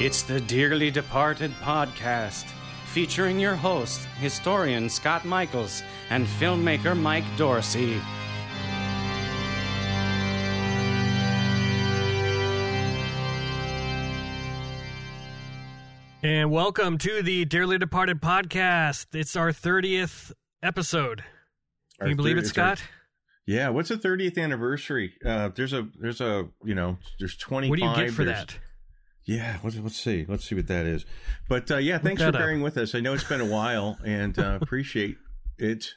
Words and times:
It's 0.00 0.22
the 0.22 0.40
Dearly 0.40 0.90
Departed 0.90 1.50
podcast, 1.60 2.44
featuring 2.86 3.40
your 3.40 3.56
host, 3.56 4.00
historian 4.20 4.88
Scott 4.88 5.24
Michaels, 5.24 5.82
and 6.10 6.26
filmmaker 6.26 6.96
Mike 6.96 7.24
Dorsey. 7.36 8.00
And 16.22 16.50
welcome 16.50 16.98
to 16.98 17.22
the 17.22 17.44
Dearly 17.44 17.78
Departed 17.78 18.20
podcast. 18.20 19.06
It's 19.14 19.36
our 19.36 19.52
30th 19.52 20.32
episode. 20.62 21.18
Can 21.98 22.02
Our 22.02 22.08
you 22.08 22.16
believe 22.16 22.34
thir- 22.34 22.38
it, 22.38 22.46
it's 22.46 22.58
our- 22.58 22.76
Scott? 22.76 22.88
Yeah, 23.46 23.70
what's 23.70 23.88
the 23.88 23.96
30th 23.96 24.36
anniversary? 24.36 25.14
Uh, 25.24 25.48
there's 25.54 25.72
a 25.72 25.88
there's 25.98 26.20
a 26.20 26.48
you 26.64 26.74
know 26.74 26.98
there's 27.18 27.34
25. 27.36 27.70
What 27.70 27.78
do 27.78 27.84
you 28.02 28.06
get 28.06 28.14
for 28.14 28.24
that? 28.24 28.58
Yeah, 29.28 29.58
let's, 29.62 29.76
let's 29.76 30.00
see 30.00 30.24
let's 30.26 30.46
see 30.48 30.54
what 30.54 30.68
that 30.68 30.86
is. 30.86 31.04
But 31.50 31.70
uh, 31.70 31.76
yeah, 31.76 31.98
thanks 31.98 32.22
for 32.22 32.28
up. 32.28 32.34
bearing 32.34 32.62
with 32.62 32.78
us. 32.78 32.94
I 32.94 33.00
know 33.00 33.12
it's 33.12 33.24
been 33.24 33.42
a 33.42 33.44
while, 33.44 33.98
and 34.02 34.38
uh, 34.38 34.58
appreciate 34.62 35.18
it. 35.58 35.96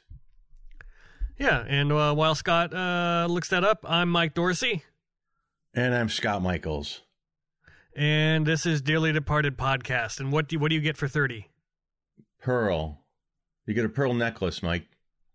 Yeah, 1.38 1.64
and 1.66 1.90
uh, 1.90 2.14
while 2.14 2.34
Scott 2.34 2.74
uh, 2.74 3.26
looks 3.30 3.48
that 3.48 3.64
up, 3.64 3.86
I'm 3.88 4.10
Mike 4.10 4.34
Dorsey, 4.34 4.84
And 5.72 5.94
I'm 5.94 6.10
Scott 6.10 6.42
Michaels. 6.42 7.00
and 7.96 8.44
this 8.46 8.66
is 8.66 8.82
Dearly 8.82 9.12
Departed 9.12 9.56
podcast. 9.56 10.20
And 10.20 10.30
what 10.30 10.46
do 10.46 10.58
what 10.58 10.68
do 10.68 10.74
you 10.74 10.82
get 10.82 10.98
for 10.98 11.08
30? 11.08 11.48
Pearl, 12.42 12.98
you 13.64 13.72
get 13.72 13.86
a 13.86 13.88
pearl 13.88 14.12
necklace, 14.12 14.62
Mike. 14.62 14.84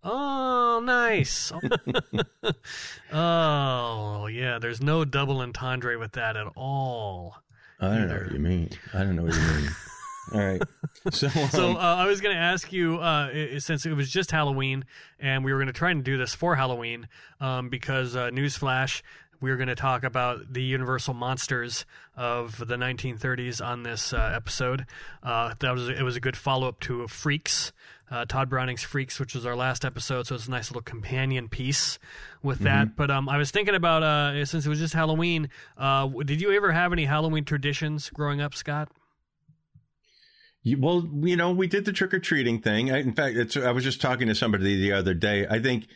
Oh, 0.03 0.81
nice. 0.83 1.51
oh, 3.11 4.27
yeah. 4.27 4.59
There's 4.59 4.81
no 4.83 5.03
double 5.03 5.41
entendre 5.41 5.97
with 5.97 6.11
that 6.11 6.37
at 6.37 6.45
all. 6.55 7.37
I 7.80 7.95
don't 7.95 8.08
know 8.08 8.16
what 8.23 8.31
you 8.31 8.39
mean. 8.39 8.70
I 8.94 9.00
don't 9.00 9.16
know 9.16 9.23
what 9.23 9.33
you 9.36 9.42
mean. 9.42 9.70
All 10.33 10.39
right. 10.45 10.61
So, 11.11 11.30
So 11.30 11.70
um, 11.70 11.78
uh, 11.78 11.80
I 11.80 12.06
was 12.06 12.20
going 12.20 12.36
to 12.36 12.42
ask 12.42 12.73
you, 12.73 12.97
uh, 12.97 13.30
i- 13.33 13.50
i- 13.56 13.58
since 13.59 13.86
it 13.86 13.94
was 13.94 14.09
just 14.09 14.30
Halloween, 14.31 14.83
and 15.22 15.45
we 15.45 15.53
were 15.53 15.58
going 15.59 15.67
to 15.67 15.73
try 15.73 15.92
and 15.92 16.03
do 16.03 16.17
this 16.17 16.36
for 16.36 16.55
Halloween, 16.58 17.08
um, 17.39 17.70
because 17.70 18.14
uh, 18.16 18.30
newsflash, 18.31 19.03
we 19.39 19.52
are 19.52 19.55
going 19.55 19.70
to 19.70 19.75
talk 19.75 20.03
about 20.03 20.52
the 20.52 20.61
Universal 20.64 21.14
monsters 21.14 21.86
of 22.17 22.58
the 22.58 22.75
1930s 22.75 23.66
on 23.66 23.83
this 23.83 24.11
uh, 24.11 24.31
episode. 24.36 24.86
Uh, 25.23 25.53
that 25.59 25.72
was 25.73 25.88
it 25.88 26.02
was 26.03 26.17
a 26.17 26.20
good 26.20 26.36
follow 26.36 26.67
up 26.67 26.80
to 26.81 27.08
Freaks, 27.08 27.72
uh, 28.09 28.25
Tod 28.25 28.50
Browning's 28.50 28.83
Freaks, 28.83 29.19
which 29.19 29.36
was 29.36 29.45
our 29.45 29.55
last 29.55 29.83
episode. 29.83 30.27
So 30.27 30.36
it's 30.36 30.47
a 30.47 30.52
nice 30.52 30.69
little 30.69 30.81
companion 30.81 31.50
piece 31.50 32.00
with 32.41 32.59
that. 32.59 32.95
But 32.95 33.11
um, 33.11 33.27
I 33.30 33.38
was 33.38 33.52
thinking 33.52 33.75
about 33.75 34.03
uh, 34.03 34.45
since 34.45 34.66
it 34.66 34.69
was 34.69 34.80
just 34.80 34.94
Halloween, 34.94 35.49
uh, 35.77 36.08
did 36.25 36.41
you 36.41 36.52
ever 36.53 36.72
have 36.72 36.94
any 36.94 37.05
Halloween 37.05 37.45
traditions 37.45 38.09
growing 38.09 38.41
up, 38.41 38.53
Scott? 38.53 38.89
You, 40.64 40.80
well, 40.80 41.08
you 41.22 41.36
know, 41.36 41.52
we 41.52 41.67
did 41.67 41.86
the 41.86 41.93
trick 41.93 42.14
or 42.14 42.20
treating 42.20 42.61
thing. 42.61 42.92
I, 42.92 42.99
in 42.99 43.14
fact, 43.14 43.37
it's, 43.37 43.55
I 43.55 43.71
was 43.71 43.83
just 43.83 44.02
talking 44.02 44.27
to 44.27 44.36
somebody 44.36 44.80
the 44.80 44.92
other 44.93 45.14
day. 45.14 45.48
I 45.48 45.60
think 45.60 45.87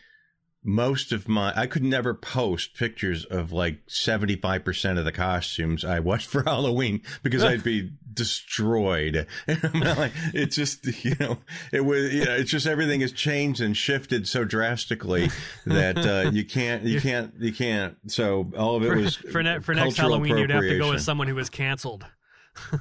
most 0.63 1.11
of 1.11 1.27
my, 1.27 1.53
I 1.55 1.65
could 1.65 1.83
never 1.83 2.13
post 2.13 2.75
pictures 2.75 3.25
of 3.25 3.51
like 3.51 3.85
75% 3.87 4.99
of 4.99 5.05
the 5.05 5.11
costumes 5.11 5.83
I 5.83 5.99
watched 5.99 6.27
for 6.29 6.43
Halloween 6.43 7.01
because 7.23 7.43
I'd 7.43 7.63
be 7.63 7.91
destroyed. 8.13 9.27
Like, 9.73 10.11
it's 10.33 10.55
just, 10.55 10.85
you 11.03 11.15
know, 11.19 11.37
it 11.71 11.81
was, 11.81 12.13
you 12.13 12.25
know, 12.25 12.35
it's 12.35 12.49
just 12.49 12.67
everything 12.67 13.01
has 13.01 13.11
changed 13.11 13.61
and 13.61 13.75
shifted 13.75 14.27
so 14.27 14.43
drastically 14.43 15.29
that 15.65 15.97
uh, 15.97 16.29
you 16.31 16.45
can't, 16.45 16.83
you 16.83 17.01
can't, 17.01 17.33
you 17.39 17.53
can't. 17.53 17.97
So 18.07 18.51
all 18.57 18.75
of 18.75 18.83
it 18.83 18.89
for, 18.89 18.95
was 18.95 19.15
for, 19.15 19.43
ne- 19.43 19.59
for 19.59 19.73
next 19.73 19.97
Halloween, 19.97 20.37
you'd 20.37 20.49
have 20.49 20.61
to 20.61 20.77
go 20.77 20.91
with 20.91 21.01
someone 21.01 21.27
who 21.27 21.35
was 21.35 21.49
canceled. 21.49 22.05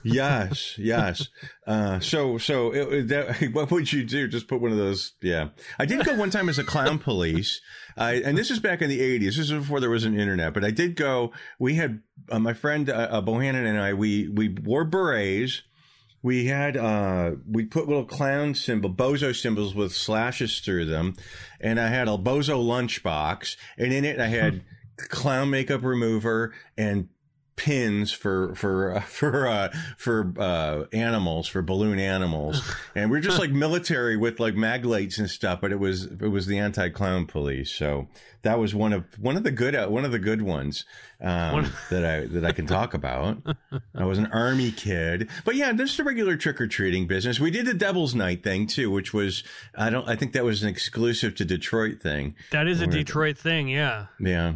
Yes, 0.02 0.76
yes. 0.78 1.28
Uh, 1.66 2.00
so, 2.00 2.38
so 2.38 2.72
it, 2.72 3.08
that, 3.08 3.42
what 3.52 3.70
would 3.70 3.92
you 3.92 4.04
do? 4.04 4.28
Just 4.28 4.48
put 4.48 4.60
one 4.60 4.72
of 4.72 4.78
those. 4.78 5.12
Yeah, 5.22 5.48
I 5.78 5.86
did 5.86 6.04
go 6.04 6.14
one 6.14 6.30
time 6.30 6.48
as 6.48 6.58
a 6.58 6.64
clown 6.64 6.98
police. 6.98 7.60
I, 7.96 8.14
and 8.14 8.36
this 8.36 8.50
is 8.50 8.58
back 8.58 8.82
in 8.82 8.88
the 8.88 9.00
'80s. 9.00 9.36
This 9.36 9.38
is 9.38 9.52
before 9.52 9.80
there 9.80 9.90
was 9.90 10.04
an 10.04 10.18
internet. 10.18 10.54
But 10.54 10.64
I 10.64 10.70
did 10.70 10.96
go. 10.96 11.32
We 11.58 11.74
had 11.74 12.02
uh, 12.30 12.38
my 12.38 12.54
friend 12.54 12.88
uh, 12.88 13.08
uh, 13.10 13.22
Bohannon 13.22 13.66
and 13.66 13.78
I. 13.78 13.94
We 13.94 14.28
we 14.28 14.48
wore 14.48 14.84
berets. 14.84 15.62
We 16.22 16.46
had 16.46 16.76
uh 16.76 17.32
we 17.50 17.64
put 17.64 17.88
little 17.88 18.04
clown 18.04 18.54
symbol 18.54 18.90
bozo 18.90 19.34
symbols 19.34 19.74
with 19.74 19.94
slashes 19.94 20.60
through 20.60 20.84
them, 20.84 21.16
and 21.60 21.80
I 21.80 21.88
had 21.88 22.08
a 22.08 22.18
bozo 22.18 22.62
lunchbox, 22.62 23.56
and 23.78 23.92
in 23.92 24.04
it 24.04 24.20
I 24.20 24.26
had 24.26 24.62
clown 25.08 25.50
makeup 25.50 25.82
remover 25.82 26.52
and 26.76 27.08
pins 27.60 28.10
for 28.10 28.54
for 28.54 28.96
uh, 28.96 29.00
for 29.06 29.46
uh 29.46 29.68
for 29.98 30.32
uh 30.38 30.84
animals 30.92 31.46
for 31.46 31.60
balloon 31.60 31.98
animals. 31.98 32.62
And 32.96 33.10
we're 33.10 33.20
just 33.20 33.38
like 33.38 33.50
military 33.50 34.16
with 34.16 34.40
like 34.40 34.54
mag 34.54 34.84
lights 34.84 35.18
and 35.18 35.30
stuff 35.30 35.60
but 35.60 35.70
it 35.70 35.78
was 35.78 36.04
it 36.04 36.30
was 36.30 36.46
the 36.46 36.58
anti-clown 36.58 37.26
police. 37.26 37.70
So 37.70 38.08
that 38.42 38.58
was 38.58 38.74
one 38.74 38.92
of 38.92 39.04
one 39.18 39.36
of 39.36 39.44
the 39.44 39.50
good 39.50 39.74
uh, 39.74 39.86
one 39.88 40.04
of 40.04 40.12
the 40.12 40.18
good 40.18 40.42
ones 40.42 40.84
um 41.20 41.70
that 41.90 42.04
i 42.04 42.26
that 42.26 42.44
i 42.44 42.52
can 42.52 42.66
talk 42.66 42.94
about. 42.94 43.38
I 43.94 44.04
was 44.04 44.18
an 44.18 44.26
army 44.26 44.72
kid. 44.72 45.28
But 45.44 45.56
yeah 45.56 45.72
just 45.72 45.98
a 45.98 46.04
regular 46.04 46.36
trick-or-treating 46.36 47.06
business. 47.06 47.38
We 47.38 47.50
did 47.50 47.66
the 47.66 47.74
devil's 47.74 48.14
night 48.14 48.42
thing 48.42 48.66
too 48.66 48.90
which 48.90 49.12
was 49.12 49.44
i 49.74 49.90
don't 49.90 50.08
i 50.08 50.16
think 50.16 50.32
that 50.32 50.44
was 50.44 50.62
an 50.62 50.68
exclusive 50.68 51.34
to 51.36 51.44
detroit 51.44 52.00
thing. 52.00 52.34
That 52.50 52.66
is 52.66 52.80
a 52.80 52.86
Detroit 52.86 53.38
thing, 53.38 53.68
yeah. 53.68 54.06
yeah. 54.18 54.54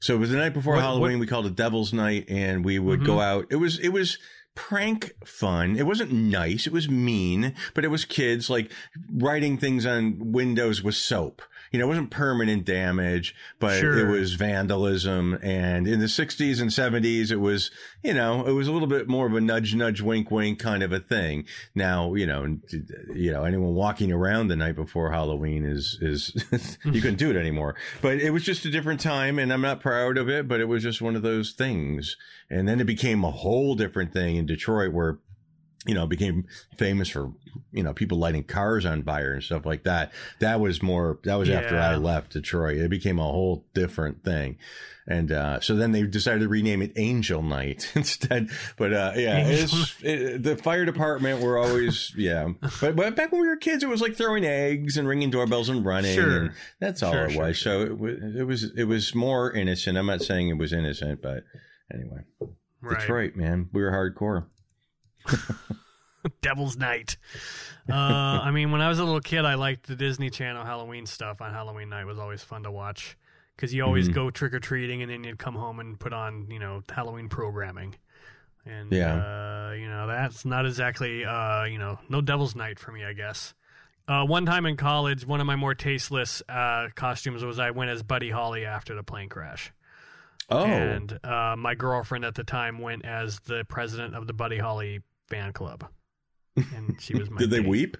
So 0.00 0.14
it 0.14 0.18
was 0.18 0.30
the 0.30 0.36
night 0.36 0.54
before 0.54 0.74
What- 0.74 0.82
Halloween. 0.82 1.12
what- 1.14 1.20
we 1.20 1.26
called 1.26 1.46
it 1.46 1.56
Devil's 1.56 1.92
Night, 1.92 2.26
and 2.28 2.64
we 2.64 2.78
would 2.78 3.00
Mhm. 3.00 3.06
go 3.06 3.20
out. 3.20 3.46
It 3.50 3.56
was 3.56 3.78
it 3.78 3.88
was 3.88 4.18
prank 4.54 5.12
fun. 5.24 5.76
It 5.76 5.86
wasn't 5.86 6.12
nice. 6.12 6.66
It 6.66 6.72
was 6.72 6.88
mean, 6.88 7.54
but 7.74 7.84
it 7.84 7.88
was 7.88 8.04
kids 8.04 8.50
like 8.50 8.70
writing 9.12 9.56
things 9.56 9.86
on 9.86 10.32
windows 10.32 10.82
with 10.82 10.94
soap. 10.96 11.42
You 11.72 11.78
know, 11.78 11.84
it 11.86 11.88
wasn't 11.88 12.10
permanent 12.10 12.64
damage, 12.64 13.34
but 13.58 13.78
Sure. 13.78 13.98
it 13.98 14.10
was 14.10 14.34
vandalism. 14.34 15.38
And 15.42 15.86
in 15.86 16.00
the 16.00 16.06
60s 16.08 16.60
and 16.60 16.70
70s, 16.70 17.30
it 17.30 17.40
was, 17.40 17.70
you 18.02 18.14
know, 18.14 18.46
it 18.46 18.52
was 18.52 18.68
a 18.68 18.72
little 18.72 18.88
bit 18.88 19.08
more 19.08 19.26
of 19.26 19.34
a 19.34 19.40
nudge, 19.40 19.74
nudge, 19.74 20.00
wink, 20.00 20.30
wink 20.30 20.58
kind 20.58 20.82
of 20.82 20.92
a 20.92 21.00
thing. 21.00 21.44
Now, 21.74 22.14
you 22.14 22.26
know, 22.26 22.58
you 23.14 23.32
know, 23.32 23.44
anyone 23.44 23.74
walking 23.74 24.12
around 24.12 24.48
the 24.48 24.56
night 24.56 24.76
before 24.76 25.10
Halloween 25.12 25.64
is, 25.64 25.98
is, 26.00 26.78
you 26.84 27.00
couldn't 27.00 27.18
do 27.18 27.30
it 27.30 27.36
anymore. 27.36 27.74
But 28.00 28.18
it 28.18 28.30
was 28.30 28.42
just 28.44 28.64
a 28.64 28.70
different 28.70 29.00
time 29.00 29.38
and 29.38 29.52
I'm 29.52 29.60
not 29.62 29.80
proud 29.80 30.16
of 30.18 30.28
it, 30.28 30.48
but 30.48 30.60
it 30.60 30.66
was 30.68 30.82
just 30.82 31.02
one 31.02 31.16
of 31.16 31.22
those 31.22 31.52
things. 31.52 32.16
And 32.50 32.66
then 32.68 32.80
it 32.80 32.84
became 32.84 33.24
a 33.24 33.30
whole 33.30 33.74
different 33.74 34.12
thing 34.12 34.36
in 34.36 34.46
Detroit 34.46 34.92
where 34.92 35.18
you 35.88 35.94
know, 35.94 36.06
became 36.06 36.46
famous 36.76 37.08
for, 37.08 37.32
you 37.72 37.82
know, 37.82 37.94
people 37.94 38.18
lighting 38.18 38.44
cars 38.44 38.84
on 38.84 39.02
fire 39.02 39.32
and 39.32 39.42
stuff 39.42 39.64
like 39.64 39.84
that. 39.84 40.12
That 40.38 40.60
was 40.60 40.82
more, 40.82 41.18
that 41.24 41.36
was 41.36 41.48
after 41.48 41.78
I 41.78 41.96
left 41.96 42.34
Detroit. 42.34 42.76
It 42.76 42.90
became 42.90 43.18
a 43.18 43.22
whole 43.22 43.64
different 43.72 44.22
thing. 44.22 44.58
And, 45.06 45.32
uh, 45.32 45.60
so 45.60 45.74
then 45.74 45.92
they 45.92 46.02
decided 46.02 46.40
to 46.40 46.48
rename 46.48 46.82
it 46.82 46.92
Angel 46.96 47.42
Night 47.42 47.90
instead. 47.94 48.50
But, 48.76 48.92
uh, 48.92 49.12
yeah, 49.16 49.48
it's, 49.48 49.96
it, 50.02 50.42
the 50.42 50.58
fire 50.58 50.84
department 50.84 51.40
were 51.40 51.56
always, 51.56 52.12
yeah. 52.14 52.50
But, 52.82 52.94
but 52.94 53.16
back 53.16 53.32
when 53.32 53.40
we 53.40 53.48
were 53.48 53.56
kids, 53.56 53.82
it 53.82 53.88
was 53.88 54.02
like 54.02 54.14
throwing 54.14 54.44
eggs 54.44 54.98
and 54.98 55.08
ringing 55.08 55.30
doorbells 55.30 55.70
and 55.70 55.86
running. 55.86 56.14
Sure. 56.14 56.42
And 56.42 56.52
that's 56.80 57.02
all 57.02 57.12
Sure, 57.12 57.24
it 57.24 57.32
sure, 57.32 57.42
was. 57.46 57.58
So 57.58 57.80
it 57.80 57.98
was, 57.98 58.36
it 58.36 58.44
was, 58.46 58.72
it 58.76 58.84
was 58.84 59.14
more 59.14 59.50
innocent. 59.50 59.96
I'm 59.96 60.04
not 60.04 60.20
saying 60.20 60.50
it 60.50 60.58
was 60.58 60.74
innocent, 60.74 61.22
but 61.22 61.44
anyway, 61.90 62.24
Right. 62.80 63.00
Detroit, 63.00 63.36
man, 63.36 63.70
we 63.72 63.82
were 63.82 63.90
hardcore. 63.90 64.46
Devil's 66.40 66.76
Night. 66.76 67.16
Uh, 67.88 67.94
I 67.94 68.50
mean, 68.50 68.70
when 68.70 68.80
I 68.80 68.88
was 68.88 68.98
a 68.98 69.04
little 69.04 69.20
kid, 69.20 69.44
I 69.44 69.54
liked 69.54 69.86
the 69.86 69.96
Disney 69.96 70.30
Channel 70.30 70.64
Halloween 70.64 71.06
stuff 71.06 71.40
on 71.40 71.52
Halloween 71.52 71.88
night. 71.88 72.02
It 72.02 72.06
was 72.06 72.18
always 72.18 72.42
fun 72.42 72.64
to 72.64 72.70
watch 72.70 73.16
because 73.56 73.72
you 73.72 73.84
always 73.84 74.08
Mhm. 74.08 74.14
go 74.14 74.30
trick 74.30 74.52
or 74.52 74.60
treating 74.60 75.02
and 75.02 75.10
then 75.10 75.24
you'd 75.24 75.38
come 75.38 75.54
home 75.54 75.80
and 75.80 75.98
put 75.98 76.12
on, 76.12 76.50
you 76.50 76.58
know, 76.58 76.82
Halloween 76.90 77.28
programming. 77.28 77.94
And 78.66 78.92
Yeah. 78.92 79.14
uh, 79.14 79.72
you 79.72 79.88
know, 79.88 80.06
that's 80.06 80.44
not 80.44 80.66
exactly, 80.66 81.24
uh, 81.24 81.64
you 81.64 81.78
know, 81.78 81.98
no 82.08 82.20
Devil's 82.20 82.54
Night 82.54 82.78
for 82.78 82.92
me, 82.92 83.04
I 83.04 83.12
guess. 83.14 83.54
Uh, 84.06 84.24
one 84.24 84.44
time 84.46 84.64
in 84.66 84.76
college, 84.76 85.26
one 85.26 85.40
of 85.40 85.46
my 85.46 85.56
more 85.56 85.74
tasteless 85.74 86.42
uh, 86.48 86.88
costumes 86.94 87.44
was 87.44 87.58
I 87.58 87.70
went 87.70 87.90
as 87.90 88.02
Buddy 88.02 88.30
Holly 88.30 88.64
after 88.64 88.94
the 88.94 89.02
plane 89.02 89.28
crash. 89.28 89.72
Oh, 90.50 90.64
and 90.64 91.18
uh, 91.24 91.56
my 91.58 91.74
girlfriend 91.74 92.24
at 92.24 92.34
the 92.34 92.44
time 92.44 92.78
went 92.78 93.04
as 93.04 93.38
the 93.40 93.64
president 93.68 94.14
of 94.14 94.26
the 94.26 94.32
Buddy 94.32 94.58
Holly 94.58 95.02
fan 95.28 95.52
club, 95.52 95.86
and 96.56 96.96
she 97.00 97.14
was 97.14 97.30
my. 97.30 97.38
did 97.38 97.50
they 97.50 97.60
date. 97.60 97.68
weep? 97.68 97.96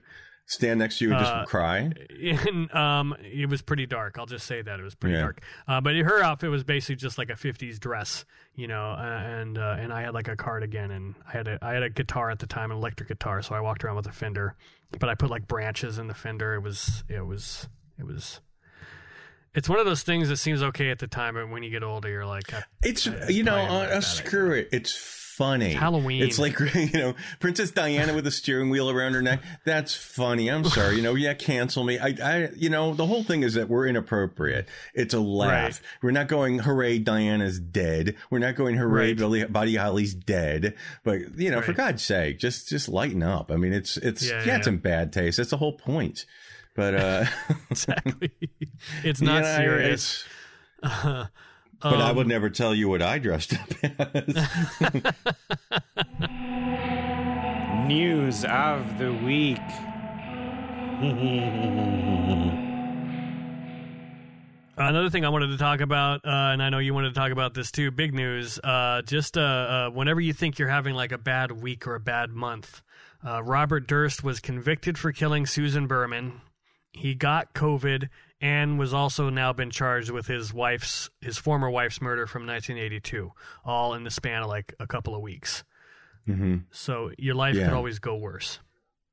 Stand 0.50 0.78
next 0.78 0.96
to 0.96 1.04
you 1.04 1.10
and 1.10 1.18
just 1.20 1.30
Uh, 1.30 1.44
cry? 1.44 1.92
And, 2.48 2.72
um, 2.74 3.14
it 3.20 3.50
was 3.50 3.60
pretty 3.60 3.84
dark. 3.84 4.18
I'll 4.18 4.24
just 4.24 4.46
say 4.46 4.62
that 4.62 4.80
it 4.80 4.82
was 4.82 4.94
pretty 4.94 5.14
Yeah. 5.16 5.20
dark. 5.20 5.42
Uh, 5.66 5.82
but 5.82 5.94
her 5.94 6.22
outfit 6.22 6.48
was 6.48 6.64
basically 6.64 6.96
just 6.96 7.18
like 7.18 7.28
a 7.28 7.34
'50s 7.34 7.78
dress, 7.78 8.24
you 8.54 8.66
know, 8.66 8.92
uh, 8.92 9.02
and 9.26 9.58
uh, 9.58 9.76
and 9.78 9.92
I 9.92 10.00
had 10.00 10.14
like 10.14 10.26
a 10.28 10.36
cardigan, 10.36 10.90
and 10.90 11.14
I 11.28 11.32
had 11.32 11.48
a 11.48 11.58
I 11.60 11.72
had 11.74 11.82
a 11.82 11.90
guitar 11.90 12.30
at 12.30 12.38
the 12.38 12.46
time, 12.46 12.70
an 12.70 12.78
electric 12.78 13.08
guitar, 13.10 13.42
so 13.42 13.54
I 13.54 13.60
walked 13.60 13.84
around 13.84 13.96
with 13.96 14.06
a 14.06 14.12
Fender, 14.12 14.56
but 14.98 15.10
I 15.10 15.14
put 15.14 15.28
like 15.28 15.46
branches 15.46 15.98
in 15.98 16.06
the 16.06 16.14
Fender. 16.14 16.54
It 16.54 16.60
was 16.62 17.04
it 17.10 17.20
was 17.26 17.68
it 17.98 18.06
was. 18.06 18.40
It's 19.54 19.68
one 19.68 19.78
of 19.80 19.86
those 19.86 20.02
things 20.02 20.28
that 20.28 20.36
seems 20.36 20.62
okay 20.62 20.90
at 20.90 20.98
the 20.98 21.06
time, 21.08 21.34
but 21.34 21.48
when 21.50 21.62
you 21.62 21.70
get 21.70 21.82
older, 21.82 22.08
you're 22.08 22.26
like, 22.26 22.52
uh, 22.54 22.60
It's 22.82 23.06
it's 23.06 23.30
you 23.32 23.42
know, 23.42 23.56
uh, 23.56 23.84
a 23.84 23.88
bad 23.88 24.00
screw 24.04 24.52
it. 24.52 24.68
It's 24.72 24.94
funny. 25.38 25.66
It's 25.70 25.76
Halloween. 25.80 26.22
It's 26.22 26.38
like 26.38 26.58
you 26.74 26.90
know, 26.92 27.14
Princess 27.40 27.70
Diana 27.70 28.12
with 28.12 28.26
a 28.26 28.30
steering 28.30 28.68
wheel 28.68 28.90
around 28.90 29.14
her 29.14 29.22
neck. 29.22 29.40
That's 29.64 29.94
funny. 29.94 30.48
I'm 30.50 30.64
sorry. 30.66 30.96
You 30.96 31.02
know, 31.02 31.14
yeah, 31.14 31.32
cancel 31.34 31.84
me. 31.84 31.98
I, 31.98 32.08
I, 32.22 32.48
you 32.56 32.68
know, 32.68 32.92
the 32.92 33.06
whole 33.06 33.22
thing 33.22 33.42
is 33.42 33.54
that 33.54 33.68
we're 33.68 33.86
inappropriate. 33.86 34.68
It's 34.92 35.14
a 35.14 35.20
laugh. 35.20 35.80
Right. 35.80 35.80
We're 36.02 36.10
not 36.10 36.28
going, 36.28 36.58
hooray, 36.58 36.98
Diana's 36.98 37.58
dead. 37.58 38.16
We're 38.30 38.40
not 38.40 38.56
going, 38.56 38.76
hooray, 38.76 39.08
Right. 39.08 39.16
Billy, 39.16 39.44
Buddy 39.44 39.76
Holly's 39.76 40.14
dead. 40.14 40.74
But 41.04 41.38
you 41.38 41.50
know, 41.50 41.62
for 41.62 41.72
God's 41.72 42.02
sake, 42.02 42.38
just 42.38 42.68
just 42.68 42.88
lighten 42.88 43.22
up. 43.22 43.50
I 43.50 43.56
mean, 43.56 43.72
it's 43.72 43.96
it's 43.96 44.28
Yeah, 44.28 44.40
yeah, 44.40 44.44
yeah, 44.44 44.56
it's 44.58 44.66
yeah. 44.66 44.72
in 44.72 44.78
bad 44.80 45.12
taste. 45.12 45.36
That's 45.38 45.50
the 45.50 45.56
whole 45.56 45.74
point. 45.78 46.26
But 46.74 46.94
uh, 46.94 47.24
exactly. 47.70 48.30
it's 49.04 49.20
not 49.20 49.42
yeah, 49.44 49.56
serious. 49.56 50.24
it's- 50.82 51.28
but 51.80 51.94
I 52.00 52.10
Um, 52.10 52.16
would 52.16 52.26
never 52.26 52.50
tell 52.50 52.74
you 52.74 52.88
what 52.88 53.02
I 53.02 53.18
dressed 53.18 53.54
up 53.54 53.68
as. 53.82 54.48
News 57.88 58.44
of 58.44 58.98
the 58.98 59.12
week. 59.12 59.58
Another 64.76 65.10
thing 65.10 65.24
I 65.24 65.28
wanted 65.30 65.48
to 65.48 65.58
talk 65.58 65.80
about, 65.80 66.24
uh, 66.24 66.28
and 66.52 66.62
I 66.62 66.68
know 66.70 66.78
you 66.78 66.94
wanted 66.94 67.08
to 67.08 67.14
talk 67.14 67.32
about 67.32 67.52
this 67.52 67.72
too. 67.72 67.90
Big 67.90 68.14
news. 68.14 68.60
Uh, 68.62 69.02
just 69.02 69.36
uh, 69.36 69.40
uh, 69.40 69.90
whenever 69.90 70.20
you 70.20 70.32
think 70.32 70.58
you're 70.58 70.68
having 70.68 70.94
like 70.94 71.10
a 71.10 71.18
bad 71.18 71.50
week 71.50 71.86
or 71.88 71.96
a 71.96 72.00
bad 72.00 72.30
month, 72.30 72.80
uh, 73.26 73.42
Robert 73.42 73.88
Durst 73.88 74.22
was 74.22 74.38
convicted 74.38 74.96
for 74.96 75.10
killing 75.10 75.46
Susan 75.46 75.88
Berman. 75.88 76.40
He 76.92 77.14
got 77.14 77.54
COVID 77.54 78.08
and 78.40 78.78
was 78.78 78.94
also 78.94 79.30
now 79.30 79.52
been 79.52 79.70
charged 79.70 80.10
with 80.10 80.26
his 80.26 80.52
wife's, 80.54 81.10
his 81.20 81.36
former 81.38 81.68
wife's 81.70 82.00
murder 82.00 82.26
from 82.26 82.46
1982, 82.46 83.32
all 83.64 83.94
in 83.94 84.04
the 84.04 84.10
span 84.10 84.42
of 84.42 84.48
like 84.48 84.74
a 84.78 84.86
couple 84.86 85.14
of 85.14 85.22
weeks. 85.22 85.64
hmm 86.26 86.56
So 86.70 87.10
your 87.18 87.34
life 87.34 87.54
Yeah. 87.56 87.64
could 87.66 87.74
always 87.74 87.98
go 87.98 88.16
worse. 88.16 88.58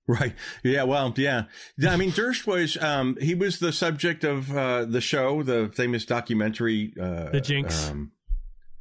Right. 0.08 0.36
Yeah. 0.64 0.84
Well. 0.84 1.12
Yeah. 1.18 1.46
Yeah, 1.80 1.92
I 1.92 1.96
mean, 1.96 2.12
Durst 2.12 2.46
was. 2.46 2.78
Um, 2.78 3.18
he 3.20 3.34
was 3.34 3.58
the 3.58 3.74
subject 3.74 4.24
of 4.24 4.56
uh, 4.56 4.86
the 4.86 5.02
show, 5.02 5.42
the 5.42 5.72
famous 5.74 6.06
documentary, 6.06 6.94
uh, 7.02 7.32
The 7.32 7.42
Jinx. 7.42 7.90
Um, 7.90 8.12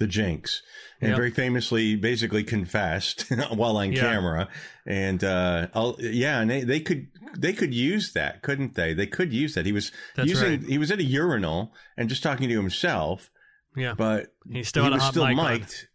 the 0.05 0.13
Jinx, 0.13 0.63
and 1.01 1.09
Yep. 1.11 1.17
very 1.17 1.31
famously, 1.31 1.97
basically 1.97 2.45
confessed 2.45 3.27
while 3.55 3.77
on 3.79 3.93
Yeah. 3.93 4.01
camera. 4.03 4.49
And 4.87 5.25
uh, 5.25 5.69
I'll, 5.75 5.97
yeah, 5.99 6.41
and 6.41 6.51
they, 6.51 6.63
they 6.63 6.81
could 6.81 7.09
they 7.37 7.53
could 7.53 7.73
use 7.75 8.13
that, 8.13 8.43
couldn't 8.43 8.75
they? 8.75 8.93
They 8.95 9.07
could 9.07 9.33
use 9.33 9.55
that. 9.55 9.67
He 9.67 9.73
was 9.73 9.91
That's 10.15 10.29
using. 10.29 10.61
right. 10.61 10.63
He 10.69 10.79
was 10.79 10.91
at 10.91 10.99
a 10.99 11.05
urinal 11.05 11.73
and 11.97 12.09
just 12.09 12.23
talking 12.23 12.49
to 12.49 12.55
himself, 12.55 13.31
Yeah. 13.77 13.95
but 13.97 14.33
He 14.51 14.63
still 14.63 14.85
he 14.85 14.91
was 14.91 15.03
still 15.05 15.27
mic 15.27 15.37
mic'd 15.37 15.89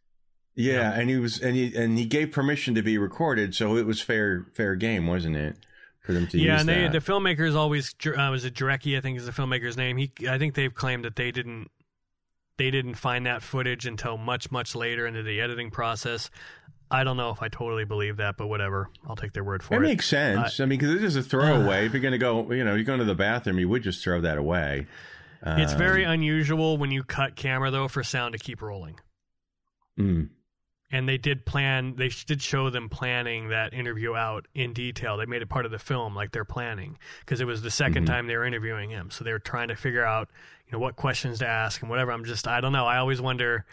Yeah, 0.55 0.73
Yeah. 0.73 0.93
and 0.99 1.09
he 1.09 1.17
was 1.17 1.39
and 1.39 1.55
he 1.55 1.75
and 1.75 1.97
he 1.97 2.05
gave 2.05 2.31
permission 2.31 2.73
to 2.75 2.81
be 2.81 2.97
recorded, 2.97 3.53
so 3.55 3.77
it 3.77 3.85
was 3.85 4.01
fair 4.01 4.47
fair 4.55 4.75
game, 4.75 5.05
wasn't 5.07 5.35
it? 5.37 5.55
For 6.01 6.13
them 6.13 6.25
to 6.27 6.39
yeah, 6.39 6.53
use 6.53 6.61
and 6.61 6.69
they, 6.69 6.81
that. 6.87 6.91
the 6.93 6.99
filmmakers 7.11 7.53
always 7.55 7.93
uh, 8.07 8.29
was 8.31 8.43
it 8.43 8.55
Jarecki, 8.55 8.97
I 8.97 9.01
think 9.01 9.17
is 9.19 9.27
the 9.27 9.31
filmmaker's 9.31 9.77
name. 9.77 9.97
He, 9.97 10.11
I 10.27 10.39
think 10.39 10.55
they've 10.55 10.73
claimed 10.73 11.05
that 11.05 11.15
they 11.15 11.29
didn't, 11.31 11.69
they 12.59 12.69
didn't 12.69 12.93
find 12.95 13.25
that 13.25 13.41
footage 13.41 13.87
until 13.87 14.17
much, 14.17 14.51
much 14.51 14.75
later 14.75 15.07
into 15.07 15.23
the 15.23 15.41
editing 15.41 15.71
process. 15.71 16.29
I 16.91 17.03
don't 17.03 17.17
know 17.17 17.29
if 17.31 17.41
I 17.41 17.47
totally 17.47 17.85
believe 17.85 18.17
that, 18.17 18.35
but 18.37 18.47
whatever. 18.47 18.89
I'll 19.07 19.15
take 19.15 19.31
their 19.33 19.43
word 19.43 19.63
for 19.63 19.75
it. 19.75 19.77
it. 19.77 19.81
makes 19.81 20.07
sense. 20.07 20.59
I 20.59 20.65
mean, 20.65 20.77
because 20.79 20.93
it 20.95 21.03
is 21.03 21.15
a 21.15 21.23
throwaway. 21.23 21.85
if 21.87 21.93
you're 21.93 22.01
going 22.01 22.11
to 22.11 22.17
go, 22.17 22.51
you 22.51 22.63
know, 22.63 22.75
you're 22.75 22.83
going 22.83 22.99
to 22.99 23.05
the 23.05 23.15
bathroom, 23.15 23.57
you 23.59 23.69
would 23.69 23.81
just 23.83 24.03
throw 24.03 24.21
that 24.21 24.37
away. 24.37 24.87
it's 25.45 25.73
very 25.73 26.03
Um, 26.05 26.11
unusual 26.13 26.77
when 26.77 26.91
you 26.91 27.03
cut 27.03 27.35
camera 27.35 27.71
though 27.71 27.87
for 27.87 28.03
sound 28.03 28.33
to 28.33 28.39
keep 28.39 28.61
rolling. 28.61 28.99
mm, 29.99 30.29
and 30.91 31.07
they 31.07 31.17
did 31.17 31.45
plan 31.45 31.95
they 31.95 32.09
did 32.25 32.41
show 32.41 32.69
them 32.69 32.89
planning 32.89 33.49
that 33.49 33.73
interview 33.73 34.15
out 34.15 34.47
in 34.55 34.73
detail. 34.73 35.17
They 35.17 35.25
made 35.25 35.41
it 35.41 35.49
part 35.49 35.65
of 35.65 35.71
the 35.71 35.79
film 35.79 36.15
like 36.15 36.31
they're 36.31 36.45
planning 36.45 36.97
because 37.21 37.41
it 37.41 37.45
was 37.45 37.61
the 37.61 37.69
2nd 37.69 38.03
Mhm. 38.03 38.07
time 38.07 38.27
they 38.27 38.35
were 38.37 38.45
interviewing 38.45 38.89
him. 38.89 39.11
So 39.11 39.23
they 39.23 39.31
were 39.31 39.39
trying 39.39 39.67
to 39.69 39.75
figure 39.75 40.03
out 40.05 40.29
you 40.65 40.71
know 40.73 40.79
what 40.79 40.95
questions 40.95 41.39
to 41.39 41.47
ask 41.47 41.81
and 41.81 41.89
whatever. 41.89 42.11
I'm 42.11 42.25
just 42.25 42.47
i 42.47 42.61
don't 42.61 42.73
know. 42.73 42.85
I 42.87 42.97
always 42.97 43.21
wonder 43.21 43.65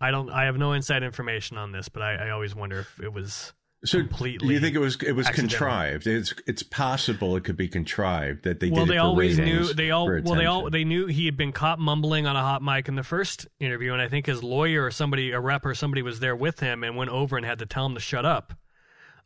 i 0.00 0.10
don't 0.10 0.28
i 0.30 0.44
have 0.44 0.58
no 0.58 0.72
inside 0.72 1.02
information 1.02 1.56
on 1.56 1.72
this 1.72 1.88
but 1.88 2.02
i, 2.02 2.26
I 2.26 2.30
always 2.30 2.54
wonder 2.54 2.80
if 2.80 3.00
it 3.00 3.12
was 3.14 3.54
so 3.86 3.98
completely 3.98 4.54
you 4.54 4.60
think 4.60 4.74
it 4.74 4.80
was 4.80 4.96
it 5.02 5.12
was 5.12 5.26
accidental. 5.26 5.58
contrived? 5.58 6.06
It's 6.06 6.34
it's 6.46 6.62
possible 6.62 7.36
it 7.36 7.44
could 7.44 7.56
be 7.56 7.68
contrived 7.68 8.44
that 8.44 8.60
they 8.60 8.70
well 8.70 8.84
did 8.84 8.94
they 8.94 8.98
always 8.98 9.38
ratings, 9.38 9.68
knew 9.68 9.74
they 9.74 9.90
all 9.90 10.06
well 10.06 10.34
they 10.34 10.46
all 10.46 10.70
they 10.70 10.84
knew 10.84 11.06
he 11.06 11.26
had 11.26 11.36
been 11.36 11.52
caught 11.52 11.78
mumbling 11.78 12.26
on 12.26 12.36
a 12.36 12.42
hot 12.42 12.62
mic 12.62 12.88
in 12.88 12.94
the 12.94 13.02
first 13.02 13.46
interview 13.60 13.92
and 13.92 14.02
i 14.02 14.08
think 14.08 14.26
his 14.26 14.42
lawyer 14.42 14.84
or 14.84 14.90
somebody 14.90 15.32
a 15.32 15.40
rep 15.40 15.64
or 15.64 15.74
somebody 15.74 16.02
was 16.02 16.20
there 16.20 16.36
with 16.36 16.60
him 16.60 16.84
and 16.84 16.96
went 16.96 17.10
over 17.10 17.36
and 17.36 17.46
had 17.46 17.58
to 17.58 17.66
tell 17.66 17.86
him 17.86 17.94
to 17.94 18.00
shut 18.00 18.24
up 18.24 18.52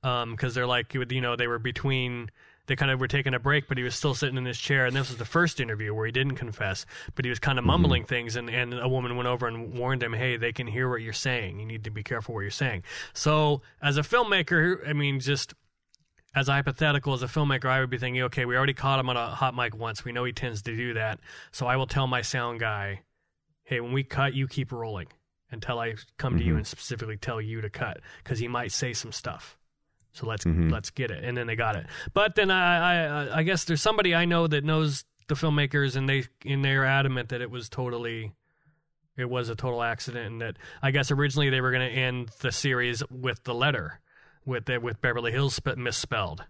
um 0.03 0.33
because 0.33 0.55
they're 0.55 0.67
like 0.67 0.95
you 0.95 1.21
know 1.21 1.37
they 1.37 1.47
were 1.47 1.59
between 1.59 2.31
they 2.71 2.77
kind 2.77 2.91
of 2.91 2.99
were 3.01 3.09
taking 3.09 3.35
a 3.35 3.39
break 3.39 3.69
but 3.69 3.77
he 3.77 3.85
was 3.85 3.95
still 3.95 4.15
sitting 4.15 4.39
in 4.39 4.45
his 4.47 4.59
chair 4.59 4.87
and 4.87 4.97
this 4.97 5.09
was 5.09 5.19
the 5.19 5.25
first 5.27 5.61
interview 5.61 5.93
where 5.93 6.07
he 6.07 6.13
didn't 6.13 6.37
confess 6.37 6.87
but 7.15 7.25
he 7.25 7.29
was 7.29 7.39
kind 7.39 7.59
of 7.59 7.63
Mm-hmm. 7.63 7.71
mumbling 7.73 8.05
things 8.05 8.37
and 8.37 8.49
and 8.49 8.73
a 8.75 8.89
woman 8.89 9.17
went 9.17 9.29
over 9.29 9.47
and 9.47 9.75
warned 9.79 10.03
him 10.03 10.13
hey 10.15 10.37
they 10.39 10.53
can 10.53 10.67
hear 10.67 10.89
what 10.89 11.03
you're 11.03 11.13
saying 11.13 11.61
you 11.61 11.67
need 11.67 11.85
to 11.85 11.91
be 11.91 12.03
careful 12.03 12.35
what 12.35 12.41
you're 12.41 12.51
saying 12.51 12.83
so 13.13 13.61
as 13.83 13.99
a 13.99 14.03
filmmaker 14.03 14.89
i 14.89 14.93
mean 14.95 15.21
just 15.21 15.53
as 16.35 16.49
a 16.49 16.53
hypothetical 16.53 17.13
as 17.13 17.25
a 17.25 17.27
filmmaker, 17.27 17.65
I 17.67 17.81
would 17.81 17.91
be 17.91 17.99
thinking, 17.99 18.23
okay, 18.23 18.45
we 18.45 18.57
already 18.57 18.73
caught 18.73 19.01
him 19.01 19.11
on 19.11 19.17
a 19.17 19.27
hot 19.35 19.53
mic 19.57 19.77
once. 19.77 20.05
We 20.05 20.13
know 20.13 20.23
he 20.23 20.33
tends 20.33 20.63
to 20.63 20.77
do 20.77 20.95
that. 20.95 21.19
So 21.51 21.67
I 21.67 21.75
will 21.75 21.89
tell 21.89 22.07
my 22.07 22.23
sound 22.23 22.61
guy, 22.61 23.01
hey, 23.65 23.81
when 23.81 23.93
we 23.93 24.05
cut, 24.05 24.33
you 24.33 24.47
keep 24.47 24.71
rolling 24.71 25.09
until 25.51 25.81
I 25.81 25.97
come 26.19 26.39
to 26.39 26.45
you 26.45 26.53
Mhm. 26.55 26.59
and 26.59 26.67
specifically 26.69 27.17
tell 27.17 27.41
you 27.41 27.61
to 27.63 27.69
cut 27.69 27.99
because 28.23 28.39
he 28.39 28.47
might 28.47 28.71
say 28.71 28.93
some 28.93 29.11
stuff. 29.11 29.59
So 30.13 30.27
let's 30.27 30.45
Mhm. 30.45 30.71
let's 30.71 30.91
get 30.91 31.11
it, 31.11 31.23
and 31.25 31.37
then 31.37 31.47
they 31.47 31.57
got 31.57 31.77
it. 31.77 31.87
But 32.15 32.35
then 32.35 32.51
I, 32.51 33.29
I 33.29 33.39
I 33.39 33.43
guess 33.45 33.65
there's 33.65 33.81
somebody 33.83 34.15
I 34.15 34.25
know 34.25 34.47
that 34.49 34.65
knows 34.65 35.05
the 35.29 35.35
filmmakers, 35.35 35.95
and 35.97 36.09
they 36.09 36.25
and 36.45 36.65
they're 36.65 36.85
adamant 36.85 37.29
that 37.29 37.41
it 37.41 37.51
was 37.51 37.69
totally 37.69 38.33
it 39.17 39.29
was 39.29 39.49
a 39.51 39.55
total 39.55 39.83
accident, 39.83 40.27
and 40.27 40.41
that 40.41 40.57
I 40.83 40.91
guess 40.91 41.11
originally 41.11 41.51
they 41.51 41.61
were 41.61 41.71
going 41.71 41.89
to 41.89 41.95
end 41.95 42.31
the 42.41 42.51
series 42.53 43.03
with 43.11 43.45
the 43.45 43.55
letter 43.55 44.01
with 44.47 44.65
the, 44.65 44.79
with 44.79 45.01
Beverly 45.03 45.31
Hills 45.33 45.55
sp- 45.61 45.77
misspelled. 45.77 46.45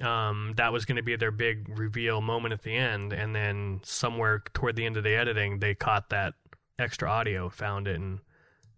Um, 0.00 0.52
that 0.56 0.72
was 0.72 0.84
going 0.84 0.96
to 0.96 1.02
be 1.02 1.16
their 1.16 1.30
big 1.30 1.68
reveal 1.78 2.20
moment 2.20 2.52
at 2.52 2.62
the 2.62 2.74
end, 2.76 3.12
and 3.12 3.34
then 3.34 3.80
somewhere 3.84 4.42
toward 4.54 4.76
the 4.76 4.84
end 4.86 4.96
of 4.96 5.04
the 5.04 5.14
editing, 5.14 5.58
they 5.58 5.74
caught 5.74 6.10
that 6.10 6.34
extra 6.78 7.10
audio, 7.10 7.48
found 7.48 7.88
it, 7.88 7.96
and 7.96 8.20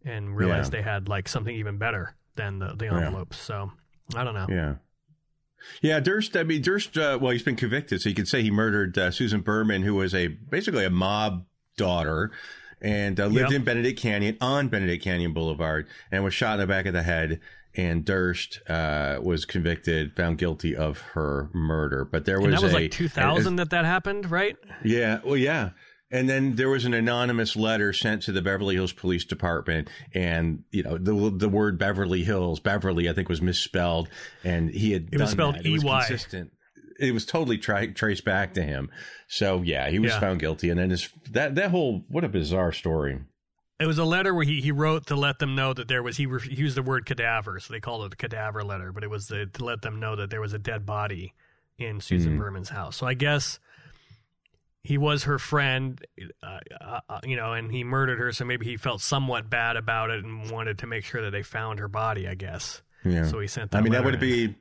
and 0.04 0.36
realized 0.36 0.72
Yeah. 0.72 0.80
they 0.80 0.82
had 0.82 1.08
like 1.08 1.28
something 1.28 1.54
even 1.56 1.78
better 1.78 2.14
than 2.36 2.58
the, 2.58 2.74
the 2.76 2.86
Yeah. 2.86 2.98
envelopes. 2.98 3.38
So 3.38 3.72
I 4.14 4.24
don't 4.24 4.34
know. 4.34 4.46
Yeah. 4.48 4.74
Yeah, 5.80 5.98
Durst. 6.00 6.36
I 6.36 6.42
mean, 6.42 6.60
Durst. 6.62 6.98
Uh, 6.98 7.18
well, 7.20 7.32
he's 7.32 7.42
been 7.42 7.56
convicted, 7.56 8.02
so 8.02 8.08
you 8.10 8.14
could 8.14 8.28
say 8.28 8.42
he 8.42 8.50
murdered 8.50 8.98
uh, 8.98 9.10
Susan 9.10 9.40
Berman, 9.40 9.82
who 9.82 9.94
was 9.94 10.14
a 10.14 10.28
basically 10.28 10.84
a 10.84 10.90
mob 10.90 11.46
daughter, 11.78 12.30
and 12.82 13.18
uh, 13.18 13.26
lived 13.26 13.50
Yep. 13.50 13.60
in 13.60 13.64
Benedict 13.64 13.98
Canyon 13.98 14.36
on 14.42 14.68
Benedict 14.68 15.02
Canyon 15.02 15.32
Boulevard, 15.32 15.86
and 16.12 16.22
was 16.22 16.34
shot 16.34 16.54
in 16.54 16.60
the 16.60 16.66
back 16.66 16.84
of 16.86 16.92
the 16.92 17.02
head. 17.02 17.40
And 17.76 18.04
Durst 18.04 18.60
uh, 18.68 19.18
was 19.22 19.44
convicted, 19.46 20.14
found 20.14 20.38
guilty 20.38 20.76
of 20.76 21.00
her 21.14 21.48
murder. 21.54 22.04
But 22.04 22.24
there 22.24 22.38
was 22.38 22.44
And 22.46 22.54
that 22.54 22.62
was 22.62 22.72
a 22.72 22.76
like 22.76 22.90
2000 22.92 23.56
that 23.56 23.70
that 23.70 23.84
happened, 23.84 24.30
right? 24.30 24.56
yeah, 24.84 25.20
well, 25.24 25.36
yeah. 25.36 25.70
And 26.14 26.28
then 26.28 26.54
there 26.54 26.68
was 26.68 26.84
an 26.84 26.94
anonymous 26.94 27.56
letter 27.56 27.92
sent 27.92 28.22
to 28.22 28.32
the 28.32 28.40
Beverly 28.40 28.76
Hills 28.76 28.92
Police 28.92 29.24
Department, 29.24 29.88
and 30.14 30.62
you 30.70 30.82
know 30.84 30.96
the 30.96 31.30
the 31.36 31.48
word 31.48 31.76
Beverly 31.76 32.22
Hills, 32.22 32.60
Beverly, 32.60 33.08
I 33.08 33.12
think 33.12 33.28
was 33.28 33.42
misspelled, 33.42 34.08
and 34.44 34.70
he 34.70 34.92
had 34.92 35.08
It 35.12 35.20
was 35.20 35.30
spelled 35.30 35.56
that. 35.56 35.66
EY. 35.66 35.78
consistent. 35.80 36.52
It 37.00 37.12
was 37.12 37.26
totally 37.26 37.58
tri- 37.58 37.88
traced 37.88 38.24
back 38.24 38.54
to 38.54 38.62
him. 38.62 38.90
So 39.26 39.62
yeah, 39.62 39.90
he 39.90 39.98
was 39.98 40.12
Yeah. 40.12 40.20
found 40.20 40.38
guilty, 40.38 40.70
and 40.70 40.78
then 40.78 40.90
his 40.90 41.08
that 41.32 41.56
that 41.56 41.72
whole 41.72 42.04
what 42.08 42.22
a 42.22 42.28
bizarre 42.28 42.70
story. 42.70 43.18
It 43.80 43.86
was 43.86 43.98
a 43.98 44.04
letter 44.04 44.32
where 44.32 44.44
he, 44.44 44.60
he 44.60 44.70
wrote 44.70 45.06
to 45.08 45.16
let 45.16 45.40
them 45.40 45.56
know 45.56 45.74
that 45.74 45.88
there 45.88 46.04
was 46.04 46.16
he, 46.16 46.26
re- 46.26 46.40
he 46.48 46.54
used 46.54 46.76
the 46.76 46.82
word 46.84 47.06
cadaver, 47.06 47.58
so 47.58 47.72
they 47.74 47.80
called 47.80 48.04
it 48.06 48.12
a 48.12 48.16
cadaver 48.16 48.62
letter, 48.62 48.92
but 48.92 49.02
it 49.02 49.10
was 49.10 49.26
the, 49.26 49.46
to 49.54 49.64
let 49.64 49.82
them 49.82 49.98
know 49.98 50.14
that 50.14 50.30
there 50.30 50.40
was 50.40 50.52
a 50.52 50.60
dead 50.60 50.86
body 50.86 51.34
in 51.76 52.00
Susan 52.00 52.36
Mhm. 52.36 52.38
Berman's 52.38 52.68
house. 52.68 52.94
So 52.94 53.04
I 53.08 53.14
guess 53.14 53.58
he 54.84 54.98
was 54.98 55.24
her 55.24 55.38
friend, 55.38 56.00
uh, 56.42 56.58
uh, 56.80 57.00
uh, 57.08 57.20
you 57.24 57.36
know, 57.36 57.54
and 57.54 57.72
he 57.72 57.82
murdered 57.82 58.18
her. 58.18 58.30
So 58.32 58.44
maybe 58.44 58.66
he 58.66 58.76
felt 58.76 59.00
somewhat 59.00 59.48
bad 59.50 59.76
about 59.76 60.10
it 60.10 60.22
and 60.22 60.50
wanted 60.50 60.78
to 60.80 60.86
make 60.86 61.04
sure 61.04 61.22
that 61.22 61.30
they 61.30 61.42
found 61.42 61.80
her 61.80 61.88
body. 61.88 62.28
I 62.28 62.34
guess. 62.34 62.82
Yeah. 63.04 63.26
So 63.26 63.40
he 63.40 63.48
sent. 63.48 63.72
That 63.72 63.78
I 63.78 63.80
mean, 63.80 63.92
that 63.92 64.04
would 64.04 64.14
in. 64.14 64.20
be 64.20 64.54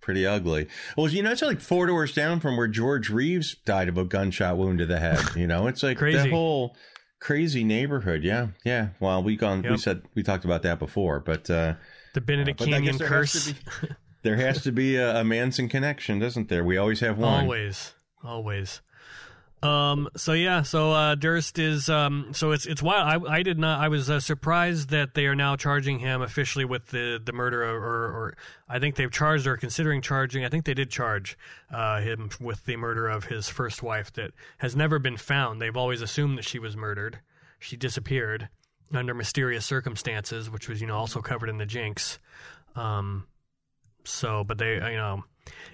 pretty 0.00 0.26
ugly. 0.26 0.68
Well, 0.96 1.08
you 1.08 1.22
know, 1.22 1.32
it's 1.32 1.40
like 1.42 1.60
four 1.60 1.86
doors 1.86 2.12
down 2.12 2.40
from 2.40 2.56
where 2.56 2.68
George 2.68 3.08
Reeves 3.08 3.56
died 3.64 3.88
of 3.88 3.96
a 3.96 4.04
gunshot 4.04 4.58
wound 4.58 4.78
to 4.80 4.86
the 4.86 4.98
head. 4.98 5.20
You 5.36 5.46
know, 5.46 5.66
it's 5.66 5.82
like 5.82 5.96
Crazy. 5.96 6.18
that 6.18 6.30
whole 6.30 6.76
crazy 7.18 7.64
neighborhood. 7.64 8.22
Yeah, 8.22 8.48
yeah. 8.64 8.88
Well, 9.00 9.22
we 9.22 9.36
gone. 9.36 9.62
We 9.62 9.78
said 9.78 10.02
we 10.14 10.22
talked 10.22 10.44
about 10.44 10.62
that 10.62 10.78
before, 10.78 11.20
but 11.20 11.48
uh, 11.48 11.74
the 12.12 12.20
Benedict 12.20 12.60
I 12.60 12.66
Canyon 12.66 12.98
there 12.98 13.08
curse. 13.08 13.46
to 13.46 13.54
be 13.54 13.88
there 14.22 14.36
has 14.36 14.62
to 14.64 14.72
be 14.72 14.96
a, 14.96 15.20
a 15.20 15.24
Manson 15.24 15.70
connection, 15.70 16.18
doesn't 16.18 16.50
there? 16.50 16.62
We 16.62 16.76
always 16.76 17.00
have 17.00 17.16
one. 17.16 17.44
Always, 17.44 17.94
always. 18.22 18.82
Um. 19.62 20.08
So 20.16 20.32
yeah. 20.32 20.62
So 20.62 20.90
uh, 20.92 21.14
Durst 21.14 21.58
is. 21.58 21.88
Um. 21.88 22.30
So 22.32 22.50
it's 22.50 22.66
it's 22.66 22.82
wild. 22.82 23.26
I 23.28 23.34
I 23.36 23.42
did 23.42 23.58
not. 23.58 23.80
I 23.80 23.88
was 23.88 24.10
uh, 24.10 24.18
surprised 24.18 24.90
that 24.90 25.14
they 25.14 25.26
are 25.26 25.36
now 25.36 25.54
charging 25.54 26.00
him 26.00 26.20
officially 26.20 26.64
with 26.64 26.88
the 26.88 27.20
the 27.24 27.32
murder, 27.32 27.62
or, 27.62 27.76
or 27.76 28.36
I 28.68 28.80
think 28.80 28.96
they've 28.96 29.10
charged 29.10 29.46
or 29.46 29.56
considering 29.56 30.02
charging. 30.02 30.44
I 30.44 30.48
think 30.48 30.64
they 30.64 30.74
did 30.74 30.90
charge 30.90 31.38
uh, 31.72 32.00
him 32.00 32.30
with 32.40 32.64
the 32.64 32.76
murder 32.76 33.08
of 33.08 33.24
his 33.24 33.48
first 33.48 33.82
wife 33.82 34.12
that 34.14 34.32
has 34.58 34.74
never 34.74 34.98
been 34.98 35.16
found. 35.16 35.60
They've 35.62 35.76
always 35.76 36.02
assumed 36.02 36.38
that 36.38 36.44
she 36.44 36.58
was 36.58 36.76
murdered. 36.76 37.20
She 37.60 37.76
disappeared 37.76 38.48
under 38.92 39.14
mysterious 39.14 39.64
circumstances, 39.64 40.50
which 40.50 40.68
was 40.68 40.80
you 40.80 40.88
know 40.88 40.96
also 40.96 41.20
covered 41.20 41.48
in 41.48 41.58
the 41.58 41.66
Jinx. 41.66 42.18
Um. 42.74 43.26
So, 44.04 44.42
but 44.42 44.58
they 44.58 44.74
you 44.74 44.96
know, 44.96 45.22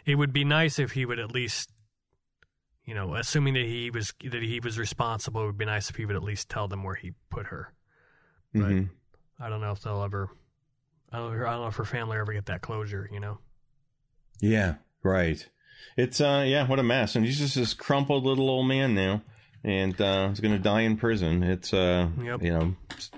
it 0.04 0.16
would 0.16 0.34
be 0.34 0.44
nice 0.44 0.78
if 0.78 0.92
he 0.92 1.06
would 1.06 1.18
at 1.18 1.32
least 1.32 1.70
you 2.88 2.94
know, 2.94 3.14
assuming 3.14 3.52
that 3.52 3.66
he 3.66 3.90
was 3.90 4.14
that 4.24 4.42
he 4.42 4.60
was 4.60 4.78
responsible, 4.78 5.42
it 5.42 5.46
would 5.46 5.58
be 5.58 5.66
nice 5.66 5.90
if 5.90 5.96
he 5.96 6.06
would 6.06 6.16
at 6.16 6.22
least 6.22 6.48
tell 6.48 6.68
them 6.68 6.82
where 6.82 6.94
he 6.94 7.12
put 7.28 7.44
her. 7.46 7.74
Mhm. 8.54 8.88
I 9.38 9.50
don't 9.50 9.60
know 9.60 9.72
if 9.72 9.82
they'll 9.82 10.02
ever. 10.02 10.30
I 11.12 11.18
don't, 11.18 11.34
I 11.34 11.50
don't 11.52 11.60
know 11.60 11.66
if 11.68 11.76
her 11.76 11.84
family 11.84 12.16
ever 12.16 12.32
get 12.32 12.46
that 12.46 12.62
closure. 12.62 13.06
You 13.12 13.20
know. 13.20 13.38
Yeah, 14.40 14.76
right. 15.02 15.46
It's 15.98 16.18
uh, 16.18 16.44
yeah, 16.46 16.66
what 16.66 16.78
a 16.78 16.82
mess. 16.82 17.14
And 17.14 17.26
he's 17.26 17.38
just 17.38 17.56
this 17.56 17.74
crumpled 17.74 18.24
little 18.24 18.48
old 18.48 18.66
man 18.66 18.94
now, 18.94 19.20
and 19.62 20.00
uh, 20.00 20.30
he's 20.30 20.40
gonna 20.40 20.58
die 20.58 20.80
in 20.80 20.96
prison. 20.96 21.42
It's 21.42 21.74
uh, 21.74 22.08
Yep. 22.22 22.42
you 22.42 22.50
know, 22.58 22.74
it's, 22.92 23.10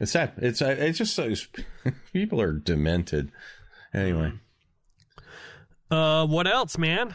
it's 0.00 0.10
sad. 0.10 0.32
It's 0.38 0.60
uh, 0.60 0.74
it's 0.76 0.98
just 0.98 1.14
so 1.14 1.32
people 2.12 2.40
are 2.40 2.52
demented. 2.52 3.30
Anyway. 3.94 4.32
Uh, 5.90 6.26
what 6.26 6.48
else, 6.48 6.76
man? 6.76 7.14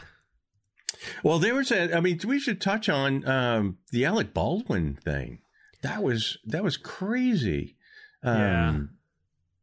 Well, 1.22 1.38
there 1.38 1.54
was 1.54 1.70
a. 1.70 1.96
I 1.96 2.00
mean, 2.00 2.20
we 2.26 2.38
should 2.38 2.60
touch 2.60 2.88
on 2.88 3.26
um, 3.26 3.78
the 3.90 4.04
Alec 4.04 4.34
Baldwin 4.34 4.98
thing. 5.02 5.40
That 5.82 6.02
was 6.02 6.38
that 6.44 6.62
was 6.62 6.76
crazy. 6.76 7.76
Um, 8.22 8.36
Yeah. 8.38 8.80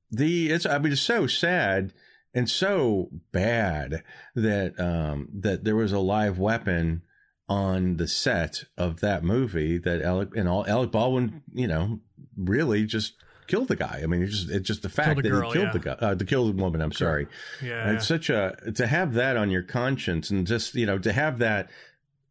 The 0.10 0.50
it's. 0.52 0.66
I 0.66 0.78
mean, 0.80 0.94
it's 0.94 1.02
so 1.02 1.28
sad 1.28 1.94
and 2.34 2.50
so 2.50 3.10
bad 3.32 4.04
that 4.36 4.80
um, 4.80 5.30
that 5.34 5.64
there 5.64 5.76
was 5.76 5.92
a 5.92 6.00
live 6.00 6.40
weapon 6.40 7.04
on 7.50 7.98
the 7.98 8.08
set 8.08 8.66
of 8.78 9.00
that 9.00 9.24
movie 9.24 9.78
that 9.78 10.02
Alec 10.02 10.30
and 10.36 10.48
all 10.50 10.66
Alec 10.68 10.92
Baldwin, 10.92 11.44
you 11.54 11.68
know, 11.68 12.00
really 12.36 12.86
just 12.86 13.14
killed 13.48 13.68
the 13.68 13.76
guy. 13.76 14.02
I 14.04 14.06
mean, 14.06 14.24
it's 14.24 14.34
just 14.34 14.50
it's 14.50 14.68
just 14.68 14.82
the 14.82 14.90
fact 14.90 15.10
Killed 15.10 15.26
that 15.26 15.30
girl, 15.30 15.52
he 15.52 15.54
killed 15.54 15.68
yeah. 15.68 15.72
the 15.74 15.80
guy, 15.80 15.92
uh, 15.92 16.16
the 16.16 16.54
woman. 16.56 16.82
I'm 16.82 16.92
sorry. 16.92 17.28
Yeah. 17.64 17.92
It's 17.92 18.08
such 18.08 18.30
a 18.30 18.56
to 18.76 18.88
have 18.88 19.14
that 19.14 19.38
on 19.38 19.50
your 19.50 19.64
conscience 19.64 20.30
and 20.30 20.46
just 20.46 20.76
you 20.76 20.86
know 20.86 20.98
to 21.00 21.12
have 21.12 21.40
that. 21.40 21.70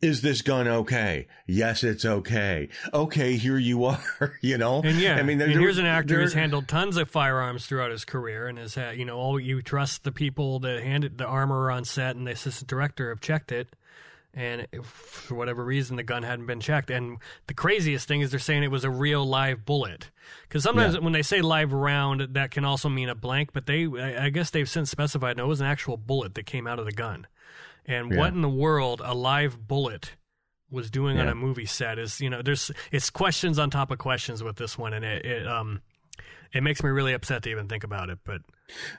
Is 0.03 0.21
this 0.21 0.43
gun 0.43 0.69
okay? 0.69 1.27
Yes, 1.47 1.83
it's 1.83 2.05
okay. 2.05 2.69
Okay, 2.93 3.37
here 3.37 3.57
you 3.57 3.85
are. 3.87 4.35
You 4.43 4.59
know, 4.59 4.83
and 4.83 5.01
yeah, 5.01 5.15
I 5.17 5.23
mean, 5.23 5.41
and 5.41 5.53
there- 5.53 5.59
here's 5.59 5.79
an 5.79 5.87
actor 5.87 6.21
who's 6.21 6.35
handled 6.35 6.69
tons 6.69 6.99
of 6.99 7.11
firearms 7.11 7.67
throughout 7.67 7.91
his 7.91 8.05
career, 8.05 8.47
and 8.47 8.59
has 8.59 8.75
had, 8.75 8.99
you 8.99 9.07
know, 9.07 9.17
all 9.17 9.41
you 9.41 9.63
trust 9.63 10.05
the 10.05 10.13
people 10.13 10.59
that 10.61 10.83
handed 10.83 11.17
the 11.17 11.25
armor 11.25 11.71
on 11.71 11.87
set 11.87 12.15
and 12.15 12.27
the 12.27 12.33
assistant 12.33 12.69
director 12.69 13.09
have 13.09 13.23
checked 13.23 13.51
it, 13.51 13.75
and 14.37 14.69
if, 14.71 14.85
for 14.85 15.35
whatever 15.35 15.65
reason 15.65 15.97
the 15.97 16.03
gun 16.03 16.23
hadn't 16.23 16.45
been 16.47 16.61
checked. 16.61 16.91
And 16.91 17.19
the 17.47 17.55
craziest 17.55 18.07
thing 18.07 18.21
is 18.21 18.31
they're 18.31 18.39
saying 18.39 18.63
it 18.63 18.71
was 18.71 18.85
a 18.85 18.91
real 18.91 19.25
live 19.25 19.65
bullet, 19.65 20.11
because 20.43 20.63
sometimes 20.63 20.95
Yeah. 20.95 21.01
when 21.01 21.13
they 21.15 21.23
say 21.23 21.41
live 21.41 21.73
round, 21.73 22.21
that 22.35 22.51
can 22.51 22.65
also 22.65 22.89
mean 22.91 23.09
a 23.09 23.15
blank. 23.15 23.55
But 23.55 23.65
they, 23.67 23.87
I 23.87 24.29
guess 24.29 24.51
they've 24.51 24.69
since 24.69 24.91
specified 24.91 25.39
no, 25.39 25.47
it 25.47 25.49
was 25.49 25.61
an 25.63 25.67
actual 25.67 25.97
bullet 25.97 26.35
that 26.35 26.45
came 26.47 26.67
out 26.67 26.79
of 26.79 26.85
the 26.85 26.93
gun. 26.93 27.27
And 27.87 28.13
Yeah. 28.13 28.19
what 28.19 28.35
in 28.35 28.43
the 28.43 28.49
world 28.49 29.01
a 29.03 29.15
live 29.15 29.67
bullet 29.67 30.17
was 30.71 30.91
doing 30.91 31.19
on 31.19 31.29
a 31.29 31.35
movie 31.35 31.65
set 31.65 31.97
is 31.97 32.21
you 32.21 32.29
know 32.29 32.43
there's 32.43 32.73
it's 32.91 33.09
questions 33.09 33.57
on 33.57 33.71
top 33.71 33.93
of 33.93 33.99
questions 33.99 34.43
with 34.43 34.57
this 34.57 34.77
one 34.77 34.93
and 34.93 35.05
it, 35.05 35.25
it 35.25 35.47
um 35.47 35.81
it 36.53 36.61
makes 36.61 36.83
me 36.83 36.91
really 36.91 37.13
upset 37.13 37.45
to 37.45 37.51
even 37.51 37.69
think 37.69 37.85
about 37.85 38.11
it 38.11 38.19
but 38.25 38.41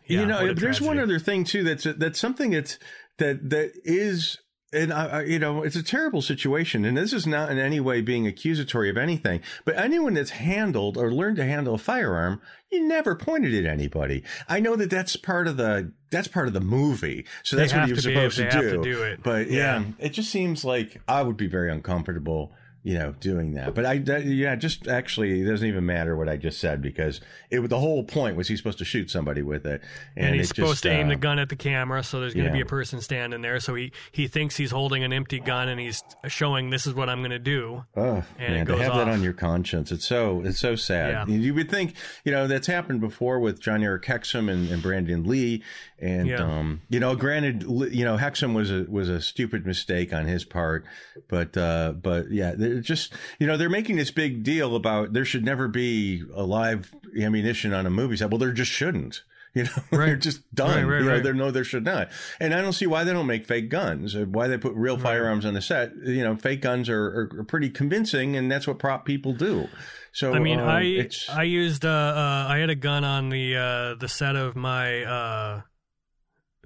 yeah, 0.07 0.21
you 0.21 0.25
know, 0.25 0.53
there's 0.53 0.79
one 0.79 0.97
other 0.97 1.19
thing 1.19 1.43
too. 1.43 1.61
That's 1.65 1.83
that's 1.97 2.17
something 2.21 2.51
that's 2.51 2.79
that 3.17 3.49
that 3.49 3.73
is. 3.83 4.37
And 4.73 4.91
I, 4.91 5.05
I, 5.07 5.23
you 5.23 5.39
know, 5.39 5.63
it's 5.63 5.77
a 5.77 5.83
terrible 5.83 6.21
situation, 6.21 6.83
and 6.83 6.97
this 6.97 7.13
is 7.13 7.25
not 7.25 7.49
in 7.49 7.57
any 7.57 7.79
way 7.79 8.01
being 8.01 8.27
accusatory 8.27 8.89
of 8.89 8.97
anything. 8.97 9.39
But 9.63 9.77
anyone 9.77 10.13
that's 10.13 10.31
handled 10.31 10.97
or 10.97 11.09
learned 11.13 11.37
to 11.37 11.45
handle 11.45 11.75
a 11.75 11.77
firearm, 11.77 12.41
you 12.69 12.85
never 12.85 13.15
pointed 13.15 13.53
at 13.53 13.71
anybody. 13.71 14.23
I 14.49 14.59
know 14.59 14.75
that 14.75 14.89
that's 14.89 15.15
part 15.15 15.47
of 15.47 15.55
the 15.55 15.93
that's 16.11 16.27
part 16.27 16.47
of 16.47 16.53
the 16.53 16.59
movie, 16.61 17.25
so 17.43 17.55
that's 17.55 17.73
what 17.73 17.87
you're 17.87 17.95
supposed 17.97 18.37
to 18.37 18.49
do. 18.49 18.71
to 18.71 18.81
do 18.83 19.03
it. 19.03 19.23
But 19.23 19.49
yeah, 19.49 19.79
Yeah. 19.79 19.85
it 19.99 20.09
just 20.09 20.31
seems 20.31 20.65
like 20.65 21.01
I 21.07 21.21
would 21.21 21.37
be 21.37 21.47
very 21.47 21.71
uncomfortable, 21.71 22.51
you 22.83 22.97
know, 22.97 23.13
doing 23.19 23.53
that. 23.53 23.73
But 23.75 23.85
I, 23.85 23.97
that, 23.99 24.25
yeah, 24.25 24.55
just 24.55 24.87
actually, 24.87 25.41
it 25.41 25.45
doesn't 25.45 25.67
even 25.67 25.85
matter 25.85 26.15
what 26.15 26.29
I 26.29 26.37
just 26.37 26.59
said 26.59 26.81
because 26.81 27.21
it 27.49 27.67
the 27.67 27.79
whole 27.79 28.03
point 28.03 28.35
was 28.35 28.47
he's 28.47 28.59
supposed 28.59 28.77
to 28.79 28.85
shoot 28.85 29.09
somebody 29.11 29.41
with 29.41 29.65
it, 29.65 29.81
and, 30.15 30.35
he's 30.35 30.45
it 30.45 30.55
supposed 30.55 30.71
just, 30.73 30.83
to 30.83 30.91
aim 30.91 31.07
uh, 31.07 31.09
the 31.09 31.15
gun 31.15 31.39
at 31.39 31.49
the 31.49 31.55
camera 31.55 32.03
so 32.03 32.19
there's 32.19 32.33
going 32.33 32.45
to 32.45 32.51
yeah. 32.51 32.57
be 32.57 32.61
a 32.61 32.65
person 32.65 33.01
standing 33.01 33.41
there 33.41 33.59
so 33.59 33.75
he 33.75 33.91
he 34.11 34.27
thinks 34.27 34.55
he's 34.55 34.71
holding 34.71 35.03
an 35.03 35.13
empty 35.13 35.39
gun 35.39 35.69
and 35.69 35.79
he's 35.79 36.03
showing 36.27 36.69
this 36.69 36.87
is 36.87 36.93
what 36.93 37.09
i'm 37.09 37.19
going 37.19 37.31
to 37.31 37.39
do 37.39 37.83
Oh 37.95 38.23
and 38.37 38.53
it 38.53 38.57
man, 38.57 38.65
to 38.65 38.71
goes 38.73 38.81
have 38.81 38.95
that 38.95 39.07
on 39.09 39.23
your 39.23 39.33
conscience, 39.33 39.91
it's 39.91 40.05
so 40.05 40.41
it's 40.45 40.59
so 40.59 40.75
sad. 40.75 41.29
Yeah. 41.29 41.35
You 41.35 41.53
would 41.53 41.69
think, 41.69 41.95
you 42.23 42.31
know, 42.31 42.47
that's 42.47 42.67
happened 42.67 43.01
before 43.01 43.39
with 43.39 43.59
Jon-Erik 43.59 44.03
Hexum 44.03 44.51
and, 44.51 44.69
and 44.69 44.81
Brandon 44.81 45.23
Lee, 45.23 45.63
and 45.99 46.27
Yeah. 46.27 46.43
um, 46.43 46.81
you 46.89 46.99
know, 46.99 47.15
granted, 47.15 47.63
you 47.63 48.05
know, 48.05 48.17
Hexum 48.17 48.53
was 48.53 48.71
a 48.71 48.85
was 48.89 49.09
a 49.09 49.21
stupid 49.21 49.65
mistake 49.65 50.13
on 50.13 50.25
his 50.25 50.43
part, 50.43 50.85
but 51.27 51.57
uh, 51.57 51.93
but 51.93 52.31
yeah, 52.31 52.53
just 52.81 53.13
you 53.39 53.47
know 53.47 53.57
they're 53.57 53.69
making 53.69 53.95
this 53.95 54.11
big 54.11 54.43
deal 54.43 54.75
about 54.75 55.13
there 55.13 55.25
should 55.25 55.43
never 55.43 55.67
be 55.67 56.23
a 56.33 56.43
live 56.43 56.93
ammunition 57.19 57.73
on 57.73 57.85
a 57.85 57.89
movie 57.89 58.17
set. 58.17 58.29
Well, 58.29 58.39
there 58.39 58.51
just 58.51 58.71
shouldn't. 58.71 59.23
You 59.57 59.63
know, 59.63 59.69
they're 59.89 60.15
just 60.15 60.53
done. 60.53 60.69
Right, 60.69 60.83
right, 60.83 60.99
you 60.99 61.05
know, 61.05 61.13
right. 61.13 61.23
there 61.23 61.33
no, 61.33 61.49
there 61.49 61.63
should 61.63 61.83
not. 61.83 62.09
And 62.39 62.53
I 62.53 62.61
don't 62.61 62.73
see 62.73 62.85
why 62.85 63.03
they 63.03 63.11
don't 63.11 63.25
make 63.25 63.47
fake 63.47 63.69
guns. 63.69 64.15
Why 64.15 64.47
they 64.47 64.59
put 64.59 64.75
real 64.75 64.99
firearms 64.99 65.45
on 65.45 65.55
the 65.55 65.63
set. 65.63 65.93
You 65.95 66.23
know, 66.23 66.35
fake 66.35 66.61
guns 66.61 66.89
are, 66.89 67.31
are, 67.35 67.43
pretty 67.43 67.71
convincing, 67.71 68.35
and 68.35 68.51
that's 68.51 68.67
what 68.67 68.77
prop 68.77 69.03
people 69.03 69.33
do. 69.33 69.67
So 70.11 70.33
I 70.33 70.39
mean, 70.39 70.59
um, 70.59 70.67
I 70.67 70.81
it's, 70.81 71.27
I 71.27 71.43
used 71.43 71.85
uh, 71.85 71.89
uh, 71.89 72.45
I 72.47 72.59
had 72.59 72.69
a 72.69 72.75
gun 72.75 73.03
on 73.03 73.29
the 73.29 73.55
uh, 73.55 73.95
the 73.95 74.07
set 74.07 74.35
of 74.35 74.55
my 74.55 75.03
uh, 75.03 75.61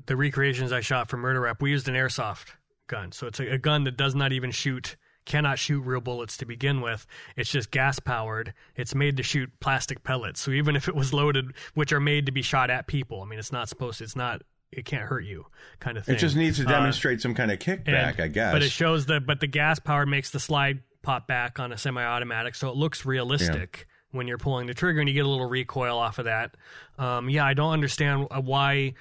the 0.06 0.18
recreations 0.18 0.74
I 0.74 0.82
shot 0.82 1.10
for 1.10 1.16
Murder 1.16 1.40
Rap. 1.40 1.62
We 1.62 1.70
used 1.70 1.88
an 1.88 1.96
airsoft 1.96 2.50
gun, 2.88 3.14
so 3.14 3.28
it's 3.28 3.40
a, 3.40 3.54
a 3.54 3.58
gun 3.58 3.86
that 3.86 3.96
does 3.96 4.16
not 4.16 4.34
even 4.34 4.52
shoot, 4.52 4.98
cannot 5.26 5.60
shoot 5.60 5.82
real 5.82 6.02
bullets 6.02 6.38
to 6.38 6.46
begin 6.46 6.82
with. 6.82 7.06
It's 7.36 7.52
just 7.52 7.72
gas 7.72 8.00
powered. 8.00 8.54
It's 8.76 8.96
made 8.96 9.18
to 9.18 9.24
shoot 9.24 9.50
plastic 9.60 10.04
pellets. 10.04 10.42
So 10.42 10.52
even 10.52 10.76
if 10.76 10.88
it 10.88 10.96
was 10.96 11.14
loaded, 11.14 11.54
which 11.74 11.94
are 11.94 12.00
made 12.00 12.26
to 12.26 12.32
be 12.32 12.42
shot 12.42 12.70
at 12.70 12.88
people, 12.88 13.22
I 13.22 13.26
mean, 13.26 13.40
it's 13.40 13.52
not 13.52 13.70
supposed. 13.70 14.00
to, 14.00 14.04
It's 14.04 14.16
not. 14.16 14.42
It 14.72 14.86
can't 14.86 15.04
hurt 15.04 15.26
you, 15.26 15.48
kind 15.82 15.98
of 15.98 16.06
thing. 16.06 16.16
it 16.16 16.20
just 16.20 16.38
needs 16.38 16.58
to 16.58 16.64
Uh, 16.66 16.70
demonstrate 16.72 17.20
some 17.22 17.34
kind 17.36 17.52
of 17.52 17.60
kickback, 17.60 18.14
and- 18.14 18.22
I 18.22 18.28
guess. 18.30 18.54
But 18.54 18.64
it 18.64 18.72
shows 18.72 19.08
that, 19.08 19.26
but 19.26 19.42
the 19.42 19.48
gas 19.48 19.80
power 19.80 20.06
makes 20.06 20.30
the 20.32 20.40
slide 20.40 20.80
pop 21.02 21.28
back 21.28 21.60
on 21.60 21.74
a 21.74 21.78
semi-automatic, 21.78 22.56
so 22.56 22.70
it 22.70 22.78
looks 22.78 23.06
realistic 23.06 23.86
when 24.12 24.28
you're 24.30 24.38
pulling 24.38 24.68
the 24.68 24.74
trigger, 24.74 25.02
and 25.02 25.10
you 25.10 25.14
get 25.14 25.26
a 25.26 25.28
little 25.30 25.50
recoil 25.50 25.98
off 25.98 26.20
of 26.20 26.26
that. 26.26 26.56
Um, 26.98 27.30
yeah, 27.30 27.46
I 27.46 27.54
don't 27.54 27.74
understand 27.74 28.28
uh, 28.32 28.40
why. 28.40 28.94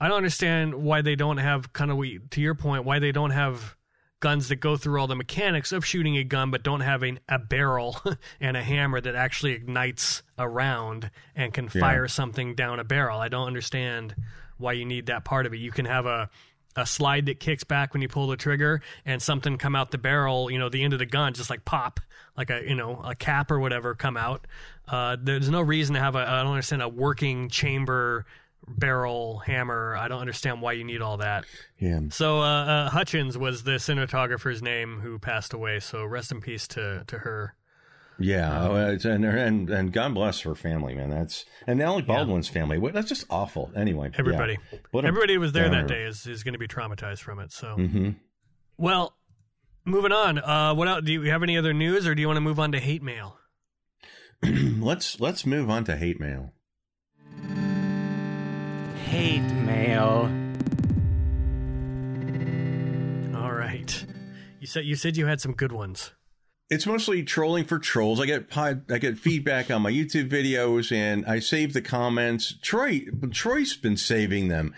I 0.00 0.08
don't 0.08 0.16
understand 0.16 0.74
why 0.74 1.02
they 1.02 1.14
don't 1.14 1.38
have 1.38 1.72
kind 1.72 1.92
of 1.92 1.96
We 1.98 2.18
to 2.30 2.40
your 2.40 2.56
point 2.56 2.84
why 2.84 2.98
they 2.98 3.12
don't 3.12 3.30
have 3.30 3.75
guns 4.20 4.48
that 4.48 4.56
go 4.56 4.76
through 4.76 4.98
all 5.00 5.06
the 5.06 5.14
mechanics 5.14 5.72
of 5.72 5.84
shooting 5.84 6.16
a 6.16 6.24
gun 6.24 6.50
but 6.50 6.62
don't 6.62 6.80
have 6.80 7.02
a, 7.02 7.18
a 7.28 7.38
barrel 7.38 8.00
and 8.40 8.56
a 8.56 8.62
hammer 8.62 9.00
that 9.00 9.14
actually 9.14 9.52
ignites 9.52 10.22
a 10.38 10.48
round 10.48 11.10
and 11.34 11.52
can 11.52 11.68
fire 11.68 12.08
something 12.08 12.54
down 12.54 12.80
a 12.80 12.84
barrel. 12.84 13.18
I 13.18 13.28
don't 13.28 13.46
understand 13.46 14.14
why 14.58 14.72
you 14.72 14.84
need 14.84 15.06
that 15.06 15.24
part 15.24 15.46
of 15.46 15.52
it. 15.52 15.58
You 15.58 15.70
can 15.70 15.84
have 15.84 16.06
a 16.06 16.30
a 16.76 16.84
slide 16.84 17.26
that 17.26 17.40
kicks 17.40 17.64
back 17.64 17.94
when 17.94 18.02
you 18.02 18.08
pull 18.08 18.26
the 18.26 18.36
trigger 18.36 18.82
and 19.06 19.22
something 19.22 19.56
come 19.56 19.74
out 19.74 19.90
the 19.90 19.98
barrel, 19.98 20.50
you 20.50 20.58
know, 20.58 20.68
the 20.68 20.82
end 20.82 20.92
of 20.92 20.98
the 20.98 21.06
gun 21.06 21.32
just 21.32 21.48
like 21.48 21.64
pop, 21.64 22.00
like 22.36 22.50
a 22.50 22.62
you 22.68 22.74
know, 22.74 23.00
a 23.02 23.14
cap 23.14 23.50
or 23.50 23.58
whatever 23.58 23.94
come 23.94 24.16
out. 24.16 24.46
Uh, 24.86 25.16
there's 25.20 25.48
no 25.48 25.62
reason 25.62 25.94
to 25.94 26.00
have 26.00 26.14
a 26.14 26.18
I 26.18 26.42
don't 26.42 26.52
understand 26.52 26.82
a 26.82 26.88
working 26.88 27.48
chamber 27.48 28.26
barrel 28.68 29.38
hammer. 29.38 29.96
I 29.96 30.08
don't 30.08 30.20
understand 30.20 30.60
why 30.60 30.72
you 30.72 30.84
need 30.84 31.02
all 31.02 31.18
that. 31.18 31.44
Yeah. 31.78 32.00
So 32.10 32.40
uh, 32.40 32.64
uh, 32.64 32.90
Hutchins 32.90 33.38
was 33.38 33.62
the 33.62 33.72
cinematographer's 33.72 34.62
name 34.62 35.00
who 35.00 35.18
passed 35.18 35.52
away. 35.52 35.80
So 35.80 36.04
rest 36.04 36.32
in 36.32 36.40
peace 36.40 36.66
to 36.68 37.04
to 37.06 37.18
her. 37.18 37.54
Yeah, 38.18 38.64
Um, 38.64 38.76
and 38.76 39.24
and 39.26 39.70
and 39.70 39.92
God 39.92 40.14
bless 40.14 40.40
her 40.40 40.54
family, 40.54 40.94
man. 40.94 41.10
That's 41.10 41.44
and 41.66 41.82
Alec 41.82 42.06
Baldwin's 42.06 42.48
family. 42.48 42.78
That's 42.90 43.08
just 43.08 43.26
awful. 43.28 43.70
Anyway. 43.76 44.10
Everybody, 44.16 44.58
a 44.72 44.96
everybody 45.06 45.34
who 45.34 45.40
was 45.40 45.52
there 45.52 45.68
that 45.68 45.86
day 45.86 46.04
is 46.04 46.26
is 46.26 46.42
going 46.42 46.54
to 46.54 46.58
be 46.58 46.68
traumatized 46.68 47.20
from 47.20 47.40
it. 47.40 47.52
So 47.52 47.74
hmm 47.74 48.10
well, 48.78 49.16
moving 49.84 50.12
on. 50.12 50.38
Uh, 50.38 50.74
what 50.74 50.88
else? 50.88 51.02
Do 51.04 51.12
you 51.12 51.22
have 51.30 51.42
any 51.42 51.56
other 51.58 51.72
news, 51.72 52.06
or 52.06 52.14
do 52.14 52.20
you 52.20 52.26
want 52.26 52.36
to 52.38 52.42
move 52.42 52.58
on 52.58 52.72
to 52.72 52.80
hate 52.80 53.02
mail? 53.02 53.38
let's 54.42 55.20
let's 55.20 55.44
move 55.44 55.68
on 55.70 55.84
to 55.84 55.96
hate 55.96 56.20
mail. 56.20 56.52
Hate 59.06 59.40
mail. 59.40 60.30
All 63.40 63.52
right. 63.52 64.04
You 64.60 64.66
said 64.66 64.84
you 64.84 64.96
said 64.96 65.16
you 65.16 65.26
had 65.26 65.40
some 65.40 65.52
good 65.52 65.72
ones. 65.72 66.12
It's 66.68 66.86
mostly 66.86 67.22
trolling 67.22 67.64
for 67.64 67.78
trolls. 67.78 68.20
I 68.20 68.26
get 68.26 68.50
pod, 68.50 68.90
I 68.90 68.98
get 68.98 69.16
feedback 69.16 69.70
on 69.70 69.82
my 69.82 69.92
YouTube 69.92 70.28
videos, 70.28 70.90
and 70.90 71.24
I 71.24 71.38
save 71.38 71.72
the 71.72 71.80
comments. 71.80 72.54
Troy 72.60 73.06
Troy's 73.30 73.76
been 73.76 73.96
saving 73.96 74.48
them, 74.48 74.74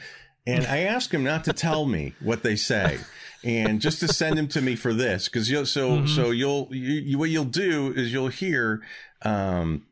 and 0.47 0.67
I 0.67 0.81
ask 0.81 1.13
him 1.13 1.25
not 1.25 1.45
to 1.45 1.55
tell 1.55 1.87
me 1.87 2.13
what 2.21 2.43
they 2.43 2.57
say, 2.57 2.99
and 3.43 3.81
just 3.81 4.01
to 4.01 4.09
send 4.09 4.37
them 4.37 4.49
to 4.49 4.61
me 4.61 4.77
for 4.77 4.93
this, 4.93 5.29
because 5.29 5.51
you'll 5.51 5.65
so 5.65 6.05
so 6.05 6.31
you'll 6.31 6.69
you, 6.71 7.01
you, 7.01 7.19
what 7.19 7.31
you'll 7.31 7.47
do 7.47 7.95
is 7.97 8.13
you'll 8.13 8.29
hear 8.29 8.83
um 9.23 9.87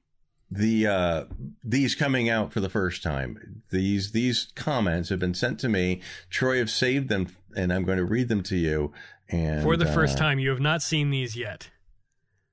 the 0.51 0.87
uh 0.87 1.25
these 1.65 1.97
coming 1.97 2.29
out 2.29 2.53
for 2.53 2.61
the 2.61 2.69
first 2.69 3.03
time 3.03 3.63
these 3.71 4.13
these 4.13 4.47
comments 4.55 5.09
have 5.09 5.19
been 5.19 5.35
sent 5.35 5.59
to 5.59 5.69
me 5.69 6.01
troy 6.31 6.59
have 6.59 6.71
saved 6.71 7.09
them 7.09 7.27
and 7.57 7.73
i'm 7.73 7.83
going 7.83 7.99
to 7.99 8.05
read 8.05 8.29
them 8.29 8.45
to 8.45 8.57
you 8.57 8.93
and 9.29 9.63
For 9.63 9.77
the 9.77 9.87
first 9.87 10.17
uh, 10.17 10.21
time, 10.21 10.39
you 10.39 10.51
have 10.51 10.61
not 10.61 10.83
seen 10.83 11.11
these 11.11 11.37
yet. 11.37 11.71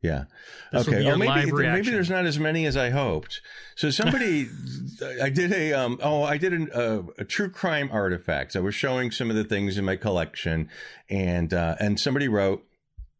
yeah. 0.01 0.25
This 0.71 0.87
okay. 0.87 1.03
be 1.03 1.17
maybe 1.17 1.51
maybe 1.51 1.91
there's 1.91 2.09
not 2.09 2.25
as 2.25 2.39
many 2.39 2.65
as 2.65 2.75
I 2.75 2.89
hoped. 2.89 3.41
So 3.75 3.91
somebody, 3.91 4.47
I 5.21 5.29
did 5.29 5.53
a 5.53 5.73
um. 5.73 5.99
Oh, 6.01 6.23
I 6.23 6.37
did 6.37 6.53
an, 6.53 6.71
uh, 6.73 7.03
a 7.17 7.23
true 7.23 7.49
crime 7.49 7.89
artifacts. 7.91 8.55
I 8.55 8.59
was 8.59 8.73
showing 8.73 9.11
some 9.11 9.29
of 9.29 9.35
the 9.35 9.43
things 9.43 9.77
in 9.77 9.85
my 9.85 9.95
collection, 9.95 10.69
and 11.09 11.53
uh, 11.53 11.75
and 11.79 11.99
somebody 11.99 12.27
wrote. 12.27 12.65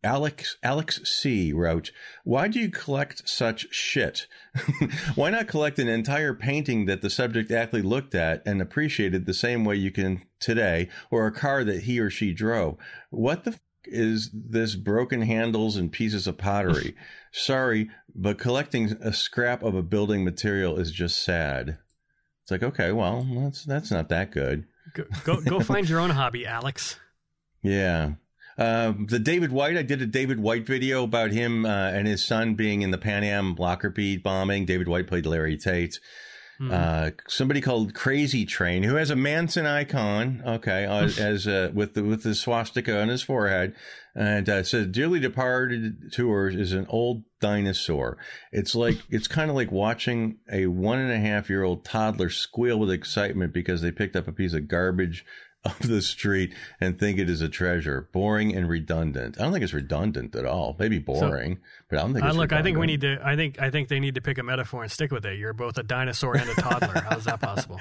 Alex 0.03 0.57
Alex 0.63 0.99
C 1.03 1.53
wrote, 1.53 1.91
"Why 2.23 2.47
do 2.47 2.59
you 2.59 2.69
collect 2.69 3.27
such 3.27 3.73
shit? 3.73 4.27
Why 5.15 5.29
not 5.29 5.47
collect 5.47 5.79
an 5.79 5.87
entire 5.87 6.33
painting 6.33 6.85
that 6.85 7.01
the 7.01 7.09
subject 7.09 7.51
actually 7.51 7.81
looked 7.83 8.13
at 8.15 8.43
and 8.45 8.61
appreciated 8.61 9.25
the 9.25 9.33
same 9.33 9.63
way 9.65 9.75
you 9.75 9.91
can 9.91 10.23
today, 10.39 10.89
or 11.09 11.25
a 11.25 11.31
car 11.31 11.63
that 11.63 11.83
he 11.83 11.99
or 11.99 12.09
she 12.09 12.33
drove? 12.33 12.77
What 13.09 13.43
the 13.45 13.51
f- 13.51 13.59
is 13.85 14.29
this 14.33 14.75
broken 14.75 15.21
handles 15.21 15.77
and 15.77 15.91
pieces 15.91 16.27
of 16.27 16.37
pottery? 16.37 16.95
Sorry, 17.31 17.89
but 18.13 18.37
collecting 18.37 18.91
a 19.01 19.13
scrap 19.13 19.63
of 19.63 19.75
a 19.75 19.81
building 19.83 20.23
material 20.23 20.77
is 20.77 20.91
just 20.91 21.23
sad." 21.23 21.77
It's 22.43 22.51
like, 22.51 22.63
okay, 22.63 22.91
well, 22.91 23.25
that's 23.35 23.63
that's 23.63 23.89
not 23.89 24.09
that 24.09 24.31
good. 24.31 24.65
Go 24.93 25.05
go, 25.23 25.41
go 25.41 25.59
find 25.61 25.87
your 25.87 26.01
own 26.01 26.09
hobby, 26.09 26.45
Alex. 26.45 26.99
Yeah. 27.65 28.15
Um, 28.57 29.07
the 29.09 29.19
David 29.19 29.51
White, 29.51 29.77
I 29.77 29.83
did 29.83 30.01
a 30.01 30.05
David 30.05 30.39
White 30.39 30.65
video 30.65 31.03
about 31.03 31.31
him 31.31 31.65
uh, 31.65 31.91
and 31.91 32.07
his 32.07 32.23
son 32.23 32.55
being 32.55 32.81
in 32.81 32.91
the 32.91 32.97
Pan 32.97 33.23
Am 33.23 33.55
Lockerbie 33.55 34.17
bombing. 34.17 34.65
David 34.65 34.87
White 34.87 35.07
played 35.07 35.25
Larry 35.25 35.57
Tate. 35.57 35.99
Hmm. 36.59 36.71
Uh, 36.71 37.09
somebody 37.27 37.61
called 37.61 37.95
Crazy 37.95 38.45
Train, 38.45 38.83
who 38.83 38.95
has 38.95 39.09
a 39.09 39.15
Manson 39.15 39.65
icon, 39.65 40.43
okay, 40.45 40.85
uh, 40.85 41.09
as 41.19 41.47
uh, 41.47 41.71
with 41.73 41.95
the 41.95 42.03
with 42.03 42.21
the 42.21 42.35
swastika 42.35 43.01
on 43.01 43.07
his 43.07 43.23
forehead, 43.23 43.73
and 44.15 44.47
uh, 44.47 44.57
it 44.57 44.67
says 44.67 44.87
"Dearly 44.87 45.19
Departed 45.19 46.11
Tours" 46.13 46.55
is 46.55 46.71
an 46.71 46.85
old 46.89 47.23
dinosaur. 47.41 48.19
It's 48.51 48.75
like 48.75 48.97
it's 49.09 49.27
kind 49.27 49.49
of 49.49 49.55
like 49.55 49.71
watching 49.71 50.37
a 50.51 50.67
one 50.67 50.99
and 50.99 51.11
a 51.11 51.17
half 51.17 51.49
year 51.49 51.63
old 51.63 51.83
toddler 51.83 52.29
squeal 52.29 52.79
with 52.79 52.91
excitement 52.91 53.51
because 53.51 53.81
they 53.81 53.91
picked 53.91 54.15
up 54.15 54.27
a 54.27 54.31
piece 54.31 54.53
of 54.53 54.67
garbage 54.67 55.25
off 55.65 55.79
the 55.79 56.01
street 56.01 56.53
and 56.79 56.99
think 56.99 57.19
it 57.19 57.29
is 57.29 57.41
a 57.41 57.49
treasure. 57.49 58.09
Boring 58.11 58.55
and 58.55 58.67
redundant. 58.67 59.39
I 59.39 59.43
don't 59.43 59.53
think 59.53 59.63
it's 59.63 59.73
redundant 59.73 60.35
at 60.35 60.45
all. 60.45 60.75
Maybe 60.77 60.99
boring, 60.99 61.59
but 61.89 61.99
I 61.99 62.01
don't 62.01 62.13
think. 62.13 62.25
Uh, 62.25 62.29
It's 62.29 62.37
look, 62.37 62.53
I 62.53 62.61
think 62.61 62.77
we 62.77 62.87
need 62.87 63.01
to. 63.01 63.19
I 63.23 63.35
think 63.35 63.61
I 63.61 63.69
think 63.69 63.87
they 63.87 63.99
need 63.99 64.15
to 64.15 64.21
pick 64.21 64.37
a 64.37 64.43
metaphor 64.43 64.83
and 64.83 64.91
stick 64.91 65.11
with 65.11 65.25
it. 65.25 65.37
You're 65.37 65.53
both 65.53 65.77
a 65.77 65.83
dinosaur 65.83 66.35
and 66.35 66.49
a 66.49 66.55
toddler. 66.55 67.01
How's 67.01 67.25
that 67.25 67.39
possible? 67.41 67.79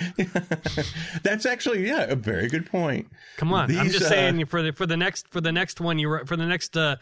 That's 1.22 1.46
actually 1.46 1.86
yeah, 1.86 2.02
a 2.04 2.16
very 2.16 2.48
good 2.48 2.66
point. 2.70 3.08
Come 3.36 3.52
on, 3.52 3.74
I'm 3.76 3.88
just 3.88 4.04
uh, 4.04 4.08
saying 4.08 4.46
for 4.46 4.62
the 4.62 4.72
for 4.72 4.86
the 4.86 4.96
next 4.96 5.28
for 5.28 5.40
the 5.40 5.52
next 5.52 5.80
one 5.80 5.98
you 5.98 6.20
for 6.26 6.36
the 6.36 6.46
next 6.46 6.76
uh, 6.76 6.96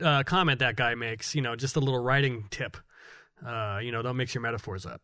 uh, 0.00 0.22
comment 0.24 0.60
that 0.60 0.76
guy 0.76 0.94
makes, 0.94 1.34
you 1.34 1.42
know, 1.42 1.56
just 1.56 1.76
a 1.76 1.80
little 1.80 2.02
writing 2.02 2.46
tip. 2.50 2.76
Uh, 3.44 3.80
you 3.82 3.90
know, 3.90 4.02
don't 4.02 4.16
mix 4.16 4.34
your 4.34 4.42
metaphors 4.42 4.86
up. 4.86 5.02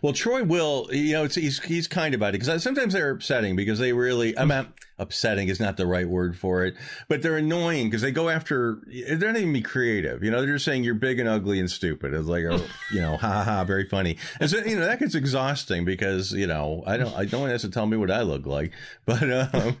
Well, 0.00 0.12
Troy 0.12 0.44
will, 0.44 0.88
you 0.92 1.12
know, 1.12 1.24
it's, 1.24 1.34
he's 1.34 1.60
he's 1.60 1.88
kind 1.88 2.14
about 2.14 2.34
it 2.34 2.40
because 2.40 2.62
sometimes 2.62 2.94
they're 2.94 3.10
upsetting 3.10 3.56
because 3.56 3.78
they 3.78 3.92
really, 3.92 4.36
I'm 4.38 4.48
not, 4.48 4.72
upsetting 5.02 5.48
is 5.48 5.60
not 5.60 5.76
the 5.76 5.86
right 5.86 6.08
word 6.08 6.38
for 6.38 6.64
it, 6.64 6.74
but 7.08 7.20
they're 7.20 7.36
annoying 7.36 7.88
because 7.88 8.00
they 8.00 8.12
go 8.12 8.28
after, 8.28 8.80
they're 8.86 9.32
not 9.32 9.36
even 9.36 9.52
be 9.52 9.60
creative. 9.60 10.22
You 10.22 10.30
know, 10.30 10.40
they're 10.40 10.54
just 10.54 10.64
saying 10.64 10.84
you're 10.84 10.94
big 10.94 11.18
and 11.18 11.28
ugly 11.28 11.58
and 11.58 11.70
stupid. 11.70 12.14
It's 12.14 12.28
like, 12.28 12.44
oh, 12.44 12.64
you 12.92 13.00
know, 13.00 13.16
ha 13.16 13.28
ha 13.28 13.44
ha, 13.44 13.64
very 13.64 13.86
funny. 13.86 14.16
And 14.40 14.48
so, 14.48 14.58
you 14.58 14.76
know, 14.76 14.86
that 14.86 15.00
gets 15.00 15.14
exhausting 15.14 15.84
because, 15.84 16.32
you 16.32 16.46
know, 16.46 16.82
I 16.86 16.96
don't, 16.96 17.14
I 17.14 17.24
don't 17.26 17.42
want 17.42 17.60
to 17.60 17.70
tell 17.70 17.86
me 17.86 17.96
what 17.96 18.10
I 18.10 18.22
look 18.22 18.46
like, 18.46 18.72
but, 19.04 19.54
um, 19.54 19.76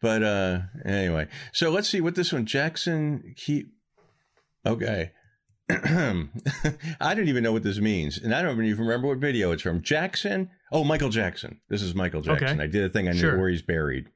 but, 0.00 0.22
uh, 0.22 0.60
anyway, 0.84 1.28
so 1.52 1.70
let's 1.70 1.88
see 1.88 2.00
what 2.00 2.16
this 2.16 2.32
one, 2.32 2.46
Jackson 2.46 3.34
keep, 3.36 3.72
okay. 4.66 5.12
I 7.00 7.14
don't 7.14 7.28
even 7.28 7.42
know 7.42 7.52
what 7.52 7.62
this 7.62 7.78
means, 7.78 8.18
and 8.18 8.34
I 8.34 8.42
don't 8.42 8.62
even 8.64 8.84
remember 8.84 9.08
what 9.08 9.18
video 9.18 9.52
it's 9.52 9.62
from. 9.62 9.82
Jackson. 9.82 10.50
Oh, 10.70 10.84
Michael 10.84 11.08
Jackson. 11.10 11.60
This 11.68 11.82
is 11.82 11.94
Michael 11.94 12.22
Jackson. 12.22 12.48
Okay. 12.48 12.62
I 12.62 12.66
did 12.66 12.84
a 12.84 12.88
thing. 12.88 13.08
I 13.08 13.12
knew 13.12 13.18
Sure. 13.20 13.38
where 13.38 13.48
he's 13.48 13.62
buried. 13.62 14.08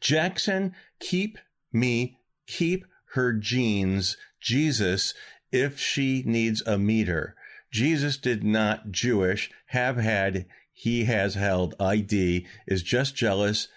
Jackson, 0.00 0.74
keep 1.00 1.38
me, 1.72 2.18
keep 2.46 2.84
her 3.14 3.32
jeans. 3.32 4.16
Jesus, 4.40 5.14
if 5.50 5.78
she 5.78 6.22
needs 6.26 6.62
a 6.66 6.78
meter. 6.78 7.34
Jesus 7.70 8.16
did 8.16 8.44
not 8.44 8.90
Jewish. 8.90 9.50
Have 9.66 9.96
had. 9.96 10.46
He 10.72 11.04
has 11.04 11.34
held. 11.34 11.74
ID 11.78 12.46
is 12.66 12.82
just 12.82 13.14
jealous. 13.14 13.68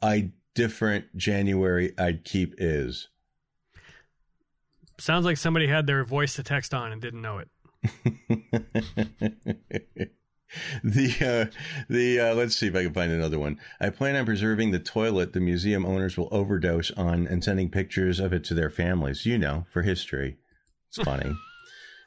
I 0.00 0.30
different. 0.54 1.16
January. 1.16 1.92
I'd 1.98 2.24
keep 2.24 2.54
is. 2.58 3.08
Sounds 5.02 5.24
like 5.24 5.36
somebody 5.36 5.66
had 5.66 5.88
their 5.88 6.04
voice 6.04 6.36
to 6.36 6.44
text 6.44 6.72
on 6.72 6.92
and 6.92 7.02
didn't 7.02 7.22
know 7.22 7.38
it. 7.38 7.48
the 10.84 11.16
uh, 11.20 11.46
the 11.88 12.20
uh, 12.20 12.34
let's 12.36 12.54
see 12.54 12.68
if 12.68 12.76
I 12.76 12.84
can 12.84 12.94
find 12.94 13.10
another 13.10 13.40
one. 13.40 13.58
I 13.80 13.90
plan 13.90 14.14
on 14.14 14.24
preserving 14.24 14.70
the 14.70 14.78
toilet 14.78 15.32
the 15.32 15.40
museum 15.40 15.84
owners 15.84 16.16
will 16.16 16.28
overdose 16.30 16.92
on 16.92 17.26
and 17.26 17.42
sending 17.42 17.68
pictures 17.68 18.20
of 18.20 18.32
it 18.32 18.44
to 18.44 18.54
their 18.54 18.70
families. 18.70 19.26
You 19.26 19.38
know, 19.38 19.66
for 19.72 19.82
history. 19.82 20.36
It's 20.90 21.02
funny. 21.02 21.34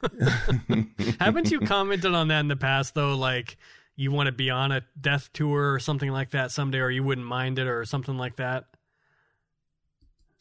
Haven't 1.20 1.50
you 1.50 1.60
commented 1.60 2.14
on 2.14 2.28
that 2.28 2.40
in 2.40 2.48
the 2.48 2.56
past 2.56 2.94
though? 2.94 3.14
Like 3.14 3.58
you 3.94 4.10
want 4.10 4.28
to 4.28 4.32
be 4.32 4.48
on 4.48 4.72
a 4.72 4.80
death 4.98 5.28
tour 5.34 5.74
or 5.74 5.80
something 5.80 6.10
like 6.10 6.30
that 6.30 6.50
someday, 6.50 6.78
or 6.78 6.88
you 6.88 7.04
wouldn't 7.04 7.26
mind 7.26 7.58
it, 7.58 7.66
or 7.66 7.84
something 7.84 8.16
like 8.16 8.36
that. 8.36 8.64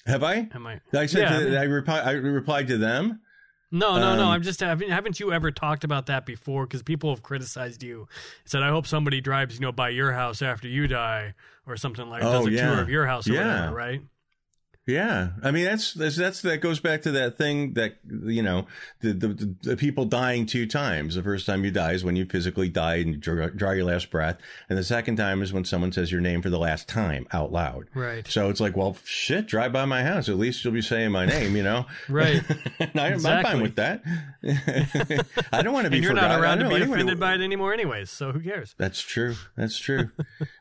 Have 0.06 0.24
I? 0.24 0.48
Am 0.54 0.68
I? 0.68 0.80
I 0.94 1.06
said 1.08 1.22
Yeah. 1.22 1.40
to, 1.40 1.60
I, 1.60 1.64
reply, 1.64 2.00
I 2.00 2.12
replied 2.12 2.68
to 2.68 2.78
them. 2.78 3.22
No, 3.72 3.98
no, 3.98 4.16
no. 4.16 4.26
Um, 4.26 4.30
I'm 4.30 4.42
just 4.44 4.60
haven't 4.60 4.90
haven't 4.90 5.20
you 5.20 5.34
ever 5.34 5.52
talked 5.52 5.84
about 5.84 6.06
that 6.06 6.26
before? 6.26 6.66
Because 6.66 6.84
people 6.84 7.10
have 7.10 7.24
criticized 7.24 7.82
you. 7.84 8.08
Said 8.46 8.62
I 8.62 8.70
hope 8.70 8.86
somebody 8.88 9.20
drives 9.20 9.56
you 9.56 9.62
know 9.62 9.72
by 9.72 9.90
your 9.90 10.14
house 10.14 10.42
after 10.42 10.68
you 10.68 10.88
die 10.88 11.34
or 11.68 11.76
something 11.76 12.08
like 12.08 12.24
Oh, 12.24 12.32
does 12.32 12.48
a 12.48 12.52
yeah. 12.52 12.70
tour 12.72 12.82
of 12.82 12.90
your 12.90 13.06
house 13.08 13.28
or 13.28 13.34
Yeah. 13.34 13.48
whatever, 13.72 13.76
right? 13.76 14.02
Yeah, 14.88 15.30
I 15.42 15.50
mean 15.50 15.66
that's 15.66 15.96
that's, 15.96 16.16
that's 16.16 16.42
that 16.44 16.58
goes 16.58 16.80
back 16.80 17.02
to 17.04 17.12
that 17.14 17.40
thing 17.40 17.74
that 17.74 17.96
you 18.08 18.44
know 18.44 18.68
the, 19.02 19.14
the 19.14 19.56
the 19.64 19.78
people 19.78 20.06
dying 20.06 20.46
two 20.46 20.68
times. 20.68 21.16
The 21.16 21.24
first 21.24 21.48
time 21.48 21.66
you 21.66 21.72
die 21.72 21.94
is 21.94 22.04
when 22.04 22.16
you 22.16 22.26
physically 22.26 22.70
die 22.70 22.98
and 22.98 23.20
draw, 23.20 23.48
draw 23.48 23.72
your 23.72 23.86
last 23.86 24.12
breath, 24.12 24.38
and 24.70 24.78
the 24.78 24.84
second 24.84 25.16
time 25.16 25.42
is 25.42 25.52
when 25.52 25.66
someone 25.66 25.92
says 25.92 26.12
your 26.12 26.22
name 26.22 26.44
for 26.44 26.52
the 26.52 26.60
last 26.60 26.88
time 26.88 27.26
out 27.32 27.52
loud. 27.52 27.88
Right. 27.96 28.28
So 28.28 28.52
it's 28.52 28.60
like, 28.60 28.78
well, 28.78 28.96
shit, 29.04 29.48
drive 29.48 29.74
by 29.74 29.86
my 29.86 30.04
house. 30.04 30.30
At 30.30 30.38
least 30.38 30.64
you'll 30.64 30.74
be 30.74 30.84
saying 30.84 31.12
my 31.12 31.26
name, 31.26 31.56
you 31.56 31.64
know. 31.64 31.86
Right. 32.08 32.44
I, 32.80 32.90
I'm 32.96 33.20
fine 33.20 33.62
with 33.62 33.78
that. 33.78 34.04
I 35.52 35.62
don't 35.64 35.74
want 35.74 35.86
to 35.86 35.90
be. 35.90 35.98
You're 35.98 36.12
forgotten. 36.12 36.30
not 36.30 36.40
around 36.40 36.60
to 36.60 36.70
be 36.70 36.82
offended 36.84 37.20
by 37.20 37.34
it 37.34 37.42
anymore, 37.42 37.74
anyways. 37.74 38.12
So 38.12 38.32
who 38.32 38.40
cares? 38.40 38.76
that's 38.78 39.02
true. 39.02 39.36
That's 39.56 39.78
true. 39.80 40.12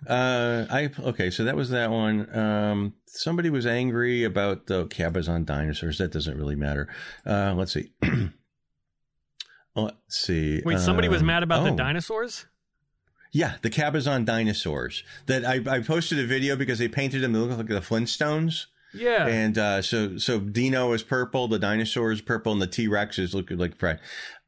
uh, 0.06 0.64
I 0.70 0.90
okay. 0.98 1.30
So 1.30 1.44
that 1.44 1.56
was 1.56 1.70
that 1.70 1.90
one. 1.90 2.34
Um, 2.36 2.94
somebody 3.06 3.50
was 3.50 3.66
angry 3.66 4.13
about 4.22 4.66
the 4.66 4.86
Cabazon 4.86 5.44
dinosaurs. 5.44 5.98
That 5.98 6.12
doesn't 6.12 6.38
really 6.38 6.54
matter. 6.54 6.86
Uh, 7.26 7.54
let's 7.56 7.72
see. 7.72 7.90
let's 9.74 9.96
see. 10.08 10.62
Wait, 10.64 10.78
somebody 10.78 11.08
was 11.08 11.22
Um, 11.22 11.26
mad 11.26 11.42
about 11.42 11.64
the 11.64 11.72
oh. 11.72 11.76
dinosaurs. 11.76 12.46
Yeah, 13.32 13.54
the 13.62 13.70
Cabazon 13.70 14.24
dinosaurs. 14.24 15.02
That 15.26 15.44
I, 15.44 15.60
I 15.68 15.80
posted 15.80 16.20
a 16.20 16.24
video 16.26 16.54
because 16.54 16.78
they 16.78 16.86
painted 16.86 17.22
them 17.22 17.32
to 17.32 17.40
look 17.40 17.58
like 17.58 17.66
the 17.66 17.80
Flintstones. 17.80 18.66
Yeah. 18.94 19.26
And 19.26 19.58
uh, 19.58 19.82
so 19.82 20.18
so 20.18 20.38
Dino 20.38 20.92
is 20.92 21.02
purple, 21.02 21.48
the 21.48 21.58
dinosaur 21.58 22.12
is 22.12 22.20
purple, 22.20 22.52
and 22.52 22.62
the 22.62 22.68
T 22.68 22.86
Rex 22.86 23.18
is 23.18 23.34
looking 23.34 23.58
like 23.58 23.76
Fred. 23.76 23.98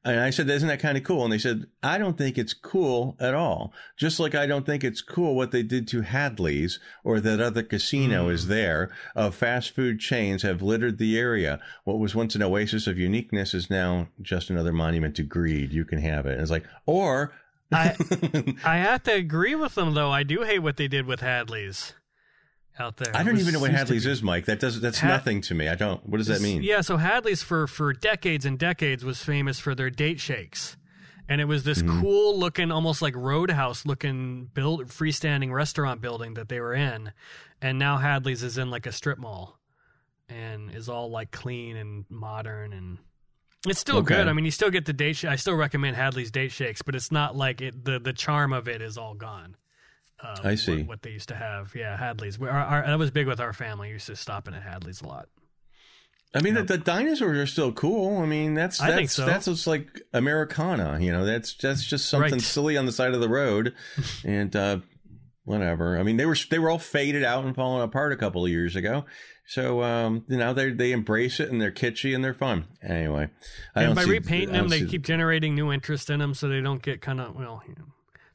And 0.06 0.20
I 0.20 0.30
said, 0.30 0.48
Isn't 0.48 0.68
that 0.68 0.78
kind 0.78 0.96
of 0.96 1.02
cool? 1.02 1.24
And 1.24 1.32
they 1.32 1.38
said, 1.38 1.66
I 1.82 1.98
don't 1.98 2.16
think 2.16 2.38
it's 2.38 2.54
cool 2.54 3.16
at 3.18 3.34
all. 3.34 3.72
Just 3.96 4.20
like 4.20 4.36
I 4.36 4.46
don't 4.46 4.64
think 4.64 4.84
it's 4.84 5.02
cool 5.02 5.34
what 5.34 5.50
they 5.50 5.64
did 5.64 5.88
to 5.88 6.02
Hadley's 6.02 6.78
or 7.02 7.18
that 7.18 7.40
other 7.40 7.64
casino 7.64 8.28
mm. 8.28 8.32
is 8.32 8.46
there 8.46 8.90
of 9.16 9.34
fast 9.34 9.72
food 9.72 9.98
chains 9.98 10.42
have 10.42 10.62
littered 10.62 10.98
the 10.98 11.18
area. 11.18 11.58
What 11.82 11.98
was 11.98 12.14
once 12.14 12.36
an 12.36 12.42
oasis 12.44 12.86
of 12.86 12.98
uniqueness 12.98 13.52
is 13.52 13.68
now 13.68 14.06
just 14.22 14.48
another 14.48 14.72
monument 14.72 15.16
to 15.16 15.24
greed. 15.24 15.72
You 15.72 15.84
can 15.84 15.98
have 15.98 16.24
it. 16.26 16.34
And 16.34 16.42
it's 16.42 16.52
like, 16.52 16.66
or. 16.86 17.32
I, 17.72 17.96
I 18.64 18.76
have 18.76 19.02
to 19.04 19.12
agree 19.12 19.56
with 19.56 19.74
them, 19.74 19.94
though. 19.94 20.12
I 20.12 20.22
do 20.22 20.42
hate 20.42 20.60
what 20.60 20.76
they 20.76 20.86
did 20.86 21.06
with 21.06 21.18
Hadley's 21.18 21.94
out 22.78 22.96
there. 22.96 23.14
I 23.14 23.22
don't 23.22 23.38
even 23.38 23.52
know 23.52 23.60
what 23.60 23.70
Hadley's 23.70 24.06
is, 24.06 24.22
Mike. 24.22 24.46
That 24.46 24.60
does 24.60 24.80
that's 24.80 24.98
Had- 24.98 25.08
nothing 25.08 25.40
to 25.42 25.54
me. 25.54 25.68
I 25.68 25.74
don't. 25.74 26.06
What 26.06 26.18
does 26.18 26.26
that 26.26 26.40
mean? 26.40 26.62
Yeah, 26.62 26.80
so 26.80 26.96
Hadley's 26.96 27.42
for 27.42 27.66
for 27.66 27.92
decades 27.92 28.44
and 28.44 28.58
decades 28.58 29.04
was 29.04 29.22
famous 29.22 29.58
for 29.58 29.74
their 29.74 29.90
date 29.90 30.20
shakes. 30.20 30.76
And 31.28 31.40
it 31.40 31.46
was 31.46 31.64
this 31.64 31.82
mm-hmm. 31.82 32.00
cool 32.02 32.38
looking, 32.38 32.70
almost 32.70 33.02
like 33.02 33.16
roadhouse 33.16 33.84
looking 33.84 34.48
build 34.54 34.86
freestanding 34.86 35.52
restaurant 35.52 36.00
building 36.00 36.34
that 36.34 36.48
they 36.48 36.60
were 36.60 36.74
in. 36.74 37.12
And 37.60 37.80
now 37.80 37.96
Hadley's 37.96 38.44
is 38.44 38.58
in 38.58 38.70
like 38.70 38.86
a 38.86 38.92
strip 38.92 39.18
mall 39.18 39.58
and 40.28 40.72
is 40.72 40.88
all 40.88 41.10
like 41.10 41.32
clean 41.32 41.76
and 41.76 42.04
modern 42.08 42.72
and 42.72 42.98
it's 43.66 43.80
still 43.80 43.98
okay. 43.98 44.16
good. 44.16 44.28
I 44.28 44.32
mean, 44.32 44.44
you 44.44 44.52
still 44.52 44.70
get 44.70 44.84
the 44.84 44.92
date. 44.92 45.16
Sh- 45.16 45.24
I 45.24 45.34
still 45.36 45.54
recommend 45.54 45.96
Hadley's 45.96 46.30
date 46.30 46.52
shakes, 46.52 46.82
but 46.82 46.94
it's 46.94 47.10
not 47.10 47.34
like 47.34 47.60
it. 47.60 47.84
The 47.84 47.98
the 47.98 48.12
charm 48.12 48.52
of 48.52 48.68
it 48.68 48.80
is 48.80 48.96
all 48.96 49.14
gone. 49.14 49.56
Um, 50.22 50.36
I 50.44 50.54
see 50.54 50.78
what, 50.78 50.88
what, 50.88 51.02
they 51.02 51.10
used 51.10 51.28
to 51.28 51.34
have. 51.34 51.74
Yeah, 51.74 51.96
Hadley's. 51.96 52.40
Our, 52.40 52.50
our, 52.50 52.86
that 52.86 52.98
was 52.98 53.10
big 53.10 53.26
with 53.26 53.40
our 53.40 53.52
family. 53.52 53.88
We 53.88 53.94
used 53.94 54.06
to 54.06 54.16
stop 54.16 54.48
in 54.48 54.54
at 54.54 54.62
Hadley's 54.62 55.02
a 55.02 55.06
lot. 55.06 55.28
I 56.34 56.40
mean, 56.42 56.54
the, 56.54 56.64
the, 56.64 56.78
dinosaurs 56.78 57.38
are 57.38 57.46
still 57.46 57.72
cool. 57.72 58.18
I 58.18 58.26
mean, 58.26 58.54
that's 58.54 58.78
that's 58.78 58.92
I 58.92 58.96
think 58.96 59.10
so. 59.10 59.24
that's 59.24 59.46
just 59.46 59.66
like 59.66 60.02
Americana. 60.12 60.98
You 61.00 61.12
know, 61.12 61.24
that's 61.24 61.54
that's 61.54 61.84
just 61.84 62.08
something 62.08 62.32
right. 62.32 62.40
silly 62.42 62.76
on 62.76 62.84
the 62.84 62.92
side 62.92 63.14
of 63.14 63.20
the 63.20 63.28
road, 63.28 63.74
and 64.24 64.54
uh, 64.54 64.80
whatever. 65.44 65.98
I 65.98 66.02
mean, 66.02 66.18
they 66.18 66.26
were 66.26 66.36
they 66.50 66.58
were 66.58 66.68
all 66.68 66.78
faded 66.78 67.24
out 67.24 67.44
and 67.44 67.54
falling 67.54 67.82
apart 67.82 68.12
a 68.12 68.16
couple 68.16 68.44
of 68.44 68.50
years 68.50 68.76
ago. 68.76 69.06
So 69.46 69.82
um, 69.82 70.24
you 70.28 70.36
know 70.36 70.52
they 70.52 70.72
they 70.72 70.92
embrace 70.92 71.40
it 71.40 71.50
and 71.50 71.60
they're 71.60 71.72
kitschy 71.72 72.14
and 72.14 72.22
they're 72.22 72.34
fun. 72.34 72.66
Anyway, 72.82 73.28
I 73.74 73.84
and 73.84 73.94
by 73.94 74.04
see, 74.04 74.10
repainting 74.10 74.52
them, 74.52 74.68
they 74.68 74.84
keep 74.84 75.02
generating 75.02 75.54
new 75.54 75.72
interest 75.72 76.10
in 76.10 76.18
them, 76.18 76.34
so 76.34 76.48
they 76.48 76.60
don't 76.60 76.82
get 76.82 77.00
kind 77.00 77.20
of 77.20 77.34
well. 77.34 77.62
You 77.66 77.76
know, 77.78 77.86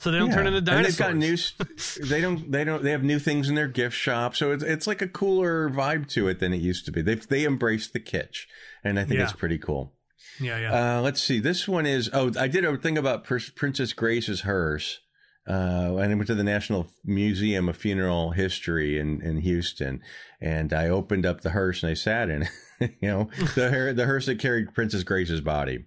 so 0.02 0.10
they 0.10 0.18
don't 0.18 0.30
yeah. 0.30 0.36
turn 0.36 0.48
into 0.48 0.62
dinosaurs. 0.62 1.00
And 1.00 1.22
they've 1.22 1.56
got 1.60 2.00
new. 2.00 2.08
they 2.10 2.22
don't. 2.22 2.52
They 2.52 2.64
don't. 2.64 2.84
They 2.84 2.90
have 2.90 3.04
new 3.04 3.20
things 3.20 3.50
in 3.50 3.56
their 3.56 3.68
gift 3.68 3.96
shop. 3.96 4.36
So 4.36 4.52
it's 4.52 4.64
it's 4.64 4.88
like 4.88 5.04
a 5.04 5.08
cooler 5.08 5.70
vibe 5.70 6.08
to 6.10 6.28
it 6.28 6.40
than 6.40 6.54
it 6.54 6.58
used 6.58 6.86
to 6.86 6.92
be. 6.92 7.04
They 7.04 7.16
they 7.16 7.44
embrace 7.44 7.88
the 7.88 8.00
kitsch, 8.00 8.48
and 8.84 9.00
I 9.00 9.04
think 9.04 9.20
yeah. 9.20 9.26
it's 9.26 9.34
pretty 9.34 9.60
cool. 9.60 9.94
Yeah, 10.40 10.58
yeah. 10.58 10.98
Uh, 10.98 11.02
let's 11.02 11.22
see. 11.22 11.40
This 11.40 11.68
one 11.68 11.86
is. 11.86 12.10
Oh, 12.14 12.32
I 12.40 12.48
did 12.48 12.66
a 12.66 12.76
thing 12.78 12.98
about 12.98 13.26
Princess 13.26 13.94
Grace's 13.94 14.42
hearse. 14.42 15.00
Uh, 15.48 15.98
and 15.98 16.12
I 16.12 16.16
went 16.16 16.28
to 16.28 16.36
the 16.36 16.44
National 16.44 16.88
Museum 17.04 17.68
of 17.68 17.76
Funeral 17.76 18.32
History 18.32 19.00
in, 19.00 19.22
in 19.22 19.38
Houston, 19.38 20.02
and 20.40 20.72
I 20.72 20.88
opened 20.88 21.26
up 21.26 21.42
the 21.42 21.50
hearse 21.50 21.82
and 21.82 21.92
I 21.92 21.96
sat 21.96 22.30
in 22.30 22.44
it. 22.44 22.50
you 23.02 23.08
know, 23.08 23.30
the 23.56 23.94
the 23.96 24.06
hearse 24.06 24.26
that 24.26 24.40
carried 24.40 24.74
Princess 24.74 25.04
Grace's 25.04 25.42
body. 25.42 25.86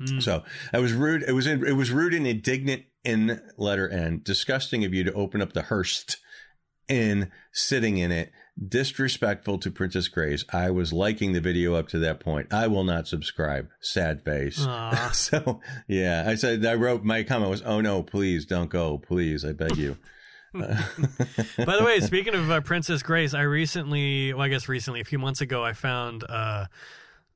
Mm. 0.00 0.22
So 0.22 0.42
I 0.72 0.80
was 0.80 0.92
rude. 0.92 1.22
It 1.22 1.32
was 1.32 1.46
in, 1.46 1.66
it 1.66 1.72
was 1.76 1.90
rude 1.90 2.12
and 2.12 2.26
indignant 2.26 2.84
in 3.04 3.40
letter 3.56 3.88
N. 3.88 4.20
Disgusting 4.22 4.84
of 4.84 4.94
you 4.94 5.04
to 5.04 5.12
open 5.12 5.42
up 5.42 5.52
the 5.52 5.62
Hearst 5.62 6.18
in 6.88 7.30
sitting 7.52 7.98
in 7.98 8.12
it. 8.12 8.32
Disrespectful 8.68 9.58
to 9.58 9.70
Princess 9.70 10.06
Grace. 10.06 10.44
I 10.52 10.70
was 10.70 10.92
liking 10.92 11.32
the 11.32 11.40
video 11.40 11.74
up 11.74 11.88
to 11.88 11.98
that 12.00 12.20
point. 12.20 12.54
I 12.54 12.68
will 12.68 12.84
not 12.84 13.08
subscribe. 13.08 13.68
Sad 13.80 14.22
face. 14.24 14.58
so 15.12 15.60
yeah, 15.88 16.24
I 16.26 16.36
said 16.36 16.64
I 16.64 16.74
wrote 16.74 17.02
my 17.02 17.24
comment 17.24 17.50
was, 17.50 17.62
"Oh 17.62 17.80
no, 17.80 18.02
please 18.02 18.46
don't 18.46 18.70
go, 18.70 18.98
please, 18.98 19.44
I 19.44 19.52
beg 19.52 19.76
you." 19.76 19.98
By 20.54 20.68
the 21.56 21.82
way, 21.84 21.98
speaking 21.98 22.36
of 22.36 22.48
uh, 22.48 22.60
Princess 22.60 23.02
Grace, 23.02 23.34
I 23.34 23.42
recently, 23.42 24.32
well, 24.32 24.42
I 24.42 24.48
guess 24.48 24.68
recently, 24.68 25.00
a 25.00 25.04
few 25.04 25.18
months 25.18 25.40
ago, 25.40 25.64
I 25.64 25.72
found. 25.72 26.22
Uh, 26.28 26.66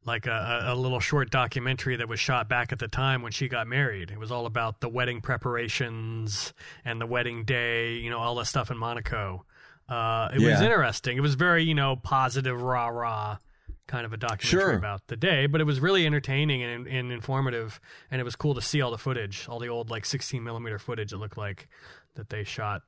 like 0.08 0.26
a, 0.26 0.64
a 0.66 0.74
little 0.74 0.98
short 0.98 1.30
documentary 1.30 1.94
that 1.96 2.08
was 2.08 2.18
shot 2.18 2.48
back 2.48 2.72
at 2.72 2.80
the 2.80 2.88
time 2.88 3.22
when 3.22 3.30
she 3.30 3.46
got 3.46 3.68
married. 3.68 4.10
It 4.10 4.18
was 4.18 4.32
all 4.32 4.46
about 4.46 4.80
the 4.80 4.88
wedding 4.88 5.20
preparations 5.20 6.52
and 6.84 7.00
the 7.00 7.06
wedding 7.06 7.44
day, 7.44 7.94
you 7.94 8.10
know, 8.10 8.18
all 8.18 8.34
the 8.34 8.44
stuff 8.44 8.72
in 8.72 8.76
Monaco. 8.76 9.44
Uh, 9.88 10.30
it 10.34 10.40
yeah. 10.40 10.50
was 10.50 10.60
interesting. 10.60 11.16
It 11.16 11.20
was 11.20 11.36
very, 11.36 11.62
you 11.62 11.74
know, 11.74 11.94
positive, 11.94 12.60
rah 12.60 12.88
rah 12.88 13.38
kind 13.86 14.04
of 14.04 14.12
a 14.12 14.16
documentary 14.16 14.72
sure. 14.72 14.76
about 14.76 15.06
the 15.06 15.16
day, 15.16 15.46
but 15.46 15.60
it 15.60 15.64
was 15.64 15.80
really 15.80 16.04
entertaining 16.04 16.62
and, 16.62 16.86
and, 16.86 17.10
informative, 17.10 17.80
and 18.10 18.20
it 18.20 18.24
was 18.24 18.36
cool 18.36 18.54
to 18.54 18.60
see 18.60 18.82
all 18.82 18.90
the 18.90 18.98
footage, 18.98 19.46
all 19.48 19.58
the 19.58 19.68
old 19.68 19.88
like 19.88 20.04
16 20.04 20.44
millimeter 20.44 20.78
footage. 20.78 21.12
It 21.12 21.16
looked 21.16 21.38
like 21.38 21.68
that 22.14 22.28
they 22.28 22.44
shot 22.44 22.82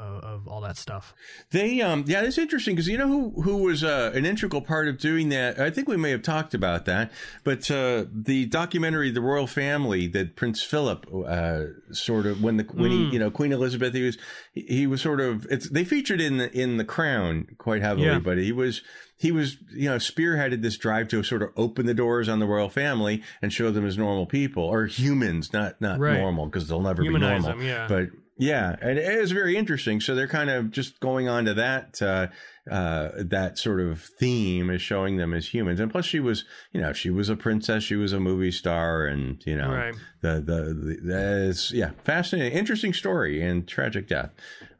of, 0.00 0.24
of 0.24 0.48
all 0.48 0.60
that 0.62 0.76
stuff. 0.76 1.14
They, 1.50 1.80
um, 1.80 2.04
yeah, 2.06 2.22
it's 2.22 2.38
interesting 2.38 2.74
because 2.74 2.88
you 2.88 2.98
know 2.98 3.08
who 3.08 3.42
who 3.42 3.58
was 3.58 3.84
uh, 3.84 4.12
an 4.14 4.24
integral 4.24 4.62
part 4.62 4.88
of 4.88 4.98
doing 4.98 5.28
that. 5.28 5.60
I 5.60 5.70
think 5.70 5.88
we 5.88 5.96
may 5.96 6.10
have 6.10 6.22
talked 6.22 6.54
about 6.54 6.86
that, 6.86 7.12
but 7.44 7.70
uh, 7.70 8.06
the 8.12 8.46
documentary, 8.46 9.10
"The 9.10 9.20
Royal 9.20 9.46
Family," 9.46 10.06
that 10.08 10.36
Prince 10.36 10.62
Philip 10.62 11.06
uh, 11.26 11.64
sort 11.92 12.26
of 12.26 12.42
when 12.42 12.56
the 12.56 12.64
when 12.64 12.90
mm. 12.90 12.94
he 12.94 13.06
hmm. 13.06 13.12
you 13.12 13.18
know 13.18 13.30
Queen 13.30 13.52
Elizabeth, 13.52 13.94
he 13.94 14.02
was 14.02 14.18
he 14.54 14.86
was 14.86 15.00
sort 15.02 15.20
of 15.20 15.46
it's 15.50 15.68
they 15.68 15.84
featured 15.84 16.20
in 16.20 16.38
the 16.38 16.50
in 16.58 16.76
the 16.76 16.84
Crown 16.84 17.46
quite 17.58 17.82
heavily, 17.82 18.06
yeah. 18.06 18.18
but 18.18 18.38
he 18.38 18.52
was 18.52 18.82
he 19.20 19.32
was, 19.32 19.58
you 19.74 19.86
know, 19.86 19.96
spearheaded 19.96 20.62
this 20.62 20.78
drive 20.78 21.08
to 21.08 21.22
sort 21.22 21.42
of 21.42 21.50
open 21.54 21.84
the 21.84 21.92
doors 21.92 22.26
on 22.26 22.38
the 22.38 22.46
royal 22.46 22.70
family 22.70 23.22
and 23.42 23.52
show 23.52 23.70
them 23.70 23.84
as 23.84 23.98
normal 23.98 24.24
people 24.24 24.62
or 24.62 24.86
humans, 24.86 25.52
not 25.52 25.78
not 25.78 25.98
right. 25.98 26.18
normal 26.18 26.46
because 26.46 26.68
they'll 26.68 26.80
never 26.80 27.02
Humanize 27.02 27.42
be 27.42 27.48
normal. 27.48 27.58
Them, 27.58 27.68
yeah. 27.68 27.86
But 27.86 28.08
yeah, 28.40 28.74
and 28.80 28.98
it 28.98 29.04
is 29.04 29.32
very 29.32 29.56
interesting. 29.56 30.00
So 30.00 30.14
they're 30.14 30.26
kind 30.26 30.48
of 30.48 30.70
just 30.70 30.98
going 31.00 31.28
on 31.28 31.44
to 31.44 31.54
that 31.54 32.00
uh, 32.00 32.28
uh, 32.70 33.10
that 33.16 33.58
sort 33.58 33.80
of 33.80 34.02
theme 34.18 34.70
is 34.70 34.80
showing 34.80 35.18
them 35.18 35.34
as 35.34 35.52
humans. 35.52 35.78
And 35.78 35.90
plus, 35.90 36.06
she 36.06 36.20
was, 36.20 36.44
you 36.72 36.80
know, 36.80 36.94
she 36.94 37.10
was 37.10 37.28
a 37.28 37.36
princess, 37.36 37.84
she 37.84 37.96
was 37.96 38.14
a 38.14 38.20
movie 38.20 38.50
star, 38.50 39.04
and 39.04 39.44
you 39.44 39.56
know, 39.56 39.70
right. 39.70 39.94
the 40.22 40.40
the, 40.40 40.98
the 41.02 41.70
yeah, 41.74 41.90
fascinating, 42.04 42.56
interesting 42.56 42.94
story 42.94 43.42
and 43.42 43.68
tragic 43.68 44.08
death. 44.08 44.30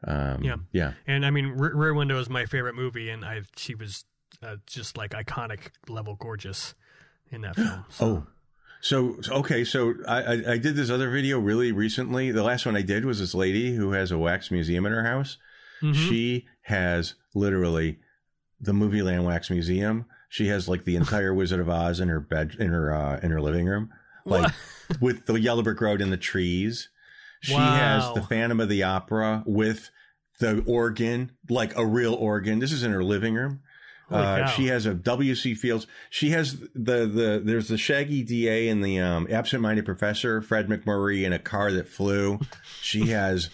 Um, 0.07 0.43
yeah, 0.43 0.55
yeah. 0.71 0.93
And 1.05 1.23
I 1.23 1.29
mean, 1.29 1.55
R- 1.59 1.75
Rear 1.75 1.93
Window 1.93 2.19
is 2.19 2.29
my 2.29 2.47
favorite 2.47 2.75
movie, 2.75 3.09
and 3.09 3.23
I 3.23 3.41
she 3.57 3.75
was 3.75 4.05
uh, 4.41 4.55
just 4.65 4.97
like 4.97 5.11
iconic 5.11 5.69
level 5.87 6.15
gorgeous 6.15 6.73
in 7.29 7.41
that 7.41 7.55
film. 7.55 7.85
So. 7.89 8.05
oh. 8.05 8.27
So 8.81 9.19
okay, 9.29 9.63
so 9.63 9.93
I, 10.07 10.23
I, 10.23 10.43
I 10.53 10.57
did 10.57 10.75
this 10.75 10.89
other 10.89 11.09
video 11.09 11.39
really 11.39 11.71
recently. 11.71 12.31
The 12.31 12.43
last 12.43 12.65
one 12.65 12.75
I 12.75 12.81
did 12.81 13.05
was 13.05 13.19
this 13.19 13.35
lady 13.35 13.75
who 13.75 13.91
has 13.91 14.11
a 14.11 14.17
wax 14.17 14.49
museum 14.49 14.85
in 14.85 14.91
her 14.91 15.03
house. 15.03 15.37
Mm-hmm. 15.81 16.09
She 16.09 16.47
has 16.63 17.13
literally 17.35 17.99
the 18.59 18.71
Movieland 18.71 19.23
Wax 19.23 19.49
Museum. 19.49 20.05
She 20.29 20.47
has 20.47 20.67
like 20.67 20.85
the 20.85 20.95
entire 20.95 21.33
Wizard 21.35 21.59
of 21.59 21.69
Oz 21.69 21.99
in 21.99 22.09
her 22.09 22.19
bed 22.19 22.55
in 22.59 22.69
her 22.69 22.93
uh, 22.93 23.19
in 23.21 23.31
her 23.31 23.41
living 23.41 23.67
room, 23.67 23.89
like 24.25 24.51
with 24.99 25.25
the 25.27 25.39
yellow 25.39 25.61
brick 25.61 25.79
road 25.79 26.01
and 26.01 26.11
the 26.11 26.17
trees. 26.17 26.89
She 27.41 27.53
wow. 27.53 27.75
has 27.75 28.13
the 28.13 28.21
Phantom 28.21 28.59
of 28.59 28.69
the 28.69 28.83
Opera 28.83 29.43
with 29.45 29.89
the 30.39 30.63
organ, 30.67 31.31
like 31.49 31.75
a 31.77 31.85
real 31.85 32.13
organ. 32.13 32.59
This 32.59 32.71
is 32.71 32.83
in 32.83 32.91
her 32.91 33.03
living 33.03 33.35
room. 33.35 33.61
Uh, 34.11 34.45
she 34.47 34.67
has 34.67 34.85
a 34.85 34.93
W.C. 34.93 35.55
Fields. 35.55 35.87
She 36.09 36.31
has 36.31 36.59
the 36.75 37.05
the 37.07 37.41
there's 37.43 37.67
the 37.67 37.77
Shaggy 37.77 38.23
DA 38.23 38.67
and 38.67 38.83
the 38.83 38.99
um, 38.99 39.27
absent-minded 39.29 39.85
professor 39.85 40.41
Fred 40.41 40.67
MacMurray 40.67 41.23
in 41.23 41.33
a 41.33 41.39
car 41.39 41.71
that 41.71 41.87
flew. 41.87 42.39
She 42.81 43.07
has 43.07 43.49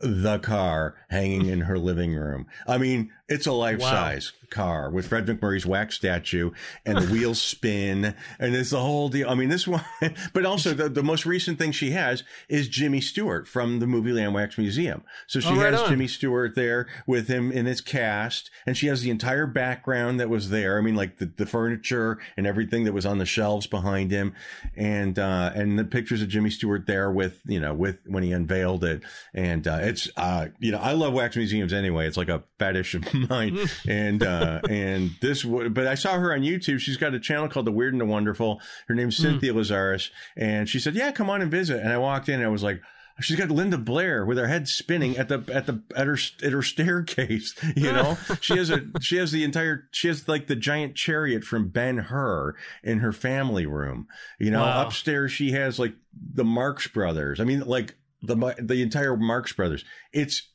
the 0.00 0.38
car 0.38 0.94
hanging 1.08 1.46
in 1.46 1.62
her 1.62 1.78
living 1.78 2.14
room. 2.14 2.46
I 2.66 2.78
mean, 2.78 3.10
it's 3.28 3.46
a 3.46 3.52
life 3.52 3.80
size 3.82 4.32
wow. 4.32 4.48
car 4.50 4.90
with 4.90 5.08
Fred 5.08 5.26
MacMurray's 5.26 5.66
wax 5.66 5.96
statue 5.96 6.50
and 6.86 6.96
the 6.96 7.06
wheels 7.12 7.40
spin 7.40 8.14
and 8.38 8.54
it's 8.54 8.70
the 8.70 8.80
whole 8.80 9.10
deal. 9.10 9.28
I 9.28 9.34
mean, 9.34 9.50
this 9.50 9.68
one, 9.68 9.84
but 10.32 10.46
also 10.46 10.72
the, 10.72 10.88
the 10.88 11.02
most 11.02 11.26
recent 11.26 11.58
thing 11.58 11.72
she 11.72 11.90
has 11.90 12.24
is 12.48 12.68
Jimmy 12.68 13.02
Stewart 13.02 13.46
from 13.46 13.80
the 13.80 13.86
Movieland 13.86 14.32
Wax 14.32 14.56
Museum. 14.56 15.04
So 15.26 15.40
she 15.40 15.50
oh, 15.50 15.56
right 15.56 15.72
has 15.72 15.82
on. 15.82 15.90
Jimmy 15.90 16.08
Stewart 16.08 16.54
there 16.54 16.86
with 17.06 17.28
him 17.28 17.52
in 17.52 17.66
his 17.66 17.82
cast 17.82 18.50
and 18.66 18.76
she 18.76 18.86
has 18.86 19.02
the 19.02 19.10
entire 19.10 19.46
background 19.46 20.18
that 20.20 20.30
was 20.30 20.48
there. 20.48 20.78
I 20.78 20.80
mean, 20.80 20.96
like 20.96 21.18
the, 21.18 21.26
the 21.26 21.46
furniture 21.46 22.18
and 22.38 22.46
everything 22.46 22.84
that 22.84 22.94
was 22.94 23.04
on 23.04 23.18
the 23.18 23.26
shelves 23.26 23.66
behind 23.66 24.10
him 24.10 24.34
and, 24.74 25.18
uh, 25.18 25.52
and 25.54 25.78
the 25.78 25.84
pictures 25.84 26.22
of 26.22 26.28
Jimmy 26.28 26.48
Stewart 26.48 26.86
there 26.86 27.10
with, 27.10 27.42
you 27.44 27.60
know, 27.60 27.74
with 27.74 27.98
when 28.06 28.22
he 28.22 28.32
unveiled 28.32 28.84
it. 28.84 29.02
And, 29.34 29.68
uh, 29.68 29.80
it's, 29.82 30.08
uh, 30.16 30.46
you 30.60 30.72
know, 30.72 30.78
I 30.78 30.92
love 30.92 31.12
wax 31.12 31.36
museums 31.36 31.74
anyway. 31.74 32.06
It's 32.06 32.16
like 32.16 32.30
a 32.30 32.42
fetish 32.58 32.94
of 32.94 33.02
mine. 33.28 33.58
and 33.88 34.22
uh, 34.22 34.60
and 34.68 35.10
this, 35.20 35.42
but 35.42 35.86
I 35.86 35.94
saw 35.94 36.18
her 36.18 36.32
on 36.32 36.40
YouTube. 36.40 36.78
She's 36.78 36.96
got 36.96 37.14
a 37.14 37.20
channel 37.20 37.48
called 37.48 37.66
The 37.66 37.72
Weird 37.72 37.94
and 37.94 38.00
the 38.00 38.06
Wonderful. 38.06 38.60
Her 38.86 38.94
name's 38.94 39.16
hmm. 39.16 39.24
Cynthia 39.24 39.52
mm. 39.52 39.56
Lazarus, 39.56 40.10
and 40.36 40.68
she 40.68 40.78
said, 40.78 40.94
"Yeah, 40.94 41.12
come 41.12 41.30
on 41.30 41.42
and 41.42 41.50
visit." 41.50 41.80
And 41.80 41.92
I 41.92 41.98
walked 41.98 42.28
in, 42.28 42.36
and 42.36 42.44
I 42.44 42.48
was 42.48 42.62
like. 42.62 42.80
She's 43.20 43.36
got 43.36 43.50
Linda 43.50 43.78
Blair 43.78 44.24
with 44.24 44.38
her 44.38 44.46
head 44.46 44.68
spinning 44.68 45.18
at 45.18 45.28
the 45.28 45.42
at 45.52 45.66
the 45.66 45.82
at 45.96 46.06
her 46.06 46.16
at 46.40 46.52
her 46.52 46.62
staircase. 46.62 47.52
You 47.74 47.90
know, 47.92 48.16
she 48.40 48.56
has 48.56 48.70
a 48.70 48.82
she 49.00 49.16
has 49.16 49.32
the 49.32 49.42
entire 49.42 49.88
she 49.90 50.06
has 50.06 50.28
like 50.28 50.46
the 50.46 50.54
giant 50.54 50.94
chariot 50.94 51.42
from 51.42 51.66
Ben 51.66 51.98
Hur 51.98 52.54
in 52.84 53.00
her 53.00 53.10
family 53.10 53.66
room. 53.66 54.06
You 54.38 54.52
know, 54.52 54.60
Wow. 54.60 54.86
upstairs 54.86 55.32
she 55.32 55.50
has 55.50 55.80
like 55.80 55.94
the 56.14 56.44
Marx 56.44 56.86
Brothers. 56.86 57.40
I 57.40 57.44
mean, 57.44 57.58
like 57.66 57.96
the 58.22 58.54
the 58.60 58.82
entire 58.82 59.16
Marx 59.16 59.52
Brothers. 59.52 59.84
It's 60.12 60.48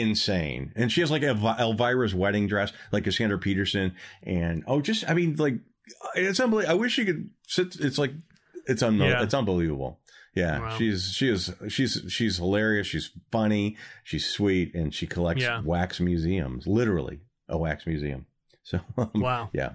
insane, 0.00 0.72
and 0.76 0.90
she 0.92 1.00
has 1.00 1.10
like 1.10 1.22
Elv- 1.22 1.40
Elvira's 1.58 2.14
wedding 2.14 2.46
dress, 2.46 2.72
like 2.92 3.04
Cassandra 3.04 3.38
Peterson, 3.38 3.94
and 4.22 4.62
oh, 4.66 4.80
just 4.80 5.08
I 5.08 5.14
mean, 5.14 5.36
like 5.36 5.54
it's 6.14 6.38
unbelievable. 6.40 6.72
I 6.76 6.78
wish 6.78 6.98
you 6.98 7.04
could 7.04 7.30
sit. 7.46 7.76
It's 7.80 7.98
like 7.98 8.12
it's 8.66 8.82
un- 8.82 8.96
Yeah. 8.98 9.22
it's 9.22 9.34
unbelievable. 9.34 10.00
Yeah, 10.34 10.58
Wow. 10.60 10.76
she's 10.76 11.12
she 11.12 11.28
is 11.30 11.52
she's 11.68 12.02
she's 12.08 12.36
hilarious. 12.36 12.86
She's 12.86 13.10
funny. 13.32 13.76
She's 14.04 14.26
sweet, 14.26 14.74
and 14.74 14.94
she 14.94 15.06
collects 15.06 15.42
Yeah. 15.42 15.62
wax 15.64 15.98
museums. 15.98 16.66
Literally 16.66 17.20
a 17.48 17.56
wax 17.56 17.86
museum. 17.86 18.26
So 18.62 18.80
um, 18.98 19.10
Wow. 19.14 19.48
yeah, 19.52 19.72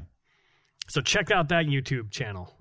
So 0.88 1.02
check 1.02 1.32
out 1.32 1.50
that 1.50 1.66
YouTube 1.66 2.12
channel. 2.12 2.54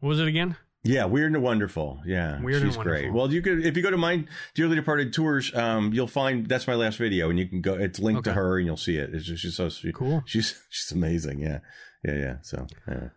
What 0.00 0.08
was 0.10 0.20
it 0.20 0.28
again? 0.28 0.56
Yeah, 0.84 1.06
weird 1.06 1.32
and 1.32 1.42
wonderful. 1.42 2.02
Yeah, 2.04 2.42
Weird 2.42 2.62
and 2.62 2.70
she's 2.70 2.80
great. 2.80 3.10
Well, 3.10 3.32
you 3.32 3.40
could 3.40 3.64
if 3.64 3.74
you 3.74 3.82
go 3.82 3.90
to 3.90 3.96
my 3.96 4.24
dearly 4.54 4.76
departed 4.76 5.14
tours, 5.14 5.54
um, 5.54 5.94
you'll 5.94 6.06
find 6.06 6.46
that's 6.46 6.66
my 6.66 6.74
last 6.74 6.98
video, 6.98 7.30
and 7.30 7.38
you 7.38 7.48
can 7.48 7.62
go. 7.62 7.72
It's 7.74 7.98
linked 7.98 8.24
to 8.24 8.34
her, 8.34 8.58
and 8.58 8.66
you'll 8.66 8.76
see 8.76 8.98
it. 8.98 9.14
It's 9.14 9.24
just 9.24 9.42
she's 9.42 9.56
so 9.56 9.70
she, 9.70 9.92
Cool. 9.92 10.22
She's 10.26 10.62
she's 10.68 10.92
amazing. 10.92 11.40
Yeah, 11.40 11.60
yeah, 12.04 12.14
yeah. 12.14 12.36
So. 12.42 12.66
Yeah. 12.86 13.08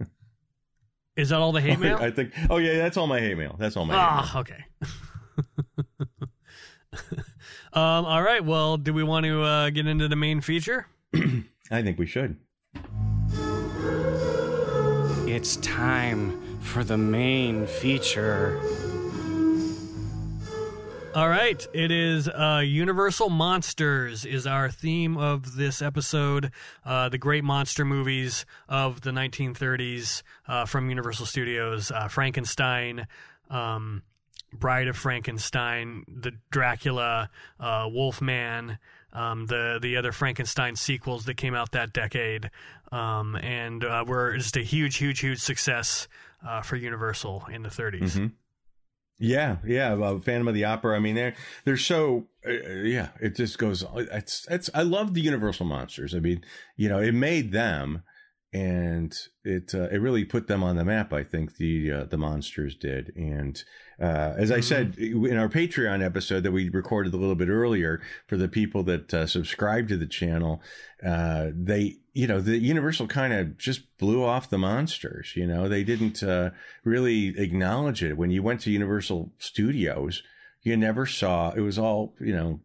Is 1.16 1.28
that 1.30 1.38
all 1.38 1.52
the 1.52 1.60
hate 1.60 1.78
mail? 1.80 1.98
I 1.98 2.10
think. 2.10 2.32
Oh 2.50 2.56
yeah, 2.56 2.78
that's 2.78 2.96
all 2.96 3.06
my 3.06 3.20
hate 3.20 3.38
mail. 3.38 3.54
That's 3.58 3.76
all 3.76 3.86
my. 3.86 3.94
hate 3.94 4.00
mail. 4.00 4.08
Ah, 4.10 4.38
okay. 4.40 4.64
um, 7.72 8.04
all 8.06 8.22
right. 8.22 8.44
Well, 8.44 8.76
do 8.76 8.92
we 8.92 9.04
want 9.04 9.24
to 9.24 9.40
uh, 9.40 9.70
get 9.70 9.86
into 9.86 10.08
the 10.08 10.16
main 10.16 10.40
feature? 10.40 10.88
I 11.70 11.82
think 11.82 11.98
we 11.98 12.06
should. 12.06 12.36
It's 15.28 15.56
time 15.56 16.40
for 16.66 16.84
the 16.84 16.98
main 16.98 17.66
feature. 17.66 18.60
All 21.14 21.30
right, 21.30 21.66
it 21.72 21.90
is 21.90 22.28
uh, 22.28 22.62
Universal 22.62 23.30
Monsters 23.30 24.26
is 24.26 24.46
our 24.46 24.70
theme 24.70 25.16
of 25.16 25.56
this 25.56 25.80
episode. 25.80 26.50
Uh, 26.84 27.08
the 27.08 27.16
great 27.16 27.42
monster 27.42 27.86
movies 27.86 28.44
of 28.68 29.00
the 29.00 29.12
1930s 29.12 30.22
uh, 30.46 30.66
from 30.66 30.90
Universal 30.90 31.24
Studios: 31.24 31.90
uh, 31.90 32.08
Frankenstein, 32.08 33.06
um, 33.48 34.02
Bride 34.52 34.88
of 34.88 34.96
Frankenstein, 34.98 36.04
the 36.06 36.32
Dracula, 36.50 37.30
uh, 37.58 37.88
Wolfman, 37.90 38.76
um, 39.14 39.46
the 39.46 39.78
the 39.80 39.96
other 39.96 40.12
Frankenstein 40.12 40.76
sequels 40.76 41.24
that 41.24 41.38
came 41.38 41.54
out 41.54 41.72
that 41.72 41.94
decade, 41.94 42.50
um, 42.92 43.36
and 43.36 43.82
uh, 43.84 44.04
were 44.06 44.36
just 44.36 44.58
a 44.58 44.62
huge, 44.62 44.96
huge, 44.96 45.20
huge 45.20 45.40
success 45.40 46.08
uh, 46.44 46.62
for 46.62 46.76
Universal 46.76 47.44
in 47.52 47.62
the 47.62 47.68
30s. 47.68 48.16
Mhm. 48.16 48.32
Yeah, 49.18 49.56
yeah. 49.64 49.94
Uh, 49.94 50.18
Phantom 50.20 50.48
of 50.48 50.54
the 50.54 50.64
Opera. 50.64 50.94
I 50.96 50.98
mean, 50.98 51.14
they're 51.14 51.34
they're 51.64 51.76
so 51.78 52.26
uh, 52.46 52.50
yeah. 52.52 53.08
It 53.20 53.34
just 53.36 53.56
goes. 53.58 53.82
It's 53.94 54.46
it's. 54.50 54.68
I 54.74 54.82
love 54.82 55.14
the 55.14 55.22
Universal 55.22 55.64
monsters. 55.66 56.14
I 56.14 56.18
mean, 56.20 56.44
you 56.76 56.88
know, 56.90 56.98
it 56.98 57.12
made 57.12 57.50
them, 57.52 58.02
and 58.56 59.14
it 59.44 59.74
uh, 59.74 59.88
it 59.90 60.00
really 60.00 60.24
put 60.24 60.46
them 60.46 60.62
on 60.62 60.76
the 60.76 60.84
map. 60.84 61.12
I 61.12 61.22
think 61.24 61.56
the 61.56 61.92
uh, 61.92 62.04
the 62.04 62.16
monsters 62.16 62.74
did. 62.74 63.12
And 63.14 63.62
uh, 64.00 64.32
as 64.38 64.50
I 64.50 64.60
said 64.60 64.96
in 64.96 65.36
our 65.36 65.48
Patreon 65.48 66.02
episode 66.02 66.42
that 66.44 66.52
we 66.52 66.70
recorded 66.70 67.12
a 67.12 67.18
little 67.18 67.34
bit 67.34 67.50
earlier 67.50 68.00
for 68.26 68.38
the 68.38 68.48
people 68.48 68.82
that 68.84 69.12
uh, 69.12 69.26
subscribe 69.26 69.88
to 69.88 69.98
the 69.98 70.06
channel, 70.06 70.62
uh, 71.04 71.48
they 71.54 71.96
you 72.14 72.26
know 72.26 72.40
the 72.40 72.56
Universal 72.56 73.08
kind 73.08 73.34
of 73.34 73.58
just 73.58 73.98
blew 73.98 74.24
off 74.24 74.48
the 74.48 74.58
monsters. 74.58 75.34
You 75.36 75.46
know, 75.46 75.68
they 75.68 75.84
didn't 75.84 76.22
uh, 76.22 76.50
really 76.82 77.38
acknowledge 77.38 78.02
it 78.02 78.16
when 78.16 78.30
you 78.30 78.42
went 78.42 78.62
to 78.62 78.70
Universal 78.70 79.32
Studios. 79.38 80.22
You 80.62 80.78
never 80.78 81.04
saw 81.04 81.50
it 81.50 81.60
was 81.60 81.78
all 81.78 82.14
you 82.20 82.34
know 82.34 82.60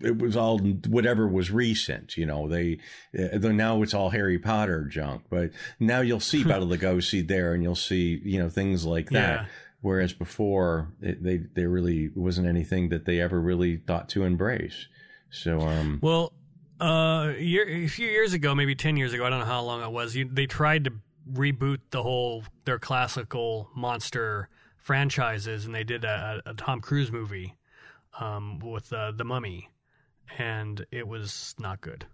it 0.00 0.18
was 0.18 0.36
all 0.36 0.58
whatever 0.58 1.26
was 1.28 1.50
recent, 1.50 2.16
you 2.16 2.26
know. 2.26 2.48
They 2.48 2.78
uh, 3.18 3.38
though 3.38 3.52
now 3.52 3.82
it's 3.82 3.94
all 3.94 4.10
Harry 4.10 4.38
Potter 4.38 4.84
junk, 4.84 5.24
but 5.30 5.50
now 5.78 6.00
you'll 6.00 6.20
see 6.20 6.44
Battle 6.50 6.70
of 6.72 6.80
the 6.80 6.86
Lugosi 6.86 7.26
there, 7.26 7.54
and 7.54 7.62
you'll 7.62 7.74
see 7.74 8.20
you 8.24 8.38
know 8.38 8.48
things 8.48 8.84
like 8.84 9.10
that. 9.10 9.40
Yeah. 9.40 9.46
Whereas 9.82 10.12
before, 10.12 10.92
it, 11.00 11.22
they 11.22 11.38
they 11.38 11.66
really 11.66 12.10
wasn't 12.14 12.46
anything 12.46 12.90
that 12.90 13.04
they 13.04 13.20
ever 13.20 13.40
really 13.40 13.78
thought 13.78 14.08
to 14.10 14.24
embrace. 14.24 14.86
So 15.30 15.60
um, 15.60 16.00
Well, 16.02 16.32
uh, 16.80 17.32
year, 17.38 17.68
a 17.68 17.86
few 17.86 18.08
years 18.08 18.32
ago, 18.32 18.54
maybe 18.54 18.74
ten 18.74 18.96
years 18.96 19.12
ago, 19.12 19.24
I 19.24 19.30
don't 19.30 19.40
know 19.40 19.46
how 19.46 19.62
long 19.62 19.82
it 19.82 19.90
was. 19.90 20.14
You, 20.14 20.28
they 20.30 20.46
tried 20.46 20.84
to 20.84 20.92
reboot 21.32 21.78
the 21.90 22.02
whole 22.02 22.44
their 22.64 22.78
classical 22.78 23.70
monster 23.74 24.48
franchises, 24.76 25.66
and 25.66 25.74
they 25.74 25.84
did 25.84 26.04
a, 26.04 26.42
a 26.44 26.54
Tom 26.54 26.80
Cruise 26.80 27.12
movie 27.12 27.54
um, 28.18 28.58
with 28.58 28.92
uh, 28.92 29.12
the 29.12 29.24
Mummy, 29.24 29.69
and 30.38 30.84
it 30.90 31.06
was 31.06 31.54
not 31.58 31.80
good. 31.80 32.06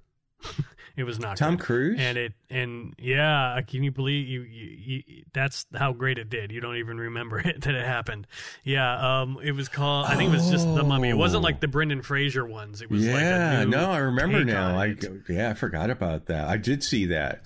it 0.97 1.05
was 1.05 1.19
not 1.19 1.37
Tom 1.37 1.57
good. 1.57 1.65
Cruise, 1.65 1.97
And 1.99 2.19
it 2.19 2.33
and 2.51 2.95
yeah, 2.99 3.59
can 3.67 3.83
you 3.83 3.91
believe 3.91 4.29
you, 4.29 4.43
you, 4.43 5.03
you? 5.07 5.25
That's 5.33 5.67
how 5.75 5.93
great 5.93 6.19
it 6.19 6.29
did. 6.29 6.53
You 6.53 6.61
don't 6.61 6.77
even 6.77 6.99
remember 6.99 7.39
it 7.45 7.63
that 7.63 7.75
it 7.75 7.85
happened. 7.85 8.27
Yeah, 8.65 9.23
um, 9.23 9.39
it 9.43 9.53
was 9.53 9.69
called. 9.69 10.07
I 10.07 10.17
think 10.17 10.31
it 10.31 10.35
was 10.35 10.51
just 10.51 10.67
the 10.75 10.85
Mummy. 10.85 11.09
It 11.09 11.17
wasn't 11.17 11.43
like 11.43 11.61
the 11.61 11.69
Brendan 11.69 12.03
Fraser 12.03 12.45
ones. 12.45 12.83
It 12.83 12.91
was 12.91 13.05
yeah, 13.05 13.59
like 13.59 13.67
a 13.67 13.71
no, 13.71 13.91
I 13.91 13.99
remember 13.99 14.45
now. 14.45 14.79
I 14.79 14.95
yeah, 15.29 15.51
I 15.51 15.55
forgot 15.55 15.91
about 15.91 16.27
that. 16.27 16.49
I 16.49 16.57
did 16.59 16.83
see 16.85 17.07
that, 17.07 17.43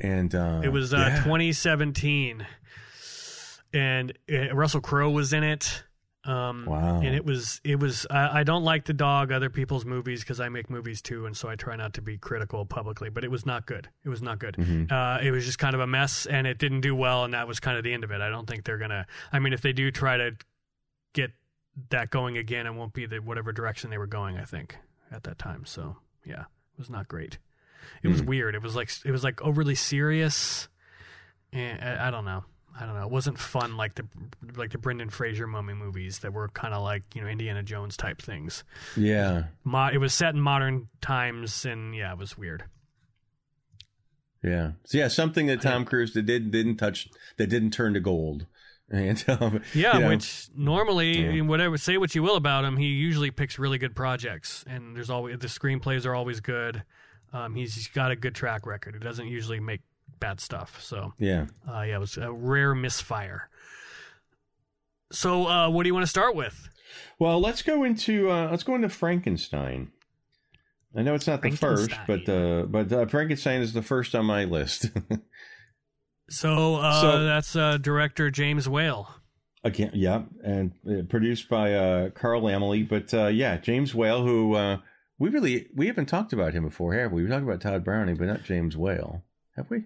and 0.00 0.34
uh, 0.34 0.60
It 0.64 0.68
was 0.70 0.92
uh, 0.92 0.98
yeah. 0.98 1.22
2017, 1.22 2.46
and 3.72 4.12
uh, 4.32 4.54
Russell 4.54 4.80
Crowe 4.80 5.10
was 5.10 5.32
in 5.32 5.44
it. 5.44 5.84
Um, 6.24 6.66
Wow. 6.66 7.00
And 7.00 7.14
it 7.16 7.24
was 7.24 7.60
it 7.64 7.80
was. 7.80 8.06
I, 8.10 8.40
I 8.40 8.42
don't 8.44 8.62
like 8.64 8.84
to 8.84 8.92
dog 8.92 9.32
other 9.32 9.50
people's 9.50 9.84
movies 9.84 10.20
because 10.20 10.38
I 10.40 10.48
make 10.48 10.70
movies 10.70 11.02
too, 11.02 11.26
and 11.26 11.36
so 11.36 11.48
I 11.48 11.56
try 11.56 11.74
not 11.76 11.94
to 11.94 12.02
be 12.02 12.16
critical 12.16 12.64
publicly. 12.64 13.10
But 13.10 13.24
it 13.24 13.30
was 13.30 13.44
not 13.44 13.66
good. 13.66 13.88
It 14.04 14.08
was 14.08 14.22
not 14.22 14.38
good. 14.38 14.54
Mm-hmm. 14.56 14.92
Uh, 14.92 15.18
it 15.20 15.32
was 15.32 15.44
just 15.44 15.58
kind 15.58 15.74
of 15.74 15.80
a 15.80 15.86
mess, 15.86 16.26
and 16.26 16.46
it 16.46 16.58
didn't 16.58 16.82
do 16.82 16.94
well, 16.94 17.24
and 17.24 17.34
that 17.34 17.48
was 17.48 17.58
kind 17.58 17.76
of 17.76 17.82
the 17.84 17.92
end 17.92 18.04
of 18.04 18.12
it. 18.12 18.20
I 18.20 18.28
don't 18.28 18.46
think 18.48 18.64
they're 18.64 18.78
gonna. 18.78 19.06
I 19.32 19.40
mean, 19.40 19.52
if 19.52 19.62
they 19.62 19.72
do 19.72 19.90
try 19.90 20.16
to 20.16 20.30
get 21.12 21.32
that 21.90 22.10
going 22.10 22.36
again, 22.38 22.66
it 22.66 22.74
won't 22.74 22.92
be 22.92 23.06
the 23.06 23.18
whatever 23.18 23.50
direction 23.52 23.90
they 23.90 23.98
were 23.98 24.06
going. 24.06 24.38
I 24.38 24.44
think 24.44 24.76
at 25.10 25.24
that 25.24 25.38
time. 25.38 25.64
So 25.66 25.96
yeah, 26.24 26.42
it 26.42 26.78
was 26.78 26.88
not 26.90 27.08
great. 27.08 27.38
It 28.04 28.08
was 28.08 28.20
Hmm. 28.20 28.26
weird. 28.26 28.54
It 28.54 28.62
was 28.62 28.76
like 28.76 28.90
it 29.04 29.10
was 29.10 29.24
like 29.24 29.42
overly 29.42 29.74
serious. 29.74 30.68
And 31.52 31.80
I, 31.82 32.08
I 32.08 32.10
don't 32.12 32.24
know. 32.24 32.44
I 32.78 32.86
don't 32.86 32.94
know. 32.94 33.02
It 33.04 33.10
wasn't 33.10 33.38
fun 33.38 33.76
like 33.76 33.94
the 33.96 34.06
like 34.56 34.70
the 34.72 34.78
Brendan 34.78 35.10
Fraser 35.10 35.46
mummy 35.46 35.74
movies 35.74 36.20
that 36.20 36.32
were 36.32 36.48
kind 36.48 36.72
of 36.74 36.82
like 36.82 37.02
you 37.14 37.20
know 37.22 37.28
Indiana 37.28 37.62
Jones 37.62 37.96
type 37.96 38.20
things. 38.22 38.64
yeah, 38.96 39.44
Mo- 39.64 39.90
it 39.92 39.98
was 39.98 40.14
set 40.14 40.34
in 40.34 40.40
modern 40.40 40.88
times, 41.00 41.64
and 41.66 41.94
yeah, 41.94 42.12
it 42.12 42.18
was 42.18 42.36
weird. 42.38 42.64
yeah, 44.42 44.72
so 44.84 44.98
yeah. 44.98 45.08
Something 45.08 45.46
that 45.46 45.60
Tom 45.62 45.84
Cruise 45.84 46.12
that 46.14 46.22
did 46.26 46.50
didn't 46.50 46.76
touch 46.76 47.08
that 47.36 47.46
didn't 47.48 47.70
turn 47.72 47.94
to 47.94 48.00
gold, 48.00 48.46
and 48.90 49.22
um, 49.28 49.62
Yeah, 49.74 49.94
you 49.96 50.00
know, 50.00 50.08
which 50.08 50.48
normally, 50.56 51.36
Yeah. 51.36 51.42
whatever 51.42 51.76
say 51.76 51.96
what 51.98 52.14
you 52.14 52.22
will 52.22 52.36
about 52.36 52.64
him, 52.64 52.76
he 52.76 52.86
usually 52.86 53.30
picks 53.30 53.58
really 53.58 53.78
good 53.78 53.94
projects, 53.94 54.64
and 54.66 54.96
there's 54.96 55.10
always 55.10 55.38
the 55.38 55.46
screenplays 55.46 56.06
are 56.06 56.14
always 56.14 56.40
good. 56.40 56.82
Um, 57.34 57.54
he's 57.54 57.88
got 57.88 58.10
a 58.10 58.16
good 58.16 58.34
track 58.34 58.66
record. 58.66 58.94
He 58.94 59.00
doesn't 59.00 59.26
usually 59.28 59.60
make 59.60 59.80
bad 60.22 60.40
stuff. 60.40 60.82
So 60.82 61.12
yeah. 61.18 61.46
uh, 61.68 61.82
yeah, 61.82 61.96
it 61.96 62.00
was 62.00 62.16
a 62.16 62.32
rare 62.32 62.74
misfire. 62.74 63.50
So 65.10 65.46
uh, 65.46 65.68
what 65.70 65.82
do 65.82 65.88
you 65.88 65.94
want 65.94 66.04
to 66.04 66.10
start 66.10 66.34
with? 66.34 66.68
Well, 67.18 67.40
let's 67.40 67.62
go 67.62 67.84
into 67.84 68.30
uh, 68.30 68.48
let's 68.50 68.62
go 68.62 68.74
into 68.74 68.88
Frankenstein. 68.88 69.92
I 70.94 71.02
know 71.02 71.14
it's 71.14 71.26
not 71.26 71.42
the 71.42 71.50
first, 71.50 71.90
but 72.06 72.28
uh, 72.28 72.64
but 72.68 72.92
uh, 72.92 73.06
Frankenstein 73.06 73.62
is 73.62 73.72
the 73.72 73.82
first 73.82 74.14
on 74.14 74.24
my 74.26 74.44
list. 74.44 74.90
So, 76.32 76.76
uh, 76.76 77.00
So- 77.00 77.24
that's 77.24 77.54
uh, 77.54 77.76
director 77.76 78.30
James 78.30 78.68
Whale. 78.68 79.08
Again, 79.64 79.90
yeah, 79.94 80.22
and 80.42 80.72
uh, 80.90 81.02
produced 81.08 81.48
by 81.48 81.74
uh, 81.74 82.10
Carl 82.10 82.42
Laemmle. 82.42 82.88
But 82.88 83.14
uh, 83.14 83.26
yeah, 83.26 83.58
James 83.58 83.94
Whale, 83.94 84.24
who 84.24 84.54
uh, 84.54 84.78
we 85.20 85.28
really 85.28 85.68
we 85.76 85.86
haven't 85.86 86.06
talked 86.06 86.32
about 86.32 86.52
him 86.52 86.64
before, 86.64 86.94
have 86.94 87.12
we? 87.12 87.22
We 87.22 87.28
talked 87.28 87.44
about 87.44 87.60
Tod 87.60 87.84
Browning, 87.84 88.16
but 88.16 88.26
not 88.26 88.42
James 88.42 88.76
Whale, 88.76 89.22
have 89.54 89.70
we? 89.70 89.84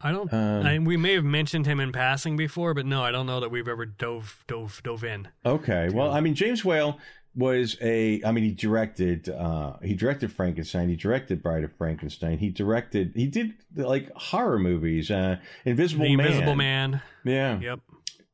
I 0.00 0.12
don't. 0.12 0.32
Um, 0.32 0.64
I, 0.66 0.78
we 0.78 0.96
may 0.96 1.14
have 1.14 1.24
mentioned 1.24 1.66
him 1.66 1.80
in 1.80 1.90
passing 1.92 2.36
before, 2.36 2.72
but 2.74 2.86
no, 2.86 3.02
I 3.02 3.10
don't 3.10 3.26
know 3.26 3.40
that 3.40 3.50
we've 3.50 3.66
ever 3.68 3.84
dove 3.86 4.44
dove 4.46 4.80
dove 4.84 5.02
in. 5.04 5.28
Okay. 5.44 5.88
Well, 5.92 6.10
I 6.12 6.20
mean, 6.20 6.34
James 6.34 6.64
Whale 6.64 6.98
was 7.34 7.76
a. 7.80 8.22
I 8.24 8.30
mean, 8.32 8.44
he 8.44 8.52
directed. 8.52 9.28
Uh, 9.28 9.74
he 9.82 9.94
directed 9.94 10.32
Frankenstein. 10.32 10.88
He 10.88 10.96
directed 10.96 11.42
Bride 11.42 11.64
of 11.64 11.72
Frankenstein. 11.76 12.38
He 12.38 12.48
directed. 12.50 13.12
He 13.16 13.26
did 13.26 13.54
like 13.74 14.10
horror 14.14 14.58
movies. 14.58 15.10
Uh, 15.10 15.38
Invisible 15.64 16.04
the 16.06 16.16
Man. 16.16 16.26
Invisible 16.26 16.54
Man. 16.56 17.02
Yeah. 17.24 17.58
Yep. 17.58 17.80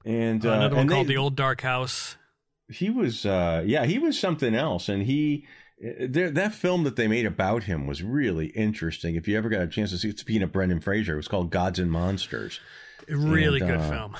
And 0.05 0.45
Uh, 0.45 0.51
another 0.51 0.75
one 0.77 0.81
and 0.83 0.91
called 0.91 1.07
they- 1.07 1.15
The 1.15 1.19
Old 1.19 1.35
Dark 1.37 1.63
House. 1.63 2.17
he 2.69 2.89
was 2.91 3.27
uh 3.27 3.63
yeah 3.67 3.85
he 3.85 3.99
was 3.99 4.19
something 4.19 4.55
else 4.55 4.89
and 4.89 5.03
he 5.03 5.47
that 5.81 6.55
film 6.55 6.85
that 6.85 6.97
they 6.97 7.09
made 7.09 7.27
about 7.27 7.65
him 7.65 7.87
was 7.87 8.03
really 8.03 8.47
interesting 8.49 9.17
if 9.17 9.27
you 9.29 9.37
ever 9.37 9.49
got 9.49 9.61
a 9.63 9.67
chance 9.67 9.91
to 9.91 9.99
see 9.99 10.09
it 10.09 10.19
speaking 10.19 10.43
of 10.43 10.53
brendan 10.53 10.81
fraser 10.81 11.15
it 11.15 11.17
was 11.17 11.29
called 11.29 11.51
gods 11.51 11.79
and 11.79 11.91
monsters 11.91 12.61
Really 13.09 13.61
And, 13.61 13.69
good 13.71 13.81
uh, 13.81 13.91
film. 13.91 14.17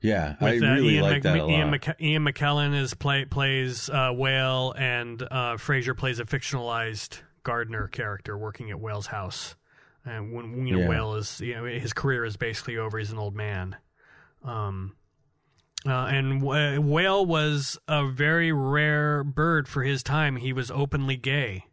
yeah 0.00 0.36
i 0.40 0.44
With, 0.54 0.62
uh, 0.62 0.66
really 0.66 0.94
Ian, 0.94 1.02
like 1.02 1.22
that 1.24 1.36
a 1.36 1.42
lot 1.44 1.50
Ian, 1.50 1.70
Mc- 1.70 1.96
Ian 2.00 2.24
McKellen 2.24 2.74
is 2.80 2.94
play, 2.94 3.24
plays 3.24 3.90
uh, 3.90 4.12
Whale, 4.14 4.72
and 4.78 5.22
uh, 5.30 5.56
Fraser 5.58 5.94
plays 5.94 6.20
a 6.20 6.24
fictionalized 6.24 7.20
gardener 7.42 7.88
character 7.88 8.38
working 8.38 8.70
at 8.70 8.80
Whale's 8.80 9.06
house. 9.08 9.56
And 10.06 10.32
when 10.32 10.66
you 10.66 10.74
know 10.76 10.82
Yeah. 10.82 10.88
Whale 10.88 11.14
is, 11.16 11.40
you 11.40 11.54
know, 11.54 11.64
his 11.64 11.92
career 11.92 12.24
is 12.24 12.36
basically 12.36 12.78
over. 12.78 12.98
He's 12.98 13.10
an 13.10 13.18
old 13.18 13.34
man. 13.34 13.76
Um, 14.42 14.94
uh, 15.86 16.06
and 16.06 16.40
Wh- 16.40 16.82
Whale 16.84 17.24
was 17.24 17.78
a 17.88 18.06
very 18.06 18.52
rare 18.52 19.24
bird 19.24 19.68
for 19.68 19.82
his 19.82 20.02
time. 20.02 20.36
He 20.36 20.52
was 20.52 20.70
openly 20.70 21.16
gay. 21.16 21.64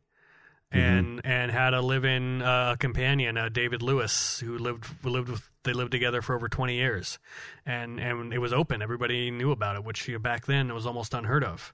And 0.74 1.20
and 1.26 1.52
had 1.52 1.74
a 1.74 1.82
live-in 1.82 2.42
uh, 2.42 2.78
companion, 2.80 3.36
uh, 3.36 3.50
David 3.50 3.82
Lewis, 3.82 4.40
who 4.40 4.58
lived 4.58 4.86
lived 5.04 5.28
with 5.28 5.50
they 5.64 5.74
lived 5.74 5.92
together 5.92 6.22
for 6.22 6.34
over 6.34 6.48
twenty 6.48 6.76
years, 6.76 7.20
and 7.66 8.00
and 8.00 8.34
it 8.34 8.38
was 8.38 8.54
open. 8.54 8.82
Everybody 8.82 9.32
knew 9.32 9.52
about 9.52 9.76
it, 9.76 9.84
which 9.84 10.10
back 10.22 10.46
then 10.46 10.74
was 10.74 10.86
almost 10.86 11.14
unheard 11.14 11.44
of. 11.44 11.74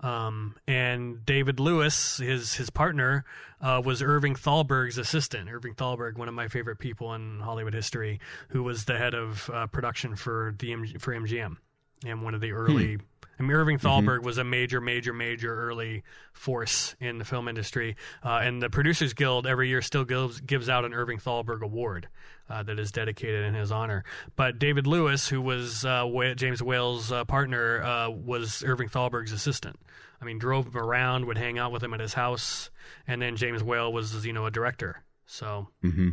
Um, 0.00 0.56
and 0.66 1.24
David 1.24 1.58
Lewis, 1.58 2.18
his 2.18 2.54
his 2.54 2.70
partner, 2.70 3.24
uh, 3.60 3.80
was 3.84 4.02
Irving 4.02 4.34
Thalberg's 4.34 4.98
assistant. 4.98 5.48
Irving 5.50 5.74
Thalberg, 5.74 6.18
one 6.18 6.28
of 6.28 6.34
my 6.34 6.48
favorite 6.48 6.78
people 6.78 7.14
in 7.14 7.40
Hollywood 7.40 7.74
history, 7.74 8.20
who 8.48 8.62
was 8.62 8.84
the 8.84 8.98
head 8.98 9.14
of 9.14 9.48
uh, 9.52 9.66
production 9.68 10.14
for 10.14 10.54
the 10.58 10.74
for 10.98 11.14
MGM 11.14 11.56
and 12.04 12.22
one 12.22 12.34
of 12.34 12.40
the 12.40 12.52
early. 12.52 12.98
I 13.38 13.42
mean, 13.42 13.52
Irving 13.52 13.78
Thalberg 13.78 14.22
was 14.24 14.38
a 14.38 14.44
major, 14.44 14.80
major, 14.80 15.12
major 15.12 15.54
early 15.54 16.02
force 16.32 16.96
in 17.00 17.18
the 17.18 17.24
film 17.24 17.48
industry, 17.48 17.96
uh, 18.24 18.40
and 18.42 18.62
the 18.62 18.70
Producers 18.70 19.12
Guild 19.12 19.46
every 19.46 19.68
year 19.68 19.82
still 19.82 20.04
gives 20.04 20.40
gives 20.40 20.68
out 20.68 20.84
an 20.84 20.94
Irving 20.94 21.18
Thalberg 21.18 21.62
Award 21.62 22.08
uh, 22.48 22.62
that 22.62 22.78
is 22.78 22.90
dedicated 22.90 23.44
in 23.44 23.54
his 23.54 23.70
honor. 23.70 24.04
But 24.36 24.58
David 24.58 24.86
Lewis, 24.86 25.28
who 25.28 25.42
was 25.42 25.84
uh, 25.84 26.06
James 26.36 26.62
Whale's 26.62 27.12
uh, 27.12 27.24
partner, 27.24 27.82
uh, 27.82 28.10
was 28.10 28.64
Irving 28.64 28.88
Thalberg's 28.88 29.32
assistant. 29.32 29.78
I 30.20 30.24
mean, 30.24 30.38
drove 30.38 30.66
him 30.66 30.78
around, 30.78 31.26
would 31.26 31.36
hang 31.36 31.58
out 31.58 31.72
with 31.72 31.82
him 31.82 31.92
at 31.92 32.00
his 32.00 32.14
house, 32.14 32.70
and 33.06 33.20
then 33.20 33.36
James 33.36 33.62
Whale 33.62 33.92
was, 33.92 34.24
you 34.24 34.32
know, 34.32 34.46
a 34.46 34.50
director. 34.50 35.04
So 35.26 35.68
hmm 35.82 36.10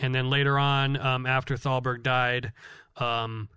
and 0.00 0.14
then 0.14 0.30
later 0.30 0.58
on, 0.58 0.96
um, 0.96 1.26
after 1.26 1.56
Thalberg 1.56 2.02
died, 2.02 2.52
um, 2.96 3.48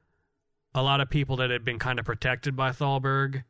a 0.74 0.82
lot 0.82 1.02
of 1.02 1.10
people 1.10 1.36
that 1.38 1.50
had 1.50 1.66
been 1.66 1.80
kind 1.80 2.00
of 2.00 2.06
protected 2.06 2.56
by 2.56 2.72
Thalberg 2.72 3.44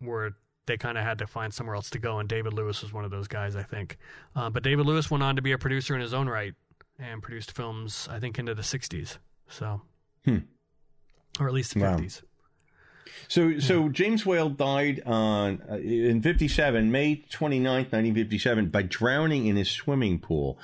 were 0.00 0.32
they 0.66 0.76
kind 0.76 0.98
of 0.98 1.04
had 1.04 1.18
to 1.18 1.26
find 1.26 1.54
somewhere 1.54 1.76
else 1.76 1.90
to 1.90 1.98
go, 1.98 2.18
and 2.18 2.28
David 2.28 2.52
Lewis 2.52 2.82
was 2.82 2.92
one 2.92 3.04
of 3.04 3.10
those 3.10 3.28
guys, 3.28 3.54
I 3.54 3.62
think. 3.62 3.98
Uh, 4.34 4.50
but 4.50 4.62
David 4.64 4.84
Lewis 4.84 5.10
went 5.10 5.22
on 5.22 5.36
to 5.36 5.42
be 5.42 5.52
a 5.52 5.58
producer 5.58 5.94
in 5.94 6.00
his 6.00 6.12
own 6.12 6.28
right 6.28 6.54
and 6.98 7.22
produced 7.22 7.52
films, 7.52 8.08
I 8.10 8.18
think, 8.18 8.38
into 8.38 8.54
the 8.54 8.62
'60s. 8.62 9.18
So, 9.48 9.82
Hmm. 10.24 10.38
or 11.38 11.46
at 11.46 11.52
least 11.54 11.74
the 11.74 11.80
Wow. 11.80 11.96
'50s. 11.96 12.22
So, 13.28 13.58
so 13.60 13.88
James 13.88 14.26
Whale 14.26 14.50
died 14.50 15.02
on 15.06 15.62
uh, 15.70 15.76
in 15.76 16.20
'57, 16.20 16.90
May 16.90 17.16
29th, 17.30 17.92
1957, 17.92 18.68
by 18.70 18.82
drowning 18.82 19.46
in 19.46 19.54
his 19.56 19.70
swimming 19.70 20.18
pool, 20.18 20.58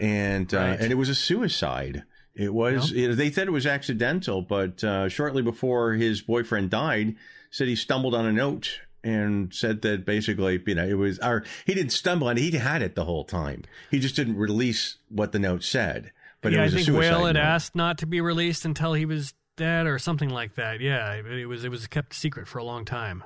and 0.00 0.52
uh, 0.54 0.56
Right. 0.56 0.80
and 0.80 0.90
it 0.90 0.96
was 0.96 1.08
a 1.10 1.14
suicide. 1.14 2.04
It 2.34 2.54
was. 2.54 2.92
It, 2.92 3.16
they 3.16 3.30
said 3.30 3.48
it 3.48 3.52
was 3.52 3.66
accidental, 3.66 4.42
but 4.42 4.82
uh, 4.82 5.08
shortly 5.08 5.42
before 5.42 5.92
his 5.92 6.22
boyfriend 6.22 6.70
died, 6.70 7.16
said 7.50 7.68
he 7.68 7.76
stumbled 7.76 8.14
on 8.14 8.24
a 8.24 8.32
note 8.32 8.80
and 9.04 9.52
said 9.52 9.82
that 9.82 10.06
basically, 10.06 10.62
you 10.66 10.74
know, 10.74 10.86
it 10.86 10.94
was. 10.94 11.18
Or 11.18 11.44
he 11.66 11.74
didn't 11.74 11.92
stumble 11.92 12.28
on 12.28 12.38
it; 12.38 12.40
he 12.40 12.50
had 12.52 12.80
it 12.82 12.94
the 12.94 13.04
whole 13.04 13.24
time. 13.24 13.64
He 13.90 13.98
just 13.98 14.16
didn't 14.16 14.36
release 14.36 14.96
what 15.08 15.32
the 15.32 15.38
note 15.38 15.62
said. 15.62 16.12
But 16.40 16.52
yeah, 16.52 16.58
it 16.58 16.62
I 16.62 16.64
was 16.64 16.74
think 16.74 16.88
a 16.88 16.92
suicide 16.92 17.10
Whale 17.10 17.26
had 17.26 17.34
note. 17.34 17.42
asked 17.42 17.76
not 17.76 17.98
to 17.98 18.06
be 18.06 18.20
released 18.20 18.64
until 18.64 18.94
he 18.94 19.04
was 19.04 19.34
dead, 19.56 19.86
or 19.86 19.98
something 19.98 20.30
like 20.30 20.54
that. 20.54 20.80
Yeah, 20.80 21.12
it 21.12 21.26
it 21.26 21.46
was 21.46 21.64
it 21.64 21.70
was 21.70 21.86
kept 21.86 22.14
secret 22.14 22.48
for 22.48 22.58
a 22.58 22.64
long 22.64 22.84
time. 22.84 23.22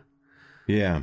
Yeah. 0.67 1.03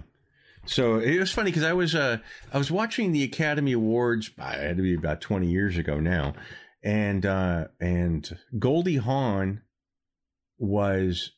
So 0.65 0.97
it 0.97 1.19
was 1.19 1.31
funny 1.31 1.51
because 1.51 1.63
I 1.63 1.73
was 1.73 1.93
uh, 1.93 2.17
I 2.53 2.57
was 2.57 2.71
watching 2.71 3.11
the 3.11 3.23
Academy 3.23 3.73
Awards. 3.73 4.31
I 4.39 4.53
had 4.53 4.77
to 4.77 4.83
be 4.83 4.93
about 4.93 5.21
twenty 5.21 5.47
years 5.47 5.77
ago 5.77 5.99
now, 5.99 6.33
and 6.83 7.25
uh, 7.25 7.67
and 7.79 8.37
Goldie 8.59 8.97
Hawn 8.97 9.61
was 10.57 11.31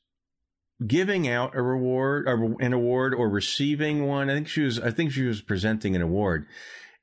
giving 0.86 1.28
out 1.28 1.56
a 1.56 1.62
reward 1.62 2.28
or 2.28 2.56
an 2.62 2.74
award 2.74 3.14
or 3.14 3.30
receiving 3.30 4.06
one. 4.06 4.30
I 4.30 4.34
think 4.34 4.48
she 4.48 4.62
was 4.62 4.80
I 4.80 4.92
think 4.92 5.12
she 5.12 5.24
was 5.24 5.42
presenting 5.42 5.96
an 5.96 6.02
award, 6.02 6.46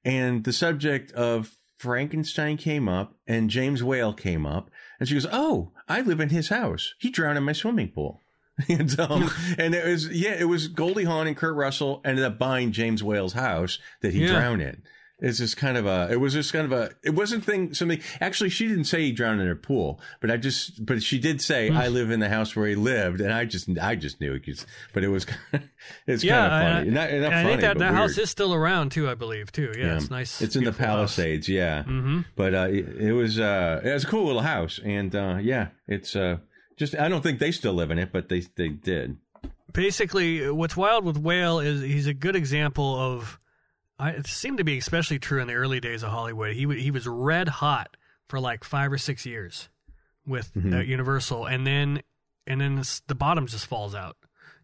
and 0.05 0.45
the 0.45 0.53
subject 0.53 1.13
of 1.13 1.57
Frankenstein 1.79 2.57
came 2.57 2.89
up, 2.89 3.15
and 3.27 3.51
James 3.51 3.83
Whale 3.83 4.13
came 4.13 4.47
up, 4.47 4.71
and 5.01 5.09
she 5.09 5.15
goes, 5.15 5.27
"Oh, 5.33 5.73
I 5.89 6.01
live 6.03 6.21
in 6.21 6.29
his 6.29 6.49
house. 6.49 6.95
He 6.99 7.11
drowned 7.11 7.39
in 7.39 7.45
my 7.45 7.53
swimming 7.53 7.89
pool." 7.89 8.21
and 8.69 9.01
um, 9.01 9.31
and 9.59 9.75
it 9.75 9.87
was 9.87 10.09
yeah, 10.09 10.35
it 10.39 10.45
was 10.45 10.69
Goldie 10.69 11.05
Hawn 11.05 11.27
and 11.27 11.37
Kurt 11.37 11.57
Russell 11.57 12.03
ended 12.05 12.25
up 12.25 12.39
buying 12.39 12.73
James 12.73 13.03
Whale's 13.03 13.33
house 13.33 13.79
that 14.03 14.13
he 14.13 14.21
Yeah. 14.23 14.29
drowned 14.33 14.63
in. 14.63 14.83
It's 15.25 15.39
just 15.39 15.57
kind 15.57 15.77
of 15.77 15.87
a. 15.87 16.09
It 16.11 16.17
was 16.17 16.33
just 16.33 16.53
kind 16.53 16.65
of 16.65 16.73
a. 16.73 16.91
It 17.05 17.11
wasn't 17.11 17.45
thing. 17.45 17.75
Something 17.75 18.01
actually, 18.21 18.51
she 18.51 18.67
didn't 18.67 18.85
say 18.87 19.03
he 19.03 19.13
drowned 19.13 19.41
in 19.41 19.47
her 19.47 19.55
pool, 19.55 20.01
but 20.21 20.33
I 20.33 20.37
just. 20.37 20.85
But 20.85 21.01
she 21.01 21.19
did 21.21 21.41
say 21.41 21.69
Hmm. 21.71 21.77
I 21.77 21.87
live 21.87 22.11
in 22.11 22.19
the 22.19 22.29
house 22.29 22.57
where 22.57 22.67
he 22.67 22.75
lived, 22.75 23.21
and 23.21 23.33
I 23.33 23.45
just. 23.45 23.69
I 23.81 23.95
just 23.95 24.21
knew 24.21 24.35
it. 24.35 24.67
But 24.93 25.05
it 25.05 25.09
was. 25.09 25.25
it's 26.09 26.25
Yeah, 26.25 26.49
kind 26.49 26.53
of 26.53 26.75
funny. 26.75 26.91
I- 26.91 26.93
not, 26.93 26.95
not 26.95 27.03
And 27.13 27.23
funny, 27.33 27.39
I 27.39 27.45
think 27.45 27.61
that, 27.61 27.79
that 27.79 27.95
house 27.95 28.19
is 28.19 28.31
still 28.31 28.53
around 28.53 28.91
too, 28.91 29.09
I 29.09 29.15
believe 29.15 29.53
too. 29.53 29.73
Yeah, 29.79 29.95
it's 29.97 30.11
nice. 30.11 30.43
It's 30.43 30.57
in 30.57 30.65
the 30.65 30.73
beautiful 30.73 30.87
house. 30.87 31.15
Palisades, 31.17 31.49
yeah. 31.49 31.85
Mm-hmm. 31.85 32.21
But 32.35 32.55
uh, 32.55 32.67
it, 32.71 32.89
it 33.01 33.13
was 33.13 33.39
uh, 33.39 33.81
it 33.85 33.93
was 33.93 34.03
a 34.03 34.09
cool 34.09 34.27
little 34.27 34.43
house, 34.43 34.81
and 34.85 35.15
uh, 35.15 35.39
yeah, 35.41 35.69
it's 35.87 36.17
uh, 36.17 36.39
just 36.77 36.97
I 36.97 37.09
don't 37.09 37.23
think 37.23 37.39
they 37.39 37.53
still 37.53 37.75
live 37.75 37.93
in 37.93 37.99
it, 38.01 38.11
but 38.13 38.29
they 38.29 38.41
they 38.57 38.71
did. 38.71 39.19
Basically, 39.73 40.51
what's 40.51 40.77
wild 40.77 41.05
with 41.05 41.17
Whale 41.17 41.61
is 41.61 41.81
he's 41.81 42.09
a 42.09 42.15
good 42.15 42.35
example 42.35 42.97
of. 42.99 43.39
I, 43.99 44.11
it 44.11 44.27
seemed 44.27 44.59
to 44.59 44.65
be 44.65 44.79
especially 44.79 45.19
true 45.19 45.41
in 45.41 45.47
the 45.49 45.55
early 45.55 45.81
days 45.81 46.03
of 46.03 46.11
Hollywood. 46.11 46.55
He 46.55 46.67
he 46.81 46.91
was 46.91 47.07
red 47.07 47.49
hot 47.49 47.97
for 48.29 48.41
like 48.41 48.65
five 48.65 48.93
or 48.93 48.99
six 48.99 49.25
years 49.27 49.69
with 50.27 50.51
uh, 50.57 50.61
Mhm. 50.61 50.87
Universal, 50.87 51.47
and 51.47 51.67
then 51.67 52.03
and 52.47 52.61
then 52.61 52.83
the 53.07 53.15
bottom 53.15 53.47
just 53.47 53.67
falls 53.67 53.95
out. 53.95 54.17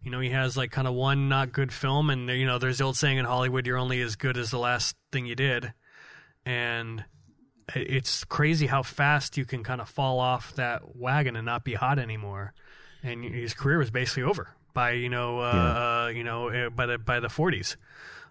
You 0.03 0.11
know, 0.11 0.21
he 0.21 0.31
has 0.31 0.57
like 0.57 0.71
kind 0.71 0.89
of 0.89 0.95
one 0.95 1.29
not 1.29 1.53
good 1.53 1.73
film, 1.73 2.11
and 2.11 2.29
you 2.29 2.47
know, 2.47 2.59
there's 2.59 2.79
the 2.79 2.85
old 2.85 2.97
saying 2.97 3.19
in 3.19 3.25
Hollywood, 3.25 3.67
"You're 3.67 3.79
only 3.79 4.01
as 4.01 4.17
good 4.17 4.37
as 4.37 4.51
the 4.51 4.59
last 4.59 4.97
thing 5.13 5.27
you 5.27 5.35
did," 5.35 5.73
and 6.47 7.05
it's 7.75 8.25
crazy 8.25 8.67
how 8.67 8.83
fast 8.83 9.37
you 9.37 9.45
can 9.45 9.63
kind 9.63 9.81
of 9.81 9.89
fall 9.89 10.19
off 10.21 10.55
that 10.55 10.97
wagon 10.97 11.37
and 11.37 11.45
not 11.45 11.65
be 11.65 11.75
hot 11.75 11.99
anymore. 11.99 12.55
And 13.03 13.23
his 13.25 13.53
career 13.55 13.79
was 13.79 13.91
basically 13.91 14.23
over 14.23 14.49
by 14.73 14.93
you 14.93 15.09
know 15.11 15.41
uh, 15.41 15.43
uh, 16.07 16.13
you 16.15 16.25
know 16.25 16.49
uh, 16.49 16.71
by 16.71 16.87
the 16.87 16.99
by 16.99 17.21
the 17.21 17.29
40s. 17.29 17.77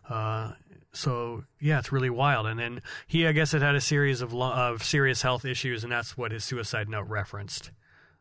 Uh, 0.09 0.53
so 0.97 1.43
yeah, 1.59 1.79
it's 1.79 1.91
really 1.91 2.09
wild. 2.09 2.47
And 2.47 2.59
then 2.59 2.81
he, 3.07 3.25
I 3.27 3.31
guess, 3.31 3.53
it 3.53 3.61
had 3.61 3.75
a 3.75 3.81
series 3.81 4.21
of 4.21 4.33
lo- 4.33 4.51
of 4.53 4.83
serious 4.83 5.21
health 5.21 5.45
issues, 5.45 5.83
and 5.83 5.91
that's 5.91 6.17
what 6.17 6.31
his 6.31 6.43
suicide 6.43 6.89
note 6.89 7.07
referenced. 7.07 7.71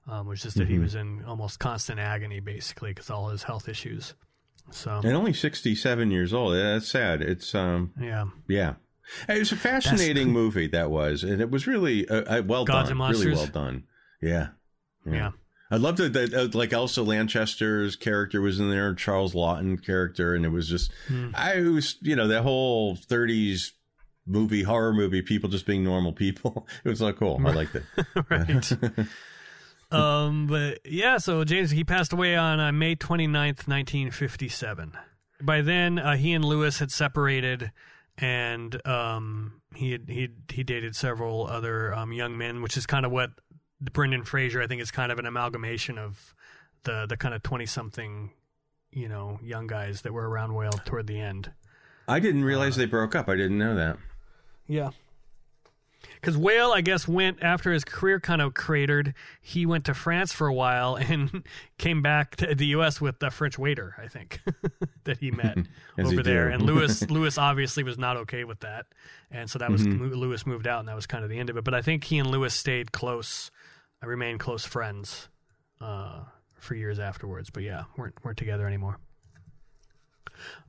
Um, 0.08 0.28
was 0.28 0.40
just 0.40 0.56
that 0.58 0.68
he 0.68 0.76
Mhm. 0.76 0.82
was 0.82 0.94
in 0.94 1.24
almost 1.24 1.58
constant 1.58 1.98
agony, 1.98 2.38
basically, 2.38 2.90
because 2.90 3.10
all 3.10 3.28
his 3.30 3.42
health 3.42 3.68
issues. 3.68 4.14
So 4.70 5.00
And 5.02 5.12
only 5.14 5.32
sixty 5.32 5.74
seven 5.74 6.10
years 6.12 6.32
old. 6.32 6.54
Yeah, 6.54 6.74
That's 6.74 6.88
sad. 6.88 7.22
It's 7.22 7.54
um 7.54 7.92
yeah, 8.00 8.26
yeah. 8.48 8.74
It 9.28 9.38
was 9.38 9.50
a 9.52 9.56
fascinating 9.56 10.30
movie 10.40 10.66
that 10.68 10.90
was, 10.90 11.22
and 11.24 11.40
it 11.40 11.50
was 11.50 11.66
really 11.66 12.08
uh, 12.08 12.38
uh, 12.38 12.42
well 12.44 12.64
Gods 12.64 12.88
done. 12.90 13.00
and 13.00 13.10
Really 13.18 13.34
well 13.34 13.46
done. 13.46 13.84
Yeah. 14.22 14.48
yeah. 15.04 15.30
I 15.70 15.76
loved 15.76 15.98
it 16.00 16.12
that 16.12 16.32
uh, 16.32 16.48
like 16.56 16.72
Elsa 16.72 17.02
Lanchester's 17.02 17.96
character 17.96 18.40
was 18.40 18.60
in 18.60 18.70
there, 18.70 18.94
Charles 18.94 19.34
Laughton 19.34 19.84
character, 19.84 20.34
and 20.34 20.44
it 20.44 20.50
was 20.50 20.68
just 20.68 20.92
Hmm. 21.08 21.30
I 21.34 21.60
was 21.60 21.96
you 22.02 22.14
know 22.16 22.28
that 22.28 22.42
whole 22.42 22.96
'30s 22.96 23.72
movie 24.26 24.62
horror 24.62 24.92
movie, 24.92 25.22
people 25.22 25.48
just 25.48 25.66
being 25.66 25.84
normal 25.84 26.12
people. 26.12 26.66
It 26.84 26.88
was 26.88 26.98
so 27.00 27.12
cool. 27.12 27.40
I 27.44 27.52
liked 27.52 27.74
it. 27.74 27.82
right. 28.30 28.72
um, 29.92 30.46
but 30.46 30.80
yeah, 30.84 31.18
so 31.18 31.44
James 31.44 31.70
he 31.70 31.84
passed 31.84 32.12
away 32.12 32.36
on 32.36 32.60
uh, 32.60 32.72
May 32.72 32.96
29th, 32.96 33.66
1957. 33.66 34.92
By 35.42 35.62
then, 35.62 35.98
uh, 35.98 36.16
he 36.16 36.32
and 36.32 36.44
Lewis 36.44 36.78
had 36.78 36.90
separated, 36.90 37.70
and 38.16 38.86
um, 38.86 39.60
he 39.74 39.92
had, 39.92 40.08
he 40.08 40.28
he 40.50 40.64
dated 40.64 40.96
several 40.96 41.46
other 41.46 41.94
um, 41.94 42.12
young 42.12 42.38
men, 42.38 42.62
which 42.62 42.76
is 42.76 42.86
kind 42.86 43.04
of 43.04 43.12
what 43.12 43.30
Brendan 43.80 44.24
Fraser 44.24 44.62
I 44.62 44.66
think 44.66 44.80
is 44.82 44.90
kind 44.90 45.12
of 45.12 45.18
an 45.18 45.26
amalgamation 45.26 45.98
of 45.98 46.34
the 46.84 47.06
the 47.08 47.16
kind 47.16 47.34
of 47.34 47.42
20 47.42 47.66
something, 47.66 48.30
you 48.92 49.08
know, 49.08 49.38
young 49.42 49.66
guys 49.66 50.02
that 50.02 50.12
were 50.12 50.28
around 50.28 50.54
Whale 50.54 50.70
toward 50.84 51.06
the 51.06 51.20
end. 51.20 51.50
I 52.08 52.20
didn't 52.20 52.44
realize 52.44 52.76
they 52.76 52.86
broke 52.86 53.14
up. 53.14 53.28
I 53.28 53.34
didn't 53.36 53.58
know 53.58 53.74
that. 53.74 53.98
Yeah. 54.68 54.90
because 56.20 56.36
Whale, 56.36 56.72
I 56.72 56.80
guess, 56.80 57.06
went 57.08 57.42
after 57.42 57.72
his 57.72 57.84
career 57.84 58.20
kind 58.20 58.40
of 58.40 58.54
cratered. 58.54 59.14
He 59.40 59.66
went 59.66 59.84
to 59.86 59.94
France 59.94 60.32
for 60.32 60.46
a 60.46 60.54
while 60.54 60.94
and 61.00 61.44
came 61.78 62.02
back 62.02 62.36
to 62.36 62.54
the 62.54 62.66
U.S. 62.66 63.00
with 63.00 63.18
the 63.18 63.30
French 63.30 63.58
waiter, 63.58 63.94
I 64.02 64.06
think, 64.08 64.40
that 65.04 65.18
he 65.18 65.30
met 65.30 65.58
over 65.98 66.10
he 66.10 66.22
there. 66.22 66.48
And 66.48 66.62
Lewis, 66.62 67.02
Lewis 67.10 67.38
obviously 67.38 67.82
was 67.82 67.98
not 67.98 68.16
okay 68.18 68.44
with 68.44 68.60
that, 68.60 68.86
and 69.30 69.50
so 69.50 69.58
that 69.58 69.70
was 69.70 69.82
Mm-hmm. 69.86 70.14
Lewis 70.14 70.46
moved 70.46 70.66
out, 70.66 70.80
and 70.80 70.88
that 70.88 70.96
was 70.96 71.06
kind 71.06 71.22
of 71.24 71.30
the 71.30 71.38
end 71.38 71.50
of 71.50 71.56
it. 71.56 71.64
But 71.64 71.74
I 71.74 71.82
think 71.82 72.04
he 72.04 72.18
and 72.18 72.30
Lewis 72.30 72.54
stayed 72.54 72.92
close, 72.92 73.50
uh, 74.02 74.06
remained 74.06 74.40
close 74.40 74.64
friends 74.64 75.28
uh, 75.80 76.20
for 76.54 76.74
years 76.74 76.98
afterwards. 76.98 77.50
But 77.50 77.62
yeah, 77.62 77.84
weren't 77.96 78.14
weren't 78.24 78.38
together 78.38 78.66
anymore. 78.66 78.98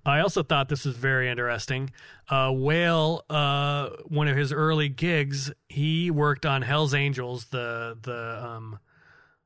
I 0.05 0.21
also 0.21 0.43
thought 0.43 0.69
this 0.69 0.85
was 0.85 0.95
very 0.95 1.29
interesting. 1.29 1.89
Uh, 2.29 2.51
Whale, 2.53 3.25
uh, 3.29 3.89
one 4.05 4.29
of 4.29 4.37
his 4.37 4.53
early 4.53 4.87
gigs, 4.87 5.51
he 5.67 6.09
worked 6.09 6.45
on 6.45 6.61
Hell's 6.61 6.93
Angels, 6.93 7.45
the 7.47 7.97
the 8.01 8.45
um, 8.47 8.79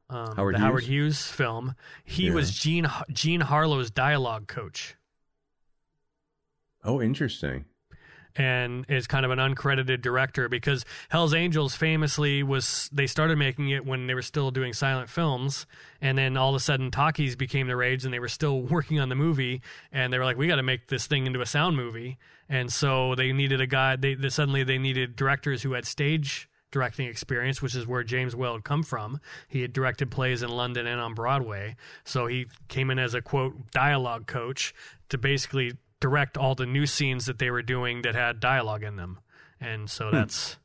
um, 0.09 0.35
Howard 0.35 0.55
the 0.55 0.59
Howard 0.59 0.83
Hughes? 0.83 1.17
Hughes 1.17 1.31
film. 1.31 1.75
He 2.03 2.27
Yeah. 2.27 2.33
was 2.33 2.51
Gene 2.53 2.87
Jean 3.11 3.41
Harlow's 3.41 3.89
dialogue 3.89 4.47
coach, 4.47 4.95
Oh, 6.83 7.01
interesting. 7.01 7.65
And 8.35 8.85
is 8.89 9.07
kind 9.07 9.25
of 9.25 9.31
an 9.31 9.39
uncredited 9.39 10.01
director 10.01 10.49
because 10.49 10.85
Hell's 11.09 11.33
Angels 11.33 11.75
famously 11.75 12.43
was 12.43 12.89
they 12.91 13.07
started 13.07 13.37
making 13.37 13.69
it 13.69 13.85
when 13.85 14.07
they 14.07 14.13
were 14.13 14.21
still 14.21 14.51
doing 14.51 14.73
silent 14.73 15.09
films, 15.09 15.65
and 16.01 16.17
then 16.17 16.37
all 16.37 16.49
of 16.49 16.55
a 16.55 16.59
sudden 16.59 16.91
talkies 16.91 17.35
became 17.35 17.67
the 17.67 17.75
rage, 17.75 18.05
and 18.05 18.13
they 18.13 18.19
were 18.19 18.27
still 18.27 18.61
working 18.71 18.99
on 18.99 19.09
the 19.09 19.15
movie, 19.15 19.61
and 19.91 20.11
they 20.11 20.17
were 20.17 20.25
like, 20.25 20.37
we 20.37 20.47
got 20.47 20.55
to 20.55 20.63
make 20.63 20.87
this 20.87 21.07
thing 21.07 21.27
into 21.27 21.41
a 21.41 21.45
sound 21.45 21.75
movie, 21.75 22.17
and 22.49 22.71
so 22.71 23.15
they 23.15 23.31
needed 23.31 23.61
a 23.61 23.67
guy. 23.67 23.95
They, 23.95 24.15
they 24.15 24.29
suddenly 24.29 24.63
they 24.63 24.77
needed 24.77 25.15
directors 25.15 25.63
who 25.63 25.73
had 25.73 25.85
stage 25.85 26.47
directing 26.71 27.07
experience, 27.07 27.61
which 27.61 27.75
is 27.75 27.85
where 27.85 28.03
James 28.03 28.35
Whale 28.35 28.53
had 28.53 28.63
come 28.63 28.83
from. 28.83 29.19
He 29.47 29.61
had 29.61 29.73
directed 29.73 30.09
plays 30.09 30.41
in 30.41 30.49
London 30.49 30.87
and 30.87 31.01
on 31.01 31.13
Broadway, 31.13 31.75
so 32.05 32.27
he 32.27 32.47
came 32.69 32.89
in 32.89 32.97
as 32.97 33.13
a 33.13 33.21
quote 33.21 33.71
dialogue 33.71 34.25
coach 34.25 34.73
to 35.09 35.17
basically 35.17 35.73
direct 36.01 36.37
all 36.37 36.53
the 36.55 36.65
new 36.65 36.85
scenes 36.85 37.27
that 37.27 37.39
they 37.39 37.49
were 37.49 37.61
doing 37.61 38.01
that 38.01 38.13
had 38.15 38.41
dialogue 38.41 38.83
in 38.83 38.97
them, 38.97 39.19
and 39.61 39.89
so 39.89 40.11
that's 40.11 40.57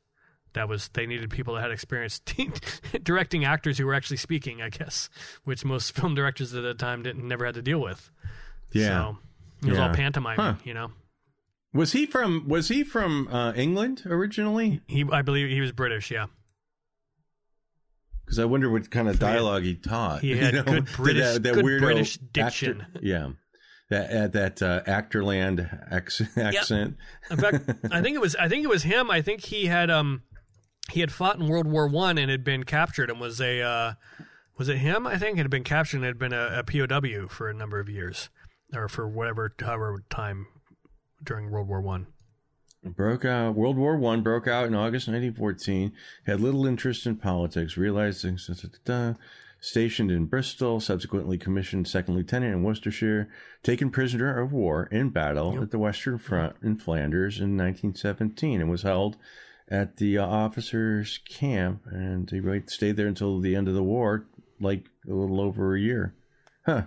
that 0.54 0.68
was 0.68 0.88
they 0.94 1.06
needed 1.06 1.30
people 1.30 1.54
that 1.54 1.60
had 1.62 1.70
experience 1.70 2.20
directing 3.02 3.44
actors 3.44 3.78
who 3.78 3.86
were 3.86 3.94
actually 3.94 4.16
speaking, 4.16 4.60
I 4.62 4.70
guess, 4.70 5.08
which 5.44 5.64
most 5.64 5.92
film 5.94 6.14
directors 6.14 6.52
at 6.54 6.62
the 6.62 6.74
time 6.74 7.02
didn't 7.04 7.28
never 7.28 7.44
had 7.46 7.54
to 7.56 7.62
deal 7.62 7.78
with. 7.80 8.10
Yeah. 8.72 8.88
so 8.88 9.18
it 9.62 9.70
was 9.70 9.78
all 9.78 9.86
Yeah. 9.88 9.94
pantomime, 9.94 10.36
Huh. 10.38 10.54
you 10.64 10.74
know. 10.74 10.90
Was 11.74 11.92
he 11.92 12.06
from 12.06 12.48
Was 12.48 12.68
he 12.68 12.82
from 12.84 13.28
uh, 13.28 13.52
England 13.54 14.02
originally? 14.06 14.80
He, 14.86 15.04
I 15.12 15.20
believe, 15.22 15.50
he 15.50 15.60
was 15.60 15.72
British. 15.72 16.10
Yeah, 16.10 16.26
Because 18.24 18.38
I 18.38 18.44
wonder 18.46 18.70
what 18.70 18.90
kind 18.90 19.08
of 19.08 19.18
dialogue 19.18 19.62
he 19.62 19.74
taught. 19.74 20.20
He 20.22 20.28
you 20.30 20.36
had 20.38 20.54
know? 20.54 20.62
good 20.62 20.86
British- 20.86 21.34
that, 21.34 21.42
good 21.42 21.64
weirdo 21.64 21.80
British 21.80 22.16
actor- 22.16 22.28
diction. 22.32 22.86
yeah, 23.02 23.28
that 23.90 24.10
uh, 24.10 24.28
that 24.28 24.62
uh, 24.62 24.82
actorland 24.84 25.68
accent. 26.36 26.96
In 27.30 27.36
fact, 27.36 27.70
I 27.90 28.02
think 28.02 28.16
it 28.16 28.20
was 28.20 28.34
I 28.36 28.48
think 28.48 28.64
it 28.64 28.68
was 28.68 28.82
him. 28.82 29.10
I 29.10 29.22
think 29.22 29.44
he 29.44 29.66
had 29.66 29.90
um 29.90 30.22
he 30.90 31.00
had 31.00 31.12
fought 31.12 31.38
in 31.38 31.48
World 31.48 31.66
War 31.66 31.86
One 31.88 32.18
and 32.18 32.30
had 32.30 32.44
been 32.44 32.64
captured 32.64 33.10
and 33.10 33.20
was 33.20 33.40
a 33.40 33.60
uh, 33.62 33.92
was 34.58 34.68
it 34.68 34.78
him? 34.78 35.06
I 35.06 35.18
think 35.18 35.38
had 35.38 35.50
been 35.50 35.64
captured 35.64 35.98
and 35.98 36.06
had 36.06 36.18
been 36.18 36.32
a, 36.32 36.58
a 36.58 36.64
POW 36.64 37.28
for 37.28 37.48
a 37.48 37.54
number 37.54 37.78
of 37.78 37.88
years 37.88 38.30
or 38.74 38.88
for 38.88 39.06
whatever 39.08 39.54
however 39.60 40.02
time 40.10 40.46
during 41.22 41.50
World 41.50 41.68
War 41.68 41.80
One. 41.80 42.06
Broke 42.84 43.24
out. 43.24 43.54
World 43.54 43.76
War 43.76 43.96
One 43.96 44.22
broke 44.22 44.46
out 44.46 44.66
in 44.66 44.74
August 44.74 45.08
1914. 45.08 45.92
Had 46.24 46.40
little 46.40 46.66
interest 46.66 47.06
in 47.06 47.16
politics. 47.16 47.76
realizing 47.76 48.38
da, 48.46 48.54
da, 48.54 48.68
da. 48.84 49.18
Stationed 49.60 50.10
in 50.10 50.26
Bristol, 50.26 50.78
subsequently 50.80 51.38
commissioned 51.38 51.88
second 51.88 52.14
lieutenant 52.14 52.52
in 52.54 52.62
Worcestershire, 52.62 53.28
taken 53.62 53.90
prisoner 53.90 54.38
of 54.40 54.52
war 54.52 54.88
in 54.92 55.08
battle 55.10 55.54
Yep. 55.54 55.62
at 55.62 55.70
the 55.70 55.78
Western 55.78 56.18
Front 56.18 56.56
in 56.62 56.76
Flanders 56.76 57.38
in 57.38 57.56
1917, 57.56 58.60
and 58.60 58.70
was 58.70 58.82
held 58.82 59.16
at 59.68 59.96
the 59.96 60.18
uh, 60.18 60.24
officers' 60.26 61.18
camp. 61.28 61.82
And 61.90 62.30
he 62.30 62.38
right- 62.38 62.68
stayed 62.70 62.96
there 62.96 63.08
until 63.08 63.40
the 63.40 63.56
end 63.56 63.66
of 63.66 63.74
the 63.74 63.82
war, 63.82 64.26
like 64.60 64.86
a 65.08 65.12
little 65.12 65.40
over 65.40 65.74
a 65.74 65.80
year. 65.80 66.14
Huh. 66.64 66.82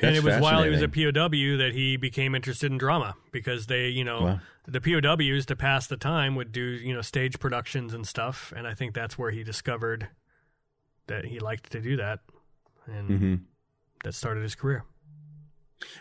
and 0.00 0.16
it 0.16 0.24
was 0.24 0.40
while 0.40 0.62
he 0.64 0.70
was 0.70 0.82
a. 0.82 0.88
POW 0.88 1.56
that 1.58 1.70
he 1.72 1.96
became 1.96 2.34
interested 2.34 2.72
in 2.72 2.78
drama 2.78 3.14
because 3.30 3.66
they, 3.68 3.88
you 3.88 4.04
know, 4.04 4.22
Wow. 4.22 4.40
the 4.66 4.80
POWs 4.80 5.46
to 5.46 5.56
pass 5.56 5.86
the 5.86 5.96
time 5.96 6.34
would 6.34 6.50
do, 6.50 6.62
you 6.62 6.92
know, 6.94 7.00
stage 7.02 7.38
productions 7.38 7.94
and 7.94 8.06
stuff. 8.06 8.52
And 8.56 8.66
I 8.66 8.74
think 8.74 8.92
that's 8.94 9.16
where 9.16 9.30
he 9.30 9.44
discovered 9.44 10.08
that 11.06 11.24
he 11.24 11.38
liked 11.38 11.70
to 11.72 11.80
do 11.80 11.96
that. 11.96 12.20
And 12.86 13.08
Mhm. 13.10 13.40
that 14.04 14.14
started 14.14 14.42
his 14.42 14.54
career. 14.54 14.84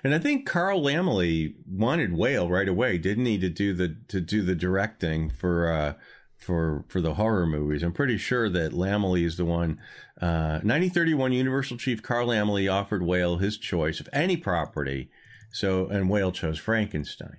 And 0.03 0.13
I 0.13 0.19
think 0.19 0.47
Carl 0.47 0.81
Laemmle 0.81 1.55
wanted 1.67 2.13
Whale 2.13 2.49
right 2.49 2.67
away, 2.67 2.97
didn't 2.97 3.25
he, 3.25 3.37
to 3.39 3.49
do 3.49 3.73
the 3.73 3.95
to 4.09 4.21
do 4.21 4.43
the 4.43 4.55
directing 4.55 5.29
for 5.29 5.71
uh, 5.71 5.93
for 6.37 6.85
for 6.87 7.01
the 7.01 7.15
horror 7.15 7.47
movies. 7.47 7.81
I'm 7.83 7.93
pretty 7.93 8.17
sure 8.17 8.47
that 8.49 8.73
Laemmle 8.73 9.19
is 9.23 9.37
the 9.37 9.45
one. 9.45 9.79
Uh, 10.21 10.59
1931, 10.63 11.33
Universal 11.33 11.77
chief 11.77 12.03
Carl 12.03 12.27
Laemmle 12.27 12.71
offered 12.71 13.01
Whale 13.03 13.37
his 13.37 13.57
choice 13.57 13.99
of 13.99 14.07
any 14.13 14.37
property, 14.37 15.09
so 15.51 15.87
and 15.87 16.09
Whale 16.09 16.31
chose 16.31 16.59
Frankenstein. 16.59 17.37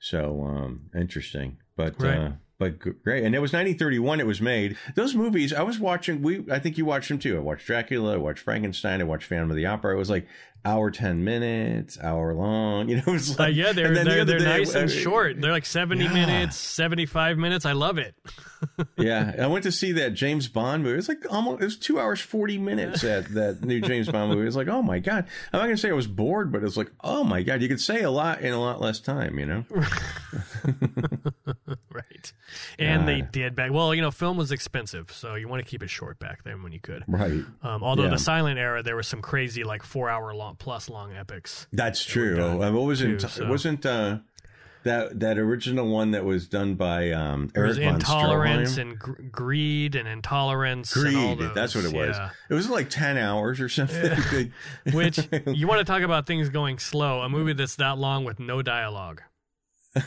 So 0.00 0.42
um, 0.44 0.90
interesting, 0.96 1.58
but. 1.76 2.00
Right. 2.00 2.18
Uh, 2.18 2.32
but 2.58 2.78
great, 2.78 3.24
and 3.24 3.34
it 3.34 3.40
was 3.40 3.52
1931. 3.52 4.20
It 4.20 4.26
was 4.26 4.40
made. 4.40 4.76
Those 4.94 5.14
movies 5.14 5.52
I 5.52 5.62
was 5.62 5.78
watching. 5.78 6.22
We, 6.22 6.44
I 6.50 6.58
think 6.58 6.78
you 6.78 6.84
watched 6.84 7.08
them 7.08 7.18
too. 7.18 7.36
I 7.36 7.40
watched 7.40 7.66
Dracula. 7.66 8.14
I 8.14 8.16
watched 8.16 8.40
Frankenstein. 8.40 9.00
I 9.00 9.04
watched 9.04 9.26
Phantom 9.26 9.50
of 9.50 9.56
the 9.56 9.66
Opera. 9.66 9.94
It 9.94 9.98
was 9.98 10.10
like 10.10 10.26
hour 10.64 10.90
ten 10.90 11.24
minutes, 11.24 11.98
hour 12.02 12.34
long. 12.34 12.88
You 12.94 12.96
know, 12.96 13.02
it 13.06 13.12
was 13.12 13.38
Uh, 13.38 13.44
like 13.44 13.54
yeah, 13.54 13.72
they're 13.72 13.94
they're, 13.94 14.20
other 14.22 14.24
they're 14.24 14.38
day, 14.38 14.44
nice 14.58 14.74
and 14.74 14.90
uh, 14.90 14.92
short. 14.92 15.40
They're 15.40 15.52
like 15.52 15.66
seventy 15.66 16.04
Yeah. 16.04 16.12
minutes, 16.12 16.56
seventy 16.56 17.06
five 17.06 17.36
minutes. 17.38 17.64
I 17.66 17.72
love 17.72 17.98
it. 17.98 18.14
yeah, 18.96 19.34
I 19.38 19.46
went 19.46 19.64
to 19.64 19.72
see 19.72 19.92
that 19.92 20.14
James 20.14 20.48
Bond 20.48 20.82
movie. 20.82 20.94
It 20.94 20.96
was 20.96 21.08
like 21.08 21.30
almost 21.30 21.60
it 21.60 21.64
was 21.64 21.76
two 21.78 22.00
hours 22.00 22.20
forty 22.20 22.56
minutes. 22.58 23.02
That 23.02 23.28
that 23.34 23.62
new 23.62 23.80
James 23.80 24.08
Bond 24.08 24.30
movie. 24.30 24.42
It 24.42 24.46
was 24.46 24.56
like, 24.56 24.68
oh 24.68 24.82
my 24.82 24.98
god. 25.00 25.26
I'm 25.52 25.58
not 25.60 25.64
gonna 25.66 25.76
say 25.76 25.90
I 25.90 25.92
was 25.92 26.06
bored, 26.06 26.50
but 26.52 26.62
it's 26.64 26.76
like, 26.76 26.90
oh 27.02 27.24
my 27.24 27.42
god. 27.42 27.60
You 27.62 27.68
could 27.68 27.80
say 27.80 28.02
a 28.02 28.10
lot 28.10 28.40
in 28.40 28.52
a 28.52 28.60
lot 28.60 28.80
less 28.80 29.00
time. 29.00 29.38
You 29.38 29.46
know. 29.46 29.64
right. 31.92 32.32
And 32.78 33.06
they 33.08 33.20
did 33.22 33.54
back. 33.54 33.70
Well, 33.72 33.94
you 33.94 34.02
know, 34.02 34.10
film 34.10 34.36
was 34.36 34.50
expensive, 34.52 35.10
so 35.12 35.34
you 35.34 35.48
want 35.48 35.64
to 35.64 35.68
keep 35.68 35.82
it 35.82 35.90
short 35.90 36.18
back 36.18 36.44
then 36.44 36.62
when 36.62 36.72
you 36.72 36.80
could. 36.80 37.04
Right. 37.06 37.42
Um, 37.62 37.82
although 37.82 38.04
Yeah. 38.04 38.10
the 38.10 38.18
silent 38.18 38.58
era, 38.58 38.82
there 38.82 38.96
was 38.96 39.06
some 39.06 39.22
crazy 39.22 39.64
like 39.64 39.82
four 39.82 40.08
hour 40.10 40.34
long 40.34 40.53
plus 40.58 40.88
long 40.88 41.12
epics. 41.14 41.66
That's 41.72 42.04
true. 42.04 42.36
done, 42.36 42.62
Oh, 42.62 42.72
what 42.72 42.82
wasn't 42.84 43.20
too, 43.20 43.28
so- 43.28 43.44
it 43.44 43.48
wasn't 43.48 43.84
uh, 43.86 44.18
that 44.84 45.20
that 45.20 45.38
original 45.38 45.88
one 45.88 46.10
that 46.10 46.24
was 46.26 46.46
done 46.46 46.74
by 46.74 47.10
um, 47.12 47.50
was 47.56 47.78
Eric 47.78 47.78
von 47.78 47.94
intolerance 47.94 48.74
Stroheim? 48.76 48.80
and 48.82 48.98
gr- 48.98 49.22
greed 49.32 49.94
and 49.94 50.06
intolerance. 50.06 50.94
and 50.94 51.16
all 51.16 51.36
Greed. 51.36 51.50
That's 51.54 51.74
what 51.74 51.84
it 51.86 51.92
was. 51.94 52.16
yeah. 52.16 52.30
It 52.50 52.54
was 52.54 52.68
like 52.68 52.90
ten 52.90 53.16
hours 53.16 53.60
or 53.60 53.68
something. 53.70 54.52
Which 54.92 55.18
you 55.46 55.66
want 55.66 55.78
to 55.78 55.84
talk 55.84 56.02
about 56.02 56.26
things 56.26 56.50
going 56.50 56.78
slow? 56.78 57.20
A 57.22 57.28
movie 57.30 57.54
that's 57.54 57.76
that 57.76 57.96
long 57.98 58.24
with 58.24 58.38
no 58.38 58.60
dialogue. 58.60 59.22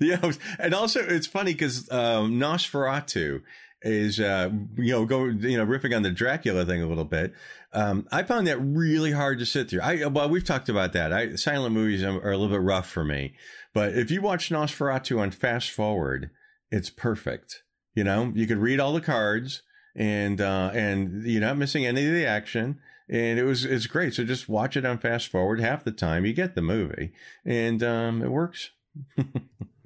yeah, 0.00 0.30
and 0.58 0.74
also 0.74 1.00
it's 1.00 1.26
funny 1.26 1.52
because 1.52 1.90
um, 1.90 2.32
Nosferatu 2.40 3.42
is 3.82 4.18
uh, 4.20 4.50
you 4.76 4.92
know 4.92 5.04
go 5.04 5.24
you 5.26 5.56
know 5.58 5.66
riffing 5.66 5.94
on 5.94 6.02
the 6.02 6.10
Dracula 6.10 6.64
thing 6.64 6.82
a 6.82 6.86
little 6.86 7.04
bit. 7.04 7.34
Um, 7.74 8.06
I 8.12 8.22
found 8.22 8.46
that 8.46 8.58
really 8.58 9.12
hard 9.12 9.38
to 9.38 9.46
sit 9.46 9.70
through. 9.70 9.80
I 9.80 10.04
well, 10.06 10.28
we've 10.28 10.44
talked 10.44 10.68
about 10.68 10.92
that. 10.92 11.12
I, 11.12 11.34
silent 11.36 11.74
movies 11.74 12.02
are 12.02 12.30
a 12.30 12.36
little 12.36 12.54
bit 12.54 12.62
rough 12.62 12.88
for 12.88 13.04
me, 13.04 13.34
but 13.72 13.94
if 13.94 14.10
you 14.10 14.20
watch 14.20 14.50
Nosferatu 14.50 15.18
on 15.18 15.30
fast 15.30 15.70
forward, 15.70 16.30
it's 16.70 16.90
perfect. 16.90 17.62
You 17.94 18.04
know, 18.04 18.32
you 18.34 18.46
could 18.46 18.58
read 18.58 18.80
all 18.80 18.92
the 18.92 19.00
cards, 19.00 19.62
and 19.96 20.40
uh, 20.40 20.70
and 20.74 21.24
you're 21.24 21.40
not 21.40 21.56
missing 21.56 21.86
any 21.86 22.06
of 22.06 22.12
the 22.12 22.26
action. 22.26 22.78
And 23.08 23.38
it 23.38 23.44
was 23.44 23.64
it's 23.64 23.86
great. 23.86 24.14
So 24.14 24.24
just 24.24 24.48
watch 24.48 24.76
it 24.76 24.84
on 24.84 24.98
fast 24.98 25.28
forward. 25.28 25.60
Half 25.60 25.84
the 25.84 25.92
time 25.92 26.24
you 26.24 26.32
get 26.32 26.54
the 26.54 26.62
movie, 26.62 27.12
and 27.44 27.82
um, 27.82 28.22
it 28.22 28.30
works. 28.30 28.70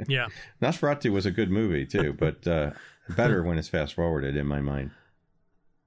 Yeah. 0.08 0.28
Nosferatu 0.60 1.10
was 1.10 1.26
a 1.26 1.30
good 1.30 1.50
movie 1.50 1.86
too, 1.86 2.12
but 2.12 2.46
uh, 2.46 2.72
better 3.10 3.42
when 3.44 3.58
it's 3.58 3.68
fast 3.68 3.94
forwarded 3.94 4.36
in 4.36 4.46
my 4.46 4.60
mind. 4.60 4.90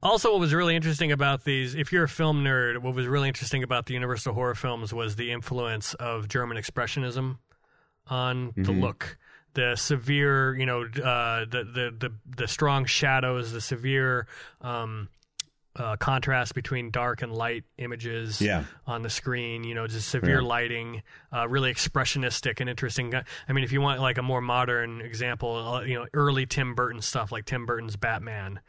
Also, 0.02 0.32
what 0.32 0.40
was 0.40 0.54
really 0.54 0.76
interesting 0.76 1.12
about 1.12 1.44
these, 1.44 1.76
if 1.76 1.92
you're 1.92 2.06
a 2.06 2.10
film 2.10 2.44
nerd, 2.44 2.78
what 2.78 2.96
was 2.96 3.06
really 3.06 3.28
interesting 3.28 3.64
about 3.64 3.86
the 3.86 3.94
Universal 3.94 4.34
horror 4.34 4.56
films 4.56 4.94
was 4.94 5.18
the 5.18 5.32
influence 5.32 5.94
of 5.96 6.28
German 6.30 6.58
Expressionism 6.58 7.38
on 8.08 8.54
the 8.56 8.72
Mhm. 8.72 8.82
look. 8.82 9.18
The 9.56 9.76
severe, 9.76 10.56
you 10.58 10.66
know, 10.66 10.84
uh, 10.84 11.44
the, 11.46 11.64
the 11.66 11.96
the 11.98 12.14
the 12.38 12.48
strong 12.48 12.86
shadows, 12.86 13.52
the 13.52 13.60
severe 13.62 14.28
um, 14.62 15.10
uh, 15.76 15.96
contrast 15.98 16.56
between 16.56 16.92
dark 16.92 17.22
and 17.22 17.32
light 17.34 17.64
images 17.78 18.42
Yeah. 18.42 18.64
on 18.88 19.02
the 19.02 19.10
screen. 19.10 19.64
You 19.64 19.76
know, 19.76 19.88
just 19.88 20.08
severe 20.10 20.42
Yeah. 20.42 20.48
lighting, 20.48 21.02
uh, 21.34 21.48
really 21.48 21.74
expressionistic 21.74 22.60
and 22.62 22.70
interesting. 22.70 23.14
I 23.16 23.54
mean, 23.54 23.64
if 23.64 23.72
you 23.72 23.82
want 23.82 24.00
like 24.02 24.18
a 24.18 24.24
more 24.24 24.42
modern 24.42 25.02
example, 25.02 25.56
uh, 25.56 25.82
you 25.82 25.96
know, 25.96 26.06
early 26.14 26.46
Tim 26.46 26.74
Burton 26.76 27.02
stuff 27.02 27.32
like 27.32 27.46
Tim 27.46 27.66
Burton's 27.66 27.96
Batman 27.98 28.60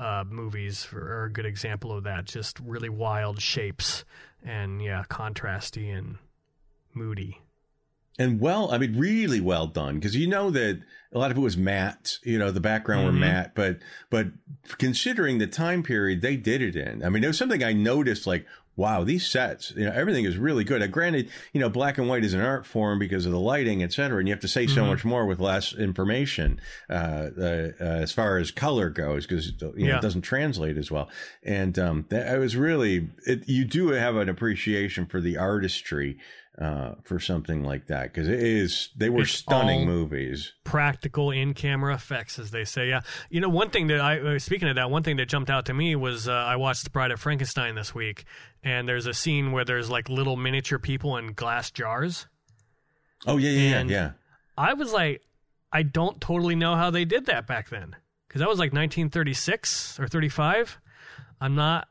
uh, 0.00 0.24
movies 0.28 0.88
are 0.92 1.24
a 1.24 1.30
good 1.32 1.44
example 1.46 1.92
of 1.96 2.04
that. 2.04 2.24
Just 2.24 2.58
really 2.60 2.88
wild 2.88 3.40
shapes 3.40 4.04
and 4.42 4.82
yeah, 4.82 5.04
contrasty 5.10 5.96
and 5.96 6.16
moody. 6.94 7.38
and 8.18 8.40
well, 8.40 8.70
I 8.72 8.78
mean, 8.78 8.98
really 8.98 9.40
well 9.40 9.66
done 9.66 9.94
because 9.96 10.16
you 10.16 10.26
know 10.26 10.50
that 10.50 10.80
a 11.12 11.18
lot 11.18 11.30
of 11.30 11.36
it 11.36 11.40
was 11.40 11.56
matte. 11.56 12.18
You 12.24 12.38
know, 12.38 12.50
the 12.50 12.60
background 12.60 13.04
were 13.06 13.12
Mhm. 13.12 13.20
matte, 13.20 13.54
but 13.54 13.78
but 14.10 14.28
considering 14.78 15.38
the 15.38 15.46
time 15.46 15.82
period 15.82 16.20
they 16.20 16.36
did 16.36 16.60
it 16.62 16.76
in, 16.76 17.04
I 17.04 17.08
mean, 17.08 17.22
it 17.24 17.28
was 17.28 17.38
something 17.38 17.62
I 17.62 17.72
noticed. 17.72 18.26
Like, 18.26 18.46
wow, 18.76 19.04
these 19.04 19.26
sets, 19.26 19.72
you 19.76 19.84
know, 19.84 19.92
everything 19.92 20.24
is 20.24 20.38
really 20.38 20.64
good. 20.64 20.80
Uh, 20.80 20.86
granted, 20.86 21.28
you 21.52 21.60
know, 21.60 21.68
black 21.68 21.98
and 21.98 22.08
white 22.08 22.24
is 22.24 22.32
an 22.32 22.40
art 22.40 22.64
form 22.64 22.98
because 22.98 23.26
of 23.26 23.32
the 23.32 23.38
lighting, 23.38 23.82
et 23.82 23.92
cetera, 23.92 24.18
and 24.18 24.26
you 24.26 24.32
have 24.32 24.40
to 24.40 24.48
say 24.48 24.66
so 24.66 24.82
Mhm. 24.82 24.86
much 24.86 25.04
more 25.04 25.26
with 25.26 25.38
less 25.38 25.74
information 25.74 26.58
uh, 26.88 26.92
uh, 26.92 27.68
uh, 27.80 27.84
as 27.84 28.10
far 28.12 28.38
as 28.38 28.50
color 28.50 28.88
goes 28.88 29.26
because 29.26 29.48
you 29.60 29.84
know, 29.84 29.88
Yeah. 29.90 29.98
it 29.98 30.02
doesn't 30.02 30.22
translate 30.22 30.78
as 30.78 30.90
well. 30.90 31.10
And 31.42 31.78
um, 31.78 32.06
that, 32.08 32.28
I 32.28 32.38
was 32.38 32.56
really, 32.56 33.08
it, 33.26 33.46
you 33.48 33.64
do 33.66 33.88
have 33.88 34.16
an 34.16 34.28
appreciation 34.30 35.04
for 35.06 35.20
the 35.20 35.36
artistry 35.36 36.16
uh, 36.60 36.94
for 37.04 37.18
something 37.18 37.64
like 37.64 37.86
that 37.86 38.12
because 38.12 38.28
it 38.28 38.38
is 38.42 38.90
they 38.94 39.08
were 39.08 39.22
It's 39.22 39.32
stunning 39.32 39.86
movies. 39.86 40.52
practical 40.64 41.30
in-camera 41.30 41.94
effects, 41.94 42.38
as 42.38 42.50
they 42.50 42.64
say. 42.64 42.88
Yeah, 42.88 43.00
you 43.30 43.40
know, 43.40 43.48
one 43.48 43.70
thing 43.70 43.86
that 43.86 44.00
I 44.00 44.18
uh, 44.20 44.38
speaking 44.38 44.68
of 44.68 44.76
that, 44.76 44.90
one 44.90 45.02
thing 45.02 45.16
that 45.16 45.26
jumped 45.28 45.48
out 45.50 45.66
to 45.66 45.74
me 45.74 45.96
was 45.96 46.28
uh, 46.28 46.32
I 46.32 46.56
watched 46.56 46.84
The 46.84 46.90
Bride 46.90 47.10
of 47.12 47.20
Frankenstein 47.20 47.74
this 47.74 47.94
week, 47.94 48.24
and 48.62 48.86
there's 48.88 49.06
a 49.06 49.14
scene 49.14 49.52
where 49.52 49.64
there's 49.64 49.88
like 49.88 50.08
little 50.10 50.36
miniature 50.36 50.78
people 50.78 51.16
in 51.16 51.32
glass 51.32 51.70
jars. 51.70 52.26
Oh 53.26 53.36
yeah, 53.38 53.50
yeah, 53.50 53.78
And- 53.78 53.90
yeah, 53.90 53.96
yeah. 53.96 54.10
I 54.58 54.74
was 54.74 54.92
like, 54.92 55.22
I 55.72 55.82
don't 55.82 56.20
totally 56.20 56.56
know 56.56 56.76
how 56.76 56.90
they 56.90 57.06
did 57.06 57.26
that 57.26 57.46
back 57.46 57.70
then, 57.70 57.96
because 58.28 58.40
that 58.40 58.48
was 58.48 58.58
like 58.58 58.72
1936 58.72 59.98
or 59.98 60.08
35. 60.08 60.78
I'm 61.40 61.54
not. 61.54 61.88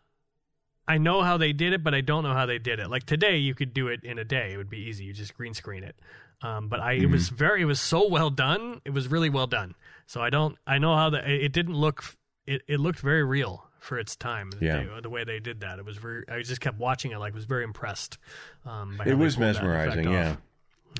I 0.90 0.98
know 0.98 1.22
how 1.22 1.38
they 1.38 1.54
did 1.54 1.72
it, 1.74 1.84
but 1.84 1.94
I 1.94 2.02
don't 2.02 2.24
know 2.24 2.34
how 2.34 2.46
they 2.46 2.58
did 2.60 2.80
it. 2.80 2.90
Like 2.90 3.06
today, 3.06 3.38
you 3.38 3.54
could 3.56 3.74
do 3.74 3.88
it 3.88 4.04
in 4.04 4.18
a 4.20 4.26
day; 4.26 4.52
it 4.54 4.58
would 4.58 4.70
be 4.70 4.80
easy. 4.80 5.06
You 5.06 5.14
just 5.14 5.34
green 5.36 5.54
screen 5.54 5.84
it. 5.84 5.96
Um, 6.42 6.68
but 6.68 6.80
I, 6.80 6.94
it 6.94 7.02
Mm-hmm. 7.04 7.12
was 7.12 7.30
very, 7.30 7.62
it 7.62 7.66
was 7.66 7.80
so 7.80 8.08
well 8.08 8.30
done. 8.30 8.82
It 8.86 8.92
was 8.92 9.08
really 9.10 9.30
well 9.30 9.48
done. 9.48 9.76
So 10.08 10.22
I 10.22 10.30
don't, 10.30 10.58
I 10.66 10.78
know 10.78 10.96
how 10.96 11.10
the, 11.10 11.20
it 11.30 11.52
didn't 11.52 11.76
look, 11.76 12.04
it, 12.48 12.62
it 12.66 12.80
looked 12.80 13.00
very 13.02 13.24
real 13.26 13.66
for 13.80 14.00
its 14.00 14.16
time. 14.16 14.50
the 14.52 14.66
Yeah. 14.66 15.00
the 15.04 15.10
way 15.10 15.26
they 15.26 15.40
did 15.42 15.60
that, 15.62 15.80
it 15.80 15.86
was 15.86 15.98
very. 15.98 16.24
I 16.30 16.42
just 16.42 16.62
kept 16.62 16.80
watching 16.80 17.12
it, 17.12 17.20
like 17.20 17.34
was 17.34 17.46
very 17.46 17.64
impressed. 17.66 18.18
Um, 18.66 18.96
by 18.98 19.06
It 19.06 19.14
was 19.18 19.36
pulled 19.36 19.48
that 19.48 19.50
effect 19.64 19.66
mesmerizing. 19.66 20.12
Yeah. 20.12 20.36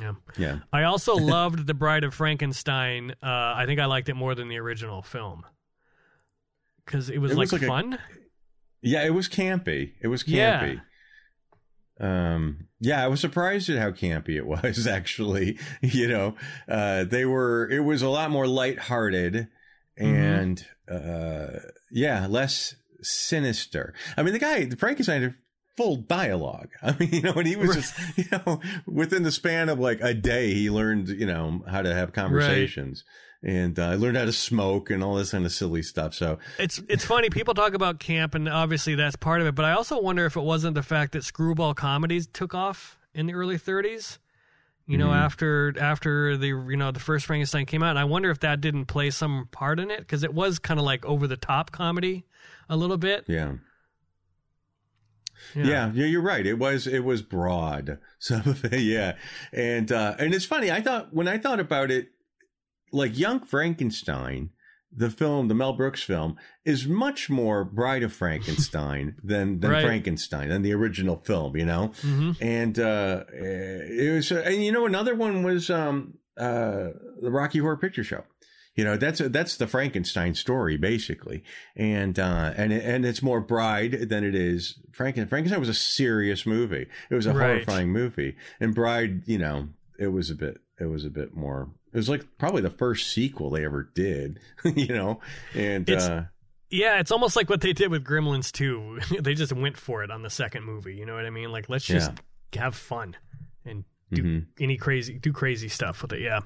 Yeah. 0.02 0.14
yeah. 0.38 0.60
I 0.72 0.84
also 0.84 1.16
loved 1.38 1.66
The 1.66 1.74
Bride 1.74 2.04
of 2.04 2.14
Frankenstein. 2.14 3.12
Uh, 3.24 3.26
I 3.56 3.64
think 3.66 3.80
I 3.80 3.86
liked 3.86 4.08
it 4.10 4.14
more 4.16 4.36
than 4.36 4.50
the 4.50 4.58
original 4.60 5.02
film 5.02 5.46
because 6.86 7.10
it 7.10 7.18
was 7.20 7.32
It 7.32 7.36
like, 7.38 7.46
was 7.46 7.54
like 7.54 7.62
a- 7.64 7.68
fun. 7.68 8.00
Yeah, 8.82 9.04
it 9.04 9.14
was 9.14 9.28
campy. 9.28 9.94
It 10.02 10.08
was 10.08 10.28
Yeah. 10.28 10.62
campy. 10.62 10.82
Um, 12.00 12.68
yeah, 12.80 13.04
I 13.04 13.08
was 13.08 13.20
surprised 13.20 13.70
at 13.70 13.78
how 13.78 13.92
campy 13.92 14.38
it 14.38 14.46
was. 14.46 14.88
Actually, 15.00 15.58
you 15.82 16.08
know, 16.08 16.36
uh, 16.68 17.04
they 17.04 17.26
were. 17.26 17.70
It 17.70 17.82
was 17.82 18.02
a 18.02 18.10
lot 18.10 18.32
more 18.32 18.48
lighthearted 18.48 19.48
and 19.98 20.66
uh, 20.90 21.60
yeah, 21.92 22.26
less 22.28 22.76
sinister. 23.02 23.94
I 24.16 24.24
mean, 24.24 24.34
the 24.34 24.40
guy, 24.40 24.64
the 24.66 24.78
Frankenstein, 24.78 25.22
had 25.24 25.36
full 25.76 25.98
dialogue. 25.98 26.70
I 26.82 26.96
mean, 26.98 27.10
you 27.12 27.22
know, 27.22 27.34
and 27.34 27.48
he 27.48 27.58
was 27.58 27.76
just, 27.76 27.94
you 28.18 28.26
know, 28.32 28.62
within 28.86 29.24
the 29.24 29.32
span 29.32 29.68
of 29.68 29.80
like 29.80 30.00
a 30.02 30.14
day, 30.14 30.54
he 30.54 30.70
learned, 30.70 31.10
you 31.10 31.26
know, 31.26 31.64
how 31.70 31.82
to 31.82 31.94
have 31.94 32.14
conversations. 32.14 33.04
And 33.42 33.80
uh, 33.80 33.94
learned 33.94 34.18
how 34.18 34.26
to 34.26 34.34
smoke 34.34 34.90
and 34.90 35.02
all 35.02 35.16
this 35.16 35.32
kind 35.32 35.46
of 35.46 35.52
silly 35.54 35.82
stuff. 35.82 36.14
So 36.14 36.40
It's 36.58 36.82
it's 36.90 37.06
funny. 37.06 37.30
People 37.30 37.54
talk 37.54 37.74
about 37.74 37.98
camp, 38.00 38.36
and 38.36 38.50
obviously 38.50 38.96
that's 38.96 39.16
part 39.16 39.40
of 39.40 39.48
it. 39.48 39.56
But 39.56 39.64
I 39.64 39.72
also 39.72 40.02
wonder 40.02 40.26
if 40.26 40.36
it 40.36 40.42
wasn't 40.42 40.76
the 40.76 40.84
fact 40.84 41.14
that 41.14 41.24
screwball 41.24 41.74
comedies 41.74 42.28
took 42.28 42.54
off 42.54 42.98
in 43.14 43.28
the 43.28 43.34
early 43.36 43.58
30s. 43.58 44.18
You 44.88 44.98
know, 44.98 45.10
Mhm. 45.10 45.16
after 45.16 45.74
after 45.80 46.36
the 46.36 46.48
you 46.48 46.76
know 46.76 46.92
the 46.92 47.00
first 47.00 47.28
Frankenstein 47.28 47.66
came 47.66 47.82
out, 47.84 47.92
and 47.92 48.00
I 48.00 48.04
wonder 48.06 48.30
if 48.32 48.40
that 48.42 48.60
didn't 48.60 48.86
play 48.88 49.10
some 49.12 49.48
part 49.52 49.80
in 49.80 49.90
it 49.92 50.00
because 50.00 50.24
it 50.24 50.34
was 50.34 50.58
kind 50.60 50.80
of 50.80 50.86
like 50.86 51.06
over 51.06 51.26
the 51.28 51.38
top 51.38 51.72
comedy 51.72 52.26
a 52.68 52.76
little 52.76 52.98
bit. 52.98 53.24
yeah. 53.28 53.54
Yeah. 55.56 55.92
yeah, 55.94 56.06
you're 56.06 56.22
right. 56.22 56.46
It 56.46 56.56
was 56.60 56.86
it 56.88 57.04
was 57.06 57.22
broad. 57.22 58.00
Some 58.20 58.42
of 58.48 58.66
it, 58.66 58.82
yeah, 58.82 59.16
and 59.54 59.90
uh, 59.92 60.16
and 60.20 60.34
it's 60.34 60.44
funny. 60.46 60.70
I 60.72 60.82
thought 60.82 61.14
when 61.14 61.28
I 61.28 61.38
thought 61.38 61.60
about 61.62 61.90
it, 61.92 62.10
like 62.92 63.18
Young 63.18 63.40
Frankenstein, 63.46 64.50
the 64.92 65.10
film, 65.10 65.48
the 65.48 65.54
Mel 65.56 65.74
Brooks 65.74 66.02
film, 66.04 66.36
is 66.66 66.88
much 66.88 67.30
more 67.30 67.64
Bride 67.64 68.04
of 68.04 68.12
Frankenstein 68.14 69.16
than 69.24 69.60
than 69.60 69.72
Right. 69.72 69.84
Frankenstein 69.86 70.50
than 70.50 70.62
the 70.64 70.74
original 70.74 71.18
film. 71.18 71.56
You 71.56 71.66
know, 71.66 71.92
hmm 72.02 72.32
and 72.42 72.78
uh, 72.80 73.24
it 73.32 74.14
was, 74.16 74.32
and 74.32 74.64
you 74.64 74.72
know, 74.72 74.86
another 74.86 75.16
one 75.16 75.44
was 75.44 75.70
um, 75.70 76.16
uh, 76.38 76.90
the 77.22 77.30
Rocky 77.32 77.60
Horror 77.60 77.78
Picture 77.78 78.04
Show. 78.04 78.24
You 78.76 78.86
know, 78.86 78.96
that's 78.98 79.20
that's 79.20 79.58
the 79.58 79.68
Frankenstein 79.68 80.36
story 80.36 80.78
basically, 80.78 81.44
and 81.76 82.18
uh, 82.18 82.54
and 82.56 82.72
and 82.72 83.06
it's 83.06 83.22
more 83.22 83.42
Bride 83.42 84.08
than 84.10 84.24
it 84.24 84.34
is 84.36 84.80
Franken. 84.92 85.28
Frankenstein 85.28 85.60
was 85.60 85.68
a 85.70 85.74
serious 85.74 86.46
movie. 86.46 86.88
It 87.10 87.16
was 87.16 87.26
a 87.26 87.34
Right. 87.34 87.46
horrifying 87.46 87.90
movie, 87.92 88.38
and 88.60 88.74
Bride, 88.74 89.24
you 89.28 89.38
know, 89.38 89.68
it 90.00 90.08
was 90.08 90.30
a 90.30 90.36
bit 90.36 90.62
it 90.80 90.86
was 90.86 91.04
a 91.04 91.10
bit 91.10 91.36
more. 91.36 91.72
It 91.92 91.98
was 91.98 92.10
like 92.10 92.26
probably 92.38 92.62
the 92.62 92.70
first 92.70 93.12
sequel 93.12 93.50
they 93.50 93.66
ever 93.66 93.90
did. 93.94 94.40
You 94.64 94.94
know, 94.94 95.22
and 95.54 95.90
It's- 95.90 96.08
uh, 96.08 96.26
Yeah, 96.70 97.00
it's 97.00 97.12
almost 97.12 97.36
like 97.36 97.50
what 97.50 97.62
they 97.62 97.74
did 97.74 97.90
with 97.90 98.04
Gremlins 98.06 98.52
2. 98.52 99.22
they 99.22 99.34
just 99.34 99.54
went 99.54 99.78
for 99.78 100.04
it 100.04 100.12
on 100.12 100.22
the 100.22 100.30
second 100.30 100.64
movie. 100.64 100.96
You 100.96 101.06
know 101.06 101.16
what 101.16 101.26
I 101.26 101.30
mean? 101.30 101.52
Like, 101.52 101.70
let's 101.70 101.86
just 101.86 102.12
have 102.54 102.76
fun 102.76 103.16
and 103.66 103.84
do 104.12 104.24
mhm. 104.24 104.46
any 104.60 104.78
crazy, 104.78 105.18
do 105.20 105.32
crazy 105.32 105.70
stuff 105.70 106.02
with 106.02 106.14
it. 106.14 106.22
Yeah. 106.22 106.42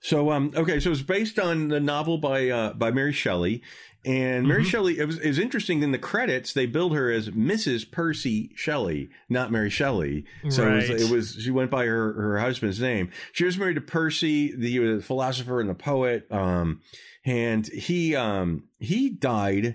So 0.00 0.30
um 0.30 0.52
okay, 0.54 0.78
so 0.80 0.90
it's 0.92 1.02
based 1.02 1.38
on 1.38 1.68
the 1.68 1.80
novel 1.80 2.18
by 2.18 2.48
uh 2.48 2.72
by 2.74 2.90
Mary 2.90 3.12
Shelley. 3.12 3.62
And 4.04 4.46
Mary 4.46 4.62
Mhm. 4.62 4.66
Shelley, 4.66 4.98
it 5.00 5.04
was, 5.06 5.18
it 5.18 5.26
was 5.26 5.38
interesting 5.40 5.82
in 5.82 5.90
the 5.90 5.98
credits, 5.98 6.52
they 6.52 6.66
billed 6.66 6.94
her 6.94 7.10
as 7.10 7.30
Mrs. 7.30 7.90
Percy 7.90 8.52
Shelley, 8.54 9.08
not 9.28 9.50
Mary 9.50 9.68
Shelley. 9.68 10.24
So 10.48 10.62
it, 10.64 10.74
was, 10.76 11.02
it 11.02 11.10
was, 11.10 11.36
she 11.40 11.50
went 11.50 11.72
by 11.72 11.86
her, 11.86 12.12
her 12.12 12.38
husband's 12.38 12.80
name. 12.80 13.10
She 13.32 13.44
was 13.44 13.58
married 13.58 13.74
to 13.74 13.80
Percy, 13.80 14.54
the 14.54 14.98
uh, 14.98 15.00
philosopher 15.00 15.60
and 15.60 15.68
the 15.68 15.74
poet. 15.74 16.30
Um, 16.30 16.82
and 17.24 17.66
he, 17.66 18.14
um, 18.14 18.68
he 18.78 19.10
died, 19.10 19.74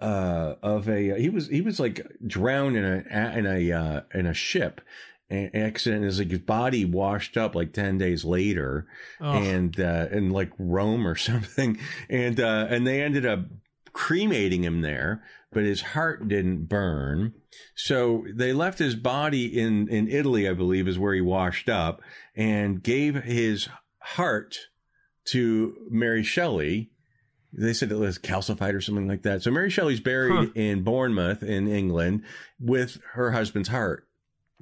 uh, 0.00 0.54
of 0.62 0.88
a, 0.88 1.18
he 1.20 1.28
was, 1.28 1.48
he 1.48 1.60
was 1.60 1.80
like 1.80 2.06
drowned 2.24 2.76
in 2.76 2.84
a, 2.84 3.36
in 3.36 3.46
a, 3.46 3.72
uh, 3.72 4.00
in 4.14 4.26
a 4.26 4.34
ship. 4.34 4.80
Accident 5.30 6.04
is 6.04 6.18
like 6.18 6.30
his 6.30 6.40
body 6.40 6.84
washed 6.84 7.36
up 7.36 7.54
like 7.54 7.72
10 7.72 7.98
days 7.98 8.24
later 8.24 8.86
Oh, 9.20 9.30
and 9.32 9.78
uh, 9.78 10.06
in 10.10 10.30
like 10.30 10.50
Rome 10.58 11.06
or 11.06 11.14
something, 11.28 11.78
and 12.08 12.40
uh, 12.40 12.66
and 12.68 12.86
they 12.86 13.00
ended 13.02 13.24
up 13.26 13.40
cremating 13.92 14.62
him 14.64 14.82
there, 14.82 15.22
but 15.52 15.64
his 15.64 15.80
heart 15.82 16.26
didn't 16.28 16.64
burn, 16.68 17.32
so 17.74 18.24
they 18.34 18.52
left 18.52 18.78
his 18.78 18.94
body 18.94 19.46
in 19.58 19.88
in 19.88 20.08
Italy, 20.08 20.48
I 20.48 20.52
believe, 20.54 20.86
is 20.88 20.98
where 20.98 21.14
he 21.14 21.20
washed 21.20 21.68
up, 21.68 22.00
and 22.36 22.82
gave 22.82 23.14
his 23.24 23.68
heart 23.98 24.56
to 25.26 25.76
Mary 25.90 26.22
Shelley. 26.22 26.90
They 27.52 27.72
said 27.72 27.90
it 27.90 27.96
was 27.96 28.16
calcified 28.18 28.74
or 28.74 28.80
something 28.80 29.08
like 29.08 29.22
that. 29.22 29.42
So 29.42 29.50
Mary 29.50 29.70
Shelley's 29.70 29.98
buried 30.00 30.32
Huh. 30.32 30.46
in 30.54 30.84
Bournemouth 30.84 31.42
in 31.42 31.66
England 31.66 32.22
with 32.60 32.98
her 33.14 33.32
husband's 33.32 33.68
heart, 33.68 34.06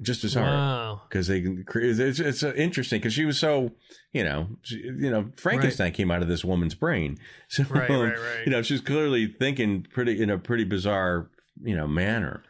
just 0.01 0.33
heart 0.33 0.45
wow. 0.45 1.01
because 1.09 1.27
they 1.27 1.41
can 1.41 1.63
create. 1.63 1.99
It's, 1.99 2.19
it's 2.19 2.43
uh, 2.43 2.53
interesting 2.53 2.99
because 2.99 3.13
she 3.13 3.25
was 3.25 3.37
so, 3.37 3.71
you 4.13 4.23
know, 4.23 4.47
she, 4.61 4.77
you 4.77 5.09
know, 5.09 5.31
Frankenstein 5.35 5.91
came 5.91 6.11
out 6.11 6.21
of 6.21 6.27
this 6.27 6.45
woman's 6.45 6.75
brain, 6.75 7.17
so 7.49 7.63
Right, 7.69 7.89
right, 7.89 7.99
right. 8.13 8.45
you 8.45 8.51
know, 8.51 8.61
she's 8.61 8.81
clearly 8.81 9.27
thinking 9.27 9.85
pretty 9.91 10.21
in 10.21 10.29
a 10.29 10.37
pretty 10.37 10.63
bizarre, 10.63 11.29
you 11.61 11.75
know, 11.75 11.87
manner. 11.87 12.43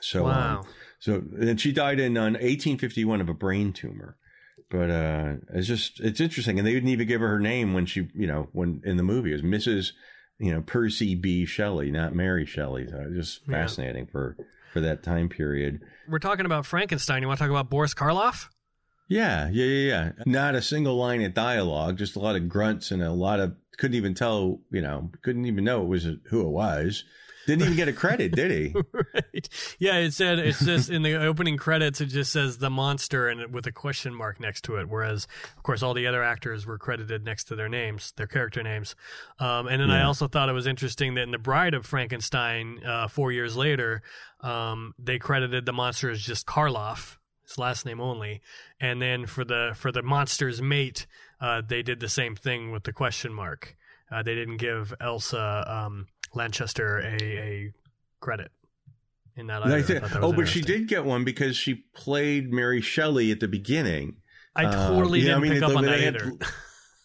So, 0.00 0.24
wow. 0.24 0.58
um, 0.60 0.66
so 0.98 1.22
and 1.40 1.60
she 1.60 1.72
died 1.72 1.98
in 2.00 2.16
uh, 2.16 2.22
1851 2.22 3.20
of 3.20 3.28
a 3.28 3.34
brain 3.34 3.72
tumor. 3.72 4.16
But 4.68 4.90
uh, 4.90 5.34
it's 5.54 5.68
just 5.68 6.00
it's 6.00 6.20
interesting, 6.20 6.58
and 6.58 6.66
they 6.66 6.72
didn't 6.72 6.88
even 6.88 7.06
give 7.06 7.20
her 7.20 7.28
her 7.28 7.40
name 7.40 7.72
when 7.72 7.86
she, 7.86 8.08
you 8.14 8.26
know, 8.26 8.48
when 8.52 8.82
in 8.84 8.96
the 8.96 9.02
movie 9.04 9.30
it 9.32 9.42
was 9.42 9.42
Mrs. 9.42 9.92
You 10.38 10.52
know, 10.52 10.60
Percy 10.60 11.14
B. 11.14 11.46
Shelley, 11.46 11.90
not 11.90 12.14
Mary 12.14 12.44
Shelley. 12.44 12.86
So 12.88 12.98
it's 13.06 13.16
just 13.16 13.40
Yeah. 13.48 13.62
fascinating 13.62 14.06
for 14.06 14.36
for 14.76 14.82
that 14.82 15.02
time 15.02 15.30
period. 15.30 15.80
We're 16.06 16.18
talking 16.18 16.44
about 16.44 16.66
Frankenstein. 16.66 17.22
You 17.22 17.28
want 17.28 17.38
to 17.38 17.44
talk 17.44 17.50
about 17.50 17.70
Boris 17.70 17.94
Karloff? 17.94 18.48
Yeah, 19.08 19.48
yeah, 19.48 19.64
yeah, 19.64 19.88
yeah. 19.88 20.12
Not 20.26 20.54
a 20.54 20.60
single 20.60 20.96
line 20.96 21.22
of 21.22 21.32
dialogue, 21.32 21.96
just 21.96 22.14
a 22.14 22.18
lot 22.18 22.36
of 22.36 22.46
grunts 22.46 22.90
and 22.90 23.02
a 23.02 23.10
lot 23.10 23.40
of 23.40 23.54
couldn't 23.78 23.96
even 23.96 24.12
tell, 24.12 24.60
you 24.70 24.82
know, 24.82 25.10
couldn't 25.22 25.46
even 25.46 25.64
know 25.64 25.80
it 25.80 25.88
was 25.88 26.06
who 26.28 26.42
it 26.42 26.50
was. 26.50 27.04
Didn't 27.46 27.62
even 27.62 27.76
get 27.76 27.88
a 27.88 27.92
credit, 27.92 28.34
did 28.34 28.50
he? 28.50 28.74
right. 28.92 29.48
Yeah, 29.78 29.98
it 29.98 30.12
said 30.12 30.38
it's 30.38 30.64
just 30.64 30.90
in 30.90 31.02
the 31.02 31.14
opening 31.14 31.56
credits. 31.56 32.00
It 32.00 32.06
just 32.06 32.32
says 32.32 32.58
the 32.58 32.70
monster 32.70 33.28
and 33.28 33.52
with 33.54 33.66
a 33.66 33.72
question 33.72 34.12
mark 34.14 34.40
next 34.40 34.64
to 34.64 34.76
it. 34.76 34.88
Whereas, 34.88 35.26
of 35.56 35.62
course, 35.62 35.82
all 35.82 35.94
the 35.94 36.06
other 36.06 36.22
actors 36.22 36.66
were 36.66 36.78
credited 36.78 37.24
next 37.24 37.44
to 37.44 37.56
their 37.56 37.68
names, 37.68 38.12
their 38.16 38.26
character 38.26 38.62
names. 38.62 38.96
Um, 39.38 39.68
and 39.68 39.80
then 39.80 39.90
I 39.90 40.02
also 40.02 40.26
thought 40.26 40.48
it 40.48 40.52
was 40.52 40.66
interesting 40.66 41.14
that 41.14 41.22
in 41.22 41.30
the 41.30 41.38
Bride 41.38 41.74
of 41.74 41.86
Frankenstein, 41.86 42.80
uh, 42.84 43.08
four 43.08 43.30
years 43.30 43.56
later, 43.56 44.02
um, 44.40 44.94
they 44.98 45.18
credited 45.18 45.66
the 45.66 45.72
monster 45.72 46.10
as 46.10 46.20
just 46.20 46.46
Karloff, 46.46 47.16
his 47.46 47.58
last 47.58 47.86
name 47.86 48.00
only. 48.00 48.40
And 48.80 49.00
then 49.00 49.26
for 49.26 49.44
the 49.44 49.72
for 49.76 49.92
the 49.92 50.02
monster's 50.02 50.60
mate, 50.60 51.06
uh, 51.40 51.62
they 51.66 51.82
did 51.82 52.00
the 52.00 52.08
same 52.08 52.34
thing 52.34 52.72
with 52.72 52.84
the 52.84 52.92
question 52.92 53.32
mark. 53.32 53.76
Uh, 54.10 54.22
they 54.22 54.34
didn't 54.34 54.58
give 54.58 54.94
Elsa 55.00 55.64
um, 55.66 56.06
Lanchester 56.34 56.98
a, 56.98 57.16
a 57.22 57.72
credit 58.20 58.50
in 59.36 59.46
that. 59.48 59.62
I 59.66 59.78
either. 59.78 59.96
I 59.96 60.08
that 60.08 60.16
oh, 60.22 60.32
but 60.32 60.48
she 60.48 60.60
did 60.60 60.88
get 60.88 61.04
one 61.04 61.24
because 61.24 61.56
she 61.56 61.84
played 61.94 62.52
Mary 62.52 62.80
Shelley 62.80 63.30
at 63.30 63.40
the 63.40 63.48
beginning. 63.48 64.16
I 64.54 64.64
Uh, 64.66 64.88
totally 64.88 65.20
I 65.20 65.24
didn't 65.24 65.42
mean, 65.42 65.52
pick 65.52 65.62
it- 65.62 65.64
up 65.64 65.76
on 65.76 65.84
that 65.84 66.00
had- 66.00 66.16
either. 66.16 66.32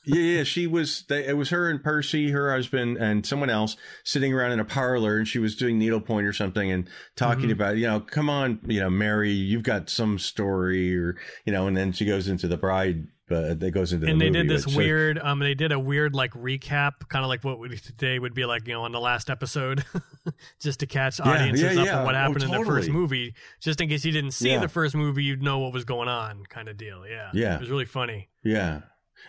Yeah, 0.03 0.15
yeah, 0.37 0.43
she 0.43 0.65
was. 0.65 1.03
They, 1.09 1.27
it 1.27 1.37
was 1.37 1.49
her 1.51 1.69
and 1.69 1.83
Percy, 1.83 2.31
her 2.31 2.51
husband, 2.51 2.97
and 2.97 3.23
someone 3.23 3.51
else 3.51 3.77
sitting 4.03 4.33
around 4.33 4.51
in 4.53 4.59
a 4.59 4.65
parlor, 4.65 5.17
and 5.17 5.27
she 5.27 5.37
was 5.37 5.55
doing 5.55 5.77
needlepoint 5.77 6.25
or 6.25 6.33
something, 6.33 6.71
and 6.71 6.89
talking 7.15 7.49
Mhm. 7.49 7.53
about, 7.53 7.77
you 7.77 7.85
know, 7.85 7.99
come 7.99 8.27
on, 8.27 8.59
you 8.65 8.79
know, 8.79 8.89
Mary, 8.89 9.29
you've 9.31 9.61
got 9.61 9.91
some 9.91 10.17
story, 10.17 10.97
or 10.97 11.17
you 11.45 11.53
know, 11.53 11.67
and 11.67 11.77
then 11.77 11.91
she 11.91 12.03
goes 12.05 12.27
into 12.27 12.47
the 12.47 12.57
bride. 12.57 13.05
But 13.31 13.59
that 13.59 13.71
goes 13.71 13.93
into 13.93 14.05
the 14.05 14.11
and 14.11 14.21
they 14.21 14.29
did 14.29 14.47
this 14.47 14.63
so- 14.65 14.77
weird 14.77 15.17
um 15.19 15.39
they 15.39 15.53
did 15.55 15.71
a 15.71 15.79
weird 15.79 16.13
like 16.13 16.31
recap 16.33 17.07
kind 17.09 17.23
of 17.25 17.29
like 17.29 17.43
what 17.43 17.57
would 17.59 17.71
today 17.83 18.19
would 18.19 18.33
be 18.33 18.45
like 18.45 18.67
you 18.67 18.73
know 18.73 18.83
on 18.83 18.91
the 18.91 18.99
last 18.99 19.29
episode 19.29 19.83
just 20.59 20.79
to 20.81 20.85
catch 20.87 21.19
Yeah, 21.19 21.31
audiences 21.31 21.75
yeah, 21.75 21.81
up 21.81 21.85
yeah. 21.87 21.99
on 21.99 22.05
what 22.05 22.15
Oh, 22.15 22.17
happened 22.19 22.43
in 22.43 22.51
the 22.51 22.65
first 22.65 22.89
movie 22.89 23.33
just 23.59 23.81
in 23.81 23.89
case 23.89 24.05
you 24.05 24.11
didn't 24.11 24.31
see 24.31 24.55
the 24.57 24.67
first 24.67 24.95
movie 24.95 25.23
you'd 25.23 25.41
know 25.41 25.59
what 25.59 25.73
was 25.73 25.85
going 25.85 26.07
on 26.09 26.43
kind 26.45 26.67
of 26.67 26.77
deal 26.77 27.05
yeah 27.07 27.29
Yeah. 27.33 27.55
it 27.55 27.61
was 27.61 27.69
really 27.69 27.85
funny 27.85 28.29
Yeah. 28.43 28.81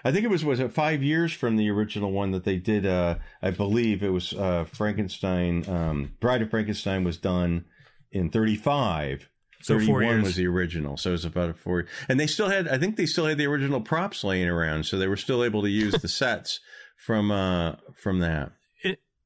I 0.04 0.10
think 0.10 0.24
it 0.24 0.28
was 0.28 0.44
was 0.44 0.58
it 0.58 0.72
five 0.72 1.02
years 1.02 1.32
from 1.32 1.56
the 1.56 1.70
original 1.70 2.10
one 2.12 2.30
that 2.32 2.44
they 2.44 2.56
did. 2.56 2.86
Uh, 2.86 3.16
I 3.42 3.50
believe 3.50 4.02
it 4.02 4.08
was 4.08 4.32
uh, 4.32 4.64
Frankenstein. 4.64 5.68
Um, 5.68 6.12
Bride 6.18 6.40
of 6.42 6.50
Frankenstein 6.50 7.04
was 7.04 7.18
done 7.18 7.66
in 8.10 8.30
thirty 8.30 8.56
five. 8.56 9.28
So 9.62 9.74
four 9.78 10.00
31 10.00 10.02
years. 10.02 10.24
was 10.24 10.36
the 10.36 10.46
original, 10.46 10.96
so 10.96 11.10
it 11.10 11.12
was 11.12 11.24
about 11.24 11.50
a 11.50 11.54
four. 11.54 11.86
And 12.08 12.18
they 12.18 12.26
still 12.26 12.48
had, 12.48 12.68
I 12.68 12.78
think 12.78 12.96
they 12.96 13.06
still 13.06 13.26
had 13.26 13.38
the 13.38 13.46
original 13.46 13.80
props 13.80 14.24
laying 14.24 14.48
around, 14.48 14.86
so 14.86 14.98
they 14.98 15.06
were 15.06 15.16
still 15.16 15.44
able 15.44 15.62
to 15.62 15.70
use 15.70 15.94
the 15.94 16.08
sets 16.22 16.60
from 16.96 17.30
uh 17.30 17.76
from 17.94 18.20
that. 18.20 18.52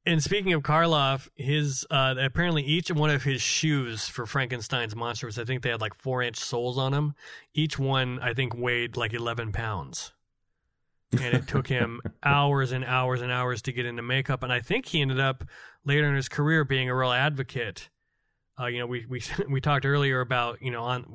and 0.05 0.23
speaking 0.23 0.53
of 0.53 0.63
Karloff, 0.63 1.27
his 1.35 1.85
uh, 1.91 2.15
apparently 2.17 2.63
each 2.63 2.91
one 2.91 3.09
of 3.09 3.23
his 3.23 3.41
shoes 3.41 4.07
for 4.07 4.25
Frankenstein's 4.25 4.95
monster 4.95 5.27
was, 5.27 5.37
I 5.37 5.43
think 5.43 5.63
they 5.63 5.69
had 5.69 5.81
like 5.81 5.95
four 5.95 6.21
inch 6.21 6.37
soles 6.37 6.77
on 6.77 6.91
them. 6.91 7.13
Each 7.53 7.77
one, 7.77 8.19
I 8.19 8.33
think, 8.33 8.55
weighed 8.55 8.95
like 8.95 9.13
eleven 9.13 9.51
pounds, 9.51 10.13
and 11.11 11.33
it 11.33 11.47
took 11.47 11.67
him 11.67 12.01
hours 12.23 12.71
and 12.71 12.85
hours 12.85 13.21
and 13.21 13.31
hours 13.31 13.61
to 13.63 13.71
get 13.71 13.85
into 13.85 14.01
makeup. 14.01 14.43
And 14.43 14.53
I 14.53 14.59
think 14.59 14.85
he 14.85 15.01
ended 15.01 15.19
up 15.19 15.43
later 15.83 16.07
in 16.07 16.15
his 16.15 16.29
career 16.29 16.63
being 16.63 16.89
a 16.89 16.95
real 16.95 17.11
advocate. 17.11 17.89
Uh, 18.59 18.65
you 18.65 18.79
know, 18.79 18.87
we 18.87 19.05
we 19.07 19.21
we 19.49 19.61
talked 19.61 19.85
earlier 19.85 20.19
about 20.21 20.61
you 20.61 20.71
know 20.71 20.83
on 20.83 21.05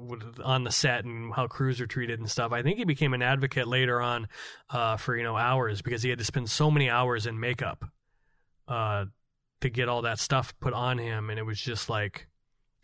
on 0.45 0.65
the 0.65 0.71
set 0.71 1.05
and 1.05 1.35
how 1.35 1.47
crews 1.47 1.81
are 1.81 1.87
treated 1.87 2.21
and 2.21 2.31
stuff. 2.31 2.53
I 2.53 2.63
think 2.63 2.79
he 2.79 2.85
became 2.85 3.15
an 3.15 3.23
advocate 3.23 3.67
later 3.67 4.01
on 4.01 4.29
uh, 4.71 4.97
for 4.97 5.17
you 5.17 5.23
know 5.25 5.37
hours 5.37 5.83
because 5.83 6.03
he 6.03 6.11
had 6.11 6.19
to 6.19 6.25
spend 6.25 6.49
so 6.51 6.71
many 6.71 6.89
hours 6.89 7.27
in 7.27 7.41
makeup 7.41 7.85
uh, 8.69 9.07
to 9.61 9.71
get 9.71 9.89
all 9.89 10.03
that 10.03 10.19
stuff 10.21 10.55
put 10.61 10.73
on 10.73 10.99
him, 10.99 11.31
and 11.31 11.39
it 11.39 11.43
was 11.45 11.61
just 11.61 11.89
like 11.89 12.29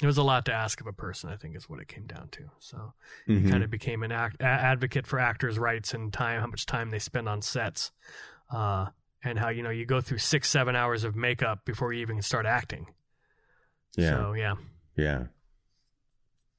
it 0.03 0.07
was 0.07 0.19
a 0.19 0.23
lot 0.23 0.45
to 0.47 0.53
ask 0.53 0.81
of 0.81 0.87
a 0.89 0.93
person. 0.93 1.31
I 1.31 1.37
think 1.37 1.57
is 1.57 1.69
what 1.69 1.81
it 1.81 1.87
came 1.89 2.07
down 2.07 2.29
to. 2.33 2.51
So 2.59 2.95
he 3.27 3.35
Mhm. 3.35 3.51
kind 3.51 3.63
of 3.65 3.71
became 3.71 4.03
an 4.03 4.11
act, 4.13 4.37
a- 4.41 4.45
advocate 4.45 5.07
for 5.07 5.19
actors' 5.21 5.59
rights 5.59 5.95
and 5.95 6.13
time, 6.13 6.41
how 6.41 6.47
much 6.49 6.67
time 6.67 6.91
they 6.91 6.99
spend 6.99 7.29
on 7.29 7.43
sets, 7.43 7.93
uh, 8.53 8.87
and 9.23 9.39
how 9.39 9.51
you 9.51 9.63
know 9.63 9.71
you 9.71 9.87
go 9.87 10.01
through 10.01 10.19
six, 10.19 10.49
seven 10.49 10.75
hours 10.75 11.05
of 11.05 11.15
makeup 11.15 11.65
before 11.65 11.93
you 11.93 12.01
even 12.01 12.21
start 12.23 12.45
acting. 12.45 12.87
Yeah. 13.97 14.11
So 14.11 14.33
yeah, 14.35 14.55
Yeah. 14.97 15.25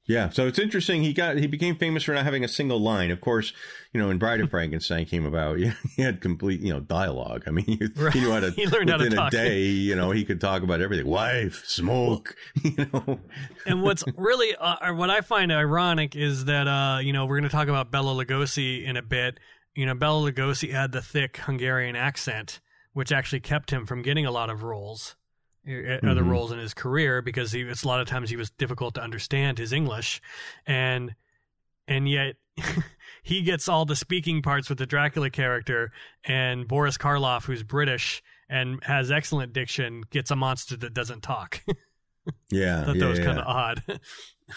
Yeah, 0.06 0.30
so 0.30 0.48
it's 0.48 0.58
interesting. 0.58 1.02
He 1.04 1.12
got 1.12 1.36
he 1.36 1.46
became 1.46 1.76
famous 1.76 2.02
for 2.02 2.12
not 2.14 2.24
having 2.24 2.42
a 2.42 2.48
single 2.48 2.80
line. 2.80 3.12
Of 3.12 3.20
course, 3.20 3.52
you 3.92 4.00
know, 4.00 4.10
in 4.10 4.18
Bride 4.18 4.40
of 4.40 4.50
Frankenstein 4.50 5.06
came 5.06 5.24
about, 5.24 5.58
he 5.96 6.02
had 6.02 6.20
complete, 6.20 6.60
you 6.60 6.72
know, 6.72 6.80
dialogue. 6.80 7.44
I 7.46 7.50
mean, 7.52 7.64
he, 7.66 7.78
Right. 7.96 8.12
he 8.12 8.20
knew 8.20 8.32
how 8.32 8.40
to. 8.40 8.50
He 8.50 8.66
learned 8.66 8.90
how 8.90 8.96
to 8.96 9.04
within 9.04 9.16
talk. 9.18 9.32
a 9.32 9.36
day. 9.36 9.60
You 9.60 9.94
know, 9.94 10.10
he 10.10 10.24
could 10.24 10.40
talk 10.40 10.64
about 10.64 10.80
everything. 10.80 11.06
Wife, 11.06 11.62
smoke. 11.64 12.34
You 12.64 12.88
know. 12.92 13.20
and 13.66 13.82
what's 13.82 14.02
really 14.16 14.56
uh, 14.56 14.94
what 14.94 15.10
I 15.10 15.20
find 15.20 15.52
ironic 15.52 16.16
is 16.16 16.46
that 16.46 16.66
uh, 16.66 16.98
you 17.00 17.12
know 17.12 17.26
we're 17.26 17.38
going 17.38 17.48
to 17.48 17.54
talk 17.56 17.68
about 17.68 17.92
Bela 17.92 18.12
Lugosi 18.24 18.84
in 18.84 18.96
a 18.96 19.02
bit. 19.02 19.38
You 19.76 19.86
know, 19.86 19.94
Bela 19.94 20.32
Lugosi 20.32 20.72
had 20.72 20.90
the 20.90 21.02
thick 21.02 21.36
Hungarian 21.36 21.94
accent, 21.94 22.58
which 22.94 23.12
actually 23.12 23.40
kept 23.40 23.70
him 23.70 23.86
from 23.86 24.02
getting 24.02 24.26
a 24.26 24.32
lot 24.32 24.50
of 24.50 24.64
roles, 24.64 25.14
uh, 25.68 25.98
other 26.06 26.22
Mhm. 26.22 26.30
roles 26.30 26.52
in 26.52 26.58
his 26.58 26.74
career, 26.74 27.22
because 27.22 27.52
he 27.52 27.60
it's 27.62 27.82
a 27.82 27.88
lot 27.88 28.00
of 28.00 28.08
times 28.08 28.30
he 28.30 28.36
was 28.36 28.50
difficult 28.50 28.94
to 28.94 29.02
understand 29.02 29.58
his 29.58 29.72
English, 29.72 30.20
and 30.66 31.14
and 31.88 32.08
yet 32.08 32.36
he 33.22 33.42
gets 33.42 33.68
all 33.68 33.84
the 33.84 33.96
speaking 33.96 34.42
parts 34.42 34.68
with 34.68 34.78
the 34.78 34.86
Dracula 34.86 35.30
character, 35.30 35.92
and 36.24 36.66
Boris 36.68 36.96
Karloff, 36.96 37.44
who's 37.44 37.62
British 37.62 38.22
and 38.48 38.82
has 38.84 39.10
excellent 39.10 39.52
diction, 39.52 40.02
gets 40.10 40.30
a 40.30 40.36
monster 40.36 40.76
that 40.76 40.94
doesn't 40.94 41.22
talk. 41.22 41.62
Yeah, 42.50 42.82
I 42.82 42.84
thought 42.84 42.96
yeah, 42.96 43.00
that 43.00 43.08
was 43.08 43.18
yeah. 43.18 43.24
kind 43.24 43.38
of 43.38 43.46
odd. 43.46 43.82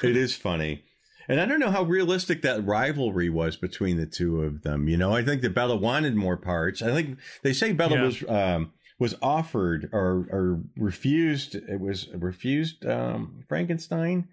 It 0.04 0.18
is 0.18 0.36
funny. 0.36 0.84
And 1.30 1.40
I 1.40 1.46
don't 1.46 1.62
know 1.62 1.72
how 1.72 1.84
realistic 1.84 2.42
that 2.42 2.64
rivalry 2.66 3.30
was 3.30 3.56
between 3.56 3.96
the 3.98 4.06
two 4.06 4.42
of 4.44 4.64
them. 4.64 4.90
You 4.90 4.98
know, 4.98 5.16
I 5.16 5.24
think 5.24 5.42
that 5.42 5.56
Bella 5.56 5.78
wanted 5.78 6.14
more 6.16 6.36
parts. 6.36 6.82
I 6.82 6.92
think 6.92 7.18
they 7.42 7.54
say 7.54 7.72
Bella 7.72 7.96
Yeah. 7.96 8.04
was 8.04 8.24
um, 8.28 8.74
was 9.00 9.16
offered 9.22 9.90
or 9.92 10.28
or 10.32 10.62
refused. 10.78 11.56
It 11.56 11.80
was 11.80 12.08
refused 12.14 12.86
um, 12.86 13.44
Frankenstein. 13.48 14.28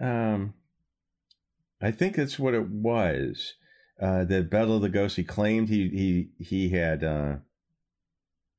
Um, 0.00 0.54
I 1.80 1.90
think 1.90 2.16
that's 2.16 2.38
what 2.38 2.54
it 2.54 2.68
was. 2.68 3.54
Uh, 4.00 4.24
that 4.24 4.50
Bela 4.50 4.80
Lugosi 4.80 5.26
claimed 5.26 5.68
he 5.68 5.88
he 5.88 6.44
he 6.44 6.68
had 6.70 7.04
uh, 7.04 7.36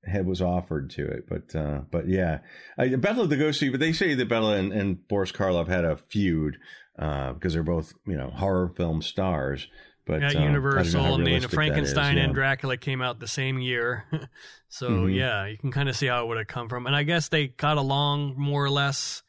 had 0.06 0.26
was 0.26 0.42
offered 0.42 0.90
to 0.92 1.06
it, 1.06 1.28
but 1.28 1.56
uh, 1.56 1.82
but 1.92 2.08
yeah, 2.08 2.40
I, 2.78 2.96
Bela 2.96 3.28
Lugosi. 3.28 3.72
But 3.72 3.80
they 3.80 3.94
say 3.94 4.14
that 4.14 4.30
Bela 4.30 4.58
and, 4.58 4.72
and 4.72 5.08
Boris 5.08 5.32
Karloff 5.32 5.68
had 5.68 5.86
a 5.86 5.98
feud 5.98 6.58
uh, 6.98 7.34
because 7.34 7.54
they're 7.54 7.64
both 7.64 7.94
you 8.06 8.16
know 8.16 8.30
horror 8.30 8.70
film 8.70 9.02
stars. 9.02 9.68
But 10.06 10.22
yeah, 10.22 10.28
um, 10.28 10.30
I 10.30 10.34
don't 10.34 10.44
Universal 10.44 11.16
and 11.16 11.26
then 11.28 11.42
Frankenstein 11.48 12.18
is, 12.18 12.26
and. 12.26 12.34
Dracula 12.34 12.78
came 12.78 13.02
out 13.02 13.20
the 13.20 13.28
same 13.28 13.60
year. 13.60 14.06
so 14.70 14.90
Mhm. 14.90 15.16
yeah, 15.16 15.46
you 15.46 15.58
can 15.58 15.72
kind 15.72 15.88
of 15.88 15.96
see 15.96 16.08
how 16.08 16.24
it 16.24 16.28
would 16.28 16.38
have 16.38 16.48
come 16.48 16.68
from. 16.70 16.88
And 16.88 16.96
I 16.96 17.04
guess 17.04 17.30
they 17.30 17.48
got 17.48 17.78
along 17.78 18.36
more 18.38 18.64
or 18.64 18.70
less 18.70 19.24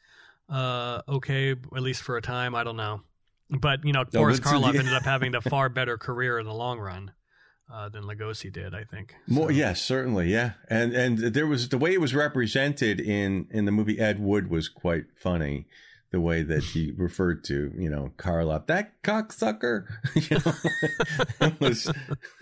uh, 0.49 1.01
okay, 1.07 1.51
at 1.51 1.81
least 1.81 2.03
for 2.03 2.17
a 2.17 2.21
time. 2.21 2.55
I 2.55 2.63
don't 2.63 2.77
know. 2.77 3.01
But, 3.49 3.83
you 3.83 3.93
know, 3.93 4.03
Boris 4.05 4.39
Karloff 4.41 4.73
yeah. 4.73 4.79
ended 4.79 4.93
up 4.93 5.03
having 5.03 5.31
the 5.31 5.41
far 5.41 5.69
better 5.69 5.97
career 5.97 6.39
in 6.39 6.45
the 6.45 6.53
long 6.53 6.79
run 6.79 7.11
uh, 7.71 7.89
than 7.89 8.03
Lugosi 8.03 8.51
did, 8.51 8.75
I 8.75 8.83
think. 8.83 9.15
More, 9.27 9.51
yes, 9.51 9.81
certainly, 9.81 10.31
yeah, 10.31 10.51
and 10.69 10.93
and 10.93 11.17
there 11.17 11.47
was 11.47 11.69
the 11.69 11.77
way 11.77 11.93
it 11.93 12.01
was 12.01 12.13
represented 12.13 12.99
in 12.99 13.47
in 13.49 13.65
the 13.65 13.71
movie 13.71 13.99
Ed 13.99 14.19
Wood 14.19 14.49
was 14.49 14.69
quite 14.69 15.05
funny. 15.15 15.65
The 16.15 16.21
way 16.21 16.43
that 16.43 16.63
he 16.63 16.91
referred 16.97 17.43
to, 17.43 17.73
you 17.77 17.89
know, 17.89 18.13
Karloff, 18.15 18.67
that 18.67 19.03
cocksucker, 19.03 19.85
you 21.41 21.51
was 21.59 21.91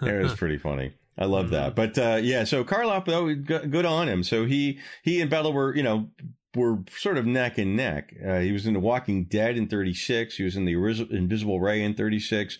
it 0.00 0.22
was 0.22 0.34
pretty 0.36 0.56
funny. 0.56 0.94
I 1.18 1.26
love 1.26 1.50
that. 1.50 1.76
But 1.76 1.98
uh, 1.98 2.18
yeah, 2.22 2.44
so 2.44 2.64
Karloff, 2.64 3.04
though, 3.04 3.34
good 3.34 3.70
good 3.70 3.84
on 3.84 4.08
him. 4.08 4.22
So 4.22 4.46
he 4.46 4.78
he 5.02 5.20
and 5.20 5.28
Bella 5.28 5.50
were, 5.50 5.76
you 5.76 5.82
know, 5.82 6.08
were 6.54 6.78
sort 6.96 7.18
of 7.18 7.26
neck 7.26 7.58
and 7.58 7.76
neck. 7.76 8.14
Uh, 8.26 8.38
he 8.38 8.52
was 8.52 8.66
in 8.66 8.72
The 8.72 8.80
Walking 8.80 9.24
Dead 9.24 9.58
in 9.58 9.68
'36. 9.68 10.36
He 10.36 10.42
was 10.42 10.56
in 10.56 10.64
The 10.64 10.72
Invisible 11.10 11.60
Ray 11.60 11.82
in 11.82 11.92
'36. 11.92 12.58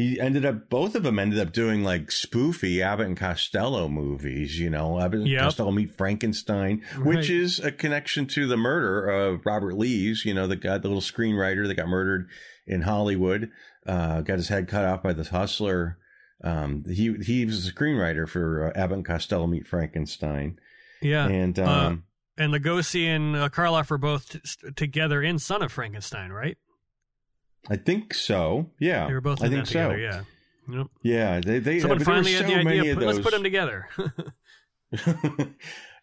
He 0.00 0.18
ended 0.18 0.46
up, 0.46 0.70
both 0.70 0.94
of 0.94 1.02
them 1.02 1.18
ended 1.18 1.38
up 1.38 1.52
doing 1.52 1.82
like 1.84 2.06
spoofy 2.06 2.80
Abbott 2.80 3.06
and 3.06 3.16
Costello 3.16 3.88
movies, 3.88 4.58
you 4.58 4.70
know, 4.70 4.98
Abbott 4.98 5.20
and 5.20 5.28
Costello 5.38 5.72
meet 5.72 5.94
Frankenstein, 5.94 6.82
which 7.02 7.28
is 7.28 7.58
a 7.58 7.70
connection 7.70 8.26
to 8.28 8.46
the 8.46 8.56
murder 8.56 9.08
of 9.10 9.44
Robert 9.44 9.76
Lees, 9.76 10.24
you 10.24 10.32
know, 10.32 10.46
the 10.46 10.56
guy, 10.56 10.78
the 10.78 10.88
little 10.88 11.02
screenwriter 11.02 11.66
that 11.66 11.74
got 11.74 11.88
murdered 11.88 12.28
in 12.66 12.82
Hollywood, 12.82 13.50
uh, 13.86 14.22
got 14.22 14.38
his 14.38 14.48
head 14.48 14.68
cut 14.68 14.84
off 14.86 15.02
by 15.02 15.12
this 15.12 15.28
hustler. 15.28 15.98
Um, 16.42 16.84
he, 16.86 17.14
he 17.22 17.44
was 17.44 17.68
a 17.68 17.72
screenwriter 17.72 18.26
for 18.26 18.68
uh, 18.68 18.78
Abbott 18.80 18.96
and 18.96 19.04
Costello 19.04 19.46
meet 19.46 19.66
Frankenstein. 19.66 20.58
Yeah. 21.02 21.26
And, 21.28 21.58
Uh, 21.58 21.64
um, 21.70 22.04
and 22.38 22.54
Lugosi 22.54 23.04
and 23.04 23.36
uh, 23.36 23.48
Karloff 23.50 23.90
were 23.90 23.98
both 23.98 24.30
t- 24.30 24.70
together 24.74 25.20
in 25.22 25.38
Son 25.38 25.60
of 25.62 25.70
Frankenstein, 25.70 26.30
right? 26.30 26.56
I 27.68 27.76
think 27.76 28.14
so. 28.14 28.70
Yeah. 28.78 29.06
They 29.06 29.12
were 29.14 29.20
both 29.20 29.42
I 29.42 29.48
think 29.48 29.66
so. 29.66 29.90
together, 29.90 29.98
yeah. 29.98 30.22
Yep. 30.78 30.86
Yeah. 31.02 31.40
They, 31.40 31.58
they, 31.58 31.80
Someone 31.80 31.98
but 31.98 32.04
there 32.06 32.14
were 32.14 32.22
finally 32.24 32.32
had 32.34 32.48
so 32.48 32.56
the 32.58 32.64
many 32.64 32.80
idea, 32.80 32.92
of 32.92 32.98
put- 32.98 33.06
let's 33.06 33.18
put 33.20 33.32
them 33.32 33.42
together. 33.42 33.88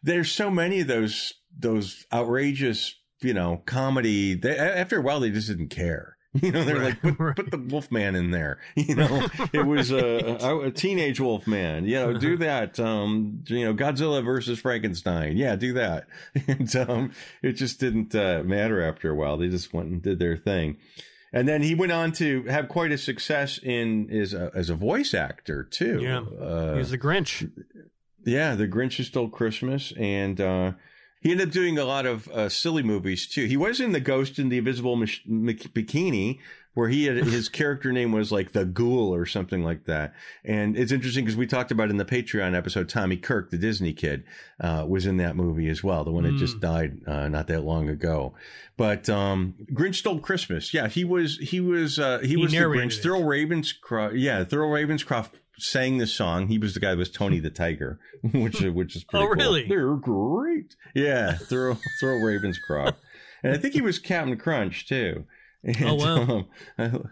There's 0.04 0.32
so 0.32 0.50
many 0.50 0.82
of 0.82 0.88
those 0.88 1.34
those 1.58 2.06
outrageous, 2.14 2.96
you 3.22 3.34
know, 3.34 3.62
comedy. 3.66 4.36
They, 4.36 4.58
after 4.58 5.00
a 5.00 5.02
while, 5.02 5.20
they 5.20 5.32
just 5.32 5.48
didn't 5.48 5.70
care. 5.70 6.14
You 6.42 6.52
know, 6.52 6.64
they're 6.64 6.76
Right, 6.76 6.84
like, 7.04 7.18
put, 7.18 7.20
right. 7.20 7.36
put 7.36 7.50
the 7.50 7.58
Wolfman 7.58 8.16
in 8.16 8.30
there. 8.30 8.60
You 8.76 8.94
know, 8.96 9.28
it 9.54 9.66
was 9.66 9.90
a, 9.90 10.38
a, 10.40 10.60
a 10.68 10.72
teenage 10.72 11.20
Wolfman. 11.20 11.86
You 11.86 11.96
know, 11.96 12.14
do 12.20 12.38
that. 12.38 12.80
Um, 12.80 13.44
you 13.48 13.66
know, 13.66 13.74
Godzilla 13.74 14.24
versus 14.24 14.60
Frankenstein. 14.60 15.36
Yeah, 15.36 15.56
do 15.56 15.74
that. 15.74 16.06
And 16.48 16.76
um, 16.76 17.12
it 17.42 17.54
just 17.54 17.80
didn't 17.80 18.14
uh, 18.14 18.44
matter 18.46 18.84
after 18.84 19.10
a 19.10 19.16
while. 19.16 19.38
They 19.38 19.48
just 19.48 19.74
went 19.74 19.90
and 19.90 20.00
did 20.00 20.20
their 20.20 20.38
thing. 20.38 20.78
And 21.34 21.48
then 21.48 21.62
he 21.62 21.76
went 21.76 21.92
on 21.92 22.12
to 22.14 22.44
have 22.44 22.70
quite 22.70 22.92
a 22.92 22.98
success 22.98 23.60
in 23.62 24.10
as 24.10 24.34
a, 24.34 24.50
as 24.56 24.70
a 24.70 24.76
voice 24.76 25.14
actor 25.14 25.64
too. 25.64 26.00
Yeah. 26.02 26.20
uh, 26.20 26.74
He 26.74 26.78
was 26.80 26.92
the 26.92 26.98
Grinch. 26.98 27.52
yeah, 28.26 28.56
The 28.56 28.68
Grinch 28.68 28.96
Who 28.98 29.04
Stole 29.04 29.30
Christmas, 29.30 29.92
and 29.98 30.40
uh, 30.40 30.72
he 31.22 31.32
ended 31.32 31.50
up 31.50 31.54
doing 31.54 31.78
a 31.78 31.84
lot 31.86 32.06
of 32.06 32.28
uh, 32.30 32.48
silly 32.50 32.84
movies 32.84 33.28
too. 33.28 33.46
He 33.46 33.58
was 33.58 33.80
in 33.82 33.92
The 33.92 34.00
Ghost 34.00 34.40
in 34.40 34.50
the 34.50 34.58
Invisible 34.58 34.96
Mc- 34.96 35.74
Bikini, 35.74 36.40
where 36.78 36.90
he 36.90 37.06
had 37.06 37.18
his 37.18 37.50
character 37.62 37.92
name 37.92 38.12
was 38.12 38.32
like 38.32 38.52
the 38.52 38.64
Ghoul 38.64 39.12
or 39.12 39.26
something 39.26 39.64
like 39.64 39.86
that. 39.86 40.14
And 40.46 40.78
it's 40.78 40.92
interesting 40.92 41.26
because 41.26 41.36
we 41.36 41.48
talked 41.48 41.72
about 41.72 41.90
in 41.90 41.98
the 41.98 42.06
Patreon 42.06 42.56
episode, 42.56 42.88
Tommy 42.88 43.18
Kirk, 43.18 43.50
the 43.50 43.58
Disney 43.58 43.94
kid, 43.94 44.24
uh, 44.62 44.86
was 44.88 45.08
in 45.08 45.18
that 45.18 45.36
movie 45.36 45.70
as 45.70 45.84
well, 45.84 46.04
the 46.04 46.12
one 46.12 46.24
that 46.26 46.36
just 46.38 46.60
died 46.60 47.00
uh, 47.08 47.28
not 47.30 47.48
that 47.48 47.64
long 47.64 47.90
ago. 47.90 48.36
But 48.78 49.10
um, 49.10 49.56
Grinch 49.74 49.96
Stole 49.96 50.20
Christmas, 50.20 50.72
yeah, 50.72 50.88
he 50.88 51.04
was 51.04 51.38
he 51.40 51.60
was 51.60 51.98
uh, 51.98 52.20
he, 52.20 52.28
He 52.30 52.38
was 52.38 52.52
the 52.52 52.58
Grinch. 52.60 53.00
it. 53.00 53.04
Thurl 53.04 53.24
Ravenscroft, 53.24 54.12
yeah, 54.16 54.44
Thurl 54.44 54.70
Ravenscroft 54.70 55.32
sang 55.58 55.98
the 55.98 56.06
song. 56.06 56.46
He 56.48 56.60
was 56.60 56.76
the 56.76 56.80
guy 56.80 56.92
that 56.92 56.98
was 56.98 57.10
Tony 57.10 57.40
the 57.40 57.50
Tiger, 57.50 58.00
which 58.22 58.62
which 58.62 58.96
is 58.96 59.04
pretty 59.10 59.26
Oh, 59.26 59.30
cool. 59.30 59.36
really? 59.36 59.68
They're 59.68 59.96
great. 59.96 60.76
Yeah, 60.94 61.34
Thurl 61.34 61.80
Thurl 62.00 62.22
Ravenscroft, 62.22 62.94
and 63.42 63.54
I 63.54 63.58
think 63.58 63.74
he 63.74 63.82
was 63.82 63.98
Captain 63.98 64.38
Crunch 64.38 64.88
too. 64.88 65.26
And, 65.64 65.76
Oh, 65.84 65.96
wow. 65.96 66.22
um, 66.22 66.48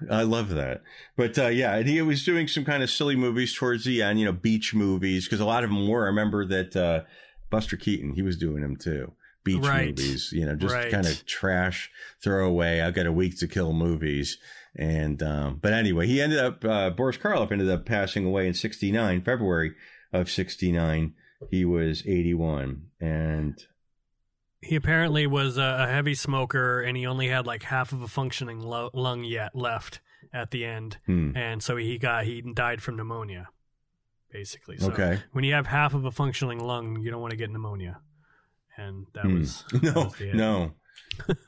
I, 0.09 0.19
I 0.19 0.21
love 0.23 0.49
that. 0.49 0.81
But 1.17 1.37
uh, 1.37 1.47
yeah, 1.47 1.75
and 1.75 1.87
he 1.89 2.01
was 2.01 2.23
doing 2.23 2.47
some 2.47 2.63
kind 2.63 2.83
of 2.83 2.89
silly 2.89 3.15
movies 3.15 3.55
towards 3.55 3.83
the 3.85 4.01
end, 4.01 4.19
you 4.19 4.25
know, 4.25 4.31
beach 4.31 4.73
movies 4.73 5.25
because 5.25 5.39
a 5.39 5.45
lot 5.45 5.63
of 5.63 5.69
them 5.71 5.87
were. 5.87 6.03
I 6.03 6.07
remember 6.07 6.45
that 6.45 6.75
uh, 6.75 7.01
Buster 7.49 7.75
Keaton, 7.75 8.13
he 8.13 8.21
was 8.21 8.37
doing 8.37 8.61
them 8.61 8.75
too. 8.77 9.13
Beach 9.43 9.61
Right. 9.61 9.87
movies, 9.89 10.29
you 10.31 10.45
know, 10.45 10.55
just 10.55 10.73
Right. 10.75 10.91
kind 10.91 11.05
of 11.07 11.25
trash, 11.25 11.89
throwaway. 12.23 12.81
I've 12.81 12.93
got 12.93 13.05
a 13.07 13.11
week 13.11 13.37
to 13.39 13.47
kill 13.47 13.73
movies. 13.73 14.37
And, 14.77 15.21
um, 15.23 15.59
but 15.61 15.73
anyway, 15.73 16.07
he 16.07 16.21
ended 16.21 16.39
up, 16.39 16.63
uh, 16.65 16.89
Boris 16.91 17.17
Karloff 17.17 17.51
ended 17.51 17.69
up 17.69 17.85
passing 17.85 18.25
away 18.25 18.47
in 18.47 18.53
69, 18.53 19.21
February 19.23 19.73
of 20.13 20.29
69. 20.29 21.13
He 21.49 21.65
was 21.65 22.03
81. 22.05 22.87
And 23.01 23.57
He 24.65 24.75
apparently 24.75 25.27
was 25.27 25.57
a, 25.57 25.87
heavy 25.87 26.15
smoker, 26.15 26.81
and 26.81 26.97
he 26.97 27.05
only 27.05 27.27
had 27.27 27.45
like 27.45 27.63
half 27.63 27.91
of 27.93 28.01
a 28.01 28.07
functioning 28.07 28.59
lo- 28.59 28.89
lung 28.93 29.23
yet 29.23 29.55
left 29.55 30.01
at 30.33 30.51
the 30.51 30.65
end, 30.65 30.97
hmm, 31.05 31.31
and 31.37 31.61
so 31.63 31.77
he 31.77 31.97
got 31.97 32.25
he 32.25 32.41
died 32.41 32.81
from 32.81 32.97
pneumonia, 32.97 33.47
basically. 34.31 34.77
So 34.77 34.91
okay. 34.91 35.19
when 35.31 35.43
you 35.43 35.53
have 35.53 35.67
half 35.67 35.93
of 35.93 36.03
a 36.05 36.11
functioning 36.11 36.59
lung, 36.59 36.99
you 37.01 37.11
don't 37.11 37.21
want 37.21 37.31
to 37.31 37.37
get 37.37 37.49
pneumonia, 37.51 37.99
and 38.75 39.05
that 39.13 39.25
Hmm. 39.25 39.39
was 39.39 39.63
that 39.71 39.83
No, 39.95 40.03
was 40.05 40.15
the 40.15 40.29
end. 40.29 40.37
no. 40.37 40.73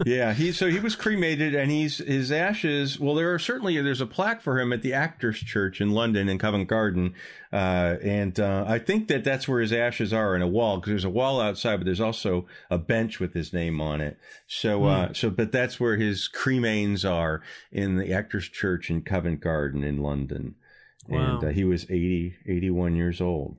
Yeah, 0.06 0.34
he 0.34 0.52
so 0.52 0.70
he 0.70 0.80
was 0.80 0.96
cremated, 0.96 1.54
and 1.56 1.70
he's 1.72 1.98
his 1.98 2.32
ashes. 2.32 3.00
Well, 3.00 3.16
there 3.16 3.34
are 3.34 3.40
certainly 3.40 3.80
there's 3.82 4.02
a 4.02 4.06
plaque 4.06 4.42
for 4.42 4.60
him 4.60 4.74
at 4.74 4.82
the 4.82 4.94
Actors 4.94 5.40
Church 5.40 5.82
in 5.82 5.92
London 5.92 6.30
in 6.30 6.38
Covent 6.38 6.68
Garden, 6.68 7.14
uh, 7.52 7.98
and 8.02 8.40
uh, 8.40 8.66
I 8.68 8.80
think 8.80 9.08
that 9.08 9.24
that's 9.24 9.48
where 9.48 9.62
his 9.62 9.74
ashes 9.74 10.14
are 10.14 10.36
in 10.36 10.42
a 10.42 10.48
wall 10.48 10.78
because 10.78 10.92
there's 10.92 11.04
a 11.04 11.10
wall 11.10 11.40
outside, 11.42 11.78
but 11.78 11.86
there's 11.86 12.02
also 12.02 12.48
a 12.70 12.78
bench 12.78 13.20
with 13.20 13.34
his 13.34 13.54
name 13.54 13.82
on 13.82 14.02
it. 14.02 14.18
So, 14.48 14.86
uh, 14.86 15.14
so 15.14 15.30
but 15.30 15.52
that's 15.52 15.80
where 15.80 15.98
his 15.98 16.30
cremains 16.34 17.10
are 17.10 17.42
in 17.72 17.98
the 17.98 18.14
Actors 18.14 18.50
Church 18.50 18.90
in 18.90 19.02
Covent 19.02 19.42
Garden 19.42 19.84
in 19.84 20.02
London, 20.02 20.56
and 21.08 21.42
Wow. 21.42 21.50
uh, 21.50 21.52
he 21.52 21.64
was 21.64 21.84
80, 21.86 22.36
81 22.48 22.96
years 22.96 23.22
old. 23.22 23.58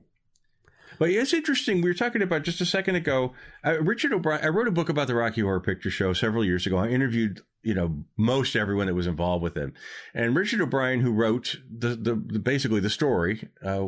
But 0.99 1.11
it's 1.11 1.33
interesting. 1.33 1.81
We 1.81 1.89
were 1.89 1.95
talking 1.95 2.21
about 2.21 2.43
just 2.43 2.61
a 2.61 2.65
second 2.65 2.95
ago. 2.95 3.33
Uh, 3.65 3.81
Richard 3.81 4.13
O'Brien. 4.13 4.43
I 4.43 4.49
wrote 4.49 4.67
a 4.67 4.71
book 4.71 4.89
about 4.89 5.07
the 5.07 5.15
Rocky 5.15 5.41
Horror 5.41 5.61
Picture 5.61 5.89
Show 5.89 6.13
several 6.13 6.43
years 6.43 6.67
ago. 6.67 6.77
I 6.77 6.89
interviewed, 6.89 7.41
you 7.63 7.73
know, 7.73 8.03
most 8.17 8.55
everyone 8.55 8.87
that 8.87 8.93
was 8.93 9.07
involved 9.07 9.41
with 9.41 9.57
it, 9.57 9.71
and 10.13 10.35
Richard 10.35 10.61
O'Brien, 10.61 10.99
who 10.99 11.13
wrote 11.13 11.55
the 11.71 11.89
the, 11.89 12.15
the 12.15 12.39
basically 12.39 12.81
the 12.81 12.89
story, 12.89 13.47
uh, 13.63 13.87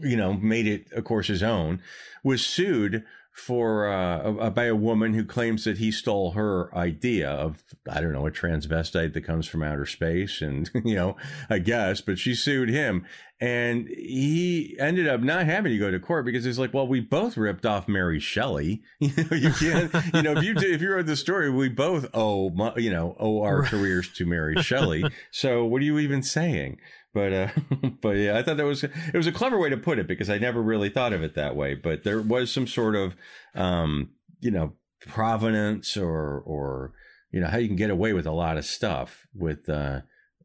you 0.00 0.16
know, 0.16 0.34
made 0.34 0.66
it, 0.66 0.92
of 0.92 1.04
course, 1.04 1.28
his 1.28 1.42
own, 1.42 1.80
was 2.22 2.44
sued 2.44 3.04
for 3.32 3.88
uh, 3.90 4.50
by 4.50 4.64
a 4.64 4.76
woman 4.76 5.14
who 5.14 5.24
claims 5.24 5.64
that 5.64 5.78
he 5.78 5.90
stole 5.90 6.32
her 6.32 6.74
idea 6.76 7.30
of 7.30 7.64
I 7.88 8.00
don't 8.00 8.12
know 8.12 8.26
a 8.26 8.30
transvestite 8.30 9.14
that 9.14 9.22
comes 9.22 9.46
from 9.48 9.62
outer 9.62 9.86
space, 9.86 10.42
and 10.42 10.70
you 10.84 10.94
know, 10.94 11.16
I 11.48 11.58
guess, 11.58 12.00
but 12.00 12.18
she 12.18 12.34
sued 12.34 12.68
him, 12.68 13.06
and 13.40 13.88
he 13.88 14.76
ended 14.78 15.08
up 15.08 15.20
not 15.20 15.46
having 15.46 15.72
to 15.72 15.78
go 15.78 15.90
to 15.90 15.98
court 15.98 16.24
because 16.24 16.44
he's 16.44 16.60
like, 16.60 16.72
well, 16.72 16.86
we 16.86 17.00
both 17.00 17.36
ripped 17.36 17.66
off 17.66 17.88
Mary 17.88 18.20
Shelley. 18.20 18.82
You 19.00 19.10
know, 19.16 19.36
you 19.36 19.52
can't, 19.52 20.14
you 20.14 20.22
know, 20.22 20.32
if 20.36 20.44
you 20.44 20.54
do, 20.54 20.72
if 20.72 20.80
you 20.80 20.92
wrote 20.92 21.06
the 21.06 21.16
story, 21.16 21.50
we 21.50 21.68
both 21.68 22.06
owe, 22.14 22.52
you 22.76 22.92
know, 22.92 23.16
owe 23.18 23.42
our 23.42 23.64
careers 23.64 24.12
to 24.14 24.26
Mary 24.26 24.62
Shelley. 24.62 25.04
So 25.32 25.64
what 25.64 25.82
are 25.82 25.84
you 25.84 25.98
even 25.98 26.22
saying? 26.22 26.78
But 27.14 27.32
uh, 27.32 27.48
but 28.00 28.16
yeah, 28.16 28.38
I 28.38 28.42
thought 28.42 28.56
that 28.56 28.66
was 28.66 28.84
it 28.84 29.14
was 29.14 29.26
a 29.26 29.32
clever 29.32 29.58
way 29.58 29.68
to 29.70 29.76
put 29.76 29.98
it 29.98 30.06
because 30.06 30.30
I 30.30 30.38
never 30.38 30.62
really 30.62 30.88
thought 30.88 31.12
of 31.12 31.22
it 31.22 31.34
that 31.34 31.56
way. 31.56 31.74
But 31.74 32.04
there 32.04 32.20
was 32.20 32.50
some 32.50 32.66
sort 32.66 32.96
of 32.96 33.14
um, 33.54 34.10
you 34.40 34.50
know 34.50 34.74
provenance 35.00 35.96
or 35.96 36.40
or 36.40 36.92
you 37.30 37.40
know 37.40 37.48
how 37.48 37.58
you 37.58 37.68
can 37.68 37.76
get 37.76 37.90
away 37.90 38.12
with 38.12 38.26
a 38.26 38.32
lot 38.32 38.56
of 38.56 38.64
stuff 38.64 39.26
with 39.34 39.68
uh, 39.68 40.00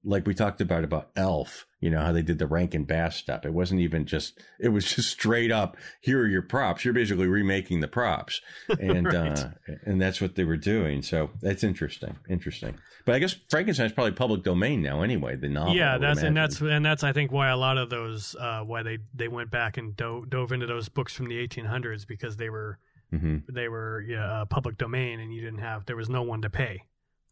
like 0.08 0.26
we 0.26 0.34
talked 0.34 0.62
about 0.62 0.84
about 0.84 1.10
Elf. 1.16 1.66
You 1.80 1.92
know 1.92 2.02
how 2.02 2.12
they 2.12 2.24
did 2.24 2.40
the 2.40 2.48
Rankin 2.48 2.86
Bass 2.86 3.18
stuff. 3.18 3.46
It 3.46 3.54
wasn't 3.54 3.82
even 3.82 4.06
just 4.06 4.40
it 4.60 4.70
was 4.70 4.86
just 4.96 5.10
straight 5.12 5.52
up. 5.52 5.78
Here 6.02 6.20
are 6.22 6.28
your 6.28 6.42
props. 6.42 6.84
You're 6.86 6.94
basically 6.94 7.28
remaking 7.28 7.82
the 7.82 7.88
props, 7.88 8.42
and 8.80 9.06
Right. 9.06 9.38
uh, 9.40 9.50
and 9.86 10.02
that's 10.02 10.20
what 10.22 10.36
they 10.36 10.44
were 10.44 10.58
doing. 10.58 11.02
So 11.04 11.30
that's 11.42 11.64
interesting. 11.64 12.16
Interesting. 12.30 12.78
But 13.06 13.16
I 13.16 13.20
guess 13.20 13.36
Frankenstein's 13.50 13.94
probably 13.94 14.12
public 14.14 14.44
domain 14.44 14.82
now 14.82 15.02
anyway. 15.02 15.36
The 15.36 15.50
novel. 15.50 15.76
Yeah, 15.76 15.98
that's 15.98 16.22
and 16.24 16.36
that's 16.36 16.60
and 16.62 16.84
that's 16.86 17.04
I 17.04 17.14
think 17.14 17.32
why 17.32 17.50
a 17.50 17.58
lot 17.58 17.78
of 17.78 17.90
those 17.90 18.36
uh, 18.40 18.62
why 18.62 18.84
they 18.84 18.98
they 19.14 19.28
went 19.28 19.52
back 19.52 19.78
and 19.78 19.96
dove, 19.96 20.30
dove 20.30 20.52
into 20.52 20.66
those 20.66 20.90
books 20.90 21.14
from 21.14 21.28
the 21.28 21.36
1800s 21.48 22.08
because 22.08 22.38
they 22.38 22.50
were 22.50 22.80
Mhm. 23.14 23.44
they 23.48 23.70
were 23.70 24.04
yeah, 24.06 24.42
uh, 24.42 24.46
public 24.46 24.78
domain 24.78 25.22
and 25.22 25.34
you 25.34 25.40
didn't 25.40 25.60
have 25.60 25.86
there 25.86 25.96
was 25.96 26.10
no 26.10 26.24
one 26.24 26.42
to 26.42 26.50
pay 26.50 26.84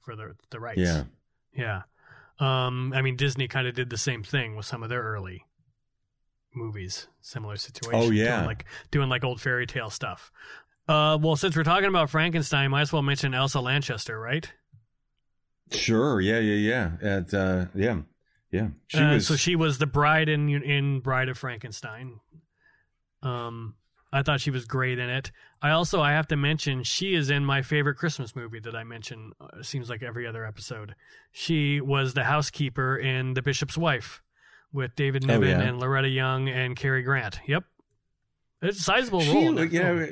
for 0.04 0.16
the 0.16 0.34
the 0.52 0.60
rights. 0.60 0.80
Yeah. 0.80 1.04
Yeah. 1.54 1.82
Um, 2.40 2.92
I 2.94 3.02
mean, 3.02 3.16
Disney 3.16 3.48
kind 3.48 3.68
of 3.68 3.76
did 3.76 3.90
the 3.90 3.98
same 3.98 4.24
thing 4.24 4.56
with 4.56 4.66
some 4.66 4.84
of 4.84 4.90
their 4.90 5.02
early 5.02 5.46
movies, 6.54 7.08
similar 7.22 7.56
situation. 7.58 8.00
Oh, 8.00 8.12
yeah. 8.12 8.38
doing 8.38 8.46
like 8.48 8.66
doing 8.92 9.10
like 9.10 9.24
old 9.24 9.40
fairy 9.42 9.66
tale 9.68 9.90
stuff. 9.90 10.32
Uh, 10.88 11.18
well, 11.22 11.36
since 11.36 11.56
we're 11.56 11.64
talking 11.64 11.88
about 11.90 12.10
Frankenstein, 12.10 12.72
might 12.72 12.82
as 12.82 12.94
well 12.94 13.02
mention 13.02 13.34
Elsa 13.34 13.60
Lanchester, 13.60 14.20
right? 14.20 14.52
Sure. 15.72 16.22
Yeah. 16.22 16.40
Yeah. 16.40 16.92
Yeah. 17.02 17.10
And 17.16 17.34
uh, 17.34 17.66
yeah. 17.74 18.02
Yeah. 18.52 18.68
She 18.88 18.98
Uh, 19.00 19.14
was. 19.16 19.28
so 19.28 19.36
she 19.36 19.56
was 19.56 19.78
the 19.80 19.88
bride 19.88 20.30
in 20.30 20.50
in 20.50 21.00
Bride 21.00 21.30
of 21.30 21.38
Frankenstein. 21.38 22.20
Um, 23.24 23.76
I 24.16 24.24
thought 24.24 24.40
she 24.40 24.50
was 24.52 24.64
great 24.66 24.98
in 24.98 25.10
it. 25.10 25.32
I 25.62 25.72
also 25.72 26.02
I 26.02 26.14
have 26.14 26.28
to 26.30 26.38
mention 26.38 26.84
she 26.84 27.14
is 27.16 27.30
in 27.30 27.44
my 27.44 27.62
favorite 27.62 27.96
Christmas 27.96 28.34
movie 28.36 28.62
that 28.62 28.74
I 28.74 28.84
mention. 28.86 29.34
Uh, 29.42 29.62
seems 29.62 29.90
like 29.90 30.02
every 30.04 30.26
other 30.26 30.46
episode. 30.46 30.96
She 31.34 31.82
was 31.82 32.14
the 32.14 32.24
housekeeper 32.24 32.96
in 32.98 33.34
The 33.34 33.42
Bishop's 33.42 33.78
Wife 33.78 34.22
with 34.72 34.96
David 34.96 35.24
Oh, 35.26 35.28
Niven 35.28 35.60
yeah. 35.60 35.62
and 35.68 35.80
Loretta 35.80 36.08
Young 36.08 36.48
and 36.48 36.78
Cary 36.78 37.04
Grant. 37.04 37.40
Yep, 37.46 37.66
it's 38.62 38.80
a 38.80 38.84
sizable 38.84 39.20
she, 39.20 39.34
role. 39.34 39.66
you 39.66 39.80
know, 39.84 40.08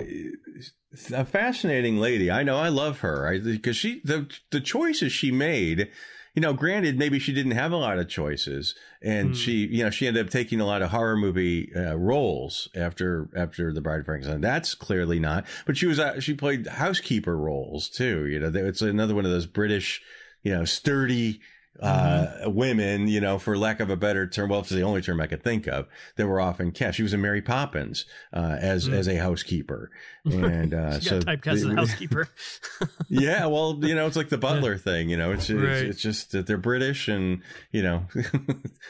a 1.13 1.25
fascinating 1.25 1.97
lady. 1.97 2.29
I 2.29 2.43
know. 2.43 2.57
I 2.57 2.67
love 2.69 2.99
her. 2.99 3.39
Because 3.39 3.77
she 3.77 4.01
the 4.03 4.29
the 4.51 4.59
choices 4.59 5.13
she 5.13 5.31
made. 5.31 5.89
You 6.35 6.41
know, 6.41 6.53
granted, 6.53 6.97
maybe 6.97 7.19
she 7.19 7.31
didn't 7.31 7.51
have 7.51 7.71
a 7.71 7.77
lot 7.77 7.99
of 7.99 8.09
choices, 8.09 8.73
and 9.03 9.29
Hmm. 9.29 9.33
she, 9.33 9.65
you 9.67 9.83
know, 9.83 9.89
she 9.89 10.07
ended 10.07 10.25
up 10.25 10.31
taking 10.31 10.59
a 10.61 10.65
lot 10.65 10.81
of 10.81 10.89
horror 10.91 11.17
movie 11.17 11.71
uh, 11.75 11.95
roles 11.95 12.69
after 12.75 13.29
after 13.35 13.73
the 13.73 13.81
Bride 13.81 13.99
of 13.99 14.05
Frankenstein. 14.05 14.41
That's 14.41 14.73
clearly 14.75 15.19
not. 15.19 15.45
But 15.65 15.77
she 15.77 15.85
was 15.85 15.99
uh, 15.99 16.19
she 16.19 16.33
played 16.33 16.67
housekeeper 16.67 17.37
roles 17.37 17.89
too. 17.89 18.25
You 18.27 18.39
know, 18.39 18.51
it's 18.53 18.81
another 18.81 19.13
one 19.15 19.25
of 19.25 19.31
those 19.31 19.45
British, 19.45 20.01
you 20.41 20.53
know, 20.53 20.65
sturdy 20.65 21.41
uh, 21.81 22.27
Mm-hmm. 22.43 22.53
women, 22.53 23.07
you 23.07 23.19
know, 23.19 23.39
for 23.39 23.57
lack 23.57 23.79
of 23.79 23.89
a 23.89 23.95
better 23.95 24.27
term, 24.27 24.49
well, 24.49 24.59
it's 24.59 24.69
the 24.69 24.81
only 24.83 25.01
term 25.01 25.19
I 25.19 25.27
could 25.27 25.43
think 25.43 25.67
of, 25.67 25.87
that 26.17 26.27
were 26.27 26.39
often 26.39 26.71
cast. 26.71 26.97
She 26.97 27.03
was 27.03 27.13
in 27.13 27.21
Mary 27.21 27.41
Poppins 27.41 28.05
uh, 28.31 28.57
as 28.59 28.87
Mm. 28.87 28.93
as 28.93 29.07
a 29.07 29.15
housekeeper, 29.17 29.89
and 30.25 30.73
uh, 30.73 30.99
she 30.99 31.09
so 31.09 31.19
typecast 31.21 31.53
as 31.53 31.65
a 31.65 31.75
housekeeper. 31.75 32.29
yeah, 33.09 33.45
well, 33.47 33.79
you 33.81 33.95
know, 33.95 34.05
it's 34.07 34.15
like 34.15 34.29
the 34.29 34.37
butler 34.37 34.77
thing. 34.77 35.09
You 35.09 35.17
know, 35.17 35.31
it's 35.31 35.49
it's, 35.49 35.59
Right. 35.61 35.85
it's 35.85 36.01
just 36.01 36.31
that 36.31 36.45
they're 36.47 36.57
British 36.57 37.07
and 37.07 37.41
you 37.71 37.81
know, 37.81 38.05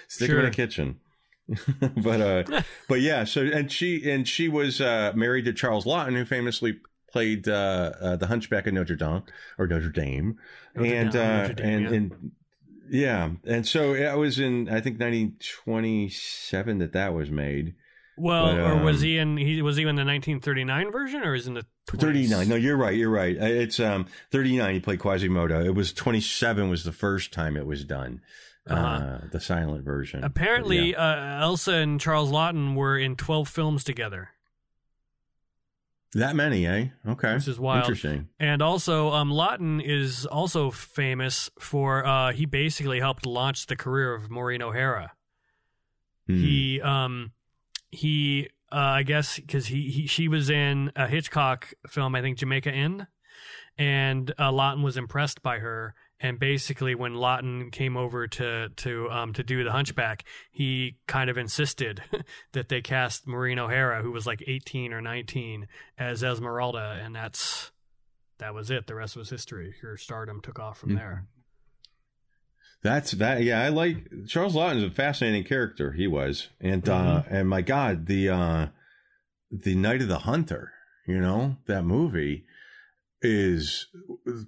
stick 0.08 0.28
them 0.30 0.38
in 0.40 0.44
Sure. 0.44 0.46
a 0.48 0.52
kitchen. 0.52 1.00
but 1.98 2.22
uh, 2.22 2.62
but 2.88 3.02
yeah. 3.02 3.24
So 3.26 3.42
and 3.42 3.72
she 3.72 4.10
and 4.10 4.28
she 4.28 4.48
was 4.50 4.80
uh, 4.82 5.12
married 5.16 5.46
to 5.46 5.54
Charles 5.54 5.86
Laughton, 5.86 6.14
who 6.18 6.26
famously 6.26 6.80
played 7.12 7.48
uh, 7.48 7.92
uh, 8.02 8.16
the 8.16 8.28
Hunchback 8.28 8.66
of 8.68 8.74
Notre 8.74 8.96
Dame 8.96 9.24
or 9.58 9.68
Notre 9.68 9.90
Dame, 9.90 10.38
Notre 10.76 10.94
and 10.96 11.12
Dame, 11.12 11.22
uh, 11.22 11.38
Notre 11.42 11.54
Dame, 11.54 11.68
and 11.68 11.84
yeah. 11.84 11.98
and 11.98 12.32
yeah, 12.90 13.30
and 13.46 13.66
so 13.68 13.94
I 13.96 14.16
was 14.16 14.40
in 14.40 14.68
I 14.70 14.82
think 14.82 15.00
1927 15.00 16.80
that 16.80 16.94
that 16.94 17.14
was 17.14 17.30
made. 17.32 17.76
Well, 18.16 18.56
But, 18.56 18.60
or 18.60 18.84
was 18.84 18.98
um, 18.98 19.04
he 19.04 19.18
in? 19.18 19.38
He 19.38 19.62
was 19.64 19.76
he 19.76 19.82
in 19.84 19.96
the 19.96 20.06
1939 20.06 20.92
version, 20.92 21.24
or 21.24 21.34
is 21.34 21.48
in 21.48 21.56
the 21.56 21.66
20s? 21.88 22.00
39. 22.00 22.48
No, 22.50 22.56
you're 22.56 22.78
right. 22.78 22.96
You're 22.96 23.10
right. 23.10 23.36
Uh, 23.42 23.46
It's 23.46 23.80
um 23.80 24.06
39. 24.32 24.74
He 24.76 24.80
played 24.80 25.00
Quasimodo. 25.00 25.64
It 25.64 25.74
was 25.74 25.94
27 25.94 26.70
was 26.70 26.84
the 26.84 26.92
first 26.92 27.34
time 27.34 27.58
it 27.58 27.66
was 27.66 27.84
done. 27.84 28.22
uh 28.70 28.74
Uh-huh. 28.74 29.18
the 29.32 29.40
silent 29.40 29.84
version. 29.84 30.24
Apparently, 30.24 30.92
yeah. 30.92 31.40
uh, 31.40 31.44
Elsa 31.44 31.74
and 31.74 32.00
Charles 32.00 32.32
Laughton 32.32 32.76
were 32.76 32.98
in 33.00 33.16
12 33.16 33.48
films 33.50 33.84
together. 33.84 34.30
That 36.16 36.36
many, 36.36 36.68
eh? 36.68 36.88
Okay, 37.08 37.34
Which 37.36 37.48
is 37.48 37.60
wild. 37.60 37.84
Interesting. 37.84 38.30
And 38.40 38.62
also, 38.62 39.10
um, 39.12 39.32
Laughton 39.32 39.82
is 39.84 40.26
also 40.26 40.70
famous 40.70 41.50
for 41.60 42.06
uh, 42.06 42.32
he 42.32 42.46
basically 42.46 43.00
helped 43.00 43.26
launch 43.26 43.66
the 43.66 43.76
career 43.76 44.14
of 44.14 44.30
Maureen 44.30 44.62
O'Hara. 44.62 45.14
Hmm. 46.28 46.40
He 46.40 46.82
um 46.82 47.32
he 47.92 48.50
uh, 48.72 48.76
I 48.76 49.04
guess 49.04 49.38
because 49.38 49.68
he, 49.68 49.90
he 49.90 50.08
she 50.08 50.28
was 50.28 50.50
in 50.50 50.92
a 50.96 51.08
Hitchcock 51.08 51.74
film 51.88 52.16
I 52.16 52.22
think 52.22 52.38
Jamaica 52.38 52.72
Inn, 52.72 53.08
and 53.78 54.32
uh, 54.38 54.52
Laughton 54.52 54.84
was 54.84 54.98
impressed 54.98 55.42
by 55.42 55.60
her. 55.60 55.96
And 56.24 56.40
basically, 56.40 56.96
when 56.96 57.14
Laughton 57.16 57.70
came 57.72 57.98
over 57.98 58.28
to 58.28 58.70
to 58.70 59.12
um 59.12 59.34
to 59.34 59.44
do 59.44 59.64
the 59.64 59.72
Hunchback, 59.74 60.24
he 60.52 60.96
kind 61.06 61.30
of 61.30 61.38
insisted 61.38 62.02
that 62.54 62.70
they 62.70 62.82
cast 62.82 63.28
Maureen 63.28 63.60
O'Hara, 63.60 64.02
who 64.02 64.12
was 64.12 64.26
like 64.26 64.42
eighteen 64.48 64.94
or 64.94 65.02
nineteen, 65.02 65.68
as 65.98 66.24
Esmeralda, 66.24 67.00
and 67.04 67.14
that's 67.14 67.72
that 68.40 68.54
was 68.54 68.72
it. 68.72 68.88
The 68.88 68.96
rest 68.96 69.18
was 69.18 69.30
history. 69.30 69.76
Her 69.82 69.98
stardom 69.98 70.40
took 70.42 70.60
off 70.60 70.80
from 70.80 70.92
Mhm. 70.92 70.96
there. 70.98 71.28
That's 72.82 73.12
that. 73.12 73.44
Yeah, 73.44 73.62
I 73.62 73.70
like 73.70 74.08
Charles 74.28 74.56
Laughton's 74.56 74.84
a 74.84 74.90
fascinating 74.92 75.44
character. 75.46 75.92
He 75.94 76.08
was, 76.08 76.50
and 76.60 76.88
uh 76.88 77.22
Mm-hmm. 77.24 77.36
and 77.36 77.50
my 77.50 77.62
God, 77.62 78.06
the 78.08 78.30
uh 78.30 78.68
the 79.52 79.76
Night 79.76 80.02
of 80.02 80.08
the 80.08 80.20
Hunter. 80.20 80.72
You 81.06 81.20
know 81.20 81.58
that 81.68 81.84
movie 81.84 82.46
is 83.24 83.88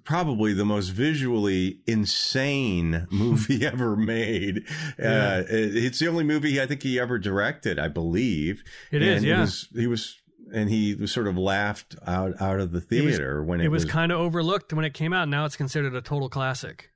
probably 0.04 0.52
the 0.52 0.64
most 0.64 0.88
visually 0.88 1.80
insane 1.86 3.06
movie 3.10 3.66
ever 3.66 3.96
made. 3.96 4.64
Yeah. 4.98 5.42
Uh, 5.42 5.44
it's 5.48 5.98
the 5.98 6.08
only 6.08 6.24
movie 6.24 6.60
I 6.60 6.66
think 6.66 6.82
he 6.82 7.00
ever 7.00 7.18
directed, 7.18 7.78
I 7.78 7.88
believe. 7.88 8.62
It 8.90 9.02
is, 9.02 9.18
And 9.18 9.26
yeah. 9.26 9.40
was, 9.40 9.68
he 9.74 9.86
was, 9.86 10.16
and 10.52 10.68
he 10.70 10.94
was 10.94 11.10
sort 11.12 11.26
of 11.26 11.36
laughed 11.36 11.96
out 12.06 12.40
out 12.40 12.60
of 12.60 12.72
the 12.72 12.80
theater 12.80 13.42
when 13.42 13.60
it, 13.60 13.64
it 13.64 13.68
was, 13.68 13.84
kind 13.84 14.12
of 14.12 14.20
overlooked 14.20 14.72
when 14.72 14.84
it 14.84 14.94
came 14.94 15.12
out. 15.12 15.28
Now 15.28 15.44
it's 15.44 15.56
considered 15.56 15.94
a 15.94 16.02
total 16.02 16.28
classic. 16.28 16.90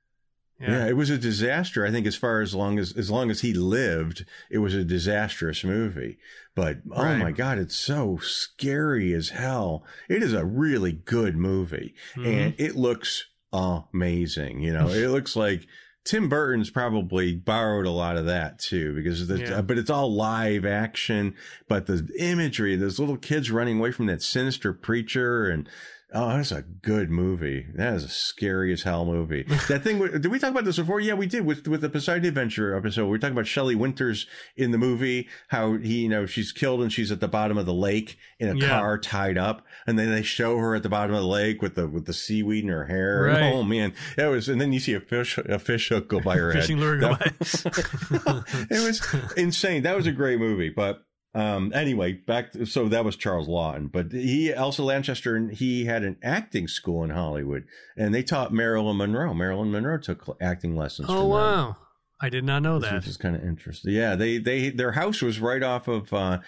Yeah. 0.61 0.87
it 0.87 0.95
was 0.95 1.09
a 1.09 1.17
disaster. 1.17 1.85
I 1.85 1.91
think 1.91 2.05
as 2.05 2.15
far 2.15 2.41
as 2.41 2.53
long 2.53 2.77
as 2.79 2.95
as 2.95 3.09
long 3.09 3.31
as 3.31 3.41
he 3.41 3.53
lived, 3.53 4.25
it 4.49 4.59
was 4.59 4.73
a 4.75 4.83
disastrous 4.83 5.63
movie. 5.63 6.17
But 6.55 6.79
oh 6.91 7.03
Right. 7.03 7.17
my 7.17 7.31
god, 7.31 7.57
it's 7.57 7.75
so 7.77 8.19
scary 8.21 9.13
as 9.13 9.29
hell. 9.29 9.85
It 10.09 10.21
is 10.21 10.33
a 10.33 10.45
really 10.45 10.91
good 10.91 11.35
movie, 11.35 11.95
Mhm. 12.15 12.25
and 12.25 12.55
it 12.57 12.75
looks 12.75 13.25
amazing. 13.53 14.61
You 14.61 14.73
know, 14.73 14.87
it 14.89 15.07
looks 15.09 15.35
like 15.35 15.65
Tim 16.03 16.29
Burton's 16.29 16.71
probably 16.71 17.35
borrowed 17.35 17.85
a 17.85 17.91
lot 17.91 18.17
of 18.17 18.25
that 18.25 18.57
too, 18.59 18.95
because 18.95 19.27
the, 19.27 19.39
Yeah. 19.39 19.61
but 19.61 19.77
it's 19.77 19.89
all 19.89 20.13
live 20.13 20.65
action. 20.65 21.35
But 21.67 21.85
the 21.85 22.07
imagery, 22.17 22.75
those 22.75 22.97
little 22.99 23.17
kids 23.17 23.51
running 23.51 23.77
away 23.77 23.91
from 23.91 24.07
that 24.07 24.23
sinister 24.23 24.73
preacher, 24.73 25.47
and 25.47 25.69
oh, 26.13 26.29
that's 26.35 26.51
a 26.51 26.61
good 26.61 27.09
movie. 27.09 27.65
That 27.75 27.93
is 27.95 28.03
a 28.03 28.09
scary 28.09 28.71
as 28.73 28.83
hell 28.83 29.05
movie. 29.05 29.43
that 29.69 29.81
thing, 29.83 29.99
did 29.99 30.27
we 30.27 30.39
talk 30.39 30.51
about 30.51 30.65
this 30.65 30.77
before? 30.77 30.99
Yeah, 30.99 31.13
we 31.13 31.25
did 31.27 31.45
with 31.45 31.67
with 31.67 31.81
the 31.81 31.89
Poseidon 31.89 32.25
Adventure 32.25 32.75
episode. 32.75 33.05
We 33.05 33.11
were 33.11 33.17
talking 33.19 33.33
about 33.33 33.47
Shelley 33.47 33.75
Winters 33.75 34.27
in 34.55 34.71
the 34.71 34.77
movie, 34.77 35.27
how 35.49 35.77
he, 35.77 36.01
you 36.03 36.09
know, 36.09 36.25
she's 36.25 36.51
killed 36.51 36.81
and 36.81 36.91
she's 36.91 37.11
at 37.11 37.19
the 37.19 37.27
bottom 37.27 37.57
of 37.57 37.65
the 37.65 37.73
lake 37.73 38.17
in 38.39 38.49
a 38.49 38.55
Yeah. 38.55 38.67
car 38.79 38.97
tied 38.97 39.37
up, 39.37 39.65
and 39.87 39.97
then 39.97 40.11
they 40.11 40.21
show 40.23 40.57
her 40.57 40.75
at 40.75 40.83
the 40.83 40.89
bottom 40.89 41.15
of 41.15 41.21
the 41.21 41.27
lake 41.27 41.61
with 41.61 41.75
the 41.75 41.87
with 41.87 42.05
the 42.05 42.13
seaweed 42.13 42.63
in 42.63 42.69
her 42.69 42.85
hair. 42.85 43.21
Right. 43.31 43.53
Oh 43.53 43.63
man, 43.63 43.93
that 44.17 44.27
was, 44.27 44.49
and 44.49 44.59
then 44.59 44.73
you 44.73 44.79
see 44.79 44.93
a 44.93 44.99
fish 44.99 45.37
a 45.37 45.59
fish 45.59 45.89
hook 45.89 46.07
go 46.09 46.19
by 46.19 46.37
her 46.37 46.51
head. 46.53 46.61
Fishing 46.61 46.79
lure 46.79 46.97
go 46.97 47.13
That- 47.15 48.67
it 48.69 48.79
was 48.85 49.33
insane. 49.37 49.83
That 49.83 49.95
was 49.95 50.07
a 50.07 50.11
great 50.11 50.39
movie, 50.39 50.69
but 50.69 51.03
um 51.33 51.71
anyway 51.73 52.11
back 52.11 52.51
to, 52.51 52.65
so 52.65 52.89
that 52.89 53.05
was 53.05 53.15
charles 53.15 53.47
laughton 53.47 53.89
but 53.91 54.11
he 54.11 54.53
elsa 54.53 54.83
lanchester 54.83 55.35
and 55.35 55.51
he 55.53 55.85
had 55.85 56.03
an 56.03 56.17
acting 56.21 56.67
school 56.67 57.03
in 57.03 57.09
hollywood 57.09 57.63
and 57.95 58.13
they 58.13 58.21
taught 58.23 58.51
marilyn 58.51 58.97
monroe 58.97 59.33
marilyn 59.33 59.71
monroe 59.71 59.97
took 59.97 60.35
acting 60.41 60.75
lessons 60.75 61.07
oh 61.09 61.13
from 61.13 61.21
them, 61.21 61.29
wow, 61.29 61.77
I 62.19 62.29
did 62.29 62.43
not 62.43 62.61
know 62.61 62.79
that. 62.79 62.93
which 62.95 63.07
is 63.07 63.15
kind 63.17 63.35
of 63.35 63.43
interesting 63.43 63.93
yeah 63.93 64.15
they 64.15 64.39
they 64.39 64.69
their 64.71 64.91
house 64.91 65.21
was 65.21 65.39
right 65.39 65.63
off 65.63 65.87
of 65.87 66.11
uh 66.13 66.39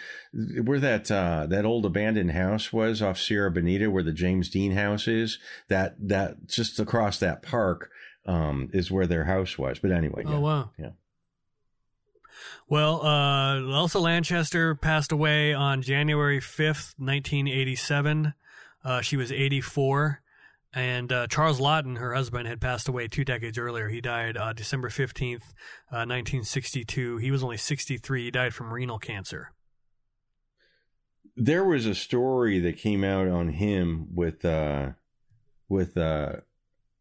where 0.63 0.79
that 0.79 1.09
uh 1.09 1.47
that 1.47 1.63
old 1.65 1.85
abandoned 1.85 2.31
house 2.31 2.73
was 2.73 3.01
off 3.01 3.17
sierra 3.17 3.51
bonita 3.51 3.89
where 3.89 4.03
the 4.03 4.11
james 4.11 4.49
dean 4.49 4.73
house 4.73 5.07
is 5.07 5.39
that 5.69 5.95
that 5.97 6.45
just 6.47 6.77
across 6.79 7.19
that 7.19 7.41
park 7.41 7.89
um 8.25 8.69
is 8.73 8.91
where 8.91 9.07
their 9.07 9.23
house 9.25 9.57
was 9.57 9.79
but 9.79 9.91
anyway 9.91 10.23
Oh 10.25 10.31
yeah. 10.31 10.37
wow. 10.39 10.71
Yeah. 10.77 10.89
Well, 12.69 13.05
uh, 13.05 13.59
Elsa 13.73 13.99
Lanchester 13.99 14.75
passed 14.75 15.11
away 15.11 15.53
on 15.53 15.81
January 15.81 16.39
fifth, 16.39 16.95
nineteen 16.97 17.47
eighty-seven. 17.47 18.33
Uh, 18.83 19.01
she 19.01 19.17
was 19.17 19.31
eighty-four, 19.31 20.21
and 20.73 21.11
uh, 21.11 21.27
Charles 21.27 21.59
Laughton, 21.59 21.97
her 21.97 22.13
husband, 22.13 22.47
had 22.47 22.59
passed 22.61 22.87
away 22.87 23.07
two 23.07 23.23
decades 23.25 23.57
earlier. 23.57 23.89
He 23.89 24.01
died 24.01 24.37
uh, 24.37 24.53
December 24.53 24.89
fifteenth, 24.89 25.53
uh, 25.91 26.05
nineteen 26.05 26.43
sixty-two. 26.43 27.17
He 27.17 27.31
was 27.31 27.43
only 27.43 27.57
sixty-three. 27.57 28.25
He 28.25 28.31
died 28.31 28.53
from 28.53 28.73
renal 28.73 28.99
cancer. 28.99 29.51
there 31.35 31.63
was 31.65 31.85
a 31.85 31.95
story 31.95 32.59
that 32.59 32.77
came 32.77 33.03
out 33.03 33.27
on 33.27 33.49
him 33.49 34.07
with 34.13 34.45
uh 34.45 34.91
with 35.67 35.97
uh 35.97 36.33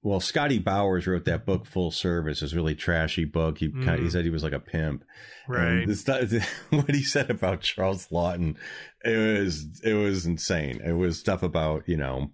well 0.03 0.20
Scotty 0.20 0.59
Bowers 0.59 1.07
wrote 1.07 1.24
that 1.26 1.46
book 1.46 1.64
Full 1.66 1.90
Service, 1.90 2.40
this 2.40 2.53
really 2.55 2.74
trashy 2.74 3.24
book. 3.24 3.59
He 3.59 3.70
kind 3.70 4.00
he 4.00 4.07
Mm. 4.07 4.12
said 4.12 4.24
he 4.24 4.30
was 4.30 4.42
like 4.42 4.53
a 4.53 4.61
pimp. 4.61 5.05
Right. 5.48 5.82
And 5.82 5.90
the 5.90 5.96
stuff, 5.96 6.30
what 6.70 6.94
he 6.94 7.03
said 7.03 7.30
about 7.30 7.61
Charles 7.62 8.09
Laughton, 8.09 8.57
it 9.05 9.40
was 9.40 9.80
it 9.84 9.94
was 9.94 10.26
insane. 10.26 10.80
It 10.84 10.92
was 10.92 11.18
stuff 11.18 11.42
about, 11.42 11.88
you 11.88 11.96
know, 11.96 12.30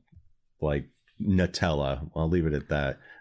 like 0.60 0.88
Nutella. 1.20 2.08
I'll 2.14 2.28
leave 2.28 2.46
it 2.46 2.52
at 2.54 2.68
that. 2.68 2.98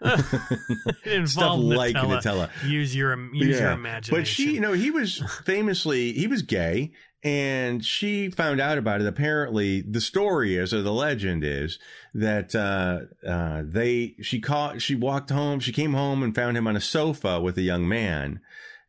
It 1.04 1.28
stuff 1.28 1.54
involved 1.58 1.64
like 1.64 1.96
Nutella. 1.96 2.20
Nutella. 2.20 2.68
Use 2.68 2.94
your 2.94 3.18
use 3.34 3.58
your 3.60 3.70
imagination. 3.72 4.14
But 4.16 4.26
she, 4.26 4.52
you 4.54 4.60
know, 4.60 4.72
he 4.72 4.90
was 4.90 5.22
famously 5.44 6.12
he 6.12 6.26
was 6.26 6.42
gay, 6.42 6.92
and 7.24 7.84
she 7.84 8.30
found 8.30 8.60
out 8.60 8.78
about 8.78 9.00
it. 9.00 9.06
Apparently, 9.06 9.80
the 9.80 10.00
story 10.00 10.56
is, 10.56 10.72
or 10.72 10.82
the 10.82 10.92
legend 10.92 11.42
is, 11.44 11.78
that 12.14 12.54
uh, 12.54 13.00
uh, 13.28 13.62
they 13.64 14.14
she 14.22 14.40
caught 14.40 14.80
she 14.82 14.94
walked 14.94 15.30
home, 15.30 15.60
she 15.60 15.72
came 15.72 15.94
home 15.94 16.22
and 16.22 16.34
found 16.34 16.56
him 16.56 16.66
on 16.66 16.76
a 16.76 16.80
sofa 16.80 17.40
with 17.40 17.58
a 17.58 17.62
young 17.62 17.88
man, 17.88 18.40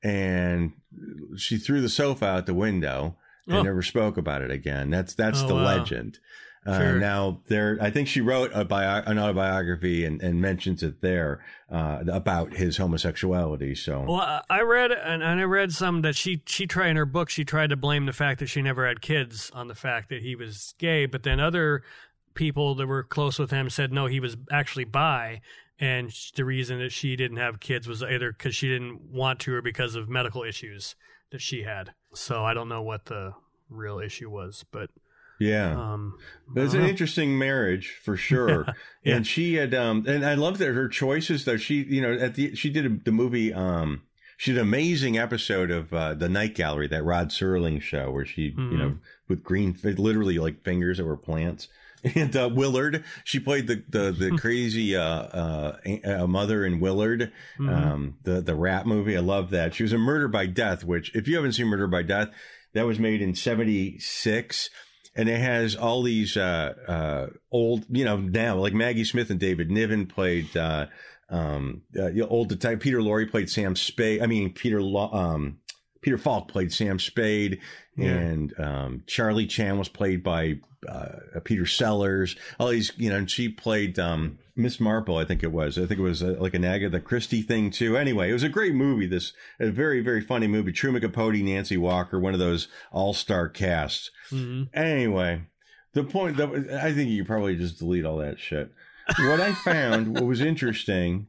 and 0.03 0.73
she 1.37 1.57
threw 1.57 1.81
the 1.81 1.89
sofa 1.89 2.25
out 2.25 2.45
the 2.45 2.53
window 2.53 3.15
and 3.47 3.57
Oh. 3.57 3.63
never 3.63 3.81
spoke 3.81 4.15
about 4.17 4.41
it 4.43 4.51
again. 4.51 4.89
That's 4.91 5.13
that's 5.15 5.41
Oh, 5.43 5.47
the 5.47 5.55
wow. 5.55 5.63
legend. 5.77 6.19
Uh, 6.73 6.91
now 6.99 7.39
there, 7.47 7.77
I 7.81 7.89
think 7.89 8.07
she 8.07 8.21
wrote 8.21 8.51
a 8.53 8.63
bio, 8.65 9.01
an 9.05 9.17
autobiography 9.19 10.05
and, 10.05 10.21
and 10.21 10.41
mentions 10.41 10.83
it 10.83 11.01
there 11.01 11.43
uh, 11.71 12.03
about 12.11 12.53
his 12.53 12.77
homosexuality. 12.77 13.75
So 13.75 14.01
Well, 14.07 14.19
I- 14.21 14.41
I 14.49 14.61
read 14.61 14.91
and 14.91 15.23
and 15.23 15.39
I 15.39 15.43
read 15.43 15.71
some 15.71 16.01
that 16.01 16.15
she 16.15 16.41
she 16.45 16.67
tried 16.67 16.89
in 16.89 16.95
her 16.97 17.05
book. 17.05 17.29
She 17.29 17.45
tried 17.45 17.69
to 17.71 17.75
blame 17.75 18.05
the 18.05 18.13
fact 18.13 18.39
that 18.39 18.47
she 18.47 18.61
never 18.61 18.87
had 18.87 19.01
kids 19.01 19.51
on 19.53 19.67
the 19.67 19.75
fact 19.75 20.09
that 20.09 20.21
he 20.21 20.35
was 20.35 20.73
gay, 20.77 21.05
but 21.05 21.23
then 21.23 21.39
other 21.39 21.83
people 22.33 22.75
that 22.75 22.87
were 22.87 23.03
close 23.03 23.39
with 23.39 23.51
him 23.51 23.69
said 23.69 23.91
no, 23.91 24.05
he 24.05 24.19
was 24.19 24.37
actually 24.51 24.85
bi, 24.85 25.41
and 25.79 26.11
the 26.35 26.45
reason 26.45 26.79
that 26.79 26.91
she 26.91 27.15
didn't 27.15 27.37
have 27.37 27.59
kids 27.59 27.87
was 27.87 28.03
either 28.03 28.31
because 28.31 28.55
she 28.55 28.67
didn't 28.67 29.01
want 29.11 29.39
to 29.39 29.53
or 29.53 29.61
because 29.61 29.95
of 29.95 30.07
medical 30.09 30.43
issues 30.43 30.95
that 31.31 31.41
she 31.41 31.63
had. 31.63 31.93
So 32.13 32.43
I 32.43 32.53
don't 32.53 32.69
know 32.69 32.81
what 32.81 33.05
the 33.05 33.33
real 33.69 33.99
issue 33.99 34.29
was, 34.29 34.65
but 34.71 34.89
yeah. 35.39 35.71
um, 35.93 36.17
But 36.47 36.65
it's 36.65 36.73
an 36.73 36.81
know. 36.81 36.87
interesting 36.87 37.37
marriage 37.37 37.97
for 38.03 38.17
sure. 38.17 38.65
Yeah. 39.01 39.15
And 39.15 39.25
she 39.25 39.53
had, 39.53 39.73
um, 39.73 40.03
and 40.07 40.25
I 40.25 40.33
love 40.33 40.57
that 40.57 40.73
her 40.73 40.89
choices 40.89 41.45
though. 41.45 41.55
She, 41.55 41.75
you 41.83 42.01
know, 42.01 42.11
at 42.13 42.35
the, 42.35 42.53
she 42.55 42.69
did 42.69 42.85
a, 42.85 42.89
the 42.89 43.13
movie, 43.13 43.53
um, 43.53 44.01
she 44.35 44.51
did 44.51 44.57
an 44.59 44.67
amazing 44.67 45.17
episode 45.17 45.71
of, 45.71 45.93
uh, 45.93 46.13
the 46.15 46.27
Night 46.27 46.53
Gallery, 46.53 46.87
that 46.87 47.05
Rod 47.05 47.29
Serling 47.29 47.81
show 47.81 48.11
where 48.11 48.25
she, 48.25 48.53
you 48.57 48.77
know, 48.77 48.97
with 49.29 49.41
green, 49.41 49.77
literally 49.83 50.37
like 50.37 50.63
fingers 50.65 50.97
that 50.97 51.05
were 51.05 51.15
plants. 51.17 51.69
And, 52.15 52.33
uh, 52.35 52.49
Willard, 52.53 53.03
she 53.25 53.39
played 53.39 53.67
the, 53.67 53.83
the, 53.89 54.11
the 54.11 54.37
crazy, 54.37 54.95
uh, 54.95 55.03
uh, 55.03 56.27
mother 56.27 56.65
in 56.65 56.79
Willard, 56.81 57.31
Mhm. 57.57 57.69
um, 57.75 58.17
the, 58.23 58.39
the 58.41 58.55
rap 58.55 58.85
movie. 58.85 59.15
I 59.17 59.21
love 59.21 59.49
that. 59.51 59.73
She 59.75 59.83
was 59.83 59.91
in 59.93 59.99
Murder 60.01 60.27
by 60.29 60.45
Death, 60.45 60.83
which 60.85 61.13
if 61.15 61.27
you 61.27 61.35
haven't 61.37 61.53
seen 61.53 61.67
Murder 61.67 61.87
by 61.87 62.03
Death, 62.03 62.29
that 62.73 62.85
was 62.85 62.99
made 62.99 63.21
in 63.21 63.33
76 63.35 64.69
and 65.19 65.27
it 65.29 65.39
has 65.39 65.75
all 65.75 66.01
these 66.03 66.37
uh, 66.37 66.73
uh, 66.87 67.27
old, 67.51 67.85
you 67.89 68.05
know, 68.05 68.17
now 68.17 68.55
like 68.55 68.73
Maggie 68.73 69.03
Smith 69.03 69.29
and 69.29 69.39
David 69.39 69.69
Niven 69.69 70.05
played 70.05 70.55
uh, 70.55 70.85
um, 71.29 71.81
uh, 71.97 72.09
old 72.27 72.49
detective. 72.49 72.79
Peter 72.79 72.99
Lorre 72.99 73.29
played 73.29 73.49
Sam 73.49 73.75
Spade. 73.75 74.21
I 74.21 74.27
mean, 74.27 74.53
Peter 74.53 74.81
Lo- 74.81 75.11
um, 75.11 75.59
Peter 76.01 76.17
Falk 76.17 76.47
played 76.47 76.71
Sam 76.71 76.97
Spade, 76.99 77.59
Yeah. 77.97 78.07
and 78.11 78.59
um, 78.59 79.03
Charlie 79.07 79.47
Chan 79.47 79.77
was 79.77 79.89
played 79.89 80.23
by 80.23 80.59
uh, 80.87 81.39
Peter 81.43 81.65
Sellers. 81.65 82.35
All 82.59 82.69
these, 82.69 82.91
you 82.97 83.09
know, 83.09 83.17
and 83.17 83.29
she 83.29 83.49
played 83.49 83.99
um, 83.99 84.39
Miss 84.55 84.79
Marple. 84.79 85.17
I 85.17 85.25
think 85.25 85.43
it 85.43 85.51
was. 85.51 85.77
I 85.77 85.85
think 85.85 85.99
it 85.99 86.03
was 86.03 86.23
uh, 86.23 86.35
like 86.39 86.53
an 86.53 86.65
Agatha 86.65 86.99
Christie 86.99 87.41
thing 87.41 87.71
too. 87.71 87.97
Anyway, 87.97 88.29
it 88.29 88.33
was 88.33 88.43
a 88.43 88.49
great 88.49 88.75
movie. 88.75 89.07
This 89.07 89.33
a 89.59 89.69
very 89.69 90.01
very 90.01 90.21
funny 90.21 90.47
movie. 90.47 90.71
Truman 90.71 91.01
Capote, 91.01 91.35
Nancy 91.35 91.77
Walker, 91.77 92.19
one 92.19 92.33
of 92.33 92.39
those 92.39 92.67
all 92.91 93.13
star 93.13 93.49
casts. 93.49 94.11
hmm 94.29 94.63
Anyway, 94.73 95.43
the 95.93 96.03
point 96.03 96.37
that 96.37 96.79
I 96.81 96.93
think 96.93 97.09
you 97.09 97.25
probably 97.25 97.55
just 97.55 97.79
delete 97.79 98.05
all 98.05 98.17
that 98.17 98.39
shit. 98.39 98.71
What 99.17 99.41
I 99.41 99.53
found, 99.53 100.13
what 100.13 100.25
was 100.25 100.39
interesting, 100.39 101.27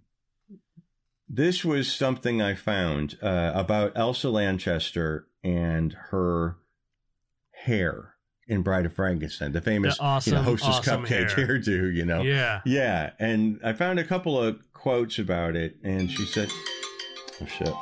this 1.26 1.64
was 1.64 1.90
something 1.90 2.42
I 2.42 2.54
found 2.54 3.16
uh, 3.22 3.52
about 3.54 3.92
Elsa 3.96 4.28
Lanchester 4.28 5.26
and 5.42 5.94
her 6.10 6.58
hair 7.52 8.09
in 8.50 8.62
Bride 8.62 8.84
of 8.84 8.92
Frankenstein, 8.92 9.52
the 9.52 9.60
famous 9.60 9.96
The 9.96 10.02
awesome, 10.02 10.32
you 10.32 10.38
know, 10.38 10.42
hostess 10.44 10.68
awesome 10.68 11.04
cupcake 11.06 11.30
hair. 11.32 11.46
hairdo. 11.46 11.94
You 11.94 12.04
know, 12.04 12.22
Yeah. 12.22 12.60
yeah, 12.66 13.12
and 13.18 13.60
I 13.64 13.72
found 13.72 13.98
a 13.98 14.04
couple 14.04 14.38
of 14.38 14.58
quotes 14.72 15.18
about 15.18 15.56
it, 15.56 15.76
and 15.84 16.10
she 16.10 16.24
said, 16.26 16.50
"Oh 17.40 17.46
shit, 17.46 17.72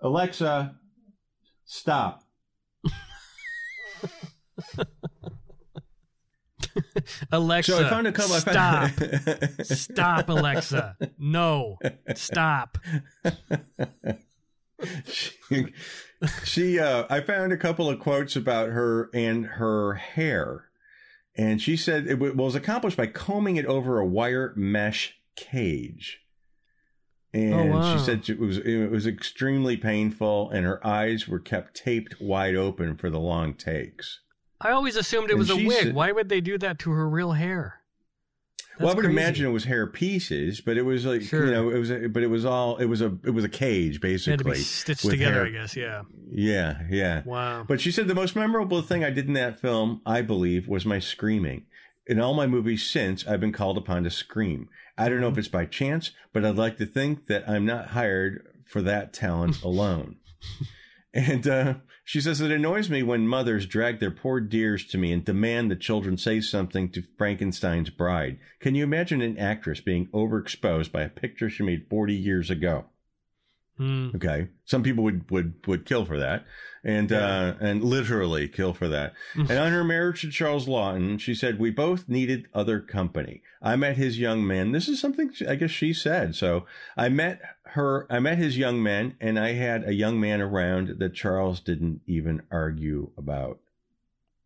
Alexa, 0.00 0.74
stop." 1.64 2.24
Alexa, 7.30 7.72
So 7.72 7.84
I 7.86 7.90
found 7.90 8.06
a 8.06 8.12
couple. 8.12 8.34
Stop. 8.36 8.90
found, 8.90 9.48
Stop, 9.64 10.28
Alexa. 10.28 10.96
No. 11.18 11.78
Stop. 12.14 12.78
she, 16.22 16.28
she 16.44 16.78
uh, 16.80 17.04
I 17.10 17.20
found 17.20 17.52
a 17.52 17.56
couple 17.56 17.88
of 17.88 17.98
quotes 17.98 18.36
about 18.36 18.68
her 18.70 19.10
and 19.14 19.46
her 19.46 19.94
hair, 19.94 20.66
and 21.36 21.60
she 21.60 21.76
said 21.76 22.06
it 22.06 22.18
wa- 22.18 22.32
was 22.32 22.54
accomplished 22.54 22.96
by 22.96 23.06
combing 23.06 23.56
it 23.56 23.66
over 23.66 23.98
a 23.98 24.06
wire 24.06 24.52
mesh 24.56 25.14
cage. 25.36 26.20
And 27.34 27.54
Oh, 27.54 27.66
wow. 27.78 27.96
she 27.96 28.04
said 28.04 28.28
it 28.28 28.38
was 28.38 28.58
it 28.58 28.90
was 28.90 29.06
extremely 29.06 29.76
painful, 29.76 30.50
and 30.50 30.66
her 30.66 30.86
eyes 30.86 31.26
were 31.26 31.38
kept 31.40 31.74
taped 31.74 32.16
wide 32.20 32.54
open 32.56 32.96
for 32.96 33.08
the 33.08 33.20
long 33.20 33.54
takes. 33.54 34.20
I 34.60 34.70
always 34.70 34.96
assumed 34.96 35.28
it 35.30 35.32
And 35.32 35.38
was 35.40 35.50
a 35.50 35.56
wig. 35.56 35.70
said- 35.86 35.94
Why 35.94 36.12
would 36.12 36.28
they 36.28 36.40
do 36.40 36.56
that 36.58 36.78
to 36.80 36.90
her 36.90 37.08
real 37.08 37.32
hair? 37.32 37.80
Well, 38.80 38.90
I 38.90 38.94
would 38.94 39.04
crazy. 39.04 39.18
imagine 39.18 39.46
it 39.46 39.50
was 39.50 39.64
hair 39.64 39.86
pieces, 39.86 40.60
but 40.60 40.76
it 40.76 40.82
was 40.82 41.04
like 41.06 41.22
Sure. 41.22 41.44
you 41.46 41.50
know 41.52 41.70
it 41.70 41.78
was, 41.78 41.90
a, 41.90 42.08
but 42.08 42.22
it 42.22 42.28
was 42.28 42.44
all 42.44 42.76
it 42.78 42.86
was 42.86 43.00
a 43.00 43.16
it 43.24 43.30
was 43.30 43.44
a 43.44 43.48
cage 43.48 43.96
It 43.96 44.02
had 44.02 44.38
to 44.38 44.44
basically. 44.44 44.56
stitched 44.58 45.08
together, 45.10 45.34
hair. 45.34 45.46
I 45.46 45.50
guess. 45.50 45.76
Yeah. 45.76 46.02
Yeah, 46.30 46.80
yeah. 46.90 47.22
Wow. 47.24 47.64
But 47.68 47.80
she 47.80 47.90
said 47.92 48.08
the 48.08 48.14
most 48.14 48.34
memorable 48.34 48.80
thing 48.82 49.04
I 49.04 49.10
did 49.10 49.26
in 49.26 49.34
that 49.34 49.60
film, 49.60 50.00
I 50.06 50.22
believe, 50.22 50.66
was 50.68 50.86
my 50.86 50.98
screaming. 50.98 51.66
In 52.06 52.18
all 52.20 52.34
my 52.34 52.46
movies 52.46 52.88
since, 52.88 53.26
I've 53.28 53.40
been 53.40 53.52
called 53.52 53.78
upon 53.78 54.04
to 54.04 54.10
scream. 54.10 54.68
I 54.98 55.08
don't 55.08 55.20
know 55.20 55.28
if 55.28 55.38
it's 55.38 55.48
by 55.48 55.66
chance, 55.66 56.10
but 56.32 56.44
I'd 56.44 56.56
like 56.56 56.76
to 56.78 56.86
think 56.86 57.26
that 57.26 57.48
I'm 57.48 57.64
not 57.64 57.88
hired 57.88 58.46
for 58.66 58.82
that 58.82 59.12
talent 59.12 59.60
alone. 59.62 60.16
and 61.14 61.46
uh, 61.46 61.74
she 62.04 62.20
says 62.20 62.40
it 62.40 62.50
annoys 62.50 62.90
me 62.90 63.02
when 63.02 63.28
mothers 63.28 63.66
drag 63.66 64.00
their 64.00 64.10
poor 64.10 64.40
dears 64.40 64.84
to 64.86 64.98
me 64.98 65.12
and 65.12 65.24
demand 65.24 65.70
the 65.70 65.76
children 65.76 66.16
say 66.16 66.40
something 66.40 66.90
to 66.90 67.02
Frankenstein's 67.16 67.90
bride. 67.90 68.38
Can 68.60 68.74
you 68.74 68.82
imagine 68.84 69.22
an 69.22 69.38
actress 69.38 69.80
being 69.80 70.08
overexposed 70.08 70.90
by 70.90 71.02
a 71.02 71.08
picture 71.08 71.48
she 71.48 71.62
made 71.62 71.86
40 71.88 72.14
years 72.14 72.50
ago? 72.50 72.86
Hmm. 73.78 74.10
Okay, 74.14 74.48
some 74.66 74.82
people 74.82 75.02
would 75.02 75.30
would 75.30 75.54
would 75.66 75.86
kill 75.86 76.04
for 76.04 76.18
that, 76.18 76.44
and 76.84 77.10
uh, 77.10 77.54
and 77.58 77.82
literally 77.82 78.46
kill 78.46 78.74
for 78.74 78.86
that. 78.88 79.14
and 79.34 79.50
on 79.50 79.72
her 79.72 79.82
marriage 79.82 80.20
to 80.20 80.30
Charles 80.30 80.66
Laughton, 80.66 81.18
she 81.18 81.34
said 81.34 81.58
we 81.58 81.70
both 81.70 82.06
needed 82.06 82.48
other 82.52 82.80
company. 82.80 83.42
I 83.62 83.76
met 83.76 83.96
his 83.96 84.18
young 84.18 84.46
man. 84.46 84.72
This 84.72 84.88
is 84.88 85.00
something 85.00 85.32
I 85.48 85.54
guess 85.54 85.70
she 85.70 85.94
said. 85.94 86.34
So 86.34 86.66
I 86.98 87.08
met 87.08 87.40
her. 87.72 88.06
I 88.10 88.18
met 88.18 88.38
his 88.38 88.56
young 88.56 88.82
men, 88.82 89.16
and 89.20 89.38
I 89.38 89.52
had 89.52 89.86
a 89.86 89.92
young 89.94 90.18
man 90.20 90.40
around 90.40 90.98
that 90.98 91.14
Charles 91.14 91.60
didn't 91.60 92.00
even 92.06 92.42
argue 92.50 93.10
about. 93.16 93.58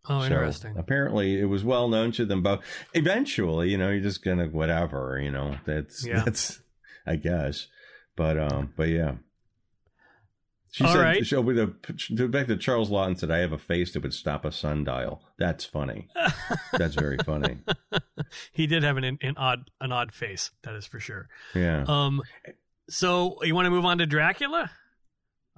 Oh, 0.09 0.20
So, 0.20 0.27
interesting. 0.27 0.74
apparently, 0.77 1.41
it 1.41 1.47
was 1.47 1.64
well 1.64 1.89
known 1.89 2.12
to 2.12 2.24
them 2.24 2.43
both. 2.43 2.61
Eventually, 2.95 3.70
you 3.70 3.79
know, 3.79 3.91
you're 3.91 4.01
just 4.03 4.22
gonna 4.24 4.47
whatever. 4.47 5.20
You 5.20 5.31
know, 5.33 5.57
that's 5.64 6.07
Yeah. 6.07 6.22
that's 6.24 6.61
I 7.07 7.16
guess. 7.16 7.66
But 8.16 8.39
um, 8.39 8.72
but 8.77 8.89
yeah. 8.89 9.16
She 10.72 10.85
All 10.85 10.93
said, 10.93 11.01
right. 11.01 11.27
she, 11.27 11.35
with 11.37 11.59
a, 11.59 12.27
back 12.29 12.49
to 12.49 12.57
Charles 12.59 12.91
Laughton 12.91 13.18
said, 13.18 13.31
I 13.31 13.39
have 13.39 13.53
a 13.53 13.59
face 13.59 13.95
that 13.95 14.03
would 14.03 14.12
stop 14.12 14.45
a 14.45 14.53
sundial. 14.53 15.22
That's 15.39 15.64
funny. 15.64 16.09
That's 16.72 16.95
very 16.95 17.16
funny. 17.24 17.61
he 18.53 18.66
did 18.66 18.83
have 18.83 18.99
an, 18.99 19.05
an 19.05 19.35
odd 19.39 19.70
an 19.81 19.91
odd 19.91 20.12
face. 20.12 20.51
That 20.64 20.74
is 20.74 20.85
for 20.87 21.01
sure. 21.01 21.29
Yeah. 21.55 21.85
Um. 21.89 22.20
So 22.89 23.37
you 23.43 23.55
want 23.55 23.66
to 23.66 23.70
move 23.70 23.84
on 23.84 23.99
to 23.99 24.07
Dracula? 24.07 24.70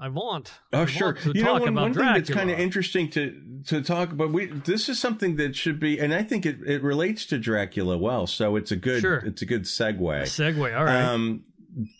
I 0.00 0.08
want. 0.08 0.52
I 0.72 0.76
Oh 0.76 0.78
want 0.80 0.90
sure. 0.90 1.12
To 1.12 1.32
You 1.34 1.42
know, 1.44 1.54
one, 1.54 1.62
about 1.68 1.82
one 1.82 1.94
thing 1.94 2.04
that's 2.04 2.30
kind 2.30 2.50
of 2.50 2.58
interesting 2.58 3.10
to 3.10 3.42
to 3.66 3.82
talk 3.82 4.12
about. 4.12 4.30
We 4.30 4.46
this 4.46 4.88
is 4.88 5.00
something 5.00 5.36
that 5.36 5.56
should 5.56 5.80
be, 5.80 5.98
and 5.98 6.14
I 6.14 6.22
think 6.22 6.46
it, 6.46 6.58
it 6.64 6.82
relates 6.82 7.26
to 7.26 7.38
Dracula 7.38 7.98
well. 7.98 8.26
So 8.28 8.54
it's 8.56 8.70
a 8.70 8.76
good 8.76 9.00
Sure. 9.00 9.18
it's 9.18 9.42
a 9.42 9.46
good 9.46 9.62
A 9.62 9.64
segue. 9.64 10.22
segue. 10.22 10.76
All 10.78 10.84
right. 10.84 11.02
Um, 11.02 11.42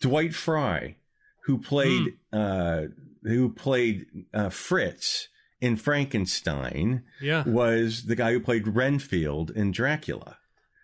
Dwight 0.00 0.32
Frye, 0.34 0.96
who 1.44 1.58
played 1.58 2.14
Hmm. 2.32 2.38
uh, 2.40 2.80
who 3.24 3.48
played 3.52 4.06
uh, 4.32 4.48
Fritz 4.50 5.28
in 5.60 5.76
Frankenstein, 5.76 7.02
yeah. 7.20 7.42
was 7.46 8.04
the 8.06 8.14
guy 8.14 8.30
who 8.32 8.38
played 8.38 8.68
Renfield 8.68 9.50
in 9.50 9.72
Dracula. 9.72 10.38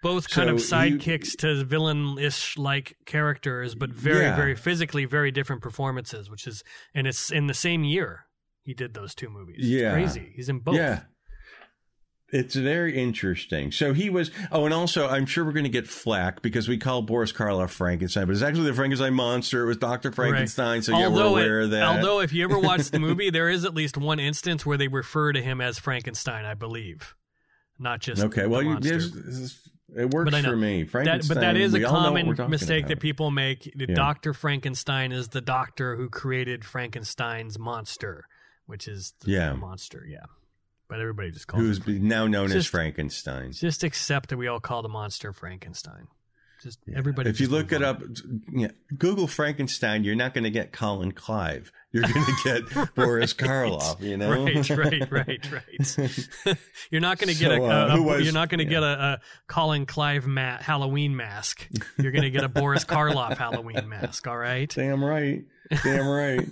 Both 0.04 0.28
kind 0.30 0.48
of 0.50 0.60
so 0.60 0.80
you- 0.82 0.98
sidekicks 0.98 1.36
to 1.38 1.64
villain-ish 1.64 2.56
like 2.58 2.96
characters, 3.06 3.74
but 3.74 3.90
very, 3.90 4.22
Yeah. 4.24 4.36
very 4.36 4.54
physically 4.54 5.04
very 5.06 5.32
different 5.32 5.62
performances. 5.62 6.30
Which 6.30 6.46
is, 6.46 6.62
and 6.94 7.06
it's 7.08 7.32
in 7.32 7.48
the 7.48 7.54
same 7.54 7.82
year 7.82 8.26
he 8.62 8.72
did 8.74 8.94
those 8.94 9.14
two 9.14 9.28
movies. 9.30 9.56
It's 9.58 9.66
Yeah. 9.68 9.92
crazy. 9.92 10.32
He's 10.36 10.48
in 10.48 10.60
both. 10.60 10.76
Yeah. 10.76 11.00
It's 12.30 12.54
very 12.56 13.00
interesting. 13.00 13.70
So 13.70 13.92
he 13.92 14.10
was. 14.10 14.30
Oh, 14.50 14.64
and 14.64 14.74
also, 14.74 15.06
I'm 15.08 15.24
sure 15.24 15.44
we're 15.44 15.52
going 15.52 15.64
to 15.64 15.70
get 15.70 15.86
flack 15.86 16.42
because 16.42 16.66
we 16.68 16.78
call 16.78 17.00
Boris 17.02 17.32
Karloff 17.32 17.70
Frankenstein, 17.70 18.26
but 18.26 18.32
it's 18.32 18.42
actually 18.42 18.64
the 18.66 18.74
Frankenstein 18.74 19.14
monster. 19.14 19.62
It 19.62 19.66
was 19.66 19.76
Doctor 19.76 20.10
Frankenstein. 20.10 20.82
So 20.82 20.92
yeah, 20.92 21.00
we're 21.06 21.12
although, 21.12 21.28
aware 21.28 21.60
it- 21.60 21.64
of 21.66 21.70
that. 21.72 21.82
although 21.84 22.20
if 22.20 22.32
you 22.32 22.42
ever 22.44 22.58
watch 22.58 22.90
the 22.90 22.98
movie, 22.98 23.30
there 23.38 23.48
is 23.48 23.64
at 23.64 23.74
least 23.74 23.96
one 23.96 24.18
instance 24.18 24.66
where 24.66 24.76
they 24.76 24.88
refer 24.88 25.32
to 25.32 25.40
him 25.40 25.60
as 25.60 25.78
Frankenstein, 25.78 26.44
I 26.44 26.54
believe, 26.54 27.14
not 27.78 28.00
just 28.00 28.22
okay, 28.24 28.46
well, 28.46 28.62
you, 28.62 28.80
there's- 28.80 29.60
it 29.96 30.10
works 30.10 30.30
But 30.30 30.36
I 30.36 30.40
know. 30.40 30.50
for 30.50 30.56
me. 30.56 30.82
That, 30.82 30.90
Frankenstein. 30.90 31.34
but 31.36 31.40
that 31.40 31.56
is 31.56 31.74
a 31.74 31.78
we 31.78 31.84
all 31.84 32.02
know 32.02 32.12
what 32.12 32.26
we're 32.26 32.34
common 32.34 32.50
mistake 32.50 32.86
that 32.88 33.00
people 33.00 33.30
make. 33.30 33.66
Yeah. 33.74 33.94
Doctor 33.94 34.32
Frankenstein 34.34 35.12
is 35.12 35.28
the 35.28 35.40
doctor 35.40 35.96
who 35.96 36.08
created 36.08 36.64
Frankenstein's 36.64 37.58
monster, 37.58 38.24
which 38.66 38.88
is 38.88 39.14
the 39.20 39.30
Yeah. 39.32 39.52
monster. 39.54 40.04
Yeah, 40.08 40.24
but 40.88 41.00
everybody 41.00 41.30
just 41.30 41.46
calls 41.46 41.62
who's 41.62 41.86
now 41.86 42.26
known 42.26 42.50
as 42.52 42.66
Frankenstein. 42.66 43.52
Just 43.52 43.82
accept 43.84 44.30
that 44.30 44.36
we 44.36 44.46
all 44.48 44.60
call 44.60 44.82
the 44.82 44.88
monster 44.88 45.32
Frankenstein. 45.32 46.08
Just 46.64 46.80
Yeah. 46.86 46.98
everybody. 46.98 47.28
If 47.30 47.40
you 47.40 47.48
look 47.48 47.70
it 47.72 47.82
up, 47.82 48.02
yeah, 48.52 48.68
Google 48.98 49.26
Frankenstein, 49.28 50.02
you're 50.02 50.16
not 50.16 50.32
going 50.34 50.44
to 50.44 50.50
get 50.50 50.72
Colin 50.72 51.12
Clive. 51.12 51.70
You're 51.92 52.02
going 52.04 52.24
to 52.42 52.62
get 52.72 52.94
Boris 52.96 53.34
Karloff. 53.34 54.00
You 54.00 54.16
know, 54.16 54.30
Right, 54.44 54.68
right, 55.10 55.10
right, 55.12 55.52
right. 55.52 56.56
you're 56.90 57.00
not 57.02 57.18
going 57.18 57.32
to 57.32 57.38
get 57.38 57.50
So, 57.56 57.64
a, 57.64 57.68
uh, 57.68 57.96
a- 57.96 58.02
was- 58.02 58.24
you're 58.24 58.32
not 58.32 58.48
going 58.48 58.58
to 58.58 58.64
yeah. 58.64 58.70
get 58.70 58.82
a, 58.82 58.86
a 58.86 59.20
Colin 59.46 59.86
Clive 59.86 60.26
ma- 60.26 60.56
Halloween 60.58 61.14
mask. 61.14 61.68
You're 61.98 62.12
going 62.12 62.22
to 62.22 62.30
get 62.30 62.42
a 62.44 62.48
Boris 62.48 62.84
Karloff 62.84 63.36
Halloween 63.36 63.88
mask. 63.88 64.26
All 64.26 64.36
right. 64.38 64.68
Damn 64.74 65.04
right. 65.04 65.44
Damn 65.82 66.06
right. 66.08 66.46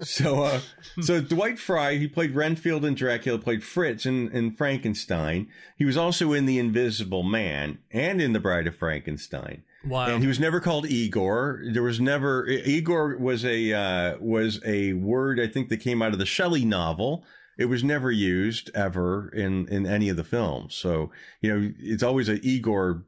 so, 0.00 0.42
uh, 0.44 0.60
so 1.00 1.20
Dwight 1.20 1.58
Frye, 1.58 1.96
he 1.96 2.08
played 2.08 2.34
Renfield 2.34 2.84
in 2.84 2.94
Dracula, 2.94 3.38
played 3.38 3.62
Fritz 3.62 4.06
in, 4.06 4.30
in 4.30 4.52
Frankenstein. 4.54 5.48
He 5.76 5.84
was 5.84 5.96
also 5.96 6.32
in 6.32 6.46
The 6.46 6.58
Invisible 6.58 7.22
Man 7.22 7.78
and 7.90 8.20
in 8.20 8.32
The 8.32 8.40
Bride 8.40 8.66
of 8.66 8.76
Frankenstein. 8.76 9.62
Wow. 9.86 10.06
And 10.06 10.22
he 10.22 10.26
was 10.26 10.40
never 10.40 10.60
called 10.60 10.86
Igor. 10.86 11.62
There 11.70 11.82
was 11.82 12.00
never 12.00 12.46
Igor 12.48 13.18
was 13.18 13.44
a 13.44 13.72
uh, 13.74 14.16
was 14.18 14.58
a 14.64 14.94
word 14.94 15.38
I 15.38 15.46
think 15.46 15.68
that 15.68 15.76
came 15.78 16.00
out 16.00 16.14
of 16.14 16.18
the 16.18 16.24
Shelley 16.24 16.64
novel. 16.64 17.22
It 17.58 17.66
was 17.66 17.84
never 17.84 18.10
used 18.10 18.70
ever 18.74 19.28
in 19.28 19.68
in 19.68 19.84
any 19.86 20.08
of 20.08 20.16
the 20.16 20.24
films. 20.24 20.74
So 20.74 21.12
you 21.42 21.52
know 21.54 21.72
it's 21.78 22.02
always 22.02 22.30
an 22.30 22.40
Igor 22.42 23.04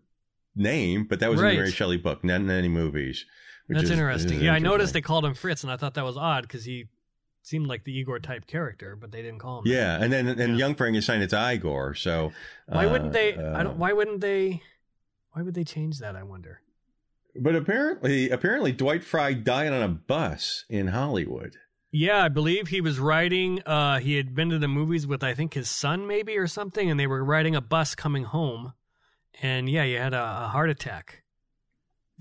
name, 0.54 1.06
but 1.08 1.18
that 1.20 1.30
was 1.30 1.40
in 1.40 1.44
Right. 1.46 1.52
the 1.52 1.58
Mary 1.60 1.72
Shelley 1.72 1.96
book, 1.96 2.22
not 2.22 2.42
in 2.42 2.50
any 2.50 2.68
movies. 2.68 3.24
That's 3.68 3.84
is- 3.84 3.90
interesting. 3.90 4.34
is 4.34 4.42
Yeah, 4.42 4.54
I 4.54 4.58
noticed 4.58 4.92
they 4.92 5.00
called 5.00 5.24
him 5.24 5.34
Fritz, 5.34 5.62
and 5.62 5.72
I 5.72 5.76
thought 5.76 5.94
that 5.94 6.04
was 6.04 6.16
odd 6.16 6.42
because 6.42 6.64
he 6.64 6.86
seemed 7.42 7.66
like 7.66 7.84
the 7.84 7.96
Igor 7.96 8.18
type 8.20 8.46
character, 8.46 8.96
but 8.96 9.12
they 9.12 9.22
didn't 9.22 9.38
call 9.38 9.60
him. 9.60 9.64
Yeah, 9.66 10.02
and 10.02 10.12
then 10.12 10.28
and 10.28 10.38
Yeah. 10.38 10.56
young 10.56 10.74
Frankenstein, 10.74 11.22
it's 11.22 11.34
Igor. 11.34 11.94
So 11.94 12.32
Why 12.66 12.86
uh, 12.86 12.92
wouldn't 12.92 13.12
they? 13.12 13.34
I 13.34 13.42
uh, 13.42 13.62
don't. 13.62 13.78
Why 13.78 13.92
wouldn't 13.92 14.20
they? 14.20 14.62
Why 15.32 15.42
would 15.42 15.54
they 15.54 15.64
change 15.64 15.98
that? 15.98 16.16
I 16.16 16.22
wonder. 16.22 16.60
But 17.38 17.54
apparently, 17.54 18.30
apparently, 18.30 18.72
Dwight 18.72 19.04
Frye 19.04 19.34
died 19.34 19.72
on 19.72 19.82
a 19.82 19.88
bus 19.88 20.64
in 20.70 20.88
Hollywood. 20.88 21.56
Yeah, 21.92 22.24
I 22.24 22.28
believe 22.28 22.68
he 22.68 22.80
was 22.80 22.98
riding. 22.98 23.62
Uh, 23.64 23.98
he 23.98 24.16
had 24.16 24.34
been 24.34 24.48
to 24.50 24.58
the 24.58 24.68
movies 24.68 25.06
with 25.06 25.22
I 25.22 25.34
think 25.34 25.54
his 25.54 25.68
son 25.70 26.06
maybe 26.06 26.36
or 26.38 26.46
something, 26.46 26.90
and 26.90 26.98
they 26.98 27.06
were 27.06 27.24
riding 27.24 27.54
a 27.54 27.60
bus 27.60 27.94
coming 27.94 28.24
home, 28.24 28.72
and 29.42 29.68
yeah, 29.68 29.84
he 29.84 29.92
had 29.92 30.14
a, 30.14 30.44
a 30.44 30.48
heart 30.48 30.70
attack. 30.70 31.22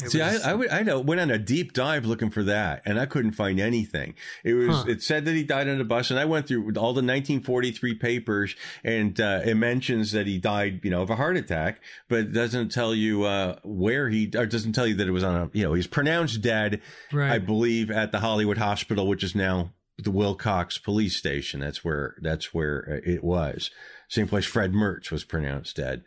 It 0.04 0.12
See, 0.12 0.20
was- 0.20 0.44
I, 0.44 0.52
I, 0.52 0.54
would, 0.54 0.70
I 0.70 0.82
know, 0.84 1.00
went 1.00 1.22
on 1.22 1.32
a 1.32 1.38
deep 1.38 1.72
dive 1.72 2.06
looking 2.06 2.30
for 2.30 2.44
that, 2.44 2.82
and 2.86 3.00
I 3.00 3.06
couldn't 3.06 3.32
find 3.32 3.62
anything. 3.62 4.14
It 4.44 4.54
was 4.54 4.76
Huh. 4.76 4.86
it 4.90 5.02
said 5.02 5.24
that 5.24 5.36
he 5.36 5.44
died 5.44 5.70
on 5.70 5.80
a 5.80 5.86
bus, 5.86 6.12
and 6.12 6.20
I 6.20 6.26
went 6.26 6.48
through 6.48 6.64
all 6.76 6.92
the 6.94 7.02
1943 7.02 7.94
papers, 7.96 8.56
and 8.84 9.20
uh, 9.22 9.42
it 9.46 9.56
mentions 9.56 10.12
that 10.12 10.28
he 10.28 10.38
died, 10.38 10.82
you 10.84 10.92
know, 10.92 11.02
of 11.02 11.10
a 11.10 11.16
heart 11.16 11.38
attack, 11.38 11.82
but 12.10 12.20
it 12.20 12.34
doesn't 12.34 12.74
tell 12.74 12.94
you 12.94 13.24
uh, 13.24 13.58
where 13.64 14.10
he, 14.10 14.30
or 14.36 14.46
doesn't 14.46 14.74
tell 14.74 14.86
you 14.86 14.96
that 14.96 15.08
it 15.08 15.12
was 15.12 15.24
on 15.24 15.36
a, 15.36 15.50
you 15.54 15.64
know, 15.64 15.74
he's 15.74 15.88
pronounced 15.88 16.42
dead, 16.42 16.82
right. 17.14 17.32
I 17.32 17.40
believe, 17.40 17.90
at 17.90 18.12
the 18.12 18.20
Hollywood 18.20 18.58
Hospital, 18.58 19.08
which 19.08 19.24
is 19.24 19.34
now 19.34 19.72
the 19.98 20.12
Wilcox 20.12 20.78
Police 20.78 21.16
Station. 21.16 21.62
That's 21.62 21.86
where 21.86 22.16
that's 22.22 22.54
where 22.54 23.02
uh, 23.06 23.10
it 23.10 23.24
was. 23.24 23.72
Same 24.10 24.28
place 24.28 24.46
Fred 24.46 24.74
Mertz 24.74 25.10
was 25.10 25.24
pronounced 25.24 25.78
dead. 25.78 26.04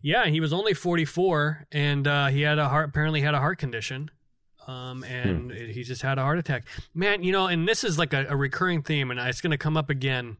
Yeah, 0.00 0.26
he 0.26 0.40
was 0.40 0.52
only 0.52 0.74
44, 0.74 1.66
and 1.72 2.06
uh, 2.06 2.26
he 2.28 2.42
had 2.42 2.58
a 2.58 2.68
heart. 2.68 2.88
Apparently, 2.88 3.20
had 3.20 3.34
a 3.34 3.38
heart 3.40 3.58
condition, 3.58 4.10
um, 4.66 5.02
and 5.04 5.50
it- 5.50 5.70
he 5.70 5.82
just 5.82 6.02
had 6.02 6.18
a 6.18 6.22
heart 6.22 6.38
attack. 6.38 6.64
Man, 6.94 7.22
you 7.22 7.32
know, 7.32 7.46
and 7.46 7.66
this 7.66 7.82
is 7.84 7.98
like 7.98 8.12
a, 8.12 8.26
a 8.28 8.36
recurring 8.36 8.82
theme, 8.82 9.10
and 9.10 9.18
it's 9.20 9.40
going 9.40 9.50
to 9.50 9.58
come 9.58 9.76
up 9.76 9.90
again 9.90 10.36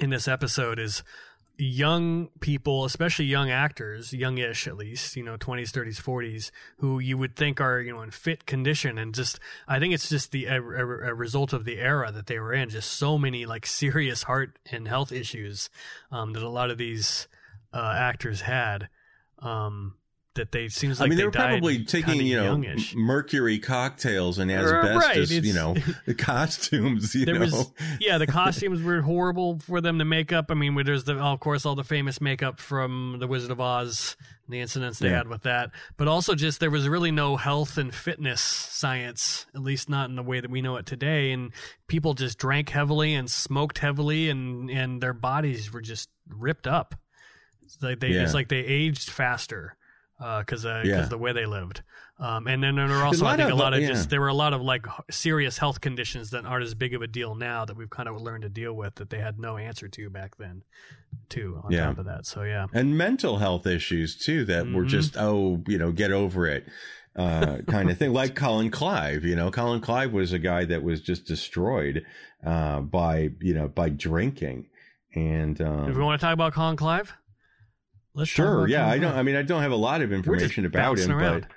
in 0.00 0.10
this 0.10 0.26
episode. 0.26 0.78
Is 0.78 1.02
young 1.58 2.28
people, 2.40 2.84
especially 2.84 3.24
young 3.24 3.50
actors, 3.50 4.12
youngish 4.12 4.66
at 4.66 4.76
least, 4.76 5.16
you 5.16 5.22
know, 5.24 5.36
20s, 5.38 5.70
30s, 5.70 6.00
40s, 6.02 6.50
who 6.78 6.98
you 6.98 7.16
would 7.16 7.34
think 7.34 7.60
are, 7.62 7.80
you 7.80 7.92
know, 7.94 8.02
in 8.02 8.10
fit 8.10 8.44
condition. 8.44 8.98
And 8.98 9.14
just, 9.14 9.40
I 9.66 9.78
think 9.78 9.94
it's 9.94 10.10
just 10.10 10.32
the 10.32 10.44
a, 10.46 10.60
a, 10.60 10.86
a 11.10 11.14
result 11.14 11.54
of 11.54 11.64
the 11.64 11.78
era 11.78 12.12
that 12.12 12.26
they 12.26 12.38
were 12.38 12.52
in. 12.52 12.68
Just 12.68 12.92
so 12.92 13.16
many 13.16 13.46
like 13.46 13.64
serious 13.66 14.24
heart 14.24 14.58
and 14.70 14.86
health 14.86 15.12
issues 15.12 15.70
um, 16.10 16.32
that 16.34 16.42
a 16.42 16.48
lot 16.50 16.70
of 16.70 16.76
these 16.78 17.26
uh, 17.76 17.94
actors 17.96 18.40
had. 18.40 18.88
Um, 19.38 19.94
that 20.34 20.52
they 20.52 20.68
seems 20.68 21.00
like 21.00 21.06
I 21.06 21.08
mean, 21.08 21.16
they, 21.16 21.24
were 21.24 21.30
died 21.30 21.48
probably 21.60 21.82
taking, 21.84 22.20
you 22.26 22.36
know, 22.36 22.44
youngish. 22.44 22.94
mercury 22.94 23.58
cocktails 23.58 24.38
and 24.38 24.50
Right, 24.50 25.16
asbestos, 25.16 25.30
you 25.46 25.54
know, 25.54 25.74
the 26.06 26.12
costumes, 26.14 27.14
you 27.14 27.24
know. 27.24 27.40
was 27.40 27.72
yeah 28.00 28.18
the 28.18 28.26
costumes 28.26 28.82
were 28.82 29.00
horrible 29.00 29.58
for 29.60 29.80
them 29.80 29.98
to 29.98 30.04
make 30.04 30.34
up 30.34 30.50
i 30.50 30.54
mean 30.54 30.74
there's 30.84 31.04
the 31.04 31.16
of 31.16 31.40
course 31.40 31.64
all 31.64 31.74
the 31.74 31.82
famous 31.84 32.20
makeup 32.20 32.60
from 32.60 33.16
the 33.18 33.26
wizard 33.26 33.50
of 33.50 33.62
oz 33.62 34.14
and 34.44 34.52
the 34.52 34.60
incidents 34.60 34.98
they 34.98 35.08
Yeah. 35.08 35.16
had 35.16 35.28
with 35.28 35.44
that 35.44 35.70
but 35.96 36.06
also 36.06 36.34
just 36.34 36.60
there 36.60 36.70
was 36.70 36.86
really 36.86 37.10
no 37.10 37.36
health 37.36 37.78
and 37.78 37.94
fitness 37.94 38.42
science 38.42 39.46
at 39.54 39.62
least 39.62 39.88
not 39.88 40.10
in 40.10 40.16
the 40.16 40.22
way 40.22 40.40
that 40.40 40.50
we 40.50 40.60
know 40.60 40.76
it 40.76 40.84
today 40.84 41.32
and 41.32 41.50
people 41.88 42.12
just 42.12 42.36
drank 42.36 42.68
heavily 42.68 43.14
and 43.14 43.30
smoked 43.30 43.78
heavily 43.78 44.28
and 44.28 44.70
and 44.70 45.02
their 45.02 45.14
bodies 45.14 45.72
were 45.72 45.80
just 45.80 46.10
ripped 46.28 46.66
up 46.66 46.94
it's 47.66 47.82
like 47.82 48.00
they 48.00 48.08
Yeah. 48.10 48.22
it's 48.22 48.34
like 48.34 48.48
they 48.48 48.60
aged 48.64 49.10
faster 49.10 49.76
because 50.18 50.64
uh, 50.64 50.82
Yeah. 50.84 51.02
the 51.02 51.18
way 51.18 51.32
they 51.32 51.44
lived 51.44 51.82
um, 52.18 52.46
and 52.46 52.62
then 52.62 52.76
there 52.76 52.86
were 52.88 53.04
also 53.04 53.26
I 53.26 53.36
think 53.36 53.50
of, 53.50 53.58
a 53.58 53.62
lot 53.62 53.74
of 53.74 53.82
yeah. 53.82 53.88
just 53.88 54.08
there 54.08 54.20
were 54.22 54.28
a 54.28 54.34
lot 54.34 54.54
of 54.54 54.62
like 54.62 54.86
serious 55.10 55.58
health 55.58 55.82
conditions 55.82 56.30
that 56.30 56.46
aren't 56.46 56.64
as 56.64 56.72
big 56.74 56.94
of 56.94 57.02
a 57.02 57.06
deal 57.06 57.34
now 57.34 57.66
that 57.66 57.76
we've 57.76 57.90
kind 57.90 58.08
of 58.08 58.22
learned 58.22 58.42
to 58.44 58.48
deal 58.48 58.72
with 58.72 58.94
that 58.94 59.10
they 59.10 59.18
had 59.18 59.38
no 59.38 59.58
answer 59.58 59.86
to 59.88 60.08
back 60.08 60.36
then, 60.38 60.62
too. 61.28 61.60
On 61.64 61.70
Yeah. 61.70 61.86
top 61.88 61.98
of 61.98 62.06
that, 62.06 62.24
so 62.24 62.42
yeah, 62.42 62.68
and 62.72 62.96
mental 62.96 63.36
health 63.36 63.66
issues 63.66 64.16
too 64.16 64.46
that 64.46 64.66
were 64.66 64.84
Mhm. 64.84 64.88
just 64.88 65.16
oh 65.18 65.62
you 65.68 65.76
know 65.76 65.92
get 65.92 66.10
over 66.10 66.46
it 66.46 66.66
uh 67.16 67.58
kind 67.68 67.90
of 67.90 67.98
thing 67.98 68.12
like 68.14 68.34
colin 68.34 68.70
clive 68.70 69.22
you 69.24 69.36
know 69.36 69.50
colin 69.50 69.80
clive 69.82 70.12
was 70.14 70.32
a 70.32 70.38
guy 70.38 70.64
that 70.64 70.82
was 70.82 71.00
just 71.02 71.26
destroyed 71.26 72.04
uh 72.44 72.80
by 72.80 73.30
you 73.40 73.52
know 73.54 73.68
by 73.68 73.88
drinking 73.90 74.66
and 75.14 75.60
um 75.60 75.90
if 75.90 75.96
we 75.96 76.02
want 76.02 76.18
to 76.20 76.24
talk 76.26 76.32
about 76.34 76.52
Colin 76.54 76.76
Clive, 76.76 77.12
let's 78.16 78.28
sure 78.30 78.66
yeah 78.66 78.88
i 78.88 78.98
don't 78.98 79.14
i 79.14 79.22
mean 79.22 79.36
i 79.36 79.42
don't 79.42 79.62
have 79.62 79.72
a 79.72 79.76
lot 79.76 80.02
of 80.02 80.12
information 80.12 80.64
about 80.64 80.98
him 80.98 81.12
around. 81.12 81.42
but 81.42 81.50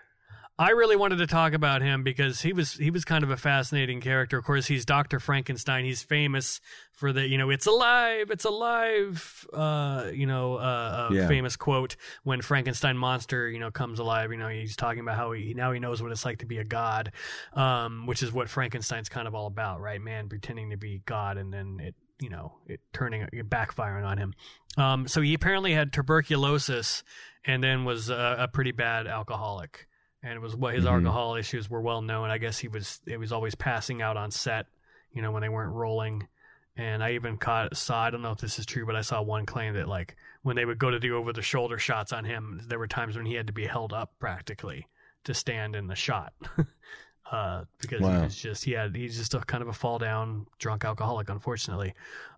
I 0.61 0.71
really 0.71 0.97
wanted 0.97 1.19
to 1.19 1.27
talk 1.27 1.53
about 1.53 1.81
him 1.81 2.03
because 2.03 2.41
he 2.41 2.51
was 2.51 2.73
he 2.73 2.91
was 2.91 3.05
kind 3.05 3.23
of 3.23 3.29
a 3.29 3.37
fascinating 3.37 4.01
character. 4.01 4.37
Of 4.37 4.43
course, 4.43 4.67
he's 4.67 4.83
Doctor 4.83 5.17
Frankenstein. 5.21 5.85
He's 5.85 6.03
famous 6.03 6.59
for 6.91 7.13
the 7.13 7.25
you 7.25 7.37
know 7.37 7.49
it's 7.49 7.65
alive, 7.65 8.29
it's 8.29 8.43
alive. 8.43 9.47
Uh, 9.53 10.09
you 10.13 10.27
know, 10.27 10.55
uh, 10.55 11.07
uh, 11.11 11.13
Yeah. 11.13 11.27
famous 11.29 11.55
quote 11.55 11.95
when 12.23 12.41
Frankenstein 12.41 12.97
monster 12.97 13.47
you 13.49 13.57
know 13.57 13.71
comes 13.71 13.99
alive. 13.99 14.33
You 14.33 14.37
know, 14.37 14.49
he's 14.49 14.75
talking 14.75 14.99
about 14.99 15.15
how 15.15 15.31
he 15.31 15.53
now 15.53 15.71
he 15.71 15.79
knows 15.79 16.03
what 16.03 16.11
it's 16.11 16.25
like 16.25 16.39
to 16.39 16.45
be 16.45 16.57
a 16.57 16.65
god, 16.65 17.13
um, 17.53 18.05
which 18.05 18.21
is 18.21 18.33
what 18.33 18.49
Frankenstein's 18.49 19.07
kind 19.07 19.29
of 19.29 19.35
all 19.35 19.47
about, 19.47 19.79
right? 19.79 20.01
Man 20.01 20.27
pretending 20.27 20.71
to 20.71 20.77
be 20.77 21.01
God 21.05 21.37
and 21.37 21.53
then 21.53 21.79
it 21.81 21.95
you 22.19 22.29
know 22.29 22.53
it 22.67 22.79
turning 22.93 23.21
it 23.31 23.49
backfiring 23.49 24.05
on 24.05 24.17
him. 24.17 24.33
Um, 24.77 25.07
so 25.07 25.21
he 25.21 25.33
apparently 25.33 25.73
had 25.73 25.91
tuberculosis 25.93 27.03
and 27.45 27.63
then 27.63 27.85
was 27.85 28.09
a, 28.09 28.35
a 28.39 28.47
pretty 28.47 28.71
bad 28.71 29.07
alcoholic 29.07 29.87
and 30.21 30.33
it 30.33 30.39
was 30.41 30.55
what 30.55 30.75
his 30.75 30.83
Mhm. 30.85 30.91
alcohol 30.95 31.35
issues 31.35 31.69
were 31.69 31.81
well 31.81 32.01
known. 32.01 32.29
I 32.29 32.37
guess 32.37 32.57
he 32.59 32.67
was 32.67 32.99
it 33.07 33.17
was 33.17 33.31
always 33.31 33.55
passing 33.55 34.01
out 34.01 34.17
on 34.17 34.31
set, 34.31 34.65
you 35.11 35.21
know, 35.21 35.31
when 35.31 35.41
they 35.41 35.49
weren't 35.49 35.73
rolling. 35.73 36.27
And 36.75 37.03
I 37.03 37.13
even 37.13 37.37
caught 37.37 37.75
saw 37.75 38.03
I 38.03 38.09
don't 38.09 38.21
know 38.21 38.31
if 38.31 38.37
this 38.39 38.59
is 38.59 38.65
true, 38.65 38.85
but 38.85 38.95
I 38.95 39.01
saw 39.01 39.21
one 39.21 39.45
claim 39.45 39.73
that 39.75 39.87
like 39.87 40.15
when 40.43 40.55
they 40.55 40.65
would 40.65 40.79
go 40.79 40.89
to 40.89 40.99
do 40.99 41.17
over 41.17 41.33
the 41.33 41.41
shoulder 41.41 41.77
shots 41.77 42.13
on 42.13 42.23
him, 42.25 42.61
there 42.67 42.79
were 42.79 42.87
times 42.87 43.15
when 43.17 43.25
he 43.25 43.33
had 43.33 43.47
to 43.47 43.53
be 43.53 43.65
held 43.65 43.91
up 43.93 44.13
practically 44.19 44.87
to 45.25 45.33
stand 45.33 45.75
in 45.75 45.87
the 45.87 45.95
shot. 45.95 46.33
uh, 47.31 47.63
because 47.79 47.99
he 47.99 48.05
was 48.05 48.35
just 48.35 48.63
he 48.63 48.71
had 48.71 48.95
he's 48.95 49.17
just 49.17 49.33
a 49.33 49.39
kind 49.39 49.61
of 49.61 49.67
a 49.67 49.73
fall 49.73 49.99
down 49.99 50.47
drunk 50.57 50.85
alcoholic, 50.85 51.29
unfortunately. 51.29 51.93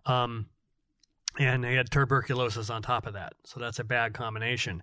Um, 0.06 0.46
and 1.38 1.64
he 1.64 1.74
had 1.74 1.90
tuberculosis 1.90 2.68
on 2.68 2.82
top 2.82 3.06
of 3.06 3.14
that. 3.14 3.32
So 3.44 3.58
that's 3.58 3.78
a 3.78 3.84
bad 3.84 4.12
combination. 4.12 4.82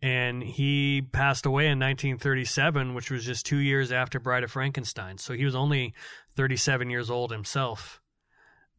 And 0.00 0.42
he 0.42 1.02
passed 1.02 1.44
away 1.44 1.64
in 1.64 1.78
1937, 1.78 2.94
which 2.94 3.10
was 3.10 3.24
just 3.24 3.44
two 3.44 3.58
years 3.58 3.92
after 3.92 4.18
Bride 4.18 4.44
of 4.44 4.50
Frankenstein. 4.50 5.18
So 5.18 5.34
he 5.34 5.44
was 5.44 5.54
only 5.54 5.94
37 6.36 6.88
years 6.88 7.10
old 7.10 7.30
himself. 7.30 8.00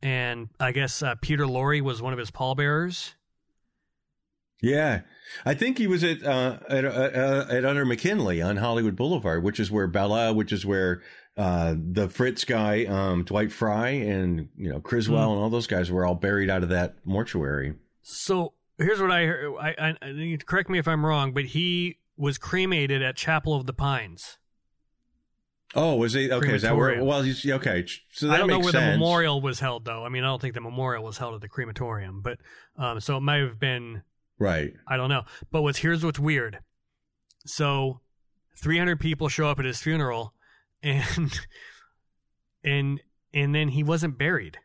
And 0.02 0.50
I 0.60 0.72
guess 0.72 1.04
uh, 1.04 1.14
Peter 1.22 1.46
Lorre 1.46 1.82
was 1.82 2.02
one 2.02 2.14
of 2.14 2.18
his 2.18 2.32
pallbearers. 2.32 3.14
Yeah 4.62 5.02
i 5.46 5.54
think 5.54 5.78
he 5.78 5.88
was 5.88 6.04
at 6.04 6.22
uh 6.24 6.58
at, 6.70 6.84
uh, 6.84 7.46
at 7.50 7.64
utter 7.64 7.86
mckinley 7.86 8.42
on 8.46 8.58
hollywood 8.58 8.96
boulevard 8.98 9.42
which 9.44 9.60
is 9.62 9.72
where 9.72 9.88
bella 9.88 10.34
which 10.34 10.52
is 10.52 10.66
where 10.66 11.02
uh 11.38 11.74
the 11.78 12.10
fritz 12.10 12.44
guy 12.44 12.84
um 12.86 13.24
dwight 13.24 13.50
frye 13.52 13.90
and 13.92 14.50
you 14.58 14.70
know 14.70 14.82
criswell 14.82 15.28
Hmm. 15.30 15.34
and 15.36 15.42
all 15.44 15.50
those 15.50 15.68
guys 15.68 15.90
were 15.90 16.06
all 16.06 16.16
buried 16.16 16.50
out 16.50 16.64
of 16.64 16.70
that 16.70 16.96
mortuary 17.06 17.76
So 18.02 18.54
here's 18.78 19.00
what 19.00 19.12
I 19.12 19.26
heard. 19.26 19.56
I, 19.60 19.70
I, 19.80 19.96
I 20.02 20.38
correct 20.46 20.70
me 20.70 20.80
if 20.80 20.88
I'm 20.88 21.06
wrong, 21.06 21.34
but 21.34 21.46
he 21.46 22.00
was 22.18 22.38
cremated 22.38 23.02
at 23.02 23.16
Chapel 23.16 23.54
of 23.56 23.66
the 23.68 23.74
Pines. 23.74 24.38
Oh, 25.74 25.96
was 25.96 26.14
he 26.14 26.30
okay? 26.32 26.56
Is 26.56 26.64
that 26.64 26.76
where? 26.76 27.02
Well, 27.04 27.22
he's 27.22 27.50
okay. 27.50 27.86
So 28.12 28.28
that 28.28 28.34
I 28.34 28.38
don't 28.40 28.48
know 28.48 28.60
where 28.60 28.72
sense. 28.72 28.86
the 28.86 28.92
memorial 29.00 29.40
was 29.40 29.60
held, 29.62 29.86
though. 29.86 30.04
I 30.04 30.10
mean, 30.10 30.24
I 30.24 30.28
don't 30.28 30.42
think 30.42 30.54
the 30.54 30.62
memorial 30.62 31.04
was 31.06 31.18
held 31.18 31.34
at 31.36 31.42
the 31.42 31.48
crematorium, 31.48 32.22
but 32.22 32.40
um, 32.78 33.00
so 33.00 33.16
it 33.18 33.22
might 33.22 33.40
have 33.42 33.58
been. 33.60 34.04
Right. 34.42 34.74
I 34.88 34.98
don't 34.98 35.10
know. 35.10 35.22
But 35.52 35.62
what's 35.62 35.78
here's 35.78 36.04
what's 36.04 36.18
weird. 36.18 36.60
So, 37.46 38.02
300 38.58 39.00
people 39.00 39.30
show 39.30 39.48
up 39.48 39.60
at 39.60 39.66
his 39.66 39.80
funeral, 39.80 40.34
and 40.82 41.40
and 42.64 43.00
and 43.36 43.54
then 43.54 43.70
he 43.70 43.84
wasn't 43.84 44.18
buried. 44.18 44.58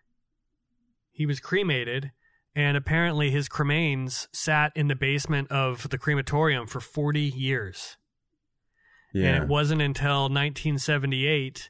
He 1.10 1.26
was 1.26 1.40
cremated, 1.40 2.12
and 2.54 2.78
apparently 2.78 3.30
his 3.30 3.50
cremains 3.50 4.28
sat 4.32 4.72
in 4.74 4.88
the 4.88 4.96
basement 4.96 5.50
of 5.50 5.90
the 5.90 5.98
crematorium 5.98 6.66
for 6.66 6.80
40 6.80 7.20
years. 7.20 7.98
Yeah. 9.12 9.26
And 9.26 9.44
it 9.44 9.48
wasn't 9.48 9.82
until 9.82 10.22
1978 10.22 11.68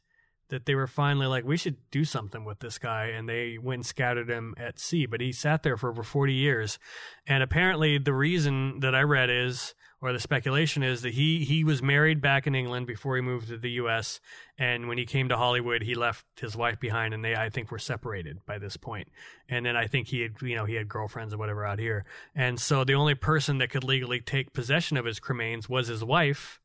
that 0.49 0.67
they 0.67 0.75
were 0.75 0.87
finally 0.87 1.27
like, 1.27 1.45
we 1.45 1.57
should 1.57 1.77
do 1.91 2.05
something 2.05 2.45
with 2.45 2.61
this 2.61 2.79
guy. 2.79 3.07
And 3.07 3.29
they 3.29 3.59
went 3.59 3.79
and 3.79 3.87
scattered 3.87 4.31
him 4.31 4.55
at 4.57 4.79
sea. 4.79 5.07
But 5.07 5.21
he 5.21 5.33
sat 5.33 5.63
there 5.63 5.77
for 5.77 5.91
over 5.91 6.03
40 6.03 6.33
years. 6.33 6.79
And 7.27 7.43
apparently, 7.43 7.99
the 7.99 8.13
reason 8.13 8.81
that 8.81 8.95
I 8.95 9.03
read 9.03 9.31
is, 9.31 9.75
or 10.01 10.13
the 10.13 10.21
speculation 10.21 10.83
is, 10.83 11.03
that 11.03 11.15
he, 11.15 11.45
he 11.45 11.65
was 11.65 11.83
married 11.83 12.21
back 12.21 12.47
in 12.47 12.55
England 12.55 12.87
before 12.87 13.17
he 13.17 13.23
moved 13.23 13.49
to 13.49 13.59
the 13.59 13.71
U.S. 13.73 14.21
And 14.59 14.89
when 14.89 14.99
he 14.99 15.07
came 15.07 15.29
to 15.31 15.37
Hollywood, 15.37 15.83
he 15.83 15.95
left 15.95 16.25
his 16.39 16.57
wife 16.57 16.79
behind, 16.79 17.15
and 17.15 17.25
they, 17.25 17.35
I 17.35 17.49
think, 17.49 17.71
were 17.71 17.79
separated 17.79 18.39
by 18.47 18.59
this 18.59 18.77
point. 18.77 19.09
And 19.49 19.67
then 19.67 19.77
I 19.77 19.87
think 19.87 20.09
he 20.09 20.21
had, 20.21 20.35
you 20.43 20.55
know, 20.55 20.65
he 20.65 20.75
had 20.75 20.89
girlfriends 20.89 21.35
or 21.35 21.39
whatever 21.39 21.65
out 21.65 21.79
here. 21.79 22.05
And 22.35 22.61
so 22.61 22.85
the 22.85 22.95
only 22.95 23.15
person 23.15 23.59
that 23.59 23.71
could 23.71 23.85
legally 23.85 24.21
take 24.21 24.53
possession 24.53 24.97
of 24.97 25.07
his 25.07 25.19
cremains 25.19 25.69
was 25.69 25.89
his 25.89 26.05
wife 26.05 26.61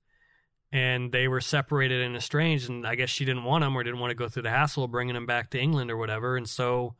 and 0.72 1.12
they 1.12 1.28
were 1.28 1.42
separated 1.42 2.02
and 2.02 2.16
estranged. 2.16 2.70
And 2.70 2.86
I 2.88 2.96
guess 2.96 3.10
she 3.10 3.26
didn't 3.26 3.44
want 3.44 3.64
him 3.64 3.76
or 3.76 3.84
didn't 3.84 4.00
want 4.00 4.12
to 4.12 4.16
go 4.16 4.30
through 4.30 4.44
the 4.44 4.50
hassle 4.50 4.84
of 4.86 4.92
bringing 4.92 5.16
him 5.16 5.26
back 5.26 5.50
to 5.52 5.60
England 5.60 5.92
or 5.92 5.98
whatever. 5.98 6.38
And 6.38 6.48
so 6.48 6.96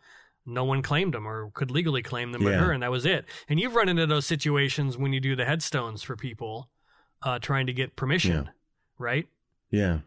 no 0.46 0.64
one 0.66 0.82
claimed 0.82 1.14
them 1.14 1.28
or 1.28 1.52
could 1.54 1.72
legally 1.72 2.02
claim 2.02 2.32
them 2.32 2.44
but 2.44 2.54
her, 2.56 2.72
and 2.72 2.82
that 2.84 2.92
was 2.92 3.06
it. 3.06 3.26
And 3.48 3.60
you've 3.60 3.76
run 3.76 3.90
into 3.90 4.08
those 4.08 4.26
situations 4.26 4.98
when 4.98 5.14
you 5.14 5.20
do 5.20 5.36
the 5.36 5.46
headstones 5.46 6.02
for 6.04 6.16
people 6.16 6.70
uh, 7.24 7.38
trying 7.40 7.68
to 7.68 7.74
get 7.74 7.96
permission, 7.96 8.46
Yeah. 8.46 8.52
right? 8.98 9.28
Yeah. 9.70 10.00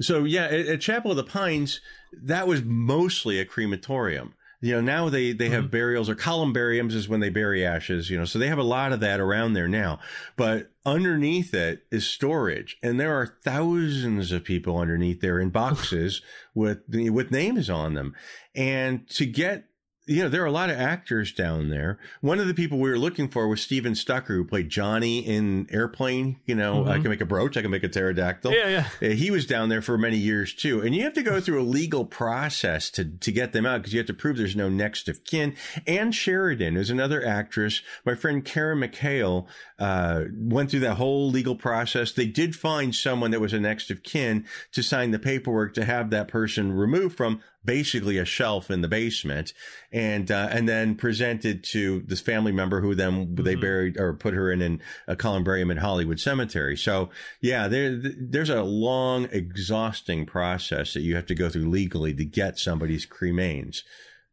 So 0.00 0.24
yeah, 0.24 0.44
at, 0.44 0.66
at 0.66 0.80
Chapel 0.80 1.10
of 1.10 1.16
the 1.16 1.24
Pines, 1.24 1.80
that 2.22 2.46
was 2.46 2.62
mostly 2.62 3.38
a 3.40 3.44
crematorium. 3.44 4.34
You 4.62 4.76
know, 4.76 4.80
now 4.80 5.08
they 5.08 5.32
they 5.32 5.48
have 5.48 5.64
mm-hmm. 5.64 5.72
burials 5.72 6.08
or 6.08 6.14
columbariums 6.14 6.94
is 6.94 7.08
when 7.08 7.18
they 7.18 7.30
bury 7.30 7.66
ashes. 7.66 8.08
You 8.08 8.18
know, 8.18 8.24
so 8.24 8.38
they 8.38 8.46
have 8.46 8.58
a 8.58 8.62
lot 8.62 8.92
of 8.92 9.00
that 9.00 9.18
around 9.18 9.54
there 9.54 9.66
now. 9.66 9.98
But 10.36 10.70
underneath 10.86 11.52
it 11.52 11.84
is 11.90 12.06
storage, 12.06 12.78
and 12.80 12.98
there 12.98 13.12
are 13.12 13.36
thousands 13.42 14.30
of 14.30 14.44
people 14.44 14.78
underneath 14.78 15.20
there 15.20 15.40
in 15.40 15.50
boxes 15.50 16.22
with 16.54 16.82
with 16.88 17.32
names 17.32 17.68
on 17.68 17.94
them. 17.94 18.14
And 18.54 19.08
to 19.10 19.26
get 19.26 19.64
you 20.06 20.22
know, 20.22 20.28
there 20.28 20.42
are 20.42 20.46
a 20.46 20.50
lot 20.52 20.68
of 20.70 20.76
actors 20.78 21.32
down 21.32 21.70
there. 21.70 21.98
One 22.20 22.40
of 22.40 22.48
the 22.48 22.54
people 22.54 22.78
we 22.78 22.90
were 22.90 22.98
looking 22.98 23.28
for 23.28 23.46
was 23.46 23.60
Stephen 23.62 23.94
Stucker, 23.94 24.34
who 24.34 24.44
played 24.44 24.68
Johnny 24.68 25.20
in 25.20 25.68
Airplane. 25.70 26.40
You 26.44 26.56
know, 26.56 26.84
I 26.86 26.98
Mhm. 26.98 27.02
can 27.02 27.10
make 27.10 27.20
a 27.20 27.26
brooch, 27.26 27.56
I 27.56 27.62
can 27.62 27.70
make 27.70 27.84
a 27.84 27.88
pterodactyl. 27.88 28.52
Yeah, 28.52 28.68
yeah. 29.00 29.08
Uh, 29.10 29.14
He 29.14 29.30
was 29.30 29.46
down 29.46 29.68
there 29.68 29.80
for 29.82 29.96
many 29.96 30.16
years 30.16 30.52
too, 30.54 30.80
and 30.80 30.94
you 30.94 31.02
have 31.04 31.12
to 31.14 31.22
go 31.22 31.40
through 31.40 31.60
a 31.60 31.62
legal 31.62 32.04
process 32.04 32.90
to 32.90 33.04
to 33.04 33.30
get 33.32 33.52
them 33.52 33.64
out 33.66 33.78
because 33.82 33.92
you 33.92 33.98
have 34.00 34.06
to 34.08 34.14
prove 34.14 34.36
there's 34.36 34.56
no 34.56 34.68
next 34.68 35.08
of 35.08 35.22
kin. 35.24 35.54
Ann 35.86 36.10
Sheridan 36.12 36.76
is 36.76 36.90
another 36.90 37.24
actress. 37.24 37.82
My 38.04 38.14
friend 38.14 38.44
Karen 38.44 38.80
McHale 38.80 39.46
uh, 39.78 40.24
went 40.36 40.70
through 40.70 40.80
that 40.80 40.94
whole 40.94 41.30
legal 41.30 41.56
process. 41.56 42.12
They 42.12 42.26
did 42.26 42.54
find 42.54 42.94
someone 42.94 43.30
that 43.32 43.40
was 43.40 43.52
a 43.52 43.60
next 43.60 43.90
of 43.90 44.02
kin 44.02 44.44
to 44.72 44.82
sign 44.82 45.10
the 45.10 45.18
paperwork 45.18 45.74
to 45.74 45.84
have 45.84 46.10
that 46.10 46.28
person 46.28 46.72
removed 46.72 47.16
from 47.16 47.40
basically 47.64 48.18
a 48.18 48.24
shelf 48.24 48.70
in 48.70 48.80
the 48.80 48.88
basement, 48.88 49.52
and 49.92 50.30
uh, 50.30 50.48
and 50.50 50.68
then 50.68 50.94
presented 50.96 51.62
to 51.72 52.00
this 52.06 52.20
family 52.20 52.52
member 52.52 52.80
who 52.80 52.94
then 52.94 53.34
they 53.36 53.54
Mhm. 53.56 53.60
buried 53.60 53.96
or 54.00 54.14
put 54.14 54.34
her 54.34 54.50
in, 54.50 54.60
in 54.62 54.80
a 55.06 55.14
columbarium 55.16 55.70
in 55.70 55.76
Hollywood 55.76 56.18
Cemetery. 56.20 56.76
So 56.76 57.10
yeah, 57.40 57.68
there 57.68 57.96
there's 58.00 58.50
a 58.50 58.62
long, 58.62 59.28
exhausting 59.32 60.26
process 60.26 60.94
that 60.94 61.00
you 61.02 61.14
have 61.14 61.26
to 61.26 61.34
go 61.34 61.48
through 61.48 61.68
legally 61.70 62.14
to 62.14 62.24
get 62.24 62.58
somebody's 62.58 63.06
cremains. 63.06 63.82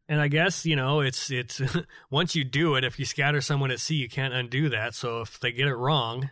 And 0.08 0.20
I 0.20 0.26
guess 0.26 0.66
you 0.66 0.74
know 0.74 1.00
it's 1.00 1.30
it's 1.30 1.60
once 2.10 2.34
you 2.34 2.42
do 2.42 2.74
it, 2.74 2.82
if 2.84 2.98
you 2.98 3.04
scatter 3.04 3.40
someone 3.40 3.70
at 3.70 3.78
sea, 3.80 3.94
you 3.94 4.08
can't 4.08 4.34
undo 4.34 4.68
that. 4.70 4.94
So 4.94 5.20
if 5.20 5.38
they 5.38 5.52
get 5.52 5.68
it 5.68 5.76
wrong, 5.76 6.30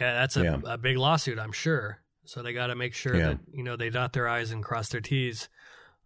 yeah, 0.00 0.14
that's 0.14 0.36
a, 0.36 0.42
Yeah. 0.42 0.58
a 0.64 0.76
big 0.78 0.96
lawsuit, 0.96 1.38
I'm 1.38 1.52
sure. 1.52 2.00
So 2.24 2.42
they 2.42 2.52
got 2.52 2.66
to 2.66 2.74
make 2.74 2.94
sure 2.94 3.14
Yeah. 3.16 3.28
that 3.28 3.38
you 3.54 3.62
know 3.62 3.76
they 3.76 3.88
dot 3.90 4.12
their 4.14 4.28
i's 4.28 4.50
and 4.50 4.64
cross 4.64 4.88
their 4.88 5.00
t's. 5.00 5.48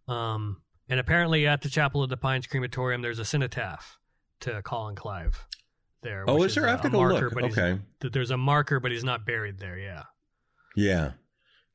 Um, 0.07 0.61
and 0.89 0.99
apparently 0.99 1.47
at 1.47 1.61
the 1.61 1.69
Chapel 1.69 2.03
of 2.03 2.09
the 2.09 2.17
Pines 2.17 2.45
crematorium, 2.47 3.01
there's 3.01 3.19
a 3.19 3.25
cenotaph 3.25 3.97
to 4.41 4.61
Colin 4.63 4.95
Clive. 4.95 5.45
There. 6.01 6.25
Oh, 6.27 6.35
which 6.35 6.49
is 6.49 6.55
there? 6.55 6.65
a- 6.65 6.67
I 6.67 6.71
have 6.71 6.81
to 6.81 6.89
go 6.89 6.97
marker, 6.99 7.29
look. 7.29 7.51
Okay. 7.57 7.79
that 8.01 8.11
there's 8.11 8.31
a 8.31 8.35
marker, 8.37 8.81
but 8.81 8.91
he's 8.91 9.05
not 9.05 9.25
buried 9.25 9.59
there. 9.59 9.77
Yeah. 9.77 10.03
Yeah. 10.75 11.11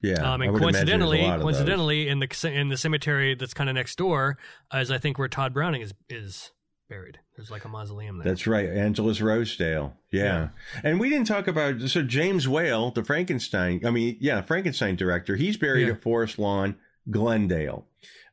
Yeah. 0.02 0.20
Um, 0.34 0.42
I 0.42 0.44
and 0.44 0.52
would 0.52 0.62
imagine 0.62 0.62
a 0.62 0.62
coincidentally, 0.62 1.24
of 1.24 1.32
those. 1.32 1.42
coincidentally, 1.42 2.08
in 2.08 2.18
the 2.20 2.50
in 2.52 2.68
the 2.68 2.76
cemetery 2.76 3.34
that's 3.34 3.54
kind 3.54 3.70
of 3.70 3.74
next 3.74 3.96
door, 3.96 4.36
is 4.74 4.90
I 4.90 4.98
think 4.98 5.18
where 5.18 5.28
Tod 5.28 5.54
Browning 5.54 5.80
is 5.80 5.94
is 6.10 6.52
buried. 6.90 7.18
There's 7.36 7.50
like 7.50 7.64
a 7.64 7.68
mausoleum 7.68 8.18
there. 8.18 8.24
That's 8.30 8.46
right, 8.46 8.68
Angelus 8.68 9.20
Rosedale. 9.22 9.94
Yeah. 10.12 10.48
and 10.84 11.00
we 11.00 11.08
didn't 11.08 11.26
talk 11.26 11.48
about 11.48 11.80
so 11.88 12.02
James 12.02 12.46
Whale, 12.46 12.90
the 12.90 13.02
Frankenstein. 13.04 13.80
I 13.86 13.90
mean, 13.90 14.18
yeah, 14.20 14.42
Frankenstein 14.42 14.94
director. 14.96 15.36
He's 15.36 15.56
buried 15.56 15.86
Yeah. 15.88 15.94
at 15.94 16.02
Forest 16.02 16.38
Lawn, 16.38 16.76
Glendale. 17.10 17.86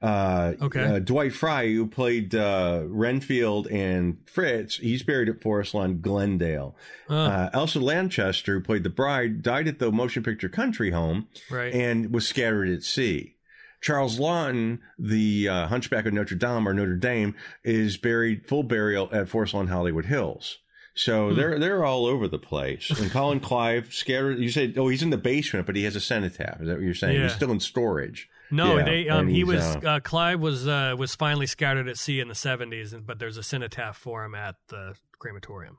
Uh, 0.06 0.54
Okay. 0.62 0.84
uh, 0.84 1.00
Dwight 1.00 1.34
Frye, 1.34 1.68
who 1.74 1.88
played 1.88 2.36
uh, 2.36 2.84
Renfield 2.86 3.68
and 3.68 4.18
Fritz, 4.26 4.78
he's 4.78 5.04
buried 5.04 5.30
at 5.30 5.42
Forest 5.42 5.74
Lawn, 5.74 6.00
Glendale. 6.02 6.76
Uh, 7.10 7.50
Elsa 7.54 7.80
Lanchester, 7.80 8.54
who 8.54 8.62
played 8.62 8.84
the 8.84 8.90
bride, 8.90 9.42
died 9.42 9.68
at 9.68 9.80
the 9.80 9.92
Motion 9.92 10.24
Picture 10.24 10.50
Country 10.50 10.92
Home 10.92 11.28
right. 11.50 11.74
and 11.74 12.14
was 12.14 12.28
scattered 12.28 12.70
at 12.70 12.84
sea. 12.84 13.36
Charles 13.82 14.18
Laughton, 14.20 14.80
the 14.98 15.48
uh, 15.50 15.68
Hunchback 15.68 16.06
of 16.06 16.14
Notre 16.14 16.36
Dame 16.36 16.68
or 16.68 16.74
Notre 16.74 16.96
Dame, 16.96 17.36
is 17.64 17.98
buried 17.98 18.48
full 18.48 18.64
burial 18.64 19.10
at 19.12 19.30
Forest 19.30 19.54
Lawn 19.54 19.68
Hollywood 19.68 20.06
Hills. 20.06 20.58
So 20.96 21.30
Hmm. 21.30 21.36
they're 21.36 21.60
they're 21.60 21.84
all 21.84 22.06
over 22.06 22.28
the 22.28 22.40
place. 22.40 22.90
And 22.90 23.12
Colin 23.12 23.42
Clive 23.42 23.94
scattered. 23.94 24.40
You 24.40 24.50
said, 24.50 24.76
oh, 24.78 24.88
he's 24.88 25.04
in 25.04 25.10
the 25.10 25.18
basement, 25.18 25.66
but 25.66 25.76
he 25.76 25.84
has 25.84 25.96
a 25.96 26.00
cenotaph. 26.00 26.62
Is 26.62 26.68
that 26.68 26.76
what 26.78 26.84
you're 26.84 26.94
saying? 26.94 27.18
Yeah. 27.18 27.24
He's 27.24 27.36
still 27.36 27.52
in 27.52 27.60
storage. 27.60 28.30
No, 28.52 28.78
yeah, 28.78 28.84
they 28.86 29.10
um 29.10 29.28
he 29.28 29.44
was 29.44 29.62
uh, 29.64 29.80
uh, 29.86 30.00
Clive 30.00 30.40
was 30.40 30.68
uh, 30.68 30.96
was 30.98 31.16
finally 31.16 31.46
scattered 31.48 31.88
at 31.88 31.98
sea 31.98 32.20
in 32.20 32.28
the 32.28 32.34
70s, 32.34 32.94
but 33.06 33.20
there's 33.20 33.38
a 33.38 33.44
cenotaph 33.44 33.98
for 33.98 34.24
him 34.24 34.36
at 34.36 34.56
the 34.70 34.96
crematorium. 35.20 35.78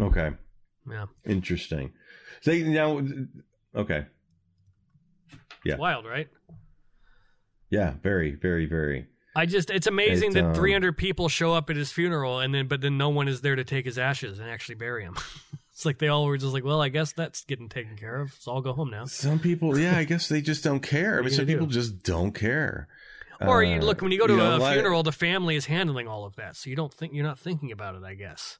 Okay, 0.00 0.30
Yeah, 0.90 1.06
interesting. 1.26 1.92
So 2.40 2.52
now, 2.52 3.02
okay, 3.74 4.06
Yeah. 5.64 5.74
it's 5.74 5.78
wild, 5.80 6.06
right? 6.06 6.28
yeah, 7.68 7.94
very, 8.02 8.34
very, 8.34 8.66
very. 8.66 9.06
I 9.36 9.46
just 9.46 9.70
it's 9.70 9.86
amazing 9.86 10.30
It, 10.32 10.34
that 10.34 10.44
um, 10.46 10.54
300 10.54 10.96
people 10.98 11.28
show 11.28 11.52
up 11.54 11.70
at 11.70 11.76
his 11.76 11.92
funeral 11.92 12.40
and 12.40 12.52
then 12.54 12.66
but 12.66 12.80
then 12.80 12.98
no 12.98 13.10
one 13.10 13.28
is 13.28 13.42
there 13.42 13.54
to 13.54 13.62
take 13.64 13.84
his 13.84 13.96
ashes 13.98 14.38
and 14.40 14.48
actually 14.50 14.74
bury 14.74 15.04
him. 15.04 15.16
it's 15.80 15.86
like 15.86 15.96
they 15.96 16.08
all 16.08 16.26
were 16.26 16.36
just 16.36 16.52
like, 16.52 16.62
well, 16.62 16.82
I 16.82 16.90
guess 16.90 17.12
that's 17.12 17.42
getting 17.44 17.70
taken 17.70 17.96
care 17.96 18.20
of. 18.20 18.34
So 18.38 18.52
I'll 18.52 18.60
go 18.60 18.74
home 18.74 18.90
now. 18.90 19.06
Some 19.06 19.38
people, 19.38 19.78
yeah, 19.78 19.96
I 19.96 20.04
guess 20.04 20.28
they 20.28 20.42
just 20.42 20.62
don't 20.62 20.80
care. 20.80 21.18
I 21.18 21.22
mean, 21.22 21.30
some 21.30 21.46
gonna 21.46 21.54
people 21.56 21.66
just 21.68 22.02
don't 22.02 22.32
care. 22.32 22.86
Or 23.40 23.62
you 23.62 23.76
Uh, 23.76 23.80
look 23.80 24.02
when 24.02 24.12
you 24.12 24.18
go 24.18 24.26
to 24.26 24.36
know, 24.36 24.56
a 24.56 24.58
lot- 24.58 24.74
funeral, 24.74 25.02
the 25.02 25.10
family 25.12 25.56
is 25.56 25.64
handling 25.64 26.06
all 26.06 26.26
of 26.26 26.36
that, 26.36 26.54
so 26.56 26.68
you 26.68 26.76
don't 26.76 26.92
think 26.92 27.14
you're 27.14 27.24
not 27.24 27.38
thinking 27.38 27.72
about 27.72 27.94
it. 27.94 28.02
I 28.04 28.12
guess. 28.12 28.58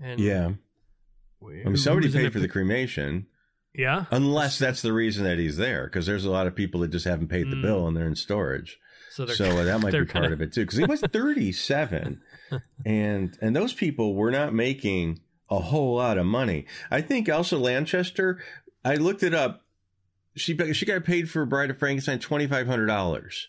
And 0.00 0.20
Yeah, 0.20 0.52
I 1.42 1.64
mean, 1.64 1.76
somebody 1.76 2.12
paid 2.12 2.32
for 2.32 2.38
the 2.38 2.46
cremation, 2.46 3.26
Yeah. 3.74 4.04
unless 4.12 4.56
that's 4.60 4.82
the 4.82 4.92
reason 4.92 5.24
that 5.24 5.38
he's 5.40 5.56
there, 5.56 5.86
because 5.86 6.06
there's 6.06 6.24
a 6.24 6.30
lot 6.30 6.46
of 6.46 6.54
people 6.54 6.82
that 6.82 6.92
just 6.92 7.06
haven't 7.06 7.26
paid 7.26 7.50
the 7.50 7.56
Mm. 7.56 7.62
bill 7.62 7.88
and 7.88 7.96
they're 7.96 8.06
in 8.06 8.14
storage. 8.14 8.78
So 9.10 9.26
so 9.26 9.46
uh, 9.58 9.64
that 9.64 9.80
might 9.80 9.90
be 9.90 9.98
part 10.04 10.10
kinda- 10.12 10.32
of 10.34 10.40
it 10.42 10.52
too 10.52 10.60
because 10.60 10.78
he 10.78 10.84
was 10.84 11.00
37 11.12 12.20
and 12.84 13.36
and 13.40 13.56
those 13.56 13.72
people 13.72 14.14
were 14.14 14.30
not 14.30 14.54
making 14.54 15.18
a 15.50 15.58
whole 15.60 15.96
lot 15.96 16.18
of 16.18 16.26
money. 16.26 16.66
I 16.90 17.00
think 17.00 17.28
elsa 17.28 17.56
lanchester 17.58 18.38
i 18.84 18.94
looked 18.96 19.22
it 19.22 19.34
up. 19.34 19.62
She 20.34 20.56
she 20.72 20.84
got 20.86 21.04
paid 21.04 21.30
for 21.30 21.44
bride 21.46 21.70
of 21.70 21.78
frankenstein 21.78 22.18
$2500 22.18 23.44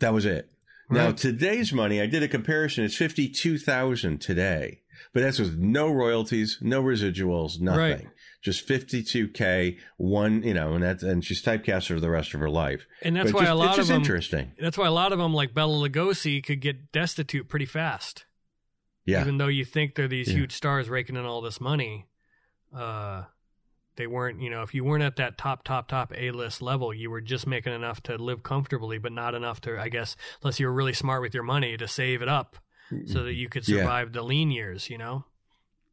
that 0.00 0.12
was 0.12 0.24
it. 0.24 0.50
Now 0.90 1.12
today's 1.12 1.72
money 1.72 2.00
i 2.00 2.06
did 2.06 2.22
a 2.22 2.28
comparison 2.28 2.84
it's 2.84 2.96
52000 2.96 4.20
today. 4.20 4.80
But 5.12 5.20
that's 5.22 5.38
with 5.38 5.56
no 5.58 5.88
royalties 5.90 6.58
no 6.60 6.82
residuals 6.82 7.60
nothing. 7.60 7.78
Right. 7.80 8.06
just 8.42 8.66
52k 8.68 9.78
one 9.96 10.42
you 10.42 10.54
know 10.54 10.74
and 10.74 10.82
that's 10.84 11.02
and 11.02 11.24
she's 11.24 11.42
typecast 11.42 11.88
for 11.88 12.00
the 12.00 12.10
rest 12.10 12.34
of 12.34 12.40
her 12.40 12.50
life. 12.50 12.86
And 13.02 13.16
that's 13.16 13.32
But 13.32 13.36
why 13.38 13.44
just- 13.44 13.52
a 13.52 13.54
lot 13.56 13.78
of 13.78 13.86
them. 13.88 13.96
interesting. 14.00 14.52
That's 14.58 14.78
why 14.78 14.86
a 14.86 14.92
lot 14.92 15.12
of 15.12 15.18
them, 15.18 15.34
like 15.34 15.52
Bella 15.54 15.88
Lugosi, 15.88 16.42
could 16.44 16.60
get 16.60 16.92
destitute 16.92 17.48
pretty 17.48 17.66
fast. 17.66 18.24
Yeah 19.04 19.20
Even 19.20 19.38
though 19.38 19.48
you 19.48 19.64
think 19.64 19.94
they're 19.94 20.08
these 20.08 20.28
Yeah. 20.28 20.38
huge 20.38 20.52
stars 20.52 20.88
raking 20.88 21.16
in 21.16 21.24
all 21.24 21.40
this 21.40 21.60
money, 21.60 22.06
uh, 22.74 23.24
they 23.96 24.06
weren't. 24.06 24.40
You 24.40 24.50
know, 24.50 24.62
if 24.62 24.74
you 24.74 24.82
weren't 24.84 25.04
at 25.04 25.16
that 25.16 25.38
top, 25.38 25.62
top, 25.64 25.88
top 25.88 26.12
A 26.16 26.30
list 26.32 26.60
level, 26.62 26.92
you 26.92 27.10
were 27.10 27.20
just 27.20 27.46
making 27.46 27.72
enough 27.72 28.02
to 28.04 28.16
live 28.18 28.42
comfortably, 28.42 28.98
but 28.98 29.12
not 29.12 29.34
enough 29.34 29.60
to, 29.62 29.78
I 29.80 29.88
guess, 29.88 30.16
unless 30.42 30.58
you 30.58 30.66
were 30.66 30.72
really 30.72 30.92
smart 30.94 31.22
with 31.22 31.34
your 31.34 31.44
money 31.44 31.76
to 31.76 31.86
save 31.86 32.20
it 32.22 32.28
up 32.28 32.56
so 33.06 33.22
that 33.22 33.34
you 33.34 33.48
could 33.48 33.66
Yeah. 33.68 33.78
survive 33.78 34.12
the 34.12 34.22
lean 34.22 34.50
years. 34.50 34.90
You 34.90 34.98
know. 34.98 35.24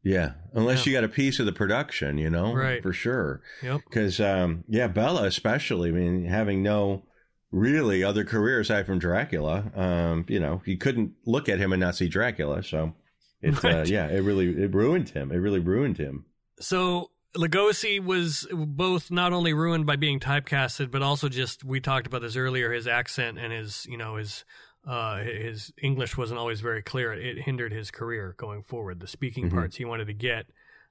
Yeah, 0.04 0.32
unless 0.52 0.84
Yeah. 0.84 0.90
you 0.90 0.96
got 0.96 1.04
a 1.04 1.08
piece 1.08 1.38
of 1.38 1.46
the 1.46 1.52
production, 1.52 2.18
you 2.18 2.28
know, 2.28 2.52
Right. 2.52 2.82
for 2.82 2.92
sure. 2.92 3.40
Yep. 3.62 3.82
Because, 3.88 4.18
um, 4.20 4.64
yeah, 4.66 4.88
Bella 4.88 5.24
especially. 5.26 5.90
I 5.90 5.92
mean, 5.92 6.24
having 6.24 6.60
no 6.60 7.04
really 7.52 8.02
other 8.02 8.24
career 8.24 8.58
aside 8.58 8.84
from 8.84 8.98
Dracula, 8.98 9.70
um, 9.76 10.24
you 10.28 10.40
know, 10.40 10.60
you 10.64 10.76
couldn't 10.76 11.12
look 11.24 11.48
at 11.48 11.60
him 11.60 11.72
and 11.72 11.78
not 11.78 11.94
see 11.94 12.08
Dracula. 12.08 12.64
So, 12.64 12.96
it, 13.42 13.64
uh, 13.64 13.84
yeah, 13.86 14.06
it 14.08 14.20
really 14.20 14.48
it 14.62 14.72
ruined 14.74 15.10
him. 15.10 15.30
It 15.32 15.36
really 15.36 15.60
ruined 15.60 15.98
him. 15.98 16.24
So 16.60 17.10
Lugosi 17.36 17.98
was 18.02 18.46
both 18.52 19.10
not 19.10 19.32
only 19.32 19.52
ruined 19.52 19.86
by 19.86 19.96
being 19.96 20.20
typecasted, 20.20 20.90
but 20.90 21.02
also 21.02 21.28
just 21.28 21.64
we 21.64 21.80
talked 21.80 22.06
about 22.06 22.22
this 22.22 22.36
earlier. 22.36 22.72
His 22.72 22.86
accent 22.86 23.38
and 23.38 23.52
his 23.52 23.86
you 23.88 23.96
know 23.96 24.16
his 24.16 24.44
uh, 24.86 25.18
his 25.18 25.72
English 25.82 26.16
wasn't 26.16 26.38
always 26.38 26.60
very 26.60 26.82
clear. 26.82 27.12
It 27.12 27.38
hindered 27.42 27.72
his 27.72 27.90
career 27.90 28.34
going 28.36 28.62
forward. 28.62 29.00
The 29.00 29.06
speaking 29.06 29.48
Mhm. 29.48 29.54
parts 29.54 29.76
he 29.76 29.84
wanted 29.84 30.06
to 30.06 30.12
get. 30.14 30.46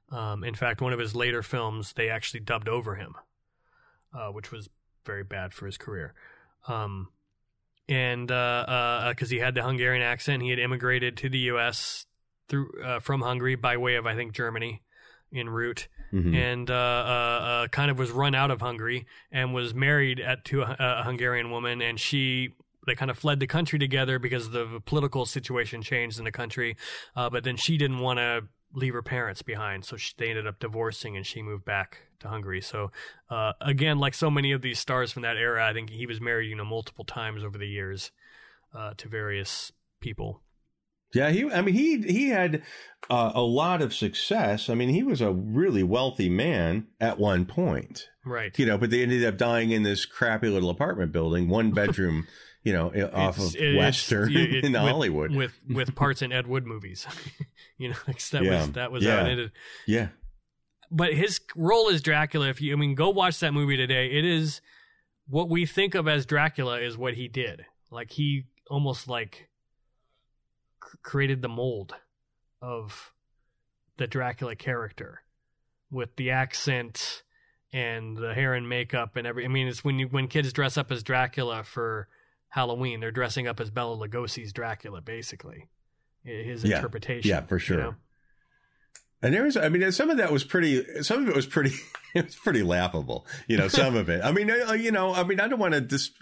Um, 0.09 0.43
in 0.43 0.55
fact, 0.55 0.81
one 0.81 0.93
of 0.93 0.99
his 0.99 1.15
later 1.15 1.41
films 1.43 1.93
they 1.93 2.09
actually 2.09 2.41
dubbed 2.41 2.67
over 2.67 2.95
him, 2.95 3.15
uh, 4.13 4.29
which 4.29 4.51
was 4.51 4.69
very 5.05 5.23
bad 5.23 5.53
for 5.53 5.65
his 5.65 5.77
career. 5.77 6.13
Um, 6.67 7.09
and 7.87 8.27
because 8.27 9.29
he 9.29 9.39
had 9.39 9.55
the 9.55 9.63
Hungarian 9.63 10.01
accent, 10.03 10.41
he 10.43 10.49
had 10.49 10.59
immigrated 10.59 11.17
to 11.17 11.29
the 11.29 11.39
U.S. 11.39 12.05
through 12.51 12.69
uh, 12.83 12.99
from 12.99 13.21
Hungary 13.21 13.55
by 13.55 13.77
way 13.77 13.95
of 13.95 14.05
I 14.05 14.15
think 14.15 14.33
Germany 14.33 14.83
en 15.33 15.49
route, 15.49 15.87
mm-hmm. 16.13 16.35
and 16.35 16.69
uh, 16.69 16.73
uh, 16.73 16.77
uh, 16.77 17.67
kind 17.69 17.89
of 17.89 17.97
was 17.97 18.11
run 18.11 18.35
out 18.35 18.51
of 18.51 18.61
Hungary 18.61 19.07
and 19.31 19.53
was 19.53 19.73
married 19.73 20.19
at 20.19 20.45
to 20.45 20.61
a, 20.61 20.75
a 20.79 21.03
Hungarian 21.03 21.49
woman, 21.49 21.81
and 21.81 21.99
she 21.99 22.49
they 22.85 22.95
kind 22.95 23.09
of 23.09 23.17
fled 23.17 23.39
the 23.39 23.47
country 23.47 23.79
together 23.79 24.19
because 24.19 24.49
the 24.49 24.81
political 24.85 25.25
situation 25.25 25.81
changed 25.81 26.19
in 26.19 26.25
the 26.25 26.31
country. 26.31 26.75
Uh, 27.15 27.29
but 27.29 27.43
then 27.43 27.55
she 27.55 27.77
didn't 27.77 27.99
want 27.99 28.17
to 28.17 28.43
leave 28.73 28.93
her 28.93 29.03
parents 29.03 29.41
behind, 29.41 29.85
so 29.85 29.97
she, 29.97 30.13
they 30.17 30.29
ended 30.29 30.47
up 30.47 30.59
divorcing, 30.59 31.15
and 31.15 31.25
she 31.25 31.41
moved 31.41 31.63
back 31.63 31.99
to 32.19 32.27
Hungary. 32.27 32.61
So 32.61 32.91
uh, 33.29 33.53
again, 33.61 33.99
like 33.99 34.13
so 34.13 34.29
many 34.29 34.51
of 34.51 34.61
these 34.61 34.79
stars 34.79 35.11
from 35.11 35.21
that 35.23 35.37
era, 35.37 35.65
I 35.65 35.73
think 35.73 35.89
he 35.89 36.05
was 36.05 36.19
married, 36.19 36.49
you 36.49 36.55
know, 36.55 36.65
multiple 36.65 37.05
times 37.05 37.43
over 37.43 37.57
the 37.57 37.67
years 37.67 38.11
uh, 38.75 38.93
to 38.97 39.07
various 39.07 39.71
people. 39.99 40.41
Yeah, 41.13 41.29
he. 41.29 41.49
I 41.51 41.61
mean, 41.61 41.75
he 41.75 42.01
he 42.01 42.29
had 42.29 42.63
uh, 43.09 43.31
a 43.33 43.41
lot 43.41 43.81
of 43.81 43.93
success. 43.93 44.69
I 44.69 44.75
mean, 44.75 44.89
he 44.89 45.03
was 45.03 45.21
a 45.21 45.31
really 45.31 45.83
wealthy 45.83 46.29
man 46.29 46.87
at 46.99 47.19
one 47.19 47.45
point, 47.45 48.07
right? 48.25 48.57
You 48.57 48.65
know, 48.65 48.77
but 48.77 48.89
they 48.89 49.03
ended 49.03 49.25
up 49.25 49.37
dying 49.37 49.71
in 49.71 49.83
this 49.83 50.05
crappy 50.05 50.49
little 50.49 50.69
apartment 50.69 51.11
building, 51.11 51.49
one 51.49 51.71
bedroom. 51.73 52.27
you 52.63 52.73
know, 52.73 52.89
off 53.13 53.37
it's, 53.39 53.55
of 53.55 53.75
Western 53.75 54.35
it, 54.35 54.63
in 54.65 54.73
with, 54.73 54.81
Hollywood, 54.81 55.31
with 55.35 55.59
with 55.67 55.95
parts 55.95 56.21
in 56.21 56.31
Ed 56.31 56.47
Wood 56.47 56.65
movies. 56.65 57.05
you 57.77 57.89
know, 57.89 57.95
that 58.05 58.43
yeah. 58.43 58.59
was 58.59 58.71
that 58.71 58.91
was 58.91 59.03
yeah. 59.03 59.19
how 59.19 59.25
it 59.25 59.29
ended. 59.31 59.51
Yeah. 59.87 60.09
But 60.93 61.13
his 61.13 61.39
role 61.55 61.89
as 61.89 62.01
Dracula, 62.01 62.49
if 62.49 62.61
you, 62.61 62.73
I 62.73 62.75
mean, 62.75 62.95
go 62.95 63.09
watch 63.09 63.39
that 63.39 63.53
movie 63.53 63.77
today. 63.77 64.11
It 64.11 64.25
is 64.25 64.59
what 65.25 65.49
we 65.49 65.65
think 65.65 65.95
of 65.95 66.05
as 66.05 66.25
Dracula 66.25 66.79
is 66.81 66.97
what 66.97 67.13
he 67.13 67.29
did. 67.29 67.65
Like 67.89 68.11
he 68.11 68.43
almost 68.69 69.07
like 69.07 69.47
created 71.03 71.41
the 71.41 71.49
mold 71.49 71.95
of 72.61 73.13
the 73.97 74.07
Dracula 74.07 74.55
character 74.55 75.21
with 75.89 76.15
the 76.15 76.31
accent 76.31 77.23
and 77.73 78.17
the 78.17 78.33
hair 78.33 78.53
and 78.53 78.67
makeup 78.67 79.15
and 79.15 79.25
every. 79.27 79.45
I 79.45 79.47
mean, 79.47 79.67
it's 79.67 79.83
when 79.83 79.99
you 79.99 80.07
when 80.07 80.27
kids 80.27 80.51
dress 80.53 80.77
up 80.77 80.91
as 80.91 81.03
Dracula 81.03 81.63
for 81.63 82.07
Halloween, 82.49 82.99
they're 82.99 83.11
dressing 83.11 83.47
up 83.47 83.59
as 83.59 83.69
Bela 83.69 83.95
Lugosi's 83.97 84.53
Dracula, 84.53 85.01
basically. 85.01 85.69
His 86.23 86.63
yeah. 86.63 86.77
interpretation. 86.77 87.29
Yeah, 87.29 87.41
for 87.41 87.57
sure. 87.57 87.77
You 87.77 87.83
know? 87.83 87.95
And 89.23 89.33
there 89.33 89.43
was, 89.43 89.55
I 89.55 89.69
mean, 89.69 89.91
some 89.91 90.09
of 90.09 90.17
that 90.17 90.31
was 90.31 90.43
pretty, 90.43 90.83
some 91.03 91.23
of 91.23 91.29
it 91.29 91.35
was 91.35 91.45
pretty, 91.45 91.71
it 92.15 92.25
was 92.25 92.35
pretty 92.35 92.63
laughable, 92.63 93.27
you 93.47 93.55
know, 93.55 93.67
some 93.67 93.95
of 93.95 94.09
it. 94.09 94.23
I 94.23 94.31
mean, 94.31 94.51
you 94.79 94.91
know, 94.91 95.13
I 95.13 95.23
mean, 95.23 95.39
I 95.39 95.47
don't 95.47 95.59
want 95.59 95.75
to 95.75 95.81
just, 95.81 96.13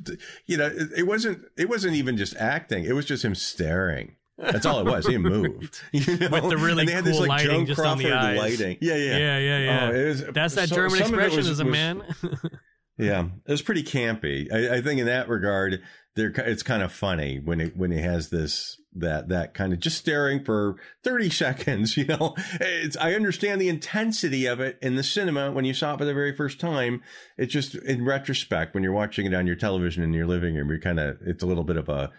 you 0.46 0.58
know, 0.58 0.68
it, 0.68 0.90
it, 0.98 1.08
wasn't, 1.08 1.46
it 1.58 1.70
wasn't 1.70 1.96
even 1.96 2.18
just 2.18 2.36
acting. 2.36 2.84
It 2.84 2.94
was 2.94 3.06
just 3.06 3.24
him 3.24 3.36
staring. 3.36 4.16
That's 4.40 4.66
all 4.66 4.80
it 4.80 4.86
was. 4.86 5.06
He 5.06 5.18
moved. 5.18 5.82
You 5.92 6.18
know? 6.18 6.30
With 6.30 6.50
the 6.50 6.58
really 6.58 6.82
and 6.82 6.90
they 6.90 6.94
had 6.94 7.04
cool 7.04 7.12
this, 7.12 7.20
like, 7.20 7.30
lighting 7.30 7.52
Joan 7.52 7.66
just 7.66 7.80
Crawford 7.80 8.06
on 8.06 8.12
the 8.12 8.18
eyes. 8.18 8.38
lighting. 8.38 8.78
Yeah, 8.82 8.96
yeah. 8.96 9.18
Yeah, 9.18 9.38
yeah, 9.38 9.58
yeah. 9.58 9.90
Oh, 9.92 10.06
was, 10.06 10.24
That's 10.26 10.56
that 10.56 10.70
so, 10.70 10.76
German 10.76 11.00
expressionism, 11.00 11.70
man. 11.70 12.04
yeah. 12.98 13.26
It 13.46 13.52
was 13.52 13.62
pretty 13.62 13.84
campy. 13.84 14.52
I, 14.52 14.78
I 14.78 14.82
think 14.82 15.00
in 15.00 15.08
that 15.08 15.30
regard, 15.30 15.82
there, 16.16 16.32
it's 16.38 16.64
kind 16.64 16.84
of 16.84 16.92
funny 16.92 17.40
when 17.40 17.60
it, 17.60 17.76
when 17.76 17.92
he 17.92 18.00
has 18.00 18.30
this, 18.30 18.80
that 18.96 19.30
that 19.30 19.54
kind 19.54 19.72
of 19.72 19.80
just 19.80 19.98
staring 19.98 20.44
for 20.44 20.76
30 21.04 21.30
seconds 21.30 21.96
you 21.96 22.06
know 22.06 22.34
it's 22.60 22.98
i 22.98 23.14
understand 23.14 23.62
the 23.62 23.70
intensity 23.70 24.48
of 24.48 24.60
it 24.60 24.80
in 24.82 24.96
the 24.96 25.04
cinema 25.04 25.52
when 25.52 25.64
you 25.64 25.76
saw 25.76 25.94
it 25.94 26.00
for 26.00 26.06
the 26.06 26.14
very 26.14 26.36
first 26.36 26.60
time 26.60 27.04
it's 27.38 27.54
just 27.54 27.76
in 27.76 28.04
retrospect 28.04 28.74
when 28.74 28.82
you're 28.82 28.92
watching 28.92 29.28
it 29.28 29.34
on 29.36 29.46
your 29.46 29.56
television 29.56 30.02
in 30.02 30.12
your 30.12 30.26
living 30.26 30.56
room 30.56 30.70
you're 30.70 30.80
kind 30.80 31.00
of 31.00 31.18
it's 31.22 31.44
a 31.44 31.46
little 31.46 31.64
bit 31.64 31.78
of 31.78 31.88
a 31.88 32.12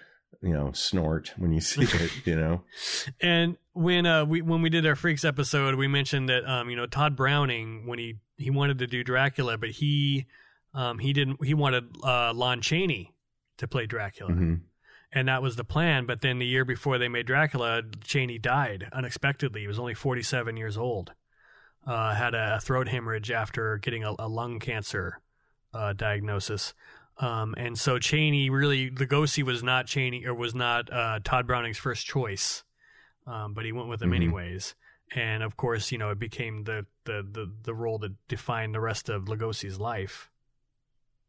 you 0.42 0.52
know 0.52 0.72
snort 0.72 1.32
when 1.36 1.52
you 1.52 1.60
see 1.60 1.82
it 1.82 2.12
you 2.26 2.36
know 2.36 2.62
and 3.20 3.56
when 3.72 4.06
uh 4.06 4.24
we 4.24 4.40
when 4.40 4.62
we 4.62 4.70
did 4.70 4.86
our 4.86 4.96
freaks 4.96 5.24
episode 5.24 5.74
we 5.74 5.86
mentioned 5.86 6.28
that 6.28 6.44
um 6.50 6.70
you 6.70 6.76
know 6.76 6.86
tod 6.86 7.14
browning 7.14 7.86
when 7.86 7.98
he 7.98 8.16
he 8.38 8.50
wanted 8.50 8.78
to 8.78 8.86
do 8.86 9.04
dracula 9.04 9.58
but 9.58 9.70
he 9.70 10.26
um 10.74 10.98
he 10.98 11.12
didn't 11.12 11.44
he 11.44 11.52
wanted 11.52 11.84
uh 12.02 12.32
lon 12.32 12.60
chaney 12.60 13.12
to 13.58 13.68
play 13.68 13.86
dracula 13.86 14.30
mm-hmm 14.30 14.54
and 15.12 15.28
that 15.28 15.42
was 15.42 15.56
the 15.56 15.64
plan. 15.64 16.06
But 16.06 16.20
then 16.20 16.38
the 16.38 16.46
year 16.46 16.64
before 16.64 16.98
they 16.98 17.08
made 17.08 17.26
Dracula, 17.26 17.82
Chaney 18.04 18.38
died 18.38 18.88
unexpectedly. 18.92 19.62
He 19.62 19.66
was 19.66 19.78
only 19.78 19.94
47 19.94 20.56
years 20.56 20.76
old. 20.76 21.12
Uh, 21.86 22.14
had 22.14 22.34
a 22.34 22.60
throat 22.60 22.88
hemorrhage 22.88 23.30
after 23.30 23.78
getting 23.78 24.04
a, 24.04 24.14
a 24.18 24.28
lung 24.28 24.60
cancer 24.60 25.20
uh, 25.72 25.92
diagnosis. 25.94 26.74
Um, 27.20 27.54
and 27.58 27.78
so 27.78 27.98
Chaney 27.98 28.48
really, 28.48 28.90
Lugosi 28.90 29.42
was 29.42 29.62
not 29.62 29.86
Chaney 29.86 30.24
or 30.24 30.34
was 30.34 30.54
not 30.54 30.90
uh, 30.90 31.20
Tod 31.22 31.46
Browning's 31.46 31.76
first 31.76 32.06
choice, 32.06 32.64
um, 33.26 33.52
but 33.52 33.66
he 33.66 33.72
went 33.72 33.88
with 33.88 34.00
him 34.00 34.10
mm-hmm. 34.10 34.22
anyways. 34.22 34.74
And 35.14 35.42
of 35.42 35.56
course, 35.56 35.92
you 35.92 35.98
know, 35.98 36.10
it 36.10 36.18
became 36.18 36.64
the, 36.64 36.86
the, 37.04 37.26
the, 37.30 37.52
the 37.62 37.74
role 37.74 37.98
that 37.98 38.12
defined 38.28 38.74
the 38.74 38.80
rest 38.80 39.10
of 39.10 39.24
Lugosi's 39.24 39.78
life. 39.78 40.30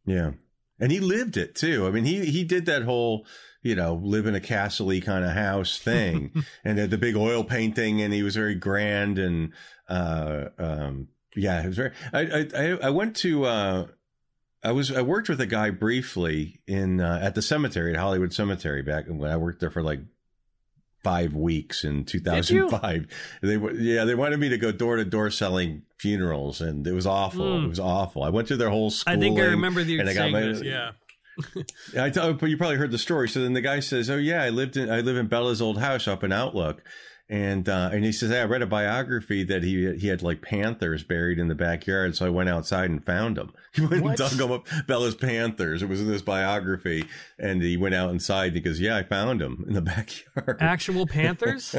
Yeah. 0.06 0.32
And 0.80 0.92
he 0.92 1.00
lived 1.00 1.36
it 1.36 1.56
too. 1.56 1.86
I 1.86 1.92
mean, 1.92 2.06
he, 2.06 2.26
he 2.26 2.44
did 2.44 2.66
that 2.68 2.84
whole, 2.84 3.26
you 3.62 3.76
know, 3.76 3.96
live 3.96 4.26
in 4.28 4.36
a 4.36 4.40
castle 4.40 5.00
kind 5.02 5.26
of 5.26 5.32
house 5.32 5.78
thing 5.78 6.44
and 6.64 6.78
the 6.78 6.98
big 6.98 7.18
oil 7.18 7.44
painting 7.44 8.02
and 8.02 8.14
he 8.14 8.24
was 8.24 8.36
very 8.36 8.56
grand 8.56 9.20
and, 9.20 9.52
uh, 9.90 10.46
um, 10.58 11.10
yeah, 11.36 11.62
it 11.62 11.68
was 11.68 11.76
very, 11.76 11.92
I, 12.14 12.48
I, 12.56 12.78
I 12.84 12.90
went 12.92 13.16
to, 13.18 13.46
uh, 13.46 13.88
I 14.64 14.72
was, 14.72 14.92
I 14.92 15.02
worked 15.02 15.28
with 15.28 15.42
a 15.42 15.48
guy 15.48 15.72
briefly 15.72 16.62
in, 16.68 17.02
uh, 17.02 17.20
at 17.22 17.36
the 17.36 17.42
cemetery 17.42 17.94
at 17.94 18.00
Hollywood 18.00 18.34
Cemetery 18.34 18.82
back 18.82 19.06
when 19.08 19.30
I 19.30 19.38
worked 19.38 19.60
there 19.60 19.72
for 19.72 19.82
like 19.82 20.02
five 21.04 21.34
weeks 21.34 21.84
in 21.84 22.06
2005. 22.06 23.08
They 23.42 23.56
yeah, 23.56 24.06
they 24.06 24.16
wanted 24.16 24.40
me 24.40 24.50
to 24.50 24.58
go 24.58 24.72
door 24.72 24.98
to 24.98 25.06
door 25.06 25.30
selling 25.32 25.84
funerals, 25.98 26.62
and 26.62 26.86
it 26.86 26.94
was 26.94 27.08
awful. 27.08 27.46
Mm. 27.46 27.66
It 27.66 27.70
was 27.70 27.80
awful. 27.80 28.24
I 28.24 28.30
went 28.30 28.48
through 28.48 28.58
their 28.58 28.70
whole 28.70 28.92
school. 28.92 29.14
I 29.14 29.18
think 29.18 29.40
I 29.40 29.46
remember 29.46 29.82
you 29.82 30.06
saying 30.06 30.32
my, 30.32 30.42
this. 30.42 30.62
Yeah. 30.62 30.92
I 32.00 32.10
tell, 32.10 32.34
but 32.34 32.50
you 32.50 32.58
probably 32.58 32.78
heard 32.78 32.92
the 32.92 32.98
story. 32.98 33.30
So 33.30 33.42
then 33.42 33.54
the 33.54 33.62
guy 33.62 33.80
says, 33.80 34.10
"Oh 34.10 34.18
yeah, 34.18 34.44
I 34.44 34.50
lived 34.50 34.78
in 34.78 34.90
I 34.90 35.02
live 35.02 35.18
in 35.18 35.28
Bella's 35.28 35.62
old 35.62 35.80
house 35.80 36.08
up 36.08 36.24
in 36.24 36.32
Outlook." 36.32 36.84
And 37.32 37.70
uh, 37.70 37.92
and 37.94 38.04
he 38.04 38.12
says, 38.12 38.30
hey, 38.30 38.42
I 38.42 38.44
read 38.44 38.62
a 38.62 38.68
biography 38.68 39.46
that 39.46 39.64
he 39.64 39.98
he 39.98 40.10
had 40.10 40.22
like 40.22 40.42
panthers 40.42 41.02
buried 41.02 41.40
in 41.40 41.48
the 41.48 41.56
backyard, 41.56 42.14
so 42.18 42.26
I 42.26 42.30
went 42.30 42.50
outside 42.50 42.90
and 42.90 43.04
found 43.04 43.38
them. 43.38 43.54
He 43.74 43.86
went 43.86 44.04
what? 44.04 44.10
and 44.10 44.18
dug 44.18 44.32
them 44.32 44.52
up, 44.52 44.68
Bella's 44.86 45.16
panthers. 45.16 45.82
It 45.82 45.88
was 45.88 46.02
in 46.02 46.08
this 46.08 46.22
biography, 46.22 47.06
and 47.40 47.62
he 47.62 47.78
went 47.78 47.96
out 47.96 48.10
inside. 48.10 48.48
And 48.48 48.56
he 48.56 48.60
goes, 48.60 48.82
"Yeah, 48.82 48.98
I 48.98 49.04
found 49.04 49.40
them 49.40 49.64
in 49.66 49.76
the 49.76 49.82
backyard." 50.36 50.58
Actual 50.60 51.08
panthers? 51.08 51.74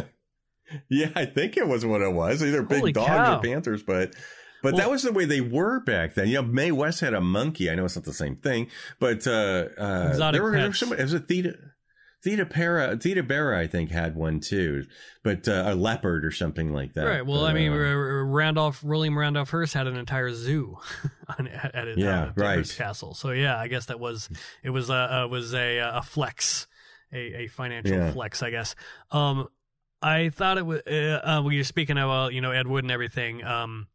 yeah, 0.88 1.10
I 1.14 1.26
think 1.26 1.58
it 1.58 1.68
was 1.68 1.84
what 1.84 2.00
it 2.00 2.14
was. 2.14 2.42
Either 2.42 2.62
big 2.62 2.78
Holy 2.78 2.92
dogs 2.92 3.08
cow. 3.08 3.36
or 3.36 3.42
panthers, 3.42 3.82
but 3.82 4.14
but 4.62 4.72
well, 4.72 4.80
that 4.80 4.90
was 4.90 5.02
the 5.02 5.12
way 5.12 5.26
they 5.26 5.42
were 5.42 5.80
back 5.80 6.14
then. 6.14 6.28
You 6.28 6.36
know, 6.36 6.44
Mae 6.44 6.72
West 6.72 7.00
had 7.00 7.12
a 7.12 7.20
monkey. 7.20 7.70
I 7.70 7.74
know 7.74 7.84
it's 7.84 7.96
not 7.96 8.06
the 8.06 8.14
same 8.14 8.36
thing, 8.36 8.68
but 8.98 9.26
uh, 9.26 9.68
uh, 9.76 10.30
there 10.30 10.42
were, 10.42 10.52
there 10.52 10.68
were 10.68 10.72
some. 10.72 10.94
It 10.94 11.02
was 11.02 11.12
a 11.12 11.20
Theda. 11.20 11.56
Theda 12.22 12.46
Para, 12.46 12.96
Theda 12.96 13.22
Bara, 13.22 13.58
I 13.58 13.66
think, 13.66 13.90
had 13.90 14.14
one 14.14 14.38
too, 14.38 14.86
but 15.24 15.48
uh, 15.48 15.64
a 15.66 15.74
leopard 15.74 16.24
or 16.24 16.30
something 16.30 16.72
like 16.72 16.94
that. 16.94 17.04
Right. 17.04 17.26
Well, 17.26 17.44
uh, 17.44 17.50
I 17.50 17.52
mean, 17.52 17.72
Randolph, 17.72 18.84
William 18.84 19.18
Randolph 19.18 19.50
Hearst 19.50 19.74
had 19.74 19.88
an 19.88 19.96
entire 19.96 20.32
zoo 20.32 20.78
on, 21.38 21.48
at, 21.48 21.88
his, 21.88 21.98
yeah, 21.98 22.24
uh, 22.24 22.32
right. 22.36 22.74
castle. 22.76 23.14
So 23.14 23.30
yeah, 23.30 23.58
I 23.58 23.66
guess 23.66 23.86
that 23.86 23.98
was 23.98 24.28
it 24.62 24.70
was 24.70 24.88
a 24.88 25.26
was 25.28 25.52
a 25.52 25.78
a 25.78 26.02
flex, 26.02 26.68
a, 27.12 27.42
a 27.42 27.46
financial 27.48 27.96
yeah. 27.96 28.12
flex, 28.12 28.42
I 28.42 28.50
guess. 28.50 28.76
Um, 29.10 29.48
I 30.00 30.28
thought 30.28 30.58
it 30.58 30.66
was 30.66 30.80
uh, 30.86 31.20
uh, 31.24 31.42
when 31.42 31.54
you're 31.54 31.64
speaking 31.64 31.98
about 31.98 32.34
you 32.34 32.40
know 32.40 32.52
Ed 32.52 32.68
Wood 32.68 32.84
and 32.84 32.90
everything. 32.90 33.42
Um, 33.44 33.88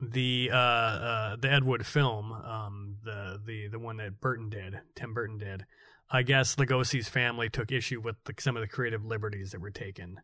the 0.00 0.50
uh, 0.52 0.56
uh, 0.56 1.36
the 1.36 1.50
Ed 1.50 1.64
Wood 1.64 1.86
film, 1.86 2.32
um, 2.32 2.96
the 3.04 3.40
the 3.44 3.68
the 3.68 3.78
one 3.78 3.96
that 3.98 4.20
Burton 4.20 4.48
did, 4.48 4.80
Tim 4.94 5.14
Burton 5.14 5.38
did. 5.38 5.64
I 6.10 6.22
guess 6.22 6.56
Lugosi's 6.56 7.08
family 7.08 7.48
took 7.48 7.70
issue 7.70 8.00
with 8.00 8.16
the, 8.24 8.34
some 8.38 8.56
of 8.56 8.62
the 8.62 8.68
creative 8.68 9.04
liberties 9.04 9.52
that 9.52 9.60
were 9.60 9.70
taken 9.70 10.20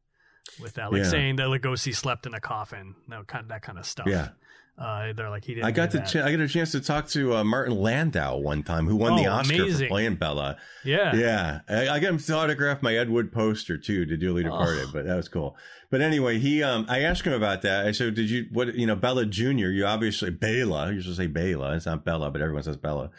with 0.60 0.74
that, 0.74 0.92
like 0.92 1.04
yeah. 1.04 1.10
saying 1.10 1.36
that 1.36 1.48
Lugosi 1.48 1.94
slept 1.94 2.26
in 2.26 2.34
a 2.34 2.40
coffin, 2.40 2.94
that 3.08 3.26
kind 3.26 3.42
of, 3.42 3.48
that 3.48 3.62
kind 3.62 3.78
of 3.78 3.86
stuff. 3.86 4.06
Yeah. 4.06 4.28
Uh, 4.76 5.12
they're 5.12 5.30
like 5.30 5.44
he 5.44 5.54
didn't. 5.54 5.66
I 5.66 5.70
got 5.70 5.92
the 5.92 6.00
ch- 6.00 6.16
I 6.16 6.32
got 6.32 6.40
a 6.40 6.48
chance 6.48 6.72
to 6.72 6.80
talk 6.80 7.06
to 7.10 7.36
uh, 7.36 7.44
Martin 7.44 7.76
Landau 7.76 8.38
one 8.38 8.64
time, 8.64 8.88
who 8.88 8.96
won 8.96 9.12
oh, 9.12 9.16
the 9.18 9.26
Oscar 9.26 9.54
amazing. 9.54 9.86
for 9.86 9.88
playing 9.88 10.16
Bella. 10.16 10.56
Yeah, 10.84 11.14
yeah. 11.14 11.60
I, 11.68 11.88
I, 11.90 12.00
got 12.00 12.08
him 12.08 12.18
to 12.18 12.34
autograph 12.34 12.82
my 12.82 12.96
Ed 12.96 13.08
Wood 13.08 13.30
poster 13.30 13.78
too 13.78 14.04
to 14.04 14.16
Dearly 14.16 14.42
Departed, 14.42 14.86
oh. 14.88 14.90
but 14.92 15.06
that 15.06 15.14
was 15.14 15.28
cool. 15.28 15.56
But 15.90 16.00
anyway, 16.00 16.40
he 16.40 16.64
um, 16.64 16.86
I 16.88 17.02
asked 17.02 17.24
him 17.24 17.34
about 17.34 17.62
that. 17.62 17.86
I 17.86 17.92
said, 17.92 18.16
"Did 18.16 18.28
you 18.28 18.46
what 18.50 18.74
you 18.74 18.84
know 18.84 18.96
Bella 18.96 19.26
Junior? 19.26 19.70
You 19.70 19.86
obviously 19.86 20.30
Bela. 20.30 20.92
You 20.92 21.00
should 21.00 21.14
say 21.14 21.28
Bela. 21.28 21.76
It's 21.76 21.86
not 21.86 22.04
Bella, 22.04 22.32
but 22.32 22.40
everyone 22.40 22.64
says 22.64 22.76
Bela." 22.76 23.10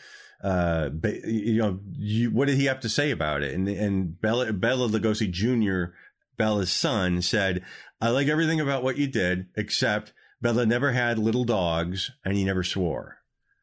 Uh, 0.44 0.90
you 1.26 1.58
know, 1.58 1.80
you, 1.98 2.32
what 2.32 2.48
did 2.48 2.58
he 2.58 2.66
have 2.66 2.80
to 2.82 2.90
say 2.90 3.12
about 3.12 3.42
it? 3.44 3.54
And 3.54 3.68
and 3.68 4.20
Bela, 4.20 4.52
Bela 4.54 4.88
Lugosi 4.88 5.30
Jr., 5.32 5.94
Bela's 6.38 6.72
son, 6.72 7.22
said, 7.22 7.64
"I 8.02 8.10
like 8.10 8.28
everything 8.28 8.60
about 8.60 8.84
what 8.84 8.98
you 8.98 9.08
did, 9.08 9.48
except 9.56 10.14
Bella 10.42 10.66
never 10.66 10.92
had 10.92 11.18
little 11.18 11.46
dogs 11.46 12.12
and 12.24 12.36
he 12.36 12.44
never 12.44 12.64
swore." 12.64 13.18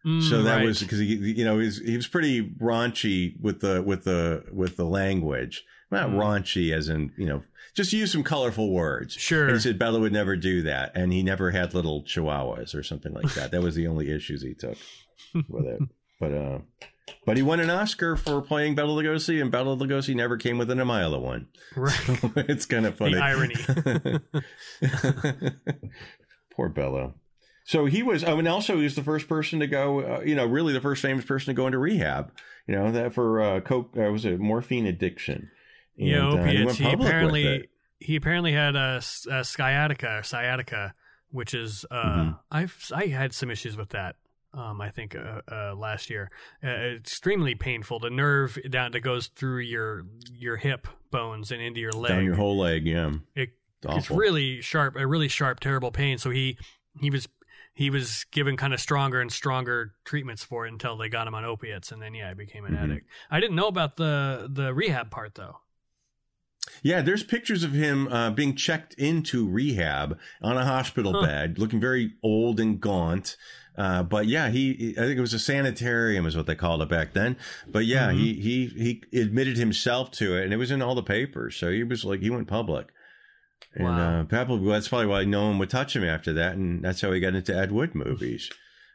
Mm, 0.04 0.28
so 0.28 0.42
that 0.42 0.56
right. 0.56 0.64
was 0.66 0.80
because 0.80 0.98
he, 0.98 1.14
you 1.14 1.44
know, 1.44 1.58
he 1.58 1.66
was, 1.66 1.78
he 1.78 1.96
was 1.96 2.08
pretty 2.08 2.50
raunchy 2.60 3.38
with 3.40 3.60
the 3.60 3.82
with 3.82 4.04
the 4.04 4.44
with 4.52 4.76
the 4.76 4.86
language 4.86 5.64
not 5.92 6.08
Mm. 6.08 6.14
raunchy 6.14 6.74
as 6.74 6.88
in 6.88 7.12
you 7.18 7.26
know 7.26 7.42
just 7.74 7.92
use 7.92 8.10
some 8.10 8.24
colorful 8.24 8.70
words. 8.70 9.14
Sure. 9.14 9.44
And 9.46 9.54
he 9.54 9.60
said 9.60 9.78
Bella 9.78 10.00
would 10.00 10.12
never 10.12 10.36
do 10.36 10.62
that, 10.62 10.92
and 10.94 11.12
he 11.12 11.22
never 11.22 11.50
had 11.50 11.72
little 11.74 12.02
chihuahuas 12.02 12.74
or 12.74 12.82
something 12.82 13.12
like 13.12 13.32
that. 13.34 13.50
that 13.52 13.62
was 13.62 13.74
the 13.74 13.86
only 13.86 14.10
issues 14.10 14.42
he 14.42 14.54
took 14.54 14.76
with 15.48 15.66
it. 15.66 15.80
But 16.22 16.32
uh, 16.32 16.58
but 17.26 17.36
he 17.36 17.42
won 17.42 17.58
an 17.58 17.68
Oscar 17.68 18.14
for 18.14 18.40
playing 18.42 18.76
Bella 18.76 19.02
Lugosi, 19.02 19.42
and 19.42 19.50
Bella 19.50 19.76
Lugosi 19.76 20.14
never 20.14 20.36
came 20.36 20.56
within 20.56 20.78
a 20.78 20.84
mile 20.84 21.14
of 21.14 21.20
one. 21.20 21.48
Right. 21.74 21.98
it's 22.36 22.64
kind 22.64 22.86
of 22.86 22.96
funny. 22.96 23.18
irony. 23.18 23.56
Poor 26.54 26.68
Bella. 26.68 27.14
So 27.64 27.86
he 27.86 28.02
was. 28.04 28.22
I 28.22 28.34
mean, 28.36 28.46
also 28.46 28.76
he 28.76 28.84
was 28.84 28.94
the 28.94 29.02
first 29.02 29.28
person 29.28 29.58
to 29.60 29.66
go. 29.66 30.00
Uh, 30.00 30.20
you 30.20 30.36
know, 30.36 30.46
really 30.46 30.72
the 30.72 30.80
first 30.80 31.02
famous 31.02 31.24
person 31.24 31.46
to 31.54 31.54
go 31.54 31.66
into 31.66 31.78
rehab. 31.78 32.30
You 32.68 32.76
know 32.76 32.92
that 32.92 33.14
for 33.14 33.40
uh, 33.40 33.60
coke 33.60 33.96
uh, 33.98 34.02
was 34.12 34.24
it 34.24 34.38
morphine 34.38 34.86
addiction. 34.86 35.50
Yeah, 35.96 36.30
And, 36.30 36.38
uh, 36.40 36.44
he 36.44 36.50
opiates. 36.50 36.66
went 36.66 36.78
He, 36.78 36.92
apparently 37.06 37.68
he 37.98 38.16
apparently 38.16 38.52
had 38.52 38.76
a 38.76 39.00
sciatica, 39.02 40.18
or 40.18 40.22
sciatica, 40.22 40.94
which 41.30 41.52
is 41.54 41.84
uh, 41.90 42.04
Mhm. 42.04 42.38
I've 42.50 42.90
I 42.94 43.06
had 43.06 43.32
some 43.32 43.50
issues 43.50 43.76
with 43.76 43.88
that. 43.90 44.16
Um, 44.54 44.80
I 44.82 44.90
think 44.90 45.16
uh, 45.16 45.40
uh, 45.50 45.74
last 45.74 46.10
year, 46.10 46.30
uh, 46.62 46.68
extremely 46.68 47.54
painful. 47.54 47.98
The 48.00 48.10
nerve 48.10 48.58
down 48.68 48.92
that 48.92 49.00
goes 49.00 49.28
through 49.28 49.60
your 49.60 50.04
your 50.30 50.56
hip 50.56 50.86
bones 51.10 51.50
and 51.50 51.62
into 51.62 51.80
your 51.80 51.92
leg. 51.92 52.10
down 52.10 52.24
your 52.24 52.34
whole 52.36 52.58
leg. 52.58 52.86
Yeah, 52.86 53.12
It- 53.34 53.56
it's 53.84 53.96
it's 53.96 54.10
really 54.10 54.60
sharp, 54.60 54.94
a 54.96 55.06
really 55.06 55.28
sharp, 55.28 55.58
terrible 55.60 55.90
pain. 55.90 56.18
So 56.18 56.30
he 56.30 56.58
he 57.00 57.08
was 57.10 57.26
he 57.74 57.88
was 57.90 58.24
given 58.30 58.56
kind 58.58 58.74
of 58.74 58.80
stronger 58.80 59.20
and 59.22 59.32
stronger 59.32 59.94
treatments 60.04 60.44
for 60.44 60.66
it 60.66 60.72
until 60.72 60.96
they 60.98 61.08
got 61.08 61.26
him 61.26 61.34
on 61.34 61.44
opiates, 61.46 61.90
and 61.90 62.00
then 62.02 62.14
yeah, 62.14 62.28
he 62.28 62.34
became 62.34 62.64
an 62.66 62.74
Mhm. 62.74 62.82
addict. 62.84 63.08
I 63.30 63.40
didn't 63.40 63.56
know 63.56 63.68
about 63.68 63.96
the 63.96 64.48
the 64.52 64.72
rehab 64.74 65.10
part 65.10 65.34
though. 65.34 65.60
Yeah, 66.82 67.00
there's 67.02 67.24
pictures 67.24 67.64
of 67.64 67.72
him 67.72 68.06
uh, 68.08 68.30
being 68.30 68.54
checked 68.54 68.94
into 68.94 69.48
rehab 69.48 70.18
on 70.40 70.56
a 70.56 70.64
hospital 70.64 71.12
Huh. 71.12 71.22
bed, 71.26 71.58
looking 71.58 71.80
very 71.80 72.12
old 72.22 72.60
and 72.60 72.80
gaunt. 72.80 73.36
Uh, 73.76 74.02
but 74.02 74.26
yeah, 74.26 74.50
he, 74.50 74.94
I 74.98 75.00
think 75.00 75.16
it 75.16 75.20
was 75.20 75.32
a 75.34 75.38
sanitarium 75.38 76.26
is 76.26 76.36
what 76.36 76.46
they 76.46 76.54
called 76.54 76.82
it 76.82 76.88
back 76.90 77.14
then. 77.14 77.36
But 77.66 77.86
yeah, 77.86 78.10
Mhm. 78.10 78.18
he, 78.18 78.34
he, 78.34 79.00
he 79.12 79.20
admitted 79.20 79.56
himself 79.56 80.10
to 80.12 80.36
it 80.36 80.44
and 80.44 80.52
it 80.52 80.58
was 80.58 80.70
in 80.70 80.82
all 80.82 80.94
the 80.94 81.02
papers. 81.02 81.56
So 81.56 81.70
he 81.70 81.82
was 81.82 82.04
like, 82.04 82.20
he 82.20 82.28
went 82.30 82.48
public. 82.48 82.88
And, 83.74 83.84
Wow. 83.86 84.20
uh, 84.20 84.24
probably 84.24 84.70
that's 84.70 84.88
probably 84.88 85.06
why 85.06 85.24
no 85.24 85.46
one 85.48 85.58
would 85.58 85.70
touch 85.70 85.96
him 85.96 86.04
after 86.04 86.34
that. 86.34 86.56
And 86.56 86.84
that's 86.84 87.00
how 87.00 87.12
he 87.12 87.20
got 87.20 87.34
into 87.34 87.56
Ed 87.56 87.72
Wood 87.72 87.94
movies. 87.94 88.50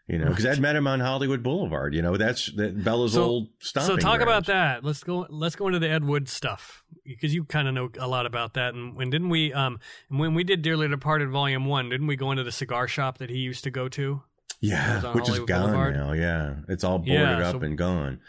You 0.08 0.20
know, 0.20 0.30
because 0.30 0.45
I'd 0.45 0.60
met 0.62 0.76
him 0.78 0.88
on 0.88 1.02
Hollywood 1.02 1.44
Boulevard. 1.44 1.94
You 1.94 2.02
know, 2.02 2.16
that's 2.16 2.49
that 2.54 2.82
Bella's 2.82 3.14
So- 3.14 3.24
old 3.24 3.48
stomping. 3.60 3.95
So 3.95 3.98
talk 3.98 4.22
about 4.22 4.45
that. 4.45 4.82
Let's 4.82 5.04
go. 5.04 5.26
Let's 5.30 5.58
go 5.58 5.68
into 5.68 5.80
the 5.80 5.90
Ed 5.90 6.06
Wood 6.06 6.30
stuff 6.30 6.82
because 7.04 7.34
you 7.36 7.44
kind 7.44 7.68
of 7.68 7.74
know 7.74 7.90
a 7.99 8.08
lot 8.08 8.26
about 8.26 8.54
that. 8.54 8.74
And 8.74 8.95
when 8.95 9.10
didn't 9.10 9.28
we? 9.28 9.52
Um, 9.52 9.80
when 10.08 10.34
we 10.34 10.45
did 10.45 10.62
Dearly 10.62 10.88
Departed 10.88 11.30
Volume 11.30 11.66
One, 11.66 11.90
didn't 11.90 12.08
we 12.08 12.16
go 12.16 12.32
into 12.32 12.45
the 12.45 12.54
cigar 12.54 12.88
shop 12.88 13.18
that 13.18 13.30
he 13.30 13.40
used 13.40 13.66
to 13.66 13.70
go 13.72 13.90
to? 13.90 14.22
Yeah, 14.59 15.13
which 15.13 15.29
is 15.29 15.39
gone 15.39 15.47
Boulevard? 15.71 15.95
now. 15.95 16.11
Yeah, 16.13 16.55
it's 16.67 16.84
all 16.84 16.97
boarded 16.99 17.39
Yeah, 17.39 17.49
up 17.49 17.61
and 17.61 17.77
gone. 17.77 18.19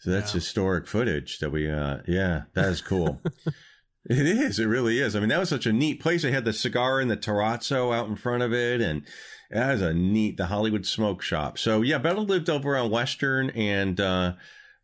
So 0.00 0.10
that's 0.10 0.30
Yeah. 0.32 0.38
historic 0.40 0.86
footage 0.86 1.38
that 1.40 1.50
we. 1.50 1.70
uh 1.70 1.98
Yeah, 2.06 2.42
that 2.54 2.68
is 2.70 2.80
cool. 2.80 3.20
it 4.08 4.18
is. 4.26 4.58
It 4.58 4.66
really 4.66 4.98
is. 5.00 5.14
I 5.16 5.20
mean, 5.20 5.28
that 5.30 5.40
was 5.40 5.48
such 5.48 5.66
a 5.66 5.72
neat 5.72 6.00
place. 6.00 6.22
They 6.22 6.30
had 6.32 6.44
the 6.44 6.52
cigar 6.52 7.00
and 7.00 7.10
the 7.10 7.16
terrazzo 7.16 7.94
out 7.94 8.08
in 8.08 8.16
front 8.16 8.42
of 8.42 8.52
it, 8.52 8.80
and 8.80 9.02
that 9.50 9.72
was 9.72 9.82
a 9.82 9.92
neat 9.94 10.36
the 10.36 10.46
Hollywood 10.46 10.86
Smoke 10.86 11.22
Shop. 11.22 11.58
So 11.58 11.82
yeah, 11.82 11.98
Bella 11.98 12.20
lived 12.20 12.48
over 12.50 12.76
on 12.76 12.90
Western 12.90 13.50
and. 13.50 14.00
uh 14.00 14.32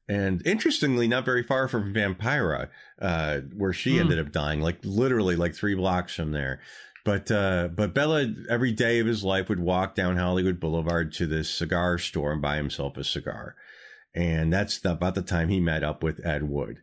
and 0.09 0.45
interestingly, 0.45 1.07
not 1.07 1.25
very 1.25 1.45
far 1.45 1.69
from 1.69 1.95
Vampira, 1.95 2.69
uh, 3.01 3.39
where 3.57 3.73
she 3.73 3.95
Hmm. 3.95 4.01
ended 4.01 4.19
up 4.19 4.33
dying, 4.33 4.61
like 4.61 4.79
literally 4.83 5.37
like 5.37 5.55
three 5.55 5.77
blocks 5.77 6.15
from 6.17 6.33
there. 6.33 6.61
But 7.05 7.31
uh, 7.31 7.69
but 7.75 7.95
Bella 7.95 8.33
every 8.49 8.73
day 8.73 9.01
of 9.01 9.07
his 9.07 9.25
life 9.25 9.49
would 9.49 9.61
walk 9.61 9.95
down 9.95 10.17
Hollywood 10.17 10.61
Boulevard 10.61 11.13
to 11.15 11.27
this 11.27 11.51
cigar 11.51 11.99
store 11.99 12.33
and 12.33 12.43
buy 12.43 12.57
himself 12.57 12.97
a 12.97 13.05
cigar, 13.05 13.57
and 14.15 14.53
that's 14.53 14.79
the, 14.79 14.93
about 14.93 15.17
the 15.17 15.23
time 15.23 15.49
he 15.49 15.61
met 15.61 15.83
up 15.83 16.03
with 16.03 16.25
Ed 16.25 16.49
Wood. 16.49 16.79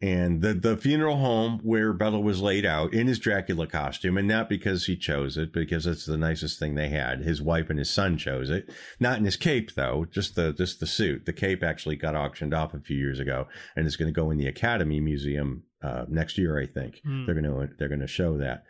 And 0.00 0.42
the 0.42 0.54
the 0.54 0.76
funeral 0.76 1.16
home 1.16 1.60
where 1.62 1.92
Bella 1.92 2.20
was 2.20 2.42
laid 2.42 2.66
out 2.66 2.92
in 2.92 3.06
his 3.06 3.18
Dracula 3.18 3.66
costume, 3.66 4.18
and 4.18 4.28
not 4.28 4.48
because 4.48 4.84
he 4.84 4.96
chose 4.96 5.36
it, 5.36 5.52
because 5.52 5.86
it's 5.86 6.04
the 6.04 6.18
nicest 6.18 6.58
thing 6.58 6.74
they 6.74 6.90
had. 6.90 7.20
His 7.20 7.40
wife 7.40 7.70
and 7.70 7.78
his 7.78 7.90
son 7.90 8.18
chose 8.18 8.50
it, 8.50 8.70
not 9.00 9.18
in 9.18 9.24
his 9.24 9.36
cape 9.36 9.74
though, 9.74 10.04
just 10.08 10.34
the 10.34 10.52
just 10.52 10.78
the 10.78 10.86
suit. 10.86 11.26
The 11.26 11.32
cape 11.32 11.62
actually 11.62 11.96
got 11.96 12.14
auctioned 12.14 12.52
off 12.52 12.74
a 12.74 12.80
few 12.80 12.98
years 12.98 13.18
ago, 13.18 13.48
and 13.74 13.86
it's 13.86 13.96
going 13.96 14.12
to 14.12 14.20
go 14.20 14.30
in 14.30 14.36
the 14.36 14.46
Academy 14.46 15.00
Museum 15.00 15.64
uh, 15.82 16.04
next 16.08 16.38
year, 16.38 16.60
I 16.60 16.66
think. 16.66 17.00
Hmm. 17.04 17.24
They're 17.24 17.40
going 17.40 17.44
to 17.44 17.74
they're 17.78 17.88
going 17.88 18.00
to 18.00 18.06
show 18.06 18.36
that. 18.38 18.64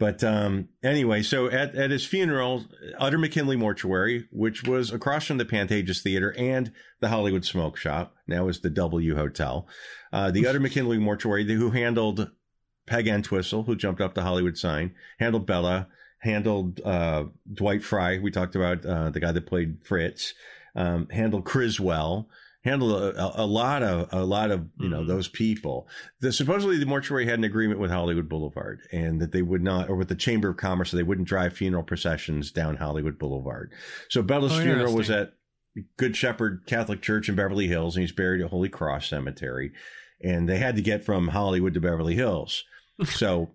But 0.00 0.24
um, 0.24 0.70
anyway, 0.82 1.22
so 1.22 1.50
at, 1.50 1.74
at 1.74 1.90
his 1.90 2.06
funeral, 2.06 2.64
Utter 2.98 3.18
McKinley 3.18 3.54
Mortuary, 3.54 4.26
which 4.32 4.64
was 4.64 4.90
across 4.90 5.26
from 5.26 5.36
the 5.36 5.44
Pantages 5.44 6.00
Theater 6.00 6.34
and 6.38 6.72
the 7.00 7.08
Hollywood 7.08 7.44
Smoke 7.44 7.76
Shop, 7.76 8.16
now 8.26 8.48
is 8.48 8.60
the 8.60 8.70
W 8.70 9.14
Hotel, 9.14 9.68
uh, 10.10 10.30
the 10.30 10.46
Utter 10.46 10.58
McKinley 10.58 10.96
Mortuary, 10.96 11.44
who 11.44 11.72
handled 11.72 12.30
Peg 12.86 13.08
Entwistle, 13.08 13.64
who 13.64 13.76
jumped 13.76 14.00
up 14.00 14.14
the 14.14 14.22
Hollywood 14.22 14.56
sign, 14.56 14.94
handled 15.18 15.46
Bella, 15.46 15.88
handled 16.20 16.80
uh, 16.80 17.24
Dwight 17.52 17.84
Frye. 17.84 18.20
We 18.20 18.30
talked 18.30 18.56
about 18.56 18.86
uh, 18.86 19.10
the 19.10 19.20
guy 19.20 19.32
that 19.32 19.46
played 19.46 19.84
Fritz, 19.84 20.32
um, 20.74 21.08
handled 21.10 21.44
Criswell, 21.44 22.26
handled 22.62 22.92
a, 23.16 23.42
a, 23.42 23.46
lot 23.46 23.82
of 23.82 24.08
a 24.12 24.24
lot 24.24 24.50
of 24.50 24.66
you 24.78 24.88
know 24.88 25.02
Mhm. 25.02 25.06
those 25.06 25.28
people. 25.28 25.88
The, 26.20 26.32
supposedly 26.32 26.78
the 26.78 26.86
mortuary 26.86 27.24
had 27.26 27.38
an 27.38 27.44
agreement 27.44 27.80
with 27.80 27.90
Hollywood 27.90 28.28
Boulevard, 28.28 28.80
and 28.92 29.20
that 29.20 29.32
they 29.32 29.42
would 29.42 29.62
not, 29.62 29.88
or 29.88 29.96
with 29.96 30.08
the 30.08 30.14
Chamber 30.14 30.50
of 30.50 30.56
Commerce, 30.56 30.90
so 30.90 30.96
they 30.96 31.02
wouldn't 31.02 31.28
drive 31.28 31.52
funeral 31.54 31.82
processions 31.82 32.50
down 32.50 32.76
Hollywood 32.76 33.18
Boulevard. 33.18 33.72
So 34.08 34.22
Bella's 34.22 34.52
Oh, 34.52 34.62
funeral 34.62 34.94
was 34.94 35.10
at 35.10 35.32
Good 35.96 36.16
Shepherd 36.16 36.62
Catholic 36.66 37.00
Church 37.00 37.28
in 37.28 37.34
Beverly 37.36 37.68
Hills, 37.68 37.96
and 37.96 38.02
he's 38.02 38.12
buried 38.12 38.42
at 38.42 38.50
Holy 38.50 38.68
Cross 38.68 39.08
Cemetery. 39.08 39.72
And 40.22 40.48
they 40.48 40.58
had 40.58 40.76
to 40.76 40.82
get 40.82 41.02
from 41.04 41.28
Hollywood 41.28 41.72
to 41.74 41.80
Beverly 41.80 42.14
Hills. 42.14 42.64
So 43.06 43.50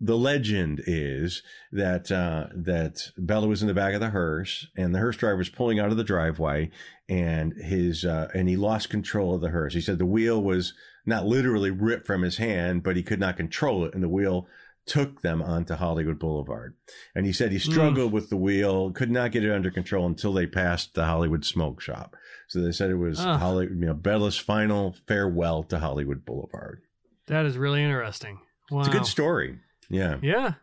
the 0.00 0.16
legend 0.16 0.82
is 0.86 1.42
that 1.72 2.10
uh, 2.10 2.46
that 2.54 3.10
Bella 3.18 3.46
was 3.48 3.60
in 3.62 3.68
the 3.68 3.74
back 3.74 3.94
of 3.94 4.00
the 4.00 4.10
hearse, 4.10 4.66
and 4.76 4.94
the 4.94 4.98
hearse 4.98 5.16
driver 5.16 5.36
was 5.36 5.48
pulling 5.50 5.78
out 5.78 5.90
of 5.90 5.96
the 5.96 6.04
driveway, 6.04 6.70
and 7.08 7.52
his 7.54 8.04
uh, 8.04 8.28
and 8.34 8.48
he 8.48 8.56
lost 8.56 8.88
control 8.90 9.34
of 9.34 9.40
the 9.40 9.50
hearse. 9.50 9.74
He 9.74 9.80
said 9.80 9.98
the 9.98 10.06
wheel 10.06 10.42
was 10.42 10.72
not 11.06 11.26
literally 11.26 11.70
ripped 11.70 12.06
from 12.06 12.22
his 12.22 12.38
hand, 12.38 12.82
but 12.82 12.96
he 12.96 13.02
could 13.02 13.20
not 13.20 13.36
control 13.36 13.84
it, 13.84 13.94
and 13.94 14.02
the 14.02 14.08
wheel 14.08 14.46
took 14.86 15.20
them 15.20 15.42
onto 15.42 15.74
Hollywood 15.74 16.18
Boulevard. 16.18 16.74
And 17.14 17.24
he 17.26 17.32
said 17.32 17.52
he 17.52 17.58
struggled 17.58 18.12
with 18.12 18.28
the 18.30 18.36
wheel, 18.36 18.90
could 18.90 19.10
not 19.10 19.30
get 19.30 19.44
it 19.44 19.52
under 19.52 19.70
control 19.70 20.06
until 20.06 20.32
they 20.32 20.46
passed 20.46 20.94
the 20.94 21.04
Hollywood 21.04 21.44
Smoke 21.44 21.80
Shop. 21.80 22.16
So 22.48 22.60
they 22.60 22.72
said 22.72 22.90
it 22.90 22.96
was 22.96 23.20
Ah. 23.20 23.38
Holly, 23.38 23.66
you 23.66 23.74
know, 23.86 23.94
Bella's 23.94 24.38
final 24.38 24.96
farewell 25.06 25.62
to 25.64 25.78
Hollywood 25.78 26.24
Boulevard. 26.24 26.80
That 27.26 27.44
is 27.46 27.56
really 27.56 27.84
interesting. 27.84 28.40
Wow. 28.70 28.80
It's 28.80 28.88
a 28.88 28.92
good 28.92 29.06
story. 29.06 29.58
Yeah. 29.90 30.16
Yeah. 30.22 30.54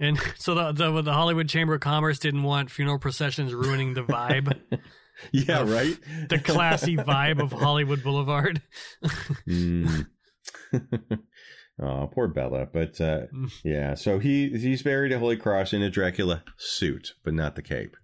And 0.00 0.18
so 0.36 0.54
the, 0.54 0.72
the 0.72 1.02
the 1.02 1.12
Hollywood 1.12 1.48
Chamber 1.48 1.74
of 1.74 1.80
Commerce 1.80 2.18
didn't 2.18 2.42
want 2.42 2.70
funeral 2.70 2.98
processions 2.98 3.54
ruining 3.54 3.94
the 3.94 4.02
vibe, 4.02 4.58
Yeah, 5.32 5.62
right? 5.62 5.96
the 6.28 6.38
classy 6.40 6.96
vibe 6.98 7.40
of 7.40 7.52
Hollywood 7.52 8.02
Boulevard. 8.02 8.60
Mm. 9.48 10.06
oh, 11.80 12.10
poor 12.12 12.28
Bella. 12.28 12.66
But 12.72 13.00
uh, 13.00 13.26
Mm. 13.32 13.52
yeah, 13.64 13.94
so 13.94 14.18
he 14.18 14.48
he's 14.50 14.82
buried 14.82 15.12
at 15.12 15.20
Holy 15.20 15.36
Cross 15.36 15.72
in 15.72 15.82
a 15.82 15.90
Dracula 15.90 16.42
suit, 16.56 17.14
but 17.24 17.34
not 17.34 17.54
the 17.56 17.62
cape. 17.62 17.96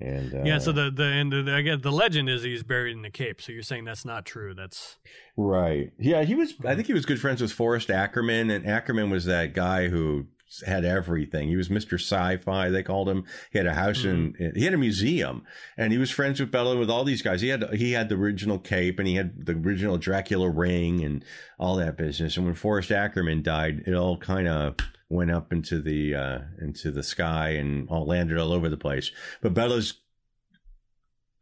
And 0.00 0.34
uh, 0.34 0.42
yeah. 0.44 0.58
So 0.58 0.72
the 0.72 0.90
the 0.90 1.04
and 1.04 1.32
the, 1.32 1.52
I 1.54 1.62
guess 1.62 1.80
the 1.80 1.92
legend 1.92 2.28
is 2.28 2.42
he's 2.42 2.62
buried 2.62 2.96
in 2.96 3.02
the 3.02 3.10
Cape. 3.10 3.40
So 3.40 3.52
you're 3.52 3.62
saying 3.62 3.84
that's 3.84 4.04
not 4.04 4.24
true. 4.24 4.54
That's 4.54 4.96
right, 5.36 5.92
yeah, 5.98 6.22
he 6.22 6.34
was. 6.34 6.54
I 6.64 6.74
think 6.74 6.86
he 6.86 6.92
was 6.92 7.06
good 7.06 7.20
friends 7.20 7.40
with 7.40 7.52
Forrest 7.52 7.90
Ackerman, 7.90 8.50
and 8.50 8.66
Ackerman 8.66 9.10
was 9.10 9.24
that 9.24 9.54
guy 9.54 9.88
who 9.88 10.26
had 10.64 10.84
everything. 10.84 11.48
He 11.48 11.56
was 11.56 11.68
Mister 11.68 11.96
Sci-Fi. 11.96 12.70
They 12.70 12.82
called 12.82 13.08
him. 13.08 13.24
He 13.50 13.58
had 13.58 13.66
a 13.66 13.74
house 13.74 14.04
in. 14.04 14.52
He 14.54 14.64
had 14.64 14.74
a 14.74 14.78
museum, 14.78 15.42
and 15.76 15.92
he 15.92 15.98
was 15.98 16.10
friends 16.10 16.38
with 16.38 16.50
Bella 16.50 16.76
with 16.76 16.88
all 16.88 17.04
these 17.04 17.22
guys. 17.22 17.40
He 17.40 17.48
had 17.48 17.64
he 17.74 17.92
had 17.92 18.08
the 18.08 18.14
original 18.14 18.58
cape, 18.58 18.98
and 18.98 19.08
he 19.08 19.16
had 19.16 19.46
the 19.46 19.52
original 19.52 19.98
Dracula 19.98 20.48
ring, 20.48 21.02
and 21.04 21.24
all 21.58 21.76
that 21.76 21.96
business. 21.96 22.36
And 22.36 22.46
when 22.46 22.54
Forrest 22.54 22.92
Ackerman 22.92 23.42
died, 23.42 23.82
it 23.86 23.94
all 23.94 24.18
kind 24.18 24.46
of 24.46 24.76
went 25.08 25.30
up 25.30 25.52
into 25.52 25.80
the 25.80 26.14
uh, 26.14 26.38
into 26.60 26.90
the 26.90 27.02
sky 27.02 27.50
and 27.50 27.88
all 27.88 28.06
landed 28.06 28.38
all 28.38 28.52
over 28.52 28.68
the 28.68 28.76
place. 28.76 29.10
But 29.40 29.54
Bella's 29.54 29.94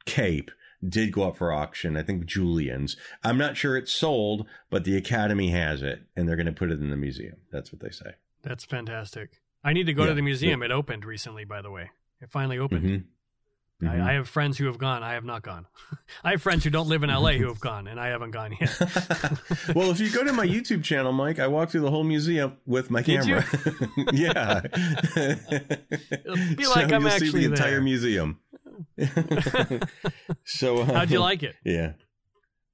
cape 0.06 0.50
did 0.86 1.12
go 1.12 1.22
up 1.28 1.36
for 1.38 1.52
auction. 1.52 1.96
I 1.96 2.02
think 2.02 2.26
Julien's. 2.26 2.96
I'm 3.22 3.38
not 3.38 3.56
sure 3.56 3.76
it's 3.76 3.92
sold, 3.92 4.46
but 4.70 4.84
the 4.84 4.96
Academy 4.96 5.50
has 5.50 5.82
it, 5.82 6.02
and 6.14 6.28
they're 6.28 6.36
going 6.36 6.46
to 6.46 6.52
put 6.52 6.70
it 6.70 6.80
in 6.80 6.90
the 6.90 6.96
museum. 6.96 7.36
That's 7.50 7.72
what 7.72 7.80
they 7.80 7.90
say. 7.90 8.14
that's 8.42 8.64
fantastic. 8.64 9.40
I 9.66 9.72
need 9.72 9.86
to 9.86 9.94
go 9.94 10.02
Yeah. 10.02 10.10
to 10.10 10.14
the 10.14 10.20
museum. 10.22 10.62
It 10.62 10.70
opened 10.70 11.06
recently, 11.06 11.46
by 11.46 11.62
the 11.62 11.70
way. 11.70 11.90
It 12.20 12.30
finally 12.30 12.58
opened. 12.58 13.06
Mhm. 13.86 14.02
I, 14.02 14.10
I, 14.10 14.12
have 14.14 14.28
friends 14.28 14.58
who 14.58 14.66
have 14.66 14.78
gone. 14.78 15.02
I 15.02 15.14
have 15.14 15.24
not 15.24 15.42
gone. 15.42 15.66
I 16.24 16.32
have 16.32 16.42
friends 16.42 16.64
who 16.64 16.70
don't 16.70 16.88
live 16.88 17.02
in 17.02 17.10
LA 17.10 17.32
who 17.32 17.48
have 17.48 17.60
gone, 17.60 17.86
and 17.86 17.98
I 18.00 18.08
haven't 18.08 18.32
gone 18.32 18.56
yet. 18.60 18.78
well, 19.74 19.90
if 19.90 20.00
you 20.00 20.10
go 20.10 20.24
to 20.24 20.32
my 20.32 20.46
YouTube 20.46 20.82
channel, 20.84 21.12
Mike, 21.12 21.38
I 21.38 21.46
walked 21.46 21.72
through 21.72 21.82
the 21.82 21.90
whole 21.90 22.04
museum 22.04 22.56
with 22.66 22.90
my 22.90 23.02
camera. 23.02 23.44
yeah, 24.12 24.62
It'll 25.16 26.36
be 26.56 26.66
like 26.66 26.88
so 26.88 26.94
I'm 26.96 27.06
actually 27.06 27.30
see 27.30 27.38
the 27.38 27.44
entire 27.52 27.70
there. 27.72 27.80
museum. 27.80 28.40
so, 30.44 30.78
uh, 30.78 30.84
How'd 30.84 31.10
you 31.10 31.20
like 31.20 31.42
it? 31.42 31.56
Yeah, 31.64 31.92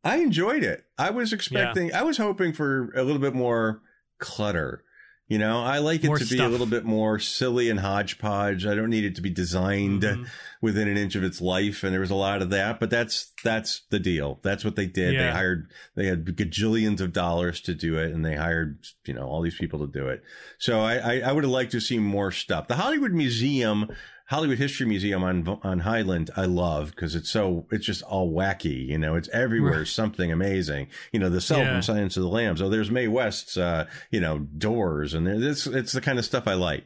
I 0.05 0.19
enjoyed 0.19 0.63
it. 0.65 0.85
I 0.99 1.11
was 1.11 1.33
expecting. 1.33 1.93
I 1.95 2.03
was 2.03 2.17
hoping 2.17 2.53
for 2.53 2.93
a 2.95 3.03
little 3.03 3.21
bit 3.21 3.35
more 3.35 3.83
clutter. 4.19 4.85
You 5.31 5.39
know, 5.39 5.63
I 5.63 5.79
like 5.79 6.03
it 6.03 6.09
More 6.09 6.19
to 6.19 6.25
be 6.27 6.39
a 6.41 6.49
little 6.49 6.67
bit 6.67 6.85
more 6.85 7.21
silly 7.21 7.71
and 7.71 7.79
hodgepodge. 7.79 8.67
I 8.67 8.75
don't 8.75 8.91
need 8.91 9.05
it 9.05 9.15
to 9.15 9.23
be 9.23 9.31
designed 9.31 10.03
Mhm. 10.03 10.27
within 10.61 10.89
an 10.89 10.97
inch 10.97 11.15
of 11.15 11.23
its 11.23 11.41
life, 11.41 11.85
and 11.85 11.93
there 11.93 12.01
was 12.01 12.11
a 12.11 12.17
lot 12.17 12.43
of 12.43 12.51
that. 12.51 12.81
But 12.81 12.91
that's 12.91 13.31
that's 13.45 13.83
the 13.91 14.01
deal. 14.01 14.41
That's 14.43 14.65
what 14.65 14.75
they 14.75 14.87
did. 14.87 15.15
They 15.19 15.31
hired. 15.31 15.71
They 15.95 16.07
had 16.07 16.25
gajillions 16.25 17.01
of 17.01 17.13
dollars 17.13 17.61
to 17.63 17.75
do 17.75 17.97
it, 17.97 18.13
and 18.13 18.25
they 18.25 18.35
hired 18.35 18.79
you 19.07 19.15
know 19.15 19.23
all 19.29 19.41
these 19.41 19.55
people 19.57 19.79
to 19.87 19.93
do 19.93 20.09
it. 20.09 20.23
So 20.59 20.81
I 20.81 20.97
I, 20.97 21.19
I 21.21 21.33
would 21.33 21.45
have 21.45 21.53
liked 21.53 21.71
to 21.73 21.81
see 21.81 21.99
more 22.01 22.33
stuff. 22.33 22.67
The 22.67 22.75
Hollywood 22.77 23.13
Museum. 23.13 23.89
Hollywood 24.31 24.59
History 24.59 24.87
Museum 24.87 25.25
on 25.25 25.59
on 25.65 25.81
Highland, 25.81 26.31
I 26.37 26.45
love 26.45 26.91
because 26.91 27.15
it's 27.17 27.29
so 27.29 27.67
it's 27.73 27.85
just 27.85 28.03
all 28.03 28.31
wacky. 28.33 28.87
You 28.87 28.97
know, 28.97 29.17
it's 29.17 29.29
everywhere. 29.31 29.79
Right. 29.79 29.87
Something 29.87 30.31
amazing. 30.31 30.87
You 31.13 31.19
know, 31.19 31.29
the 31.29 31.41
cell 31.41 31.59
Yeah. 31.59 31.73
from 31.73 31.83
Silence 31.83 32.17
of 32.17 32.23
the 32.23 32.29
Lambs. 32.29 32.63
Oh, 32.63 32.69
there's 32.69 32.91
Mae 32.91 33.09
West's, 33.09 33.57
uh, 33.57 33.87
you 34.11 34.21
know, 34.21 34.39
doors, 34.39 35.15
and 35.15 35.27
it's 35.27 35.67
it's 35.67 35.93
the 35.93 36.01
kind 36.01 36.19
of 36.19 36.25
stuff 36.25 36.47
I 36.47 36.55
like. 36.55 36.85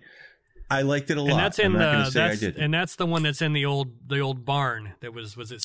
I 0.70 0.80
liked 0.82 1.10
it 1.10 1.18
a 1.18 1.22
lot. 1.22 1.30
And 1.32 1.38
that's 1.38 1.58
in 1.58 1.66
I'm 1.66 1.72
not 1.74 1.84
going 1.92 1.98
the 1.98 2.04
to 2.06 2.10
say 2.10 2.22
I 2.24 2.28
that's, 2.28 2.40
did. 2.40 2.56
and 2.56 2.72
that's 2.72 2.96
the 2.96 3.04
one 3.06 3.22
that's 3.22 3.42
in 3.42 3.52
the 3.52 3.66
old 3.66 4.08
the 4.08 4.20
old 4.20 4.46
barn 4.46 4.94
that 5.00 5.12
was 5.12 5.36
was 5.36 5.52
it 5.52 5.56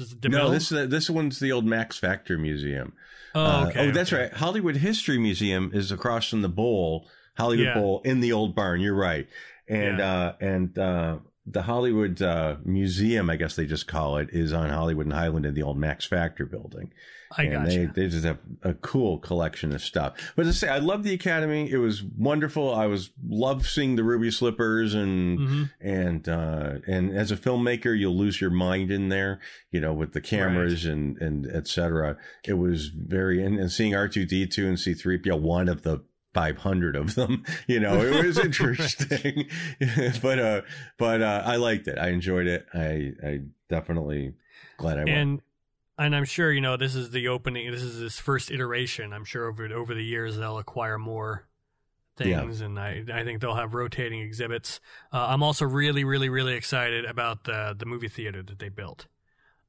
was 0.00 0.12
it 0.20 0.28
No, 0.28 0.50
this 0.50 0.70
this 0.70 1.08
one's 1.08 1.38
the 1.38 1.52
old 1.52 1.64
Max 1.64 1.98
Factor 1.98 2.36
Museum. 2.36 2.92
oh 3.36 3.40
Uh, 3.44 3.72
oh, 3.76 3.90
that's 3.92 4.12
okay. 4.12 4.22
right. 4.24 4.32
Hollywood 4.32 4.76
History 4.78 5.18
Museum 5.18 5.70
is 5.72 5.92
across 5.92 6.28
from 6.28 6.42
the 6.42 6.48
Bowl, 6.48 7.06
Hollywood 7.38 7.66
Yeah. 7.66 7.74
Bowl, 7.74 8.02
in 8.04 8.18
the 8.18 8.32
old 8.32 8.56
barn. 8.56 8.80
You're 8.80 8.94
right. 8.96 9.28
And 9.70 10.00
uh, 10.00 10.32
and 10.40 10.78
uh, 10.78 11.18
the 11.46 11.62
Hollywood 11.62 12.20
uh, 12.20 12.56
Museum, 12.64 13.30
I 13.30 13.36
guess 13.36 13.56
they 13.56 13.66
just 13.66 13.86
call 13.86 14.18
it, 14.18 14.28
is 14.32 14.52
on 14.52 14.70
Hollywood 14.70 15.06
and 15.06 15.14
Highland 15.14 15.46
in 15.46 15.54
the 15.54 15.62
old 15.62 15.78
Max 15.78 16.04
Factor 16.04 16.46
building. 16.46 16.92
I 17.36 17.44
and 17.44 17.52
got 17.52 17.66
they, 17.66 17.86
they 17.86 18.08
just 18.08 18.24
have 18.24 18.38
a 18.62 18.74
cool 18.74 19.18
collection 19.18 19.72
of 19.72 19.80
stuff. 19.82 20.32
But 20.34 20.44
to 20.44 20.52
say, 20.52 20.68
I 20.68 20.78
love 20.78 21.04
the 21.04 21.14
Academy. 21.14 21.70
It 21.70 21.76
was 21.76 22.02
wonderful. 22.02 22.74
I 22.74 22.86
was 22.86 23.10
love 23.24 23.68
seeing 23.68 23.94
the 23.94 24.02
ruby 24.02 24.32
slippers 24.32 24.94
and 24.94 25.38
hmm 25.38 25.62
and 25.80 26.28
uh, 26.28 26.78
and 26.86 27.16
as 27.16 27.30
a 27.30 27.36
filmmaker, 27.36 27.96
you'll 27.96 28.16
lose 28.16 28.40
your 28.40 28.50
mind 28.50 28.90
in 28.90 29.08
there, 29.08 29.40
you 29.70 29.80
know, 29.80 29.92
with 29.92 30.12
the 30.12 30.20
cameras 30.20 30.84
and 30.84 31.18
and 31.18 31.48
et 31.50 31.68
cetera. 31.68 32.16
It 32.44 32.54
was 32.54 32.88
very 32.88 33.44
and, 33.44 33.58
and 33.58 33.70
seeing 33.70 33.94
R 33.94 34.08
two 34.08 34.26
D 34.26 34.46
two 34.46 34.66
and 34.66 34.78
C 34.78 34.94
three 34.94 35.18
PO, 35.18 35.36
one 35.36 35.68
of 35.68 35.82
the 35.82 36.02
500 36.34 36.94
of 36.96 37.14
them 37.16 37.44
you 37.66 37.80
know 37.80 38.00
it 38.02 38.24
was 38.24 38.38
interesting 38.44 39.48
but 40.22 40.38
uh 40.38 40.60
but 40.98 41.20
uh 41.22 41.42
i 41.44 41.56
liked 41.56 41.88
it 41.88 41.98
i 41.98 42.08
enjoyed 42.10 42.46
it 42.46 42.66
i 42.74 43.12
i 43.24 43.40
definitely 43.68 44.34
glad 44.76 44.98
i 44.98 45.04
went 45.04 45.08
and 45.10 45.42
and 45.98 46.16
I'm 46.16 46.24
sure 46.24 46.50
you 46.50 46.62
know 46.62 46.78
this 46.78 46.94
is 46.94 47.10
the 47.10 47.28
opening. 47.28 47.70
This 47.70 47.82
is 47.82 48.00
this 48.00 48.18
first 48.18 48.50
iteration. 48.50 49.12
I'm 49.12 49.26
sure 49.26 49.46
over 49.48 49.66
over 49.66 49.92
the 49.94 50.02
years 50.02 50.34
they'll 50.38 50.56
acquire 50.56 50.96
more 50.96 51.46
Yeah. 52.18 52.40
things, 52.40 52.62
and 52.62 52.78
I 52.80 53.04
I 53.12 53.22
think 53.22 53.42
they'll 53.42 53.54
have 53.54 53.74
rotating 53.74 54.20
exhibits. 54.22 54.80
Uh, 55.12 55.26
I'm 55.28 55.42
also 55.42 55.66
really 55.66 56.04
really 56.04 56.30
really 56.30 56.54
excited 56.54 57.04
about 57.04 57.44
the 57.44 57.74
the 57.78 57.84
movie 57.84 58.08
theater 58.08 58.42
that 58.42 58.58
they 58.58 58.70
built. 58.70 59.08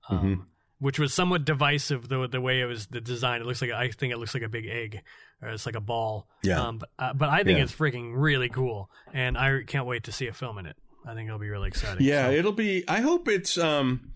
Um, 0.08 0.20
Mhm. 0.20 0.46
Which 0.80 1.00
was 1.00 1.14
somewhat 1.14 1.44
divisive, 1.44 2.08
the 2.08 2.26
the 2.30 2.40
way 2.40 2.62
it 2.62 2.66
was 2.66 2.88
the 2.88 3.02
design. 3.02 3.42
It 3.42 3.46
looks 3.46 3.62
like 3.62 3.72
I 3.72 3.90
think 3.92 4.14
it 4.14 4.18
looks 4.18 4.34
like 4.34 4.44
a 4.44 4.48
big 4.50 4.68
egg, 4.68 5.02
it's 5.44 5.66
like 5.66 5.76
a 5.76 5.82
ball. 5.82 6.28
Yeah. 6.44 6.62
Um, 6.62 6.78
but 6.80 6.90
uh, 7.00 7.14
but 7.14 7.30
I 7.30 7.44
think 7.44 7.58
Yeah. 7.58 7.64
it's 7.66 7.74
freaking 7.76 8.12
really 8.16 8.50
cool, 8.50 8.90
and 9.14 9.38
I 9.38 9.64
can't 9.66 9.86
wait 9.86 10.04
to 10.06 10.12
see 10.12 10.28
a 10.28 10.34
film 10.34 10.58
in 10.58 10.66
it. 10.66 10.76
I 11.06 11.14
think 11.16 11.28
it'll 11.28 11.40
be 11.40 11.50
really 11.50 11.68
exciting. 11.70 12.06
Yeah, 12.06 12.28
So- 12.28 12.32
it'll 12.34 12.52
be. 12.52 12.84
I 12.88 13.02
hope 13.02 13.28
it's. 13.28 13.58
um 13.58 14.12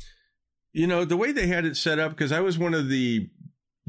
You 0.74 0.88
know 0.88 1.06
the 1.06 1.18
way 1.18 1.32
they 1.32 1.48
had 1.48 1.66
it 1.66 1.78
set 1.78 2.00
up 2.00 2.12
because 2.12 2.32
I 2.32 2.42
was 2.42 2.58
one 2.58 2.74
of 2.74 2.90
the 2.90 3.30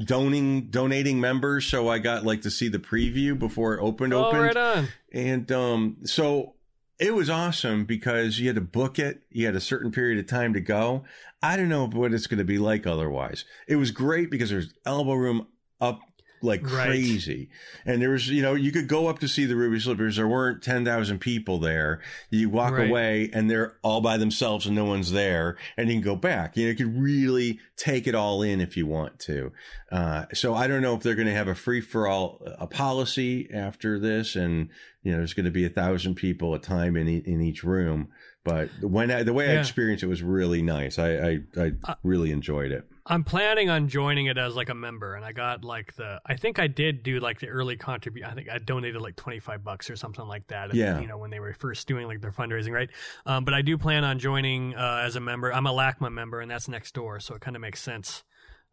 donating 0.03 0.69
donating 0.69 1.19
members, 1.19 1.65
so 1.65 1.87
I 1.89 1.99
got 1.99 2.23
like 2.25 2.41
to 2.43 2.51
see 2.51 2.67
the 2.69 2.79
preview 2.79 3.37
before 3.37 3.75
it 3.75 3.81
opened. 3.81 4.13
oh, 4.13 4.25
opened, 4.25 4.41
right 4.41 4.57
on. 4.57 4.87
and 5.11 5.51
um 5.51 5.97
so 6.05 6.55
it 6.99 7.13
was 7.13 7.29
awesome 7.29 7.85
because 7.85 8.39
you 8.39 8.47
had 8.47 8.55
to 8.55 8.61
book 8.61 8.97
it. 8.99 9.21
You 9.29 9.45
had 9.45 9.55
a 9.55 9.59
certain 9.61 9.91
period 9.91 10.17
of 10.19 10.27
time 10.27 10.53
to 10.53 10.59
go. 10.61 11.03
I 11.43 11.55
don't 11.55 11.69
know 11.69 11.87
what 11.87 12.11
it's 12.13 12.25
going 12.25 12.39
to 12.39 12.43
be 12.43 12.57
like 12.57 12.87
otherwise. 12.87 13.45
It 13.67 13.75
was 13.75 13.91
great 13.91 14.31
because 14.31 14.49
there's 14.49 14.73
elbow 14.83 15.13
room 15.13 15.45
up 15.79 15.99
like 16.41 16.61
Right. 16.63 16.87
crazy. 16.87 17.49
And 17.85 18.01
there 18.01 18.11
was, 18.11 18.29
you 18.29 18.41
know, 18.41 18.53
you 18.53 18.71
could 18.71 18.87
go 18.87 19.07
up 19.07 19.19
to 19.19 19.27
see 19.27 19.45
the 19.45 19.55
Ruby 19.55 19.79
Slippers. 19.79 20.17
There 20.17 20.27
weren't 20.27 20.61
10,000 20.61 21.19
people 21.19 21.57
there. 21.59 21.99
You 22.29 22.49
walk 22.49 22.73
Right. 22.73 22.89
away 22.89 23.29
and 23.33 23.49
they're 23.49 23.77
all 23.81 24.01
by 24.01 24.17
themselves 24.17 24.65
and 24.67 24.75
no 24.75 24.85
one's 24.85 25.11
there 25.11 25.57
and 25.77 25.89
you 25.89 25.95
can 25.95 26.03
go 26.03 26.15
back. 26.15 26.55
You 26.55 26.65
know, 26.65 26.69
you 26.71 26.75
could 26.75 26.97
really 27.01 27.59
take 27.75 28.07
it 28.07 28.15
all 28.15 28.41
in 28.41 28.61
if 28.61 28.77
you 28.77 28.85
want 28.85 29.19
to. 29.21 29.51
Uh, 29.91 30.25
so 30.33 30.53
I 30.53 30.67
don't 30.67 30.81
know 30.81 30.95
if 30.95 31.01
they're 31.03 31.15
going 31.15 31.27
to 31.27 31.33
have 31.33 31.47
a 31.47 31.55
free 31.55 31.81
for 31.81 32.07
all 32.07 32.41
a 32.59 32.67
policy 32.67 33.49
after 33.53 33.99
this 33.99 34.35
and, 34.35 34.69
you 35.03 35.11
know, 35.11 35.17
there's 35.19 35.33
going 35.33 35.45
to 35.45 35.51
be 35.51 35.65
a 35.65 35.69
thousand 35.69 36.15
people 36.15 36.53
a 36.53 36.59
time 36.59 36.95
in, 36.97 37.07
e- 37.07 37.23
in 37.25 37.41
each 37.41 37.63
room. 37.63 38.09
But 38.43 38.69
when 38.81 39.11
I, 39.11 39.23
the 39.23 39.33
way 39.33 39.49
I 39.49 39.59
experienced 39.59 40.03
it 40.03 40.07
was 40.07 40.23
really 40.23 40.61
nice. 40.61 40.97
I, 40.99 41.09
I, 41.11 41.39
I 41.57 41.71
Uh, 41.83 41.95
really 42.03 42.31
enjoyed 42.31 42.71
it. 42.71 42.85
I'm 43.09 43.23
planning 43.23 43.69
on 43.69 43.87
joining 43.87 44.25
it 44.25 44.37
as 44.37 44.55
like 44.55 44.67
a 44.69 44.73
member, 44.75 45.15
and 45.15 45.23
I 45.23 45.31
got 45.31 45.63
like 45.63 45.95
the. 45.95 46.19
I 46.25 46.35
think 46.35 46.59
I 46.59 46.67
did 46.67 47.03
do 47.03 47.19
like 47.19 47.39
the 47.39 47.47
early 47.47 47.77
contribution. 47.77 48.29
I 48.29 48.33
think 48.33 48.49
I 48.49 48.57
donated 48.57 49.01
like 49.01 49.15
25 49.15 49.63
bucks 49.63 49.89
or 49.89 49.95
something 49.95 50.27
like 50.27 50.45
that. 50.47 50.73
Yeah. 50.73 50.99
You 50.99 51.07
know 51.07 51.17
when 51.17 51.29
they 51.29 51.39
were 51.39 51.53
first 51.53 51.87
doing 51.87 52.05
like 52.07 52.19
their 52.19 52.31
fundraising, 52.33 52.71
right? 52.73 52.89
Um, 53.25 53.45
but 53.45 53.53
I 53.53 53.61
do 53.61 53.77
plan 53.77 54.03
on 54.03 54.19
joining 54.19 54.75
uh, 54.75 55.03
as 55.05 55.15
a 55.15 55.21
member. 55.21 55.53
I'm 55.53 55.65
a 55.67 55.71
LACMA 55.71 56.11
member, 56.11 56.41
and 56.41 56.51
that's 56.51 56.67
next 56.67 56.93
door, 56.93 57.19
so 57.21 57.33
it 57.35 57.41
kind 57.41 57.55
of 57.55 57.61
makes 57.61 57.81
sense 57.81 58.23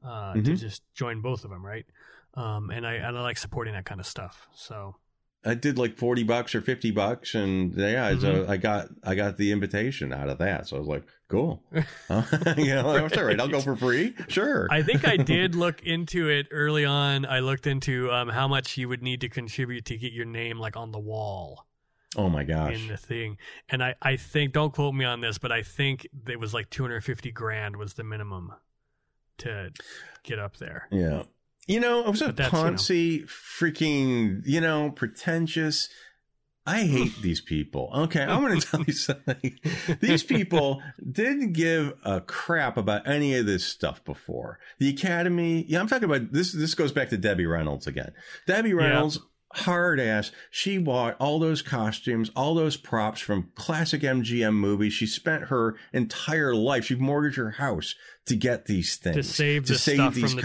uh, 0.05 0.35
to 0.35 0.41
Mhm. 0.41 0.59
just 0.59 0.83
join 0.95 1.21
both 1.21 1.45
of 1.45 1.51
them, 1.51 1.65
right? 1.65 1.87
Um, 2.35 2.71
and 2.71 2.85
I 2.85 2.95
and 2.95 3.17
I 3.17 3.23
like 3.23 3.39
supporting 3.39 3.75
that 3.75 3.85
kind 3.85 4.01
of 4.01 4.07
stuff. 4.07 4.49
So 4.53 4.97
I 5.45 5.55
did 5.55 5.79
like 5.79 5.97
40 5.99 6.23
bucks 6.23 6.55
or 6.55 6.61
50 6.61 6.91
bucks 6.93 7.35
and 7.35 7.75
yeah, 7.77 8.19
so 8.19 8.47
I 8.49 8.57
got, 8.57 8.89
I 9.03 9.15
got 9.15 9.37
the 9.37 9.53
invitation 9.53 10.13
out 10.13 10.29
of 10.29 10.39
that. 10.39 10.69
So 10.69 10.77
I 10.77 10.79
was 10.79 10.89
like, 10.89 11.05
cool. 11.29 11.63
Uh, 12.09 12.23
you 12.57 12.75
know, 12.75 12.93
that's 12.93 13.17
all 13.17 13.25
right. 13.25 13.39
I'll 13.41 13.49
go 13.49 13.61
for 13.61 13.77
free. 13.77 14.15
Sure. 14.29 14.69
I 14.71 14.83
think 14.83 15.07
I 15.07 15.17
did 15.19 15.55
look 15.55 15.83
into 15.83 16.29
it 16.29 16.47
early 16.51 16.85
on. 16.85 17.27
I 17.27 17.41
looked 17.41 17.67
into 17.67 18.11
um, 18.11 18.29
how 18.29 18.49
much 18.49 18.77
you 18.77 18.89
would 18.89 19.03
need 19.03 19.21
to 19.23 19.29
contribute 19.29 19.85
to 19.87 19.97
get 19.97 20.13
your 20.13 20.27
name 20.27 20.59
like 20.59 20.77
on 20.77 20.93
the 20.93 20.99
wall. 20.99 21.67
oh 22.17 22.29
my 22.29 22.45
gosh. 22.45 22.75
in 22.75 22.89
the 22.89 22.97
thing. 22.97 23.39
And 23.69 23.83
I, 23.83 23.95
I 24.01 24.17
think, 24.17 24.53
don't 24.53 24.73
quote 24.73 24.95
me 24.95 25.05
on 25.05 25.21
this, 25.21 25.39
but 25.39 25.53
I 25.53 25.63
think 25.63 26.07
it 26.29 26.39
was 26.39 26.55
like 26.55 26.71
250 26.71 27.33
grand 27.33 27.77
was 27.77 27.95
the 27.95 28.05
minimum 28.05 28.53
to 29.39 29.71
get 30.23 30.39
up 30.39 30.57
there. 30.59 30.89
Yeah. 30.91 31.25
You 31.67 31.81
know, 31.81 32.01
it 32.01 32.11
was 32.11 32.23
a 32.23 32.33
that's, 32.33 32.53
you 32.91 33.21
know. 33.21 33.27
freaking, 33.27 34.43
you 34.45 34.61
know, 34.61 34.91
pretentious. 34.91 35.89
I 36.67 36.85
hate 36.85 37.21
these 37.21 37.43
people. 37.43 37.91
Okay, 37.95 38.23
I'm 38.23 38.41
going 38.41 38.59
to 38.59 38.67
tell 38.67 38.83
you 38.85 38.93
something. 38.95 39.59
These 40.01 40.25
people 40.25 40.83
didn't 41.11 41.53
give 41.53 41.93
a 42.05 42.23
crap 42.23 42.79
about 42.79 43.07
any 43.07 43.35
of 43.37 43.45
this 43.45 43.65
stuff 43.65 44.03
before. 44.05 44.59
The 44.79 44.89
Academy, 44.89 45.67
yeah, 45.69 45.81
I'm 45.81 45.89
talking 45.89 46.05
about 46.05 46.33
this. 46.33 46.53
This 46.53 46.75
goes 46.75 46.93
back 46.93 47.11
to 47.11 47.19
Debbie 47.19 47.47
Reynolds 47.47 47.87
again. 47.87 48.13
Debbie 48.47 48.73
Reynolds, 48.73 49.21
hard 49.53 50.01
ass. 50.01 50.33
She 50.51 50.79
bought 50.79 51.17
all 51.21 51.39
those 51.39 51.61
costumes, 51.61 52.31
all 52.35 52.55
those 52.55 52.79
props 52.79 53.21
from 53.21 53.51
classic 53.55 54.01
MGM 54.01 54.55
movies. 54.55 54.95
She 54.95 55.07
spent 55.07 55.45
her 55.45 55.77
entire 55.93 56.55
life. 56.55 56.87
She 56.87 56.95
mortgaged 56.95 57.37
her 57.37 57.53
house 57.53 57.95
to 58.27 58.37
get 58.37 58.65
these 58.67 58.97
things 58.97 59.17
To 59.17 59.23
save 59.23 59.67
the 59.67 59.75
stuff 59.77 60.15
from 60.15 60.23
the 60.37 60.43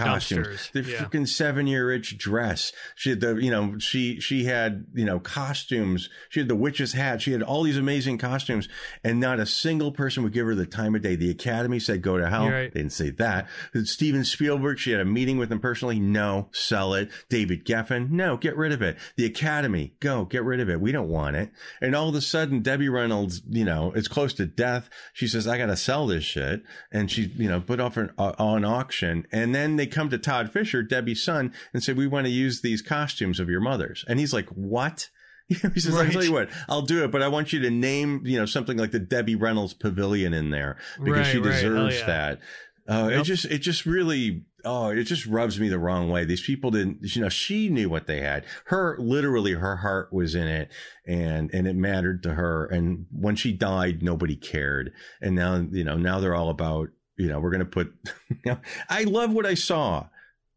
the 0.72 0.82
Yeah. 0.82 0.98
freaking 0.98 1.26
seven 1.26 1.66
year 1.66 1.90
itch 1.90 2.18
dress. 2.18 2.72
She 2.94 3.10
had 3.10 3.20
the, 3.20 3.36
you 3.36 3.50
know, 3.50 3.78
she, 3.78 4.20
she 4.20 4.44
had, 4.44 4.86
you 4.94 5.04
know, 5.04 5.18
costumes. 5.18 6.08
She 6.28 6.40
had 6.40 6.48
the 6.48 6.56
witch's 6.56 6.92
hat. 6.92 7.22
She 7.22 7.32
had 7.32 7.42
all 7.42 7.62
these 7.62 7.78
amazing 7.78 8.18
costumes 8.18 8.68
and 9.02 9.18
not 9.18 9.40
a 9.40 9.46
single 9.46 9.92
person 9.92 10.22
would 10.22 10.32
give 10.32 10.46
her 10.46 10.54
the 10.54 10.66
time 10.66 10.94
of 10.94 11.02
day. 11.02 11.16
The 11.16 11.30
Academy 11.30 11.78
said, 11.78 12.02
go 12.02 12.18
to 12.18 12.28
hell. 12.28 12.50
Right. 12.50 12.72
They 12.72 12.80
didn't 12.80 12.92
say 12.92 13.10
that. 13.10 13.48
Steven 13.84 14.24
Spielberg, 14.24 14.78
she 14.78 14.90
had 14.90 15.00
a 15.00 15.04
meeting 15.04 15.38
with 15.38 15.50
him 15.50 15.60
personally. 15.60 15.98
No, 16.00 16.48
sell 16.52 16.94
it. 16.94 17.10
David 17.28 17.64
Geffen, 17.64 18.10
no, 18.10 18.36
get 18.36 18.56
rid 18.56 18.72
of 18.72 18.82
it. 18.82 18.98
The 19.16 19.24
Academy, 19.24 19.94
go, 20.00 20.24
get 20.24 20.44
rid 20.44 20.60
of 20.60 20.68
it. 20.68 20.80
We 20.80 20.92
don't 20.92 21.08
want 21.08 21.36
it. 21.36 21.50
And 21.80 21.94
all 21.94 22.08
of 22.08 22.14
a 22.14 22.20
sudden, 22.20 22.60
Debbie 22.60 22.88
Reynolds, 22.88 23.42
you 23.48 23.64
know, 23.64 23.92
is 23.92 24.08
close 24.08 24.34
to 24.34 24.46
death. 24.46 24.90
She 25.12 25.26
says, 25.26 25.48
I 25.48 25.56
got 25.58 25.66
to 25.66 25.76
sell 25.76 26.06
this 26.06 26.24
shit. 26.24 26.62
And 26.92 27.10
she, 27.10 27.22
you 27.36 27.48
know, 27.48 27.60
put 27.70 27.78
off 27.78 27.96
an, 27.96 28.10
uh, 28.18 28.32
on 28.36 28.64
auction. 28.64 29.24
And 29.30 29.54
then 29.54 29.76
they 29.76 29.86
come 29.86 30.10
to 30.10 30.18
Todd 30.18 30.50
Fisher, 30.50 30.82
Debbie's 30.82 31.22
son, 31.22 31.52
and 31.72 31.84
say, 31.84 31.92
we 31.92 32.08
want 32.08 32.26
to 32.26 32.32
use 32.32 32.62
these 32.62 32.82
costumes 32.82 33.38
of 33.38 33.48
your 33.48 33.60
mother's. 33.60 34.04
And 34.08 34.18
he's 34.18 34.34
like, 34.34 34.48
what? 34.48 35.08
he 35.48 35.54
says, 35.54 35.94
Right. 35.94 36.06
"I'll 36.06 36.12
tell 36.12 36.24
you 36.24 36.32
what, 36.32 36.48
I'll 36.68 36.82
do 36.82 37.04
it, 37.04 37.12
but 37.12 37.22
I 37.22 37.28
want 37.28 37.52
you 37.52 37.60
to 37.60 37.70
name, 37.70 38.22
you 38.24 38.38
know, 38.38 38.46
something 38.46 38.76
like 38.76 38.90
the 38.90 38.98
Debbie 38.98 39.36
Reynolds 39.36 39.72
Pavilion 39.74 40.34
in 40.34 40.50
there 40.50 40.78
because 40.98 41.26
Right, 41.26 41.26
she 41.26 41.38
right. 41.38 41.52
Deserves 41.52 41.98
yeah. 42.00 42.06
that." 42.06 42.40
Uh, 42.88 43.08
Yep. 43.10 43.20
It 43.20 43.24
just, 43.24 43.44
it 43.44 43.58
just 43.58 43.86
really, 43.86 44.42
oh, 44.64 44.88
it 44.88 45.04
just 45.04 45.26
rubs 45.26 45.60
me 45.60 45.68
the 45.68 45.78
wrong 45.78 46.10
way. 46.10 46.24
These 46.24 46.42
people 46.42 46.72
didn't, 46.72 46.98
you 47.14 47.22
know, 47.22 47.28
she 47.28 47.68
knew 47.68 47.88
what 47.88 48.08
they 48.08 48.20
had. 48.20 48.44
Her, 48.64 48.96
literally, 48.98 49.52
her 49.52 49.76
heart 49.76 50.12
was 50.12 50.34
in 50.34 50.48
it, 50.48 50.72
and 51.06 51.54
and 51.54 51.68
it 51.68 51.76
mattered 51.76 52.24
to 52.24 52.34
her. 52.34 52.66
And 52.66 53.06
when 53.12 53.36
she 53.36 53.52
died, 53.52 54.02
nobody 54.02 54.34
cared. 54.34 54.92
And 55.20 55.36
now, 55.36 55.64
you 55.70 55.84
know, 55.84 55.96
now 55.96 56.18
they're 56.18 56.34
all 56.34 56.50
about, 56.50 56.88
you 57.20 57.28
know, 57.28 57.38
we're 57.40 57.50
gonna 57.50 57.64
put. 57.64 57.92
You 58.30 58.52
know, 58.52 58.58
I 58.88 59.02
love 59.04 59.32
what 59.32 59.44
I 59.44 59.54
saw. 59.54 60.06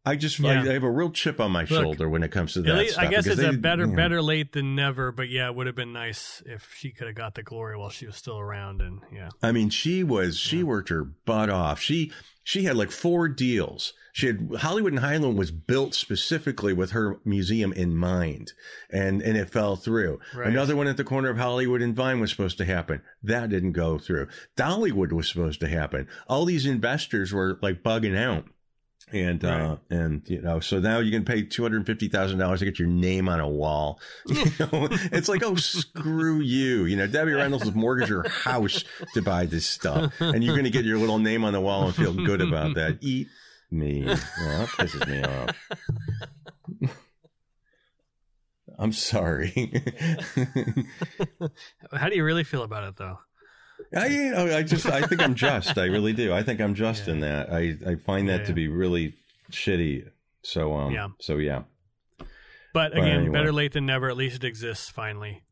I 0.06 0.16
just, 0.16 0.38
I, 0.44 0.52
Yeah. 0.62 0.70
I 0.70 0.72
have 0.74 0.82
a 0.84 0.90
real 0.90 1.10
chip 1.10 1.40
on 1.40 1.50
my 1.50 1.60
Look, 1.62 1.68
shoulder 1.82 2.08
when 2.10 2.22
it 2.22 2.30
comes 2.30 2.52
to 2.54 2.62
that 2.62 2.76
least-. 2.76 2.98
I 2.98 3.06
guess 3.08 3.26
it's 3.26 3.40
a 3.40 3.52
they- 3.52 3.56
better 3.56 3.86
yeah. 3.86 3.94
better 3.96 4.20
late 4.22 4.52
than 4.52 4.74
never, 4.74 5.10
but 5.12 5.28
yeah, 5.28 5.46
it 5.48 5.54
would 5.54 5.66
have 5.66 5.76
been 5.76 5.92
nice 5.92 6.42
if 6.46 6.74
she 6.76 6.90
could 6.90 7.06
have 7.06 7.16
got 7.16 7.34
the 7.34 7.42
glory 7.42 7.76
while 7.76 7.88
she 7.90 8.06
was 8.06 8.14
still 8.16 8.38
around. 8.38 8.80
And 8.82 9.00
yeah, 9.12 9.28
I 9.42 9.50
mean, 9.52 9.70
she 9.70 10.04
was 10.04 10.36
she 10.38 10.58
Yeah. 10.58 10.64
worked 10.64 10.88
her 10.90 11.04
butt 11.04 11.48
off. 11.50 11.80
She 11.80 12.12
she 12.42 12.64
had 12.64 12.76
like 12.76 12.90
four 12.90 13.28
deals. 13.28 13.92
She 14.14 14.28
had 14.28 14.48
Hollywood 14.58 14.92
and 14.92 15.00
Highland 15.00 15.36
was 15.36 15.50
built 15.50 15.92
specifically 15.92 16.72
with 16.72 16.92
her 16.92 17.18
museum 17.24 17.72
in 17.72 17.96
mind, 17.96 18.52
and 18.88 19.20
and 19.20 19.36
it 19.36 19.50
fell 19.50 19.74
through. 19.74 20.20
Right. 20.32 20.46
Another 20.46 20.76
one 20.76 20.86
at 20.86 20.96
the 20.96 21.02
corner 21.02 21.30
of 21.30 21.36
Hollywood 21.36 21.82
and 21.82 21.96
Vine 21.96 22.20
was 22.20 22.30
supposed 22.30 22.56
to 22.58 22.64
happen. 22.64 23.02
That 23.24 23.50
didn't 23.50 23.72
go 23.72 23.98
through. 23.98 24.28
Dollywood 24.56 25.10
was 25.10 25.28
supposed 25.28 25.58
to 25.60 25.66
happen. 25.66 26.06
All 26.28 26.44
these 26.44 26.64
investors 26.64 27.32
were 27.32 27.58
like 27.60 27.82
bugging 27.82 28.16
out. 28.16 28.44
And 29.12 29.44
uh 29.44 29.76
and 29.90 30.22
you 30.26 30.40
know 30.40 30.60
so 30.60 30.78
now 30.78 31.00
you 31.00 31.10
can 31.10 31.24
pay 31.24 31.42
two 31.42 31.62
hundred 31.62 31.78
and 31.78 31.86
fifty 31.86 32.06
thousand 32.06 32.38
dollars 32.38 32.60
to 32.60 32.66
get 32.66 32.78
your 32.78 32.88
name 32.88 33.28
on 33.28 33.40
a 33.40 33.48
wall. 33.48 33.98
You 34.28 34.44
know, 34.60 34.88
it's 35.10 35.28
like 35.28 35.42
oh 35.42 35.56
screw 35.56 36.38
you. 36.38 36.84
You 36.84 36.96
know 36.96 37.08
Debbie 37.08 37.32
Reynolds 37.32 37.64
will 37.64 37.76
mortgage 37.76 38.10
her 38.10 38.28
house 38.28 38.84
to 39.14 39.22
buy 39.22 39.46
this 39.46 39.66
stuff, 39.66 40.14
and 40.20 40.44
you're 40.44 40.54
going 40.54 40.64
to 40.64 40.70
get 40.70 40.84
your 40.84 40.98
little 40.98 41.18
name 41.18 41.42
on 41.42 41.52
the 41.52 41.60
wall 41.60 41.86
and 41.86 41.94
feel 41.96 42.14
good 42.14 42.40
about 42.40 42.76
that. 42.76 42.98
Eat 43.00 43.26
me. 43.74 44.04
Well, 44.04 44.16
that 44.18 44.68
pisses 44.78 45.06
me 45.08 45.22
off. 45.22 46.90
I'm 48.78 48.92
sorry. 48.92 49.52
how 51.92 52.08
do 52.08 52.16
you 52.16 52.24
really 52.24 52.44
feel 52.44 52.62
about 52.62 52.84
it 52.88 52.96
though? 52.96 53.18
I, 53.96 54.06
you 54.06 54.30
know, 54.32 54.56
I 54.56 54.62
just, 54.62 54.86
I 54.86 55.02
think 55.02 55.22
I'm 55.22 55.34
just. 55.34 55.76
I 55.78 55.84
really 55.86 56.12
do. 56.12 56.32
I 56.32 56.42
think 56.42 56.60
I'm 56.60 56.74
just 56.74 57.06
Yeah. 57.06 57.12
in 57.14 57.20
that. 57.20 57.52
I, 57.52 57.76
I 57.86 57.94
find 57.96 58.28
that 58.28 58.40
Yeah, 58.40 58.46
to 58.46 58.52
be 58.52 58.68
really 58.68 59.14
shitty. 59.50 60.08
So, 60.42 60.74
um, 60.74 60.92
Yeah. 60.92 61.08
so 61.20 61.38
yeah, 61.38 61.62
But 62.18 62.26
But 62.72 62.92
again, 62.94 63.20
anyway. 63.20 63.32
better 63.32 63.52
late 63.52 63.72
than 63.72 63.86
never. 63.86 64.08
At 64.08 64.16
least 64.16 64.36
it 64.36 64.44
exists 64.44 64.90
finally. 64.90 65.42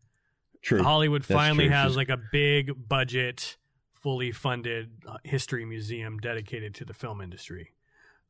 true. 0.62 0.82
Hollywood 0.82 1.22
That's 1.22 1.32
finally 1.38 1.66
true. 1.66 1.74
has 1.76 1.96
like 1.96 2.08
a 2.08 2.18
big 2.32 2.72
budget, 2.88 3.56
fully 3.92 4.32
funded 4.32 4.90
uh, 5.06 5.18
history 5.24 5.64
museum 5.64 6.18
dedicated 6.18 6.74
to 6.76 6.84
the 6.84 6.94
film 6.94 7.20
industry. 7.20 7.70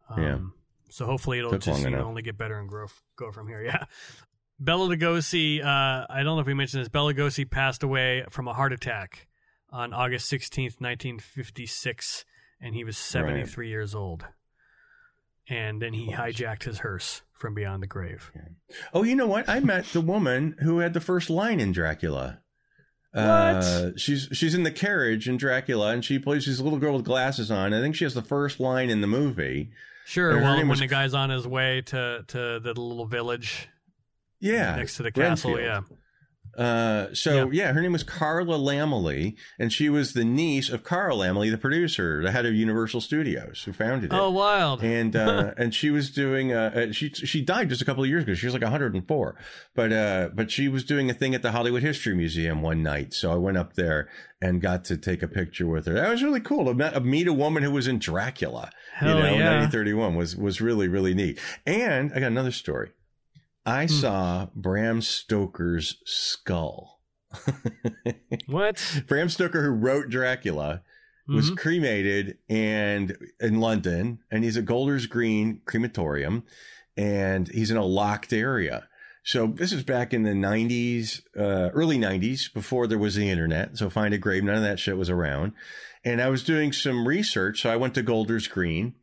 Um, 0.08 0.22
Yeah. 0.22 0.38
So 0.90 1.06
hopefully 1.06 1.38
it'll 1.38 1.52
Took 1.52 1.62
just 1.62 1.82
you 1.82 1.90
know, 1.90 2.04
only 2.04 2.20
get 2.22 2.36
better 2.36 2.58
and 2.58 2.68
grow 2.68 2.86
go 3.16 3.32
from 3.32 3.48
here. 3.48 3.62
Yeah. 3.64 3.84
Bela 4.60 4.86
Lugosi, 4.94 5.60
uh, 5.64 6.06
I 6.08 6.22
don't 6.22 6.36
know 6.36 6.40
if 6.40 6.46
we 6.46 6.54
mentioned 6.54 6.82
this. 6.82 6.88
Bela 6.88 7.12
Lugosi 7.12 7.50
passed 7.50 7.82
away 7.82 8.24
from 8.30 8.46
a 8.46 8.52
heart 8.54 8.72
attack 8.72 9.26
on 9.70 9.92
August 9.92 10.28
sixteenth, 10.28 10.80
nineteen 10.80 11.18
fifty 11.18 11.66
six, 11.66 12.24
and 12.60 12.74
he 12.74 12.84
was 12.84 12.96
seventy 12.96 13.44
three 13.46 13.70
years 13.70 13.94
old. 13.94 14.24
And 15.48 15.82
then 15.82 15.92
he 15.94 16.12
hijacked 16.12 16.62
his 16.64 16.78
hearse 16.78 17.22
from 17.32 17.54
beyond 17.54 17.82
the 17.82 17.88
grave. 17.88 18.30
Oh, 18.94 19.02
you 19.02 19.16
know 19.16 19.26
what? 19.26 19.48
I 19.48 19.58
met 19.58 19.86
the 19.86 20.00
woman 20.00 20.54
who 20.60 20.78
had 20.78 20.94
the 20.94 21.00
first 21.00 21.28
line 21.28 21.58
in 21.58 21.72
Dracula. 21.72 22.38
What? 23.10 23.22
Uh, 23.24 23.96
she's 23.96 24.28
she's 24.32 24.54
in 24.54 24.62
the 24.62 24.70
carriage 24.70 25.28
in 25.28 25.38
Dracula, 25.38 25.88
and 25.90 26.04
she 26.04 26.18
plays 26.20 26.46
this 26.46 26.60
little 26.60 26.78
girl 26.78 26.94
with 26.94 27.04
glasses 27.04 27.50
on. 27.50 27.74
I 27.74 27.80
think 27.80 27.96
she 27.96 28.04
has 28.04 28.14
the 28.14 28.22
first 28.22 28.60
line 28.60 28.90
in 28.90 29.00
the 29.00 29.06
movie. 29.08 29.70
Sure. 30.04 30.40
Well, 30.40 30.56
when 30.56 30.68
was- 30.68 30.80
the 30.80 30.86
guy's 30.86 31.14
on 31.14 31.30
his 31.30 31.46
way 31.46 31.80
to 31.82 32.24
to 32.28 32.60
the 32.60 32.74
little 32.74 33.06
village 33.06 33.68
Yeah, 34.40 34.76
next 34.76 34.96
to 34.96 35.02
the 35.04 35.12
castle, 35.12 35.54
Renfield. 35.54 35.86
yeah. 35.90 35.96
Uh, 36.56 37.06
so 37.14 37.50
yeah. 37.50 37.72
her 37.72 37.80
name 37.80 37.92
was 37.92 38.02
Carla 38.02 38.58
Laemmle, 38.58 39.34
and 39.58 39.72
she 39.72 39.88
was 39.88 40.12
the 40.12 40.24
niece 40.24 40.68
of 40.68 40.84
Carl 40.84 41.18
Laemmle, 41.18 41.50
the 41.50 41.56
producer, 41.56 42.22
the 42.22 42.30
head 42.30 42.44
of 42.44 42.54
Universal 42.54 43.00
Studios, 43.00 43.62
who 43.64 43.72
founded 43.72 44.12
it. 44.12 44.16
Oh, 44.16 44.30
wild. 44.30 44.82
and 44.82 45.16
uh, 45.16 45.52
and 45.56 45.74
she 45.74 45.90
was 45.90 46.10
doing 46.10 46.52
uh, 46.52 46.72
uh, 46.74 46.92
she 46.92 47.08
she 47.10 47.40
died 47.40 47.70
just 47.70 47.80
a 47.80 47.84
couple 47.84 48.02
of 48.02 48.10
years 48.10 48.24
ago. 48.24 48.34
She 48.34 48.46
was 48.46 48.52
like 48.52 48.62
104, 48.62 49.36
but 49.74 49.92
uh, 49.92 50.28
but 50.34 50.50
she 50.50 50.68
was 50.68 50.84
doing 50.84 51.08
a 51.08 51.14
thing 51.14 51.34
at 51.34 51.40
the 51.40 51.52
Hollywood 51.52 51.82
History 51.82 52.14
Museum 52.14 52.60
one 52.60 52.82
night. 52.82 53.14
So 53.14 53.32
I 53.32 53.36
went 53.36 53.56
up 53.56 53.74
there 53.74 54.08
and 54.42 54.60
got 54.60 54.84
to 54.86 54.98
take 54.98 55.22
a 55.22 55.28
picture 55.28 55.66
with 55.66 55.86
her. 55.86 55.94
That 55.94 56.10
was 56.10 56.22
really 56.22 56.40
cool 56.40 56.66
to 56.66 56.74
met, 56.74 57.02
meet 57.02 57.28
a 57.28 57.32
woman 57.32 57.62
who 57.62 57.70
was 57.70 57.86
in 57.86 57.98
Dracula. 57.98 58.70
Hell 58.94 59.16
you 59.16 59.22
know, 59.22 59.28
yeah. 59.30 59.60
1931 59.60 60.16
was 60.16 60.36
was 60.36 60.60
really 60.60 60.88
really 60.88 61.14
neat. 61.14 61.38
And 61.64 62.12
I 62.12 62.20
got 62.20 62.26
another 62.26 62.52
story. 62.52 62.90
I 63.64 63.82
Hmm. 63.86 63.92
saw 63.92 64.48
Bram 64.54 65.02
Stoker's 65.02 65.98
skull. 66.04 67.00
What? 68.46 69.02
Bram 69.06 69.28
Stoker, 69.28 69.62
who 69.62 69.70
wrote 69.70 70.08
Dracula, 70.10 70.82
was 71.28 71.50
Mhm. 71.50 71.56
cremated 71.56 72.38
and 72.48 73.16
in 73.40 73.60
London, 73.60 74.18
and 74.30 74.44
he's 74.44 74.56
at 74.56 74.64
Golders 74.64 75.06
Green 75.06 75.60
Crematorium, 75.64 76.42
and 76.96 77.48
he's 77.48 77.70
in 77.70 77.76
a 77.76 77.84
locked 77.84 78.32
area. 78.32 78.88
So 79.24 79.46
this 79.46 79.72
is 79.72 79.84
back 79.84 80.12
in 80.12 80.24
the 80.24 80.34
'90s, 80.34 81.22
uh, 81.38 81.70
early 81.72 81.96
'90s, 81.96 82.48
before 82.52 82.86
there 82.88 82.98
was 82.98 83.14
the 83.14 83.30
internet. 83.30 83.78
So 83.78 83.88
find 83.88 84.12
a 84.12 84.18
grave, 84.18 84.42
none 84.42 84.56
of 84.56 84.62
that 84.62 84.80
shit 84.80 84.96
was 84.98 85.08
around. 85.08 85.52
And 86.04 86.20
I 86.20 86.28
was 86.28 86.42
doing 86.42 86.72
some 86.72 87.06
research, 87.06 87.62
so 87.62 87.70
I 87.70 87.76
went 87.76 87.94
to 87.94 88.02
Golders 88.02 88.48
Green, 88.48 88.94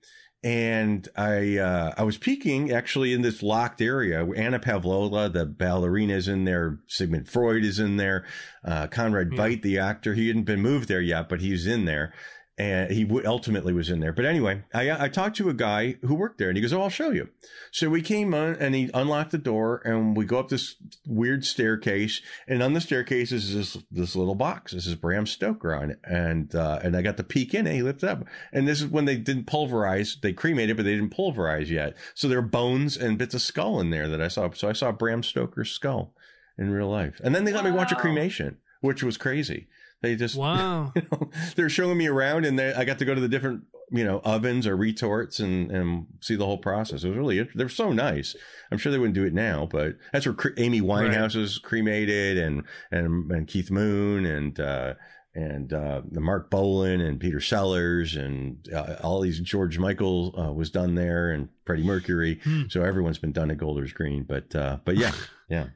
and 0.43 1.07
I 1.15 1.57
uh, 1.57 1.93
I 1.97 2.03
was 2.03 2.17
peeking 2.17 2.71
actually 2.71 3.13
in 3.13 3.21
this 3.21 3.43
locked 3.43 3.81
area. 3.81 4.25
Anna 4.31 4.59
Pavlova, 4.59 5.29
the 5.29 5.45
ballerina, 5.45 6.13
is 6.13 6.27
in 6.27 6.45
there. 6.45 6.79
Sigmund 6.87 7.27
Freud 7.27 7.63
is 7.65 7.79
in 7.79 7.97
there. 7.97 8.25
Uh, 8.63 8.87
Conrad 8.87 9.33
Yeah. 9.33 9.39
Veidt, 9.39 9.61
the 9.61 9.79
actor, 9.79 10.13
he 10.13 10.27
hadn't 10.27 10.43
been 10.43 10.61
moved 10.61 10.87
there 10.87 11.01
yet, 11.01 11.27
but 11.29 11.41
he's 11.41 11.67
in 11.67 11.85
there. 11.85 12.13
And 12.59 12.91
he 12.91 13.05
w- 13.05 13.25
ultimately 13.25 13.71
was 13.71 13.89
in 13.89 14.01
there. 14.01 14.11
But 14.11 14.25
anyway, 14.25 14.63
I, 14.73 15.05
I 15.05 15.07
talked 15.07 15.37
to 15.37 15.49
a 15.49 15.53
guy 15.53 15.95
who 16.01 16.13
worked 16.13 16.37
there 16.37 16.49
and 16.49 16.57
he 16.57 16.61
goes, 16.61 16.73
Oh, 16.73 16.81
I'll 16.81 16.89
show 16.89 17.11
you. 17.11 17.29
So 17.71 17.89
we 17.89 18.01
came 18.01 18.33
on 18.33 18.55
and 18.55 18.75
he 18.75 18.89
unlocked 18.93 19.31
the 19.31 19.37
door 19.37 19.81
and 19.85 20.15
we 20.15 20.25
go 20.25 20.39
up 20.39 20.49
this 20.49 20.75
weird 21.07 21.45
staircase. 21.45 22.21
And 22.49 22.61
on 22.61 22.73
the 22.73 22.81
staircase 22.81 23.31
is 23.31 23.55
this, 23.55 23.77
this 23.89 24.13
little 24.13 24.35
box. 24.35 24.73
This 24.73 24.85
is 24.85 24.95
Bram 24.95 25.25
Stoker 25.25 25.73
on 25.73 25.91
it. 25.91 25.99
And, 26.03 26.53
uh, 26.53 26.79
and 26.83 26.97
I 26.97 27.01
got 27.01 27.15
to 27.15 27.23
peek 27.23 27.53
in 27.53 27.65
and 27.65 27.75
he 27.75 27.81
lifted 27.81 28.09
up. 28.09 28.25
And 28.51 28.67
this 28.67 28.81
is 28.81 28.87
when 28.87 29.05
they 29.05 29.15
didn't 29.15 29.45
pulverize. 29.45 30.17
They 30.21 30.33
cremated, 30.33 30.75
but 30.75 30.83
they 30.83 30.95
didn't 30.95 31.15
pulverize 31.15 31.71
yet. 31.71 31.95
So 32.13 32.27
there 32.27 32.39
are 32.39 32.41
bones 32.41 32.97
and 32.97 33.17
bits 33.17 33.33
of 33.33 33.41
skull 33.41 33.79
in 33.79 33.89
there 33.89 34.09
that 34.09 34.21
I 34.21 34.27
saw. 34.27 34.49
So 34.51 34.67
I 34.67 34.73
saw 34.73 34.91
Bram 34.91 35.23
Stoker's 35.23 35.71
skull 35.71 36.13
in 36.57 36.71
real 36.71 36.89
life. 36.89 37.21
And 37.23 37.33
then 37.33 37.45
they 37.45 37.53
let 37.53 37.63
me 37.63 37.71
watch 37.71 37.93
a 37.93 37.95
cremation, 37.95 38.57
which 38.81 39.01
was 39.01 39.17
crazy. 39.17 39.67
They 40.01 40.15
just, 40.15 40.35
Wow. 40.37 40.91
you 40.95 41.01
know, 41.11 41.29
they're 41.55 41.69
showing 41.69 41.97
me 41.97 42.07
around 42.07 42.45
and 42.45 42.57
they, 42.57 42.73
I 42.73 42.85
got 42.85 42.99
to 42.99 43.05
go 43.05 43.13
to 43.15 43.21
the 43.21 43.27
different, 43.27 43.63
you 43.91 44.03
know, 44.05 44.21
ovens 44.23 44.65
or 44.67 44.77
retorts 44.77 45.39
and, 45.39 45.71
and 45.71 46.05
see 46.21 46.35
the 46.35 46.45
whole 46.45 46.57
process. 46.59 47.03
It 47.03 47.09
was 47.09 47.17
really, 47.17 47.47
they're 47.55 47.69
so 47.69 47.91
nice. 47.91 48.35
I'm 48.71 48.77
sure 48.77 48.91
they 48.91 48.97
wouldn't 48.97 49.15
do 49.15 49.25
it 49.25 49.33
now, 49.33 49.67
but 49.69 49.95
that's 50.13 50.25
where 50.25 50.35
Cre- 50.35 50.49
Amy 50.57 50.79
Winehouse 50.81 51.35
was 51.35 51.57
cremated 51.57 52.37
and, 52.37 52.63
and, 52.91 53.29
and 53.31 53.47
Keith 53.47 53.71
Moon 53.71 54.25
and, 54.25 54.59
uh, 54.59 54.93
and, 55.35 55.73
uh, 55.73 56.01
the 56.09 56.21
Marc 56.21 56.49
Bolan 56.49 57.01
and 57.01 57.19
Peter 57.19 57.39
Sellers 57.39 58.15
and 58.15 58.67
uh, 58.73 58.95
all 59.03 59.21
these 59.21 59.39
George 59.39 59.79
Michael, 59.79 60.33
uh, 60.39 60.53
was 60.53 60.69
done 60.69 60.95
there 60.95 61.31
and 61.31 61.49
Freddie 61.65 61.83
Mercury. 61.83 62.39
Hmm. 62.43 62.63
So 62.69 62.83
everyone's 62.83 63.19
been 63.19 63.31
done 63.31 63.51
at 63.51 63.57
Golders 63.57 63.91
Green, 63.93 64.23
but, 64.23 64.53
uh, 64.55 64.77
but 64.85 64.97
yeah, 64.97 65.11
yeah. 65.49 65.67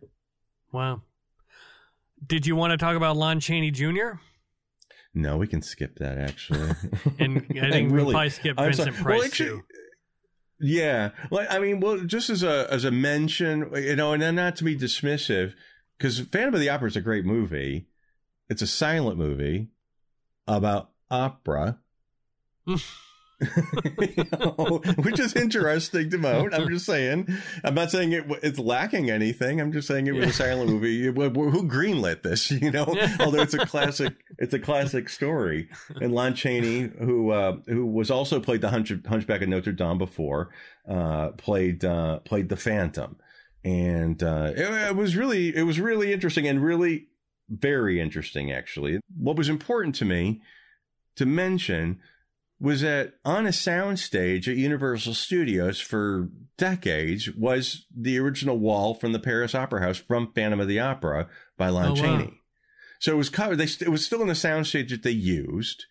Wow. 0.71 1.01
Did 2.25 2.45
you 2.45 2.55
want 2.55 2.71
to 2.71 2.77
talk 2.77 2.95
about 2.95 3.17
Lon 3.17 3.39
Chaney 3.39 3.71
Jr.? 3.71 4.13
No, 5.13 5.37
we 5.37 5.47
can 5.47 5.61
skip 5.61 5.97
that 5.99 6.17
actually. 6.17 6.69
And 7.19 7.45
I 7.61 7.69
think 7.71 7.91
we 7.91 7.97
really- 7.97 8.13
probably 8.13 8.29
skip 8.29 8.59
I'm 8.59 8.65
Vincent 8.65 8.93
sorry. 8.95 9.03
Price 9.03 9.17
Well, 9.19 9.25
actually, 9.27 9.49
too. 9.49 9.63
Yeah, 10.59 11.09
like 11.29 11.51
I 11.51 11.59
mean, 11.59 11.79
well, 11.81 11.99
just 12.05 12.29
as 12.29 12.41
a 12.41 12.67
as 12.71 12.85
a 12.85 12.91
mention, 12.91 13.69
you 13.75 13.95
know, 13.97 14.13
and 14.13 14.21
then 14.21 14.35
not 14.35 14.55
to 14.57 14.63
be 14.63 14.77
dismissive, 14.77 15.53
because 15.97 16.19
Phantom 16.21 16.53
of 16.53 16.59
the 16.61 16.69
Opera 16.69 16.87
is 16.87 16.95
a 16.95 17.01
great 17.01 17.25
movie. 17.25 17.87
It's 18.49 18.61
a 18.61 18.67
silent 18.67 19.17
movie 19.17 19.69
about 20.47 20.91
opera, 21.11 21.79
You 23.99 24.25
know, 24.31 24.81
which 25.03 25.19
is 25.19 25.35
interesting 25.35 26.09
to 26.09 26.17
note. 26.17 26.53
I'm 26.53 26.69
just 26.69 26.85
saying. 26.85 27.27
I'm 27.63 27.73
not 27.75 27.91
saying 27.91 28.11
it, 28.13 28.25
it's 28.41 28.59
lacking 28.59 29.09
anything. 29.09 29.59
I'm 29.61 29.71
just 29.71 29.87
saying 29.87 30.07
it 30.07 30.13
was 30.13 30.29
a 30.29 30.33
silent 30.33 30.69
movie. 30.69 31.07
It- 31.07 31.15
Who 31.15 31.67
greenlit 31.67 32.23
this? 32.23 32.51
You 32.63 32.71
know, 32.71 32.95
although 33.19 33.41
it's 33.41 33.53
a 33.53 33.65
classic, 33.65 34.13
it's 34.37 34.53
a 34.53 34.59
classic 34.59 35.09
story. 35.09 35.69
And 36.01 36.13
Lon 36.13 36.33
Chaney, 36.35 36.89
who 36.99 37.31
uh, 37.31 37.57
who 37.67 37.85
was 37.85 38.09
also 38.11 38.39
played 38.39 38.61
the 38.61 38.69
Hunch, 38.69 38.91
Hunchback 39.07 39.41
of 39.41 39.49
Notre 39.49 39.71
Dame 39.73 39.97
before, 39.97 40.51
uh, 40.87 41.29
played 41.31 41.83
uh, 41.83 42.19
played 42.19 42.49
the 42.49 42.55
Phantom. 42.57 43.17
and 43.65 44.21
uh, 44.23 44.51
it, 44.55 44.89
it 44.89 44.95
was 44.95 45.15
really 45.15 45.55
it 45.55 45.63
was 45.63 45.79
really 45.79 46.13
interesting 46.13 46.47
and 46.47 46.63
really 46.63 47.07
very 47.49 47.99
interesting 47.99 48.51
actually. 48.51 48.99
What 49.17 49.35
was 49.35 49.49
important 49.49 49.95
to 49.95 50.05
me 50.05 50.41
to 51.17 51.25
mention 51.25 51.99
was 52.63 52.79
that 52.79 53.15
on 53.25 53.45
a 53.45 53.49
soundstage 53.49 54.47
at 54.47 54.55
Universal 54.55 55.13
Studios 55.15 55.81
for 55.81 56.29
decades 56.57 57.29
was 57.29 57.85
the 57.93 58.17
original 58.17 58.57
wall 58.57 58.93
from 58.95 59.11
the 59.11 59.19
Paris 59.19 59.53
Opera 59.53 59.81
House 59.81 59.97
from 59.97 60.31
Phantom 60.33 60.61
of 60.61 60.69
the 60.69 60.79
Opera 60.79 61.27
by 61.57 61.67
Lon 61.67 61.87
Oh, 61.87 61.89
wow. 61.89 61.95
Chaney. 61.95 62.39
So 63.01 63.11
it 63.11 63.17
was 63.17 63.29
covered. 63.29 63.57
They, 63.57 63.65
it 63.65 63.91
was 63.91 64.05
still 64.05 64.21
in 64.21 64.29
the 64.29 64.33
soundstage 64.33 64.91
that 64.91 65.03
they 65.03 65.11
used, 65.11 65.83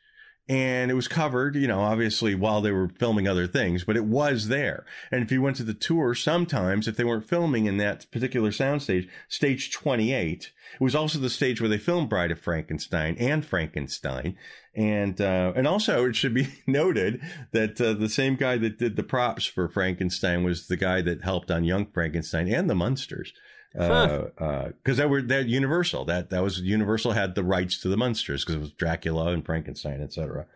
and 0.48 0.90
it 0.90 0.94
was 0.94 1.08
covered. 1.08 1.56
You 1.56 1.68
know, 1.68 1.80
obviously 1.80 2.34
while 2.34 2.60
they 2.60 2.72
were 2.72 2.88
filming 2.88 3.28
other 3.28 3.46
things, 3.46 3.84
but 3.84 3.96
it 3.96 4.04
was 4.04 4.48
there. 4.48 4.84
And 5.10 5.22
if 5.22 5.30
you 5.30 5.42
went 5.42 5.56
to 5.56 5.62
the 5.62 5.74
tour, 5.74 6.14
sometimes 6.14 6.88
if 6.88 6.96
they 6.96 7.04
weren't 7.04 7.28
filming 7.28 7.66
in 7.66 7.76
that 7.78 8.10
particular 8.10 8.50
soundstage, 8.50 9.08
stage 9.28 9.70
twenty 9.72 10.12
eight, 10.12 10.52
it 10.74 10.80
was 10.80 10.94
also 10.94 11.18
the 11.18 11.30
stage 11.30 11.60
where 11.60 11.70
they 11.70 11.78
filmed 11.78 12.08
Bride 12.08 12.30
of 12.30 12.40
Frankenstein 12.40 13.16
and 13.18 13.44
Frankenstein. 13.44 14.36
And 14.74 15.20
uh, 15.20 15.52
and 15.54 15.66
also 15.66 16.06
it 16.08 16.16
should 16.16 16.34
be 16.34 16.48
noted 16.66 17.20
that 17.52 17.80
uh, 17.80 17.92
the 17.92 18.08
same 18.08 18.36
guy 18.36 18.56
that 18.58 18.78
did 18.78 18.96
the 18.96 19.02
props 19.02 19.44
for 19.44 19.68
Frankenstein 19.68 20.44
was 20.44 20.66
the 20.66 20.76
guy 20.76 21.02
that 21.02 21.22
helped 21.22 21.50
on 21.50 21.64
Young 21.64 21.86
Frankenstein 21.86 22.52
and 22.52 22.68
the 22.68 22.74
Munsters. 22.74 23.32
Because 23.72 24.30
uh, 24.38 24.42
uh, 24.44 24.94
that 24.94 25.08
were 25.10 25.22
that 25.22 25.46
Universal 25.46 26.04
that 26.06 26.30
that 26.30 26.42
was 26.42 26.60
Universal 26.60 27.12
had 27.12 27.34
the 27.34 27.42
rights 27.44 27.80
to 27.80 27.88
the 27.88 27.96
Munsters 27.96 28.44
because 28.44 28.56
it 28.56 28.60
was 28.60 28.72
Dracula 28.72 29.28
and 29.32 29.44
Frankenstein, 29.44 30.02
etc. 30.02 30.46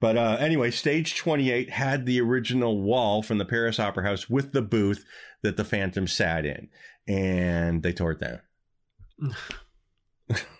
But 0.00 0.16
uh, 0.16 0.36
anyway, 0.38 0.70
stage 0.70 1.16
28 1.16 1.70
had 1.70 2.06
the 2.06 2.20
original 2.20 2.80
wall 2.80 3.22
from 3.22 3.38
the 3.38 3.44
Paris 3.44 3.80
Opera 3.80 4.04
House 4.04 4.28
with 4.28 4.52
the 4.52 4.62
booth 4.62 5.04
that 5.42 5.56
the 5.56 5.64
Phantom 5.64 6.06
sat 6.06 6.44
in, 6.44 6.68
and 7.08 7.82
they 7.82 7.92
tore 7.92 8.12
it 8.12 8.20
down. 8.20 8.40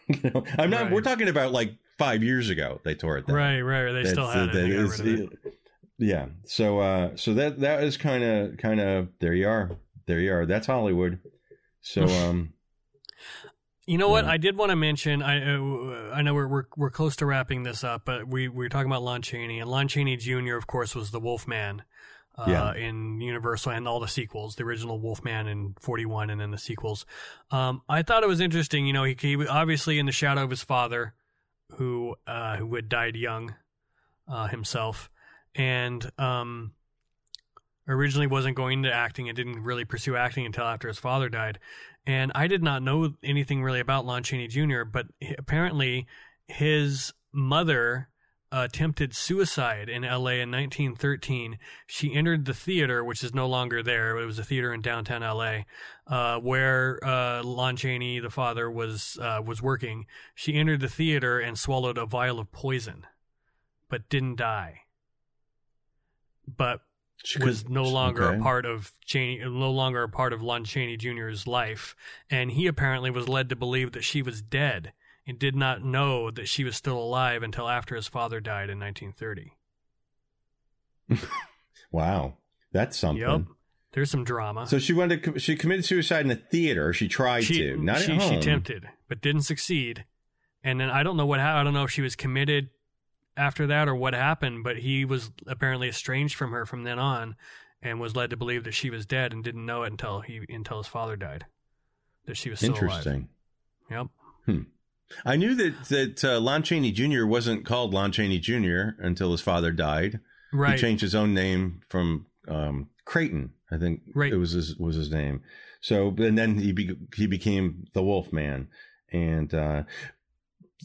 You 0.08 0.20
know, 0.34 0.44
I'm 0.58 0.70
not. 0.70 0.82
Right. 0.84 0.92
We're 0.92 1.00
talking 1.00 1.28
about 1.28 1.52
like 1.52 1.74
five 1.98 2.22
years 2.22 2.50
ago. 2.50 2.80
They 2.84 2.94
tore 2.94 3.18
it 3.18 3.26
down. 3.26 3.36
Right, 3.36 3.60
right. 3.60 3.92
They 3.92 4.04
still 4.10 4.26
That's- 4.26 4.48
had 4.48 4.56
it. 4.56 4.62
They 4.62 4.70
that 4.70 4.76
got 4.76 4.84
is- 4.94 5.02
rid 5.02 5.20
of 5.20 5.32
it. 5.44 5.54
Yeah. 5.96 6.26
So 6.44 6.80
uh 6.80 7.10
so 7.16 7.34
that 7.34 7.60
that 7.60 7.84
is 7.84 7.96
kind 7.96 8.24
of 8.24 8.56
kind 8.58 8.80
of 8.80 9.08
there 9.20 9.32
you 9.32 9.48
are. 9.48 9.70
There 10.06 10.18
you 10.18 10.32
are. 10.34 10.44
That's 10.44 10.66
Hollywood. 10.66 11.20
So 11.85 12.05
um 12.28 12.52
You 13.86 13.98
know 13.98 14.09
what? 14.09 14.24
I 14.24 14.39
did 14.39 14.56
want 14.56 14.70
to 14.70 14.77
mention. 14.77 15.23
I 15.23 15.55
uh, 15.56 16.11
I 16.12 16.23
know 16.23 16.35
we're, 16.35 16.48
we're 16.48 16.65
we're 16.77 16.90
close 16.90 17.16
to 17.16 17.27
wrapping 17.27 17.62
this 17.62 17.85
up, 17.85 18.02
but 18.06 18.27
we 18.27 18.48
we 18.48 18.65
were 18.65 18.69
talking 18.70 18.90
about 18.90 19.02
Lon 19.02 19.20
Chaney, 19.23 19.61
and 19.61 19.70
Lon 19.70 19.86
Chaney 19.89 20.16
Jr. 20.16 20.56
of 20.56 20.66
course 20.66 20.94
was 20.94 21.11
the 21.11 21.20
Wolfman. 21.20 21.82
Uh, 22.36 22.47
Yeah. 22.48 22.74
in 22.74 23.20
Universal 23.20 23.70
and 23.70 23.86
all 23.86 24.01
the 24.01 24.09
sequels, 24.09 24.56
the 24.56 24.65
original 24.65 24.98
Wolfman 24.98 25.47
in 25.47 25.77
'41, 25.78 26.31
and 26.31 26.40
then 26.40 26.51
the 26.51 26.59
sequels. 26.59 27.06
Um, 27.52 27.82
I 27.89 28.02
thought 28.02 28.24
it 28.24 28.27
was 28.28 28.40
interesting. 28.40 28.86
You 28.89 28.93
know, 28.93 29.05
he, 29.05 29.15
he 29.16 29.47
obviously 29.47 30.01
in 30.01 30.06
the 30.06 30.11
shadow 30.12 30.43
of 30.43 30.51
his 30.51 30.65
father, 30.65 31.15
who 31.77 32.16
uh, 32.27 32.56
who 32.56 32.74
had 32.74 32.89
died 32.89 33.15
young 33.15 33.55
uh, 34.27 34.48
himself, 34.48 35.11
and 35.55 36.11
um, 36.19 36.73
originally 37.89 38.27
wasn't 38.27 38.56
going 38.56 38.81
into 38.81 38.93
acting 38.93 39.28
and 39.28 39.36
didn't 39.36 39.62
really 39.62 39.85
pursue 39.85 40.16
acting 40.16 40.47
until 40.47 40.65
after 40.65 40.89
his 40.89 40.98
father 40.98 41.28
died. 41.28 41.59
And 42.06 42.32
I 42.35 42.47
did 42.47 42.62
not 42.62 42.82
know 42.82 43.15
anything 43.23 43.62
really 43.62 43.81
about 43.81 44.06
Lon 44.06 44.23
Chaney 44.23 44.48
Jr., 44.48 44.85
but 44.85 45.06
apparently 45.39 46.06
his 46.47 47.12
mother 47.32 48.09
attempted 48.52 49.15
suicide 49.15 49.89
in 49.89 50.02
LA 50.02 50.36
in 50.40 50.51
1913. 50.51 51.59
She 51.86 52.15
entered 52.15 52.44
the 52.44 52.55
theater, 52.55 53.02
which 53.02 53.24
is 53.24 53.35
no 53.35 53.47
longer 53.47 53.82
there. 53.82 54.16
It 54.16 54.27
was 54.27 54.39
a 54.39 54.44
theater 54.44 54.73
in 54.73 54.81
downtown 54.81 55.23
LA, 55.23 55.62
uh, 56.06 56.39
where 56.39 57.05
uh, 57.05 57.43
Lon 57.43 57.77
Chaney, 57.77 58.20
the 58.20 58.31
father, 58.31 58.70
was 58.70 59.19
uh, 59.20 59.43
was 59.44 59.61
working. 59.61 60.06
She 60.35 60.55
entered 60.55 60.81
the 60.81 60.89
theater 60.89 61.40
and 61.40 61.59
swallowed 61.59 61.98
a 61.98 62.06
vial 62.06 62.39
of 62.39 62.52
poison, 62.52 63.06
but 63.89 64.09
didn't 64.09 64.36
die. 64.36 64.82
But 66.47 66.81
she 67.23 67.39
was 67.43 67.62
could- 67.62 67.73
no 67.73 67.85
longer 67.85 68.24
okay. 68.24 68.39
a 68.39 68.43
part 68.43 68.66
of 68.66 68.93
Chaney, 69.05 69.39
no 69.45 69.70
longer 69.70 70.03
a 70.03 70.09
part 70.09 70.32
of 70.32 70.43
Lon 70.43 70.65
Chaney 70.65 70.97
Jr.'s 70.97 71.47
life, 71.47 71.95
and 72.31 72.51
he 72.51 72.66
apparently 72.66 73.11
was 73.11 73.28
led 73.28 73.49
to 73.51 73.57
believe 73.57 73.93
that 73.93 74.05
she 74.05 74.23
was 74.23 74.43
dead 74.43 74.93
and 75.27 75.39
did 75.39 75.55
not 75.57 75.85
know 75.85 76.31
that 76.31 76.49
she 76.49 76.65
was 76.65 76.77
still 76.77 76.99
alive 76.99 77.43
until 77.43 77.69
after 77.69 77.95
his 77.95 78.09
father 78.09 78.41
died 78.41 78.69
in 78.70 78.78
1930. 78.78 79.57
Wow. 81.95 82.39
That's 82.73 82.99
something. 82.99 83.23
Yep, 83.23 83.43
there's 83.93 84.11
some 84.11 84.24
drama. 84.24 84.66
So 84.66 84.81
she 84.81 84.93
went 84.93 85.23
to 85.23 85.39
she 85.39 85.55
committed 85.55 85.85
suicide 85.85 86.24
in 86.24 86.31
a 86.32 86.35
theater. 86.36 86.93
She 86.93 87.07
tried 87.07 87.45
she, 87.45 87.59
to, 87.59 87.77
not 87.77 88.01
she, 88.01 88.15
at 88.15 88.20
home. 88.20 88.31
she 88.31 88.36
attempted, 88.36 88.89
but 89.09 89.20
didn't 89.20 89.43
succeed. 89.43 90.05
And 90.65 90.81
then 90.81 90.91
I 90.91 91.05
don't 91.05 91.16
know 91.16 91.24
what 91.24 91.39
happened. 91.39 91.61
I 91.61 91.62
don't 91.62 91.74
know 91.74 91.85
if 91.85 91.93
she 91.93 92.03
was 92.03 92.16
committed 92.16 92.70
after 93.36 93.66
that 93.66 93.89
or 93.89 93.94
what 93.94 94.15
happened, 94.15 94.65
but 94.65 94.78
he 94.78 95.05
was 95.05 95.31
apparently 95.47 95.89
estranged 95.89 96.35
from 96.36 96.52
her 96.52 96.65
from 96.66 96.85
then 96.85 96.98
on, 96.98 97.36
and 97.82 98.01
was 98.01 98.15
led 98.16 98.31
to 98.31 98.36
believe 98.36 98.65
that 98.65 98.73
she 98.74 98.90
was 98.90 99.05
dead 99.06 99.32
and 99.32 99.43
didn't 99.44 99.66
know 99.66 99.82
it 99.82 99.90
until 99.93 100.20
he 100.20 100.40
until 100.48 100.78
his 100.78 100.86
father 100.86 101.16
died. 101.16 101.47
That 102.27 102.36
she 102.36 102.51
was 102.51 102.59
still 102.61 102.73
alive. 102.73 102.82
Interesting. 102.82 103.28
Yep. 103.90 104.06
I 105.24 105.36
knew 105.36 105.55
that 105.55 105.85
that 105.89 106.24
uh, 106.24 106.40
Lon 106.40 106.62
Chaney 106.62 106.90
Jr. 106.93 107.27
wasn't 107.27 107.65
called 107.65 107.93
Lon 107.93 108.11
Chaney 108.12 108.39
Jr. 108.39 108.90
until 108.98 109.31
his 109.32 109.40
father 109.40 109.70
died. 109.73 110.20
Right. 110.52 110.73
He 110.74 110.81
changed 110.81 111.02
his 111.02 111.15
own 111.15 111.35
name 111.35 111.81
from 111.89 112.27
um, 112.48 112.89
Creighton, 113.05 113.52
I 113.70 113.77
think 113.78 114.01
Right. 114.15 114.32
it 114.32 114.36
was 114.36 114.52
his 114.52 114.77
was 114.77 114.97
his 114.97 115.11
name. 115.11 115.43
So 115.81 116.09
and 116.19 116.39
then 116.39 116.59
he 116.59 116.73
be, 116.73 116.97
he 117.15 117.27
became 117.27 117.85
the 117.93 118.02
Wolf 118.02 118.32
Man, 118.32 118.69
and 119.12 119.52
uh, 119.52 119.82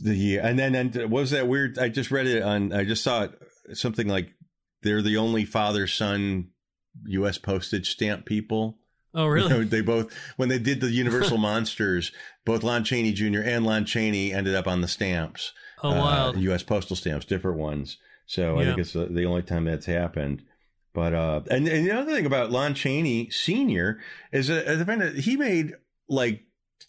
the 0.04 0.40
and 0.40 0.58
then 0.58 0.76
and 0.76 0.94
what 1.12 1.22
was 1.22 1.32
that 1.32 1.48
weird? 1.48 1.78
I 1.80 1.90
just 1.90 2.12
read 2.12 2.28
it 2.28 2.44
on. 2.44 2.74
I 2.74 2.84
just 2.86 3.04
saw 3.04 3.24
it 3.24 3.78
something 3.78 4.08
like 4.08 4.34
they're 4.82 5.02
the 5.02 5.18
only 5.18 5.46
father 5.46 5.88
son 5.88 6.50
U.S. 7.06 7.38
postage 7.38 7.90
stamp 7.92 8.26
people. 8.26 8.78
oh, 9.14 9.26
You 9.26 9.32
really? 9.32 9.50
know, 9.50 9.64
they 9.64 9.82
both 9.82 10.14
when 10.38 10.50
they 10.50 10.60
did 10.60 10.82
the 10.82 10.90
Universal 10.92 11.38
Monsters, 11.38 12.12
both 12.46 12.64
Lon 12.64 12.84
Chaney 12.84 13.12
Jr. 13.14 13.42
and 13.42 13.66
Lon 13.66 13.86
Chaney 13.86 14.34
ended 14.34 14.56
up 14.56 14.68
on 14.68 14.82
the 14.82 14.88
stamps. 14.88 15.54
Oh, 15.84 15.92
uh, 15.92 15.96
wild. 16.00 16.38
U.S. 16.40 16.64
postal 16.64 16.96
stamps, 16.96 17.26
different 17.26 17.58
ones. 17.58 17.98
So 18.26 18.60
I 18.60 18.66
think 18.66 18.78
it's 18.80 18.94
the, 18.94 19.26
only 19.26 19.42
time 19.42 19.66
that's 19.66 19.88
happened. 19.88 20.44
But 20.94 21.14
uh, 21.14 21.42
and, 21.50 21.68
and 21.68 21.86
the 21.88 21.92
other 21.92 22.12
thing 22.14 22.26
about 22.26 22.52
Lon 22.52 22.74
Chaney 22.76 23.30
Senior 23.32 24.00
is 24.32 24.48
that 24.48 24.68
I 24.68 24.84
find 24.84 25.02
that 25.02 25.16
he 25.16 25.36
made 25.38 25.74
like 26.08 26.44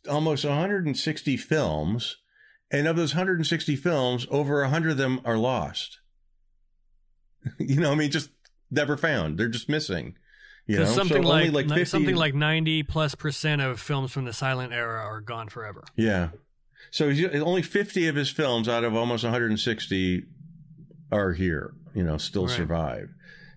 almost 0.09 0.45
160 0.45 1.37
films, 1.37 2.16
and 2.70 2.86
of 2.86 2.97
those 2.97 3.14
160 3.14 3.76
films, 3.76 4.26
over 4.30 4.60
100 4.62 4.92
of 4.92 4.97
them 4.97 5.20
are 5.24 5.36
lost. 5.38 5.98
you 7.59 7.80
know, 7.80 7.92
I 7.92 7.94
mean, 7.94 8.10
just 8.10 8.30
never 8.70 8.97
found. 8.97 9.38
They're 9.38 9.48
just 9.48 9.68
missing. 9.68 10.16
You 10.66 10.78
know, 10.78 10.84
something 10.84 11.22
so 11.24 11.28
like, 11.28 11.52
like 11.52 11.68
50, 11.68 11.84
something 11.86 12.14
like 12.14 12.32
ninety 12.34 12.84
plus 12.84 13.16
percent 13.16 13.60
of 13.60 13.80
films 13.80 14.12
from 14.12 14.24
the 14.24 14.32
silent 14.32 14.72
era 14.72 15.01
are 15.02 15.20
gone 15.20 15.48
forever. 15.48 15.82
Yeah. 15.97 16.28
So 16.92 17.12
only 17.34 17.62
50 17.62 18.06
of 18.06 18.14
his 18.14 18.30
films 18.30 18.68
out 18.68 18.84
of 18.84 18.94
almost 18.94 19.24
160 19.24 20.24
are 21.10 21.32
here, 21.32 21.72
you 21.92 22.05
know, 22.05 22.18
still 22.18 22.47
Right. 22.47 22.56
survive. 22.56 23.10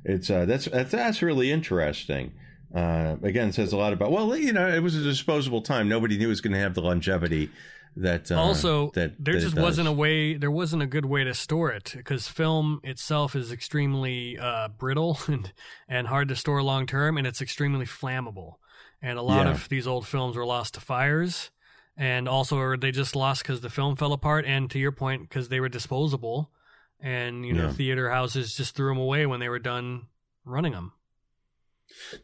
It's 0.03 0.29
uh 0.31 0.45
that's 0.45 0.65
that's 0.65 0.91
that's 0.91 1.21
really 1.21 1.51
interesting. 1.51 2.33
Uh 2.73 3.17
again 3.21 3.49
it 3.49 3.53
says 3.55 3.73
a 3.73 3.77
lot 3.77 3.93
about 3.93 4.11
well, 4.11 4.35
you 4.35 4.51
know, 4.51 4.67
it 4.67 4.81
was 4.81 4.95
a 4.95 5.03
disposable 5.03 5.61
time. 5.61 5.87
Nobody 5.87 6.17
knew 6.17 6.25
it 6.25 6.29
was 6.29 6.41
going 6.41 6.53
to 6.53 6.59
have 6.59 6.73
the 6.73 6.81
longevity 6.81 7.51
that 7.95 8.31
uh, 8.31 8.35
also, 8.41 8.91
that 8.91 9.13
there 9.23 9.35
that 9.35 9.41
just 9.41 9.55
wasn't 9.55 9.87
a 9.87 9.91
way. 9.91 10.35
There 10.35 10.51
wasn't 10.51 10.81
a 10.83 10.87
good 10.87 11.05
way 11.05 11.23
to 11.23 11.33
store 11.33 11.71
it 11.71 11.93
because 11.95 12.27
film 12.27 12.79
itself 12.83 13.35
is 13.35 13.51
extremely 13.51 14.37
uh, 14.37 14.69
brittle 14.69 15.19
and 15.27 15.51
and 15.87 16.07
hard 16.07 16.27
to 16.29 16.35
store 16.35 16.63
long 16.63 16.85
term, 16.85 17.17
and 17.17 17.27
it's 17.27 17.41
extremely 17.41 17.85
flammable. 17.85 18.55
And 19.01 19.19
a 19.19 19.21
lot 19.21 19.45
Yeah. 19.45 19.51
of 19.51 19.67
these 19.69 19.85
old 19.85 20.07
films 20.07 20.35
were 20.35 20.45
lost 20.45 20.75
to 20.75 20.79
fires, 20.79 21.51
and 21.97 22.27
also 22.27 22.75
they 22.77 22.91
just 22.91 23.15
lost 23.15 23.43
because 23.43 23.61
the 23.61 23.69
film 23.69 23.95
fell 23.95 24.13
apart. 24.13 24.45
And 24.45 24.69
to 24.71 24.79
your 24.79 24.91
point, 24.93 25.29
because 25.29 25.49
they 25.49 25.59
were 25.59 25.69
disposable, 25.69 26.51
and 26.99 27.45
you 27.45 27.53
know 27.53 27.65
Yeah. 27.65 27.71
theater 27.73 28.09
houses 28.09 28.55
just 28.55 28.75
threw 28.75 28.89
them 28.89 28.97
away 28.97 29.25
when 29.25 29.39
they 29.39 29.49
were 29.49 29.59
done 29.59 30.07
running 30.45 30.71
them. 30.73 30.93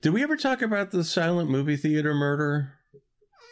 Did 0.01 0.13
we 0.13 0.23
ever 0.23 0.35
talk 0.35 0.61
about 0.61 0.91
the 0.91 1.03
silent 1.03 1.49
movie 1.49 1.75
theater 1.77 2.13
murder? 2.13 2.78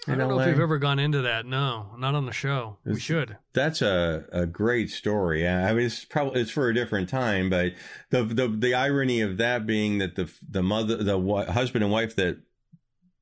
I 0.07 0.15
don't 0.15 0.29
know 0.29 0.39
if 0.39 0.47
we've 0.47 0.59
ever 0.59 0.77
gone 0.77 0.99
into 0.99 1.21
that. 1.23 1.45
No, 1.45 1.95
not 1.97 2.15
on 2.15 2.25
the 2.25 2.31
show. 2.31 2.77
we 2.85 2.99
should. 2.99 3.37
That's 3.53 3.81
a, 3.81 4.25
a 4.31 4.45
great 4.45 4.89
story. 4.89 5.47
I 5.47 5.73
mean, 5.73 5.85
it's 5.85 6.05
probably 6.05 6.41
it's 6.41 6.51
for 6.51 6.69
a 6.69 6.73
different 6.73 7.09
time, 7.09 7.49
but 7.49 7.73
the 8.09 8.23
the 8.23 8.47
the 8.47 8.73
irony 8.73 9.21
of 9.21 9.37
that 9.37 9.65
being 9.65 9.97
that 9.97 10.15
the 10.15 10.31
the 10.49 10.63
mother, 10.63 10.97
the 10.97 11.17
wi- 11.17 11.51
husband 11.51 11.83
and 11.83 11.91
wife 11.91 12.15
that 12.15 12.37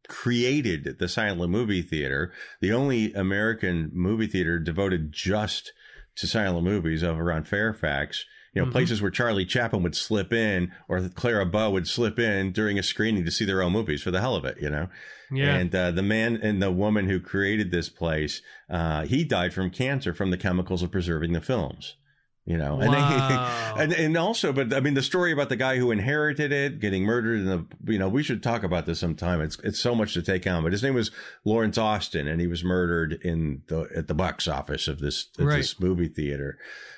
created 0.07 0.97
the 0.99 1.07
silent 1.07 1.51
movie 1.51 1.81
theater, 1.81 2.31
the 2.61 2.71
only 2.71 3.13
American 3.13 3.89
movie 3.93 4.27
theater 4.27 4.59
devoted 4.59 5.11
just 5.11 5.73
to 6.17 6.27
silent 6.27 6.63
movies 6.63 7.03
over 7.03 7.23
around 7.23 7.47
Fairfax 7.47 8.25
you 8.55 8.61
know, 8.61 8.67
mm-hmm. 8.67 8.71
places 8.71 9.01
where 9.01 9.11
Charlie 9.11 9.45
Chaplin 9.45 9.83
would 9.83 9.95
slip 9.95 10.31
in 10.31 10.71
or 10.87 11.09
Clara 11.09 11.45
Bow 11.45 11.71
would 11.71 11.87
slip 11.87 12.17
in 12.17 12.53
during 12.53 12.79
a 12.79 12.83
screening 12.83 13.25
to 13.25 13.31
see 13.31 13.43
their 13.43 13.61
own 13.61 13.73
movies 13.73 14.01
for 14.01 14.11
the 14.11 14.21
hell 14.21 14.35
of 14.35 14.45
it, 14.45 14.57
you 14.61 14.69
know? 14.69 14.87
Yeah. 15.29 15.55
And 15.55 15.75
uh, 15.75 15.91
the 15.91 16.01
man 16.01 16.37
and 16.41 16.61
the 16.61 16.71
woman 16.71 17.09
who 17.09 17.19
created 17.19 17.71
this 17.71 17.89
place, 17.89 18.41
uh, 18.69 19.05
he 19.05 19.25
died 19.25 19.53
from 19.53 19.71
cancer 19.71 20.13
from 20.13 20.31
the 20.31 20.37
chemicals 20.37 20.81
of 20.81 20.91
preserving 20.91 21.33
the 21.33 21.41
films 21.41 21.97
you 22.45 22.57
know 22.57 22.79
and, 22.79 22.91
wow. 22.93 23.73
they, 23.75 23.83
and 23.83 23.93
and 23.93 24.17
also 24.17 24.53
but 24.53 24.73
i 24.73 24.79
mean 24.79 24.93
the 24.93 25.01
story 25.01 25.31
about 25.31 25.49
the 25.49 25.55
guy 25.55 25.77
who 25.77 25.91
inherited 25.91 26.51
it 26.51 26.79
getting 26.79 27.03
murdered 27.03 27.39
in 27.39 27.45
the 27.45 27.91
you 27.91 27.99
know 27.99 28.07
we 28.07 28.23
should 28.23 28.41
talk 28.43 28.63
about 28.63 28.85
this 28.85 28.99
sometime 28.99 29.41
it's 29.41 29.57
it's 29.63 29.79
so 29.79 29.95
much 29.95 30.13
to 30.13 30.21
take 30.21 30.45
on 30.45 30.63
but 30.63 30.71
his 30.71 30.83
name 30.83 30.93
was 30.93 31.11
lawrence 31.43 31.77
austin 31.77 32.27
and 32.27 32.39
he 32.39 32.47
was 32.47 32.63
murdered 32.63 33.13
in 33.23 33.63
the 33.67 33.87
at 33.95 34.07
the 34.07 34.13
box 34.13 34.47
office 34.47 34.87
of 34.87 34.99
this 34.99 35.27
right. 35.39 35.57
this 35.57 35.79
movie 35.79 36.07
theater 36.07 36.57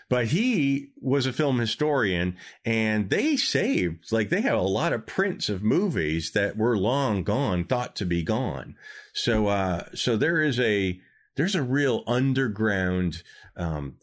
but 0.09 0.27
he 0.27 0.89
was 1.01 1.25
a 1.25 1.33
film 1.33 1.59
historian 1.59 2.35
and 2.65 3.09
they 3.09 3.35
saved 3.35 4.11
like 4.11 4.29
they 4.29 4.41
have 4.41 4.57
a 4.57 4.61
lot 4.61 4.93
of 4.93 5.05
prints 5.05 5.49
of 5.49 5.63
movies 5.63 6.31
that 6.33 6.57
were 6.57 6.77
long 6.77 7.23
gone 7.23 7.63
thought 7.63 7.95
to 7.95 8.05
be 8.05 8.23
gone. 8.23 8.75
So 9.13 9.47
uh 9.47 9.85
so 9.93 10.17
there 10.17 10.41
is 10.41 10.59
a 10.59 10.99
there's 11.37 11.55
a 11.55 11.63
real 11.63 12.03
underground 12.07 13.23
um, 13.55 13.95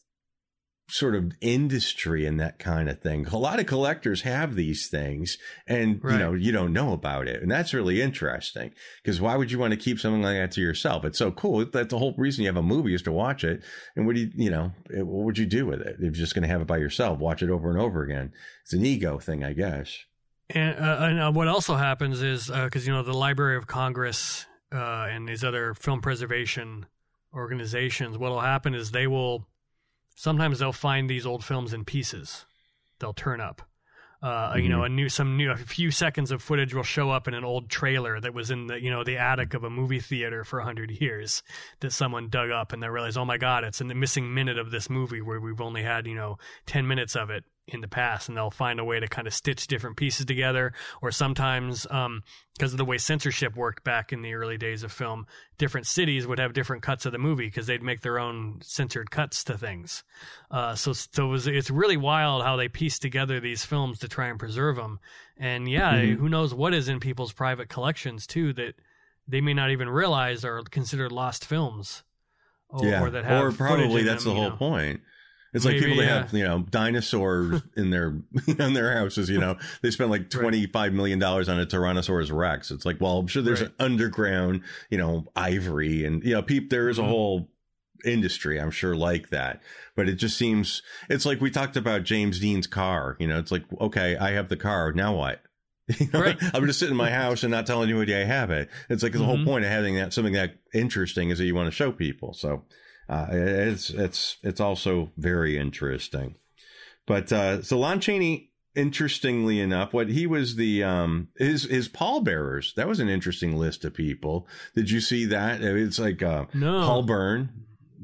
sort 0.89 1.15
of 1.15 1.33
industry 1.41 2.27
and 2.27 2.39
that 2.39 2.59
kind 2.59 2.89
of 2.89 3.01
thing. 3.01 3.27
A 3.27 3.39
lot 3.39 3.59
of 3.59 3.67
collectors 3.67 4.23
have 4.23 4.55
these 4.55 4.89
things 4.89 5.39
and 5.67 6.03
right. 6.05 6.13
you 6.13 6.19
know, 6.19 6.35
you 6.35 6.53
don't 6.53 6.73
know 6.73 6.93
about 6.93 7.27
it. 7.27 7.43
And 7.43 7.51
that's 7.51 7.73
really 7.73 8.03
interesting 8.03 8.73
because 9.03 9.21
why 9.21 9.37
would 9.37 9.51
you 9.51 9.59
want 9.59 9.73
to 9.73 9.79
keep 9.79 9.99
something 9.99 10.23
like 10.23 10.37
that 10.37 10.53
to 10.53 10.61
yourself? 10.61 11.05
It's 11.05 11.19
so 11.19 11.31
cool. 11.31 11.65
That's 11.65 11.89
the 11.89 11.99
whole 11.99 12.15
reason 12.19 12.43
you 12.43 12.49
have 12.49 12.57
a 12.57 12.63
movie 12.63 12.95
is 12.95 13.03
to 13.03 13.13
watch 13.13 13.45
it. 13.45 13.63
And 13.97 14.07
what 14.07 14.15
do 14.15 14.23
you, 14.23 14.31
you 14.35 14.51
know, 14.51 14.73
what 14.91 15.25
would 15.25 15.39
you 15.39 15.47
do 15.47 15.67
with 15.67 15.81
it? 15.81 15.95
If 15.95 16.01
you're 16.01 16.11
just 16.13 16.35
going 16.35 16.43
to 16.43 16.49
have 16.49 16.61
it 16.61 16.67
by 16.67 16.77
yourself, 16.77 17.19
watch 17.19 17.43
it 17.43 17.51
over 17.51 17.71
and 17.71 17.81
over 17.81 18.03
again. 18.03 18.33
It's 18.63 18.75
an 18.75 18.85
ego 18.85 19.19
thing, 19.19 19.43
I 19.43 19.55
guess. 19.55 19.97
And, 20.51 20.79
uh, 20.79 20.99
and 21.01 21.21
uh, 21.21 21.33
what 21.33 21.49
also 21.49 21.77
happens 21.77 22.21
is 22.21 22.49
because, 22.49 22.83
uh, 22.83 22.87
you 22.87 22.93
know, 22.93 23.03
the 23.03 23.15
Library 23.15 23.57
of 23.57 23.67
Congress 23.67 24.45
uh, 24.71 25.09
and 25.11 25.27
these 25.27 25.43
other 25.43 25.73
film 25.73 26.03
preservation 26.03 26.85
organizations, 27.33 28.19
what 28.19 28.31
will 28.31 28.41
happen 28.41 28.75
is 28.75 28.91
they 28.91 29.07
will 29.07 29.47
sometimes 30.15 30.59
they'll 30.59 30.73
find 30.73 31.09
these 31.09 31.27
old 31.27 31.45
films 31.45 31.73
in 31.73 31.85
pieces. 31.85 32.45
They'll 32.99 33.15
turn 33.15 33.41
up. 33.41 33.63
Uh, 34.23 34.53
mm-hmm. 34.53 34.61
You 34.61 34.69
know, 34.71 34.85
a 34.85 34.89
new 34.89 35.11
some 35.11 35.37
new 35.37 35.51
a 35.51 35.57
few 35.57 35.91
seconds 35.91 36.31
of 36.31 36.43
footage 36.43 36.73
will 36.73 36.83
show 36.83 37.11
up 37.11 37.29
in 37.29 37.35
an 37.35 37.45
old 37.45 37.69
trailer 37.69 38.19
that 38.21 38.33
was 38.33 38.51
in 38.51 38.69
the 38.69 38.81
you 38.81 38.91
know 38.91 39.05
the 39.05 39.19
attic 39.19 39.53
of 39.53 39.65
a 39.65 39.71
movie 39.71 40.01
theater 40.01 40.45
for 40.45 40.61
hundred 40.61 40.91
years 40.91 41.43
that 41.81 41.93
someone 41.93 42.31
dug 42.31 42.51
up, 42.51 42.73
and 42.73 42.83
they 42.83 42.89
realize, 42.89 43.19
oh 43.19 43.27
my 43.27 43.37
god, 43.37 43.65
it's 43.65 43.83
in 43.83 43.89
the 43.89 43.95
missing 43.95 44.33
minute 44.33 44.59
of 44.59 44.71
this 44.71 44.89
movie 44.89 45.21
where 45.21 45.41
we've 45.41 45.61
only 45.61 45.83
had 45.83 46.07
you 46.07 46.15
know 46.15 46.39
ten 46.65 46.87
minutes 46.87 47.15
of 47.17 47.29
it, 47.29 47.45
in 47.67 47.81
the 47.81 47.89
past 47.89 48.29
and 48.29 48.37
they'll 48.37 48.51
find 48.51 48.79
a 48.79 48.85
way 48.85 49.01
to 49.01 49.09
kind 49.09 49.27
of 49.27 49.33
stitch 49.33 49.67
different 49.67 49.97
pieces 49.97 50.27
together 50.27 50.73
or 51.01 51.11
sometimes 51.11 51.87
um, 51.91 52.23
because 52.55 52.73
of 52.73 52.79
the 52.79 52.85
way 52.85 52.99
censorship 52.99 53.57
worked 53.57 53.83
back 53.85 54.13
in 54.13 54.21
the 54.21 54.35
early 54.35 54.59
days 54.59 54.83
of 54.83 54.93
film 54.93 55.27
different 55.57 55.87
cities 55.87 56.27
would 56.27 56.39
have 56.39 56.53
different 56.53 56.83
cuts 56.83 57.07
of 57.07 57.13
the 57.13 57.19
movie 57.19 57.47
because 57.47 57.67
they'd 57.67 57.83
make 57.83 58.03
their 58.03 58.19
own 58.19 58.59
censored 58.63 59.11
cuts 59.11 59.45
to 59.45 59.57
things 59.57 60.05
uh, 60.51 60.75
so 60.75 60.93
so 60.93 61.27
it 61.27 61.29
was, 61.29 61.47
it's 61.47 61.71
really 61.71 61.97
wild 61.97 62.43
how 62.43 62.57
they 62.57 62.69
piece 62.69 62.99
together 62.99 63.41
these 63.41 63.65
films 63.65 63.99
to 63.99 64.09
try 64.09 64.27
and 64.27 64.39
preserve 64.39 64.77
them 64.77 65.01
and 65.39 65.69
yeah 65.69 65.95
mm-hmm. 65.95 66.21
who 66.21 66.29
knows 66.29 66.53
what 66.53 66.75
is 66.75 66.89
in 66.89 67.01
people's 67.01 67.33
private 67.33 67.71
collections 67.71 68.27
too 68.27 68.53
that 68.53 68.75
they 69.27 69.41
may 69.41 69.55
not 69.55 69.71
even 69.71 69.89
realize 69.89 70.45
are 70.45 70.63
considered 70.65 71.13
lost 71.13 71.47
films 71.47 72.03
or, 72.69 72.85
yeah. 72.85 73.03
or 73.03 73.11
that 73.11 73.25
have 73.25 73.43
or 73.43 73.53
probably 73.53 74.03
that's 74.03 74.25
them, 74.25 74.35
the 74.35 74.41
whole 74.41 74.51
know. 74.51 74.57
point 74.57 75.01
it's 75.55 75.65
Maybe, 75.65 75.79
like 75.79 75.87
people 75.87 76.03
that 76.03 76.09
yeah. 76.09 76.23
have, 76.23 76.33
you 76.35 76.45
know, 76.45 76.67
dinosaurs 76.69 77.63
in 77.77 77.91
their 77.91 78.17
in 78.47 78.75
their 78.75 78.93
houses. 78.93 79.31
You 79.31 79.39
know, 79.39 79.57
they 79.83 79.93
spend 79.93 80.11
like 80.11 80.29
twenty 80.29 80.67
five 80.67 80.93
million 80.93 81.21
dollars 81.21 81.49
on 81.49 81.61
a 81.61 81.65
Tyrannosaurus 81.65 82.37
Rex. 82.37 82.73
It's 82.73 82.85
like, 82.85 83.01
well, 83.01 83.19
I'm 83.19 83.29
sure 83.29 83.41
there's 83.41 83.63
right. 83.63 83.71
an 83.71 83.77
underground, 83.79 84.63
you 84.91 84.99
know, 84.99 85.27
ivory, 85.37 86.05
and 86.05 86.25
you 86.25 86.35
know, 86.35 86.43
peep. 86.43 86.71
There 86.71 86.89
is 86.89 86.99
a 86.99 87.03
mm-hmm. 87.03 87.11
whole 87.11 87.49
industry, 88.05 88.61
I'm 88.61 88.73
sure, 88.73 88.97
like 88.97 89.31
that. 89.31 89.63
But 89.95 90.09
it 90.09 90.17
just 90.17 90.37
seems 90.37 90.83
it's 91.09 91.25
like 91.25 91.41
we 91.41 91.53
talked 91.53 91.77
about 91.77 92.03
James 92.03 92.41
Dean's 92.41 92.67
car. 92.67 93.17
You 93.21 93.29
know, 93.29 93.39
it's 93.39 93.53
like, 93.53 93.63
okay, 93.81 94.17
I 94.17 94.33
have 94.33 94.49
the 94.49 94.57
car. 94.57 94.93
Now 94.93 95.15
what? 95.15 95.41
You 95.99 96.09
know, 96.15 96.21
right. 96.21 96.39
I'm 96.55 96.67
just 96.67 96.79
sitting 96.79 96.95
in 96.95 96.97
my 96.97 97.11
house 97.13 97.43
and 97.43 97.51
not 97.51 97.67
telling 97.67 97.91
anybody 97.91 98.15
I 98.15 98.25
have 98.25 98.51
it. 98.51 98.71
It's 98.89 99.03
like 99.03 99.13
the 99.13 99.19
mm-hmm. 99.19 99.27
whole 99.27 99.45
point 99.45 99.67
of 99.67 99.71
having 99.71 99.97
that 99.97 100.15
something 100.15 100.33
that 100.33 100.55
interesting 100.73 101.29
is 101.29 101.37
that 101.39 101.45
you 101.45 101.55
want 101.55 101.67
to 101.67 101.77
show 101.77 101.93
people. 101.93 102.33
So 102.33 102.65
uh, 103.09 103.27
it's 103.31 103.91
it's 103.91 104.39
it's 104.43 104.61
also 104.61 105.11
very 105.17 105.59
interesting. 105.59 106.37
But 107.07 107.33
uh, 107.33 107.63
so 107.63 107.79
Lon 107.79 108.01
Chaney, 108.01 108.51
interestingly 108.75 109.61
enough, 109.61 109.93
what 109.93 110.09
he 110.09 110.27
was 110.27 110.57
the 110.57 110.83
um 110.83 111.29
his 111.37 111.65
his 111.65 111.89
pallbearers. 111.89 112.75
That 112.75 112.89
was 112.89 113.01
an 113.01 113.09
interesting 113.09 113.57
list 113.57 113.85
of 113.85 113.95
people. 113.95 114.47
Did 114.75 114.91
you 114.91 115.01
see 115.01 115.27
that? 115.27 115.63
It's 115.63 115.99
like 115.99 116.23
uh, 116.23 116.47
no. 116.55 116.85
Paul 116.85 117.03
Bern. 117.03 117.51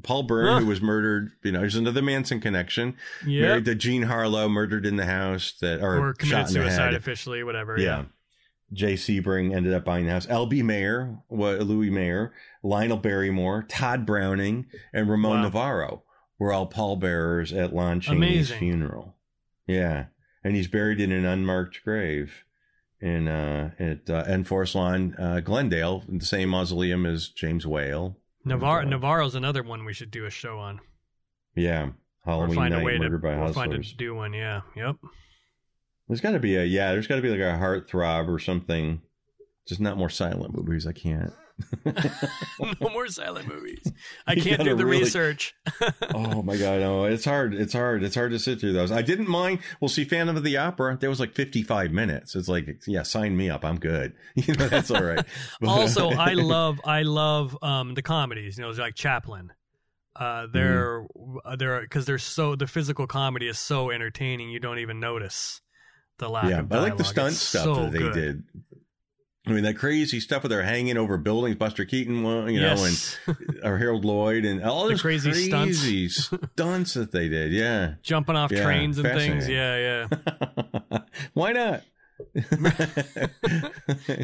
Paul 0.02 0.22
Bern, 0.22 0.46
huh. 0.46 0.60
who 0.60 0.66
was 0.66 0.80
murdered, 0.80 1.32
you 1.42 1.52
know, 1.52 1.60
there's 1.60 1.76
another 1.76 2.00
Manson 2.00 2.40
connection. 2.40 2.96
Yeah. 3.26 3.42
Married 3.42 3.66
to 3.66 3.74
Jean 3.74 4.02
Harlow, 4.02 4.48
murdered 4.48 4.86
in 4.86 4.96
the 4.96 5.04
house 5.04 5.52
that 5.60 5.82
or, 5.82 6.08
or 6.08 6.14
committed 6.14 6.48
suicide 6.48 6.94
officially, 6.94 7.42
whatever. 7.42 7.78
Yeah. 7.78 7.84
yeah. 7.84 8.04
Jay 8.72 8.94
Sebring 8.94 9.54
ended 9.54 9.74
up 9.74 9.84
buying 9.84 10.06
the 10.06 10.12
house. 10.12 10.26
L.B. 10.28 10.62
Mayer, 10.62 11.18
Louis 11.30 11.90
Mayer, 11.90 12.32
Lionel 12.62 12.96
Barrymore, 12.96 13.64
Tod 13.68 14.06
Browning, 14.06 14.66
and 14.92 15.08
Ramon 15.08 15.38
wow. 15.38 15.42
Navarro 15.42 16.02
were 16.38 16.52
all 16.52 16.66
pallbearers 16.66 17.52
at 17.52 17.74
Lon 17.74 18.00
Chaney's 18.00 18.50
funeral. 18.50 19.16
Yeah, 19.66 20.06
and 20.42 20.56
he's 20.56 20.68
buried 20.68 21.00
in 21.00 21.12
an 21.12 21.24
unmarked 21.24 21.82
grave 21.84 22.44
in 23.00 23.28
uh, 23.28 23.70
at 23.78 24.10
uh, 24.10 24.24
in 24.28 24.44
Forest 24.44 24.74
Lawn, 24.74 25.14
uh, 25.18 25.40
Glendale, 25.40 26.04
in 26.08 26.18
the 26.18 26.26
same 26.26 26.50
mausoleum 26.50 27.06
as 27.06 27.28
James 27.28 27.66
Whale. 27.66 28.16
Navarro, 28.44 28.84
Navarro's 28.84 29.34
another 29.34 29.62
one 29.62 29.84
we 29.84 29.92
should 29.92 30.10
do 30.10 30.24
a 30.24 30.30
show 30.30 30.58
on. 30.58 30.80
Yeah, 31.54 31.90
Halloween 32.24 32.56
find 32.56 32.74
night, 32.74 32.82
a 32.82 32.84
way 32.84 32.98
to, 32.98 33.18
by 33.18 33.36
we'll 33.38 33.52
find 33.52 33.72
a 33.72 33.76
way 33.76 33.82
to 33.82 33.96
do 33.96 34.14
one. 34.14 34.32
Yeah, 34.32 34.62
yep. 34.76 34.96
There's 36.10 36.20
got 36.20 36.32
to 36.32 36.40
be 36.40 36.56
a 36.56 36.64
yeah. 36.64 36.90
There's 36.90 37.06
got 37.06 37.16
to 37.16 37.22
be 37.22 37.30
like 37.30 37.38
a 37.38 37.56
heartthrob 37.56 38.26
or 38.26 38.40
something. 38.40 39.00
Just 39.64 39.80
not 39.80 39.96
more 39.96 40.10
silent 40.10 40.56
movies. 40.56 40.84
I 40.84 40.90
can't. 40.90 41.32
no 42.80 42.88
more 42.88 43.06
silent 43.06 43.46
movies. 43.46 43.92
I 44.26 44.34
can't 44.40 44.64
do 44.64 44.74
the 44.74 44.84
really, 44.84 45.04
research. 45.04 45.54
oh 46.12 46.42
my 46.42 46.56
god, 46.56 46.80
no, 46.80 47.04
it's 47.04 47.24
hard. 47.24 47.54
It's 47.54 47.72
hard. 47.72 48.02
It's 48.02 48.16
hard 48.16 48.32
to 48.32 48.40
sit 48.40 48.58
through 48.58 48.72
those. 48.72 48.90
I 48.90 49.02
didn't 49.02 49.28
mind. 49.28 49.60
Well, 49.80 49.88
see, 49.88 50.02
Phantom 50.02 50.36
of 50.36 50.42
the 50.42 50.56
Opera. 50.56 50.98
There 51.00 51.08
was 51.08 51.20
like 51.20 51.32
55 51.32 51.92
minutes. 51.92 52.34
It's 52.34 52.48
like, 52.48 52.82
yeah, 52.88 53.04
sign 53.04 53.36
me 53.36 53.48
up. 53.48 53.64
I'm 53.64 53.78
good. 53.78 54.12
You 54.34 54.54
know, 54.54 54.66
that's 54.66 54.90
all 54.90 55.04
right. 55.04 55.24
also, 55.64 56.10
I 56.10 56.32
love, 56.32 56.80
I 56.84 57.02
love 57.02 57.56
um, 57.62 57.94
the 57.94 58.02
comedies. 58.02 58.58
You 58.58 58.64
know, 58.64 58.70
like 58.70 58.96
Chaplin. 58.96 59.52
Uh, 60.16 60.48
they're 60.52 61.02
mm-hmm. 61.02 61.56
they're 61.56 61.82
because 61.82 62.04
they're 62.04 62.18
so 62.18 62.56
the 62.56 62.66
physical 62.66 63.06
comedy 63.06 63.46
is 63.46 63.60
so 63.60 63.92
entertaining. 63.92 64.50
You 64.50 64.58
don't 64.58 64.80
even 64.80 64.98
notice 64.98 65.60
the 66.20 66.28
lack 66.28 66.48
yeah, 66.48 66.62
I 66.70 66.78
like 66.78 66.96
the 66.96 67.04
stunt 67.04 67.32
it's 67.32 67.40
stuff 67.40 67.64
so 67.64 67.74
that 67.74 67.92
they 67.92 67.98
good. 67.98 68.14
did. 68.14 68.44
I 69.46 69.52
mean, 69.52 69.64
that 69.64 69.78
crazy 69.78 70.20
stuff 70.20 70.42
where 70.44 70.48
they're 70.48 70.62
hanging 70.62 70.98
over 70.98 71.16
buildings, 71.16 71.56
Buster 71.56 71.84
Keaton, 71.84 72.16
you 72.16 72.60
know, 72.60 72.74
yes. 72.76 73.18
and 73.26 73.36
or 73.64 73.78
Harold 73.78 74.04
Lloyd, 74.04 74.44
and 74.44 74.62
all 74.62 74.86
those 74.86 75.00
crazy, 75.00 75.30
crazy 75.30 76.08
stunts. 76.08 76.44
stunts 76.52 76.94
that 76.94 77.10
they 77.10 77.28
did. 77.28 77.52
Yeah, 77.52 77.94
jumping 78.02 78.36
off 78.36 78.52
yeah, 78.52 78.62
trains 78.62 78.98
and 78.98 79.08
things. 79.08 79.48
Yeah, 79.48 80.06
yeah. 80.12 80.98
Why 81.34 81.52
not? 81.52 81.82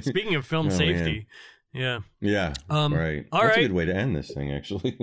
Speaking 0.02 0.34
of 0.34 0.46
film 0.46 0.66
oh, 0.66 0.70
safety, 0.70 1.26
man. 1.72 2.04
yeah, 2.20 2.52
yeah, 2.52 2.54
um, 2.68 2.94
right. 2.94 3.26
All 3.32 3.40
That's 3.40 3.56
right. 3.56 3.64
a 3.64 3.68
good 3.68 3.74
way 3.74 3.86
to 3.86 3.96
end 3.96 4.14
this 4.14 4.30
thing. 4.32 4.52
Actually, 4.52 4.98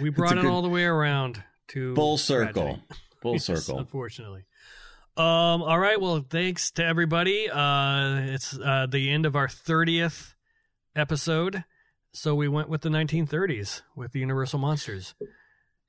we 0.00 0.10
brought 0.10 0.36
it 0.36 0.44
all 0.44 0.60
the 0.60 0.68
way 0.68 0.84
around 0.84 1.42
to 1.68 1.94
full 1.94 2.18
circle. 2.18 2.80
Full 3.22 3.32
yes, 3.32 3.44
circle. 3.46 3.78
Unfortunately. 3.78 4.44
Um, 5.18 5.62
all 5.64 5.78
right. 5.78 6.00
Well, 6.00 6.24
thanks 6.30 6.70
to 6.72 6.84
everybody. 6.84 7.50
Uh, 7.50 8.20
it's 8.20 8.56
uh, 8.56 8.86
the 8.88 9.10
end 9.10 9.26
of 9.26 9.34
our 9.34 9.48
30th 9.48 10.34
episode. 10.94 11.64
So 12.12 12.36
we 12.36 12.46
went 12.46 12.68
with 12.68 12.82
the 12.82 12.88
1930s 12.88 13.82
with 13.96 14.12
the 14.12 14.20
Universal 14.20 14.60
Monsters. 14.60 15.14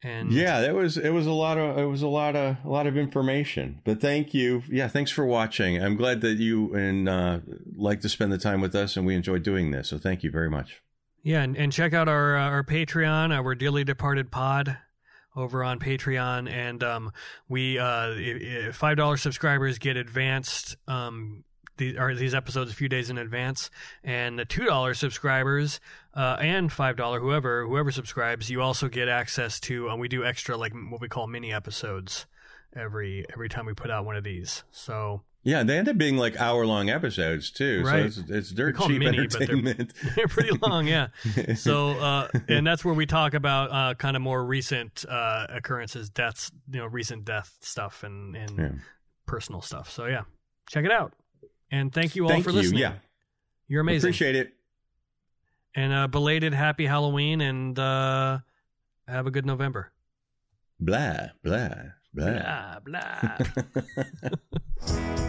And 0.01 0.31
yeah, 0.31 0.61
that 0.61 0.73
was 0.73 0.97
it 0.97 1.09
was 1.09 1.27
a 1.27 1.31
lot 1.31 1.57
of 1.57 1.77
it 1.77 1.83
was 1.83 2.01
a 2.01 2.07
lot 2.07 2.35
of 2.35 2.55
a 2.63 2.69
lot 2.69 2.87
of 2.87 2.97
information. 2.97 3.81
But 3.83 3.99
thank 3.99 4.33
you. 4.33 4.63
Yeah, 4.69 4.87
thanks 4.87 5.11
for 5.11 5.25
watching. 5.25 5.83
I'm 5.83 5.97
glad 5.97 6.21
that 6.21 6.37
you 6.37 6.73
and 6.73 7.09
uh, 7.09 7.39
like 7.75 7.99
to 8.01 8.09
spend 8.09 8.31
the 8.31 8.37
time 8.37 8.61
with 8.61 8.73
us 8.75 8.95
and 8.95 9.05
we 9.05 9.13
enjoy 9.13 9.39
doing 9.39 9.71
this. 9.71 9.89
So 9.89 9.97
thank 9.97 10.23
you 10.23 10.31
very 10.31 10.49
much. 10.49 10.81
Yeah, 11.21 11.41
and, 11.41 11.57
and 11.57 11.71
check 11.71 11.93
out 11.93 12.07
our 12.07 12.37
uh, 12.37 12.49
our 12.49 12.63
Patreon, 12.63 13.33
our 13.35 13.53
Dearly 13.55 13.83
Departed 13.83 14.31
Pod 14.31 14.77
over 15.35 15.63
on 15.63 15.79
Patreon, 15.79 16.49
and 16.49 16.83
um, 16.83 17.11
we 17.47 17.79
uh, 17.79 18.71
five 18.73 18.97
dollar 18.97 19.17
subscribers 19.17 19.77
get 19.77 19.97
advanced 19.97 20.75
um, 20.87 21.43
these 21.79 21.97
are 21.97 22.13
these 22.13 22.35
episodes 22.35 22.71
a 22.71 22.75
few 22.75 22.89
days 22.89 23.09
in 23.09 23.17
advance, 23.17 23.71
and 24.03 24.37
the 24.37 24.45
two 24.45 24.65
dollar 24.65 24.93
subscribers 24.93 25.79
uh, 26.13 26.37
and 26.39 26.71
five 26.71 26.95
dollar 26.95 27.19
whoever 27.19 27.65
whoever 27.65 27.89
subscribes, 27.91 28.49
you 28.49 28.61
also 28.61 28.87
get 28.87 29.07
access 29.07 29.59
to. 29.61 29.89
Uh, 29.89 29.95
we 29.95 30.07
do 30.07 30.23
extra 30.23 30.55
like 30.55 30.73
what 30.89 31.01
we 31.01 31.07
call 31.07 31.25
mini 31.25 31.51
episodes 31.51 32.27
every 32.75 33.25
every 33.33 33.49
time 33.49 33.65
we 33.65 33.73
put 33.73 33.89
out 33.89 34.05
one 34.05 34.15
of 34.15 34.23
these. 34.23 34.63
So 34.71 35.23
Yeah, 35.43 35.63
they 35.63 35.77
end 35.77 35.87
up 35.87 35.97
being 35.97 36.17
like 36.17 36.35
hour 36.39 36.65
long 36.65 36.89
episodes 36.89 37.49
too. 37.49 37.81
Right. 37.85 38.11
So 38.11 38.21
it's, 38.21 38.29
it's 38.29 38.49
dirt 38.51 38.77
cheap 38.77 38.99
mini, 38.99 39.25
but 39.27 39.31
they're- 39.39 39.41
entertainment. 39.43 39.93
they're 40.15 40.27
pretty 40.27 40.57
long, 40.61 40.85
yeah. 40.85 41.07
So 41.55 41.91
uh, 41.91 42.27
and 42.49 42.67
that's 42.67 42.83
where 42.83 42.93
we 42.93 43.05
talk 43.05 43.33
about 43.33 43.71
uh, 43.71 43.93
kind 43.95 44.15
of 44.17 44.21
more 44.21 44.43
recent 44.45 45.05
uh, 45.07 45.47
occurrences, 45.49 46.09
deaths, 46.09 46.51
you 46.71 46.79
know, 46.79 46.85
recent 46.87 47.23
death 47.25 47.55
stuff 47.61 48.03
and 48.03 48.35
and 48.35 48.57
Yeah. 48.57 48.71
personal 49.27 49.61
stuff. 49.61 49.89
So 49.89 50.05
yeah, 50.07 50.23
check 50.69 50.83
it 50.85 50.91
out. 50.91 51.13
And 51.71 51.93
thank 51.93 52.15
you 52.15 52.23
all 52.23 52.29
Thank 52.29 52.43
for 52.43 52.49
you. 52.49 52.57
listening. 52.57 52.81
Yeah, 52.81 52.93
You're 53.67 53.81
amazing. 53.81 54.07
appreciate 54.09 54.35
it. 54.35 54.53
and 55.75 55.93
uh, 55.93 56.07
belated 56.07 56.53
happy 56.53 56.85
Halloween 56.85 57.39
and 57.41 57.77
uh, 57.79 58.39
have 59.07 59.25
a 59.27 59.31
good 59.31 59.45
November. 59.45 59.91
Blah 60.81 61.27
blah 61.43 61.69
blah. 62.13 62.79
Blah 62.83 63.37
blah. 64.79 65.15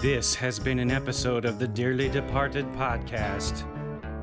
This 0.00 0.34
has 0.34 0.58
been 0.58 0.78
an 0.78 0.90
episode 0.90 1.46
of 1.46 1.58
the 1.58 1.66
Dearly 1.66 2.10
Departed 2.10 2.66
podcast. 2.72 3.64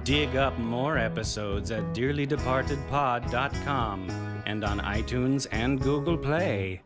Dig 0.03 0.35
up 0.35 0.55
more 0.59 0.99
episodes 0.99 1.71
at 1.71 1.81
dearlydepartedpod.com 1.95 4.09
and 4.45 4.63
on 4.63 4.79
iTunes 4.81 5.47
and 5.51 5.81
Google 5.81 6.15
Play. 6.17 6.79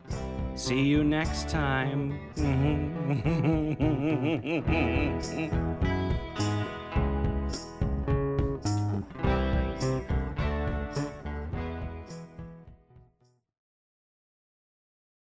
See 0.54 0.84
you 0.84 1.04
next 1.04 1.50
time. 1.50 2.18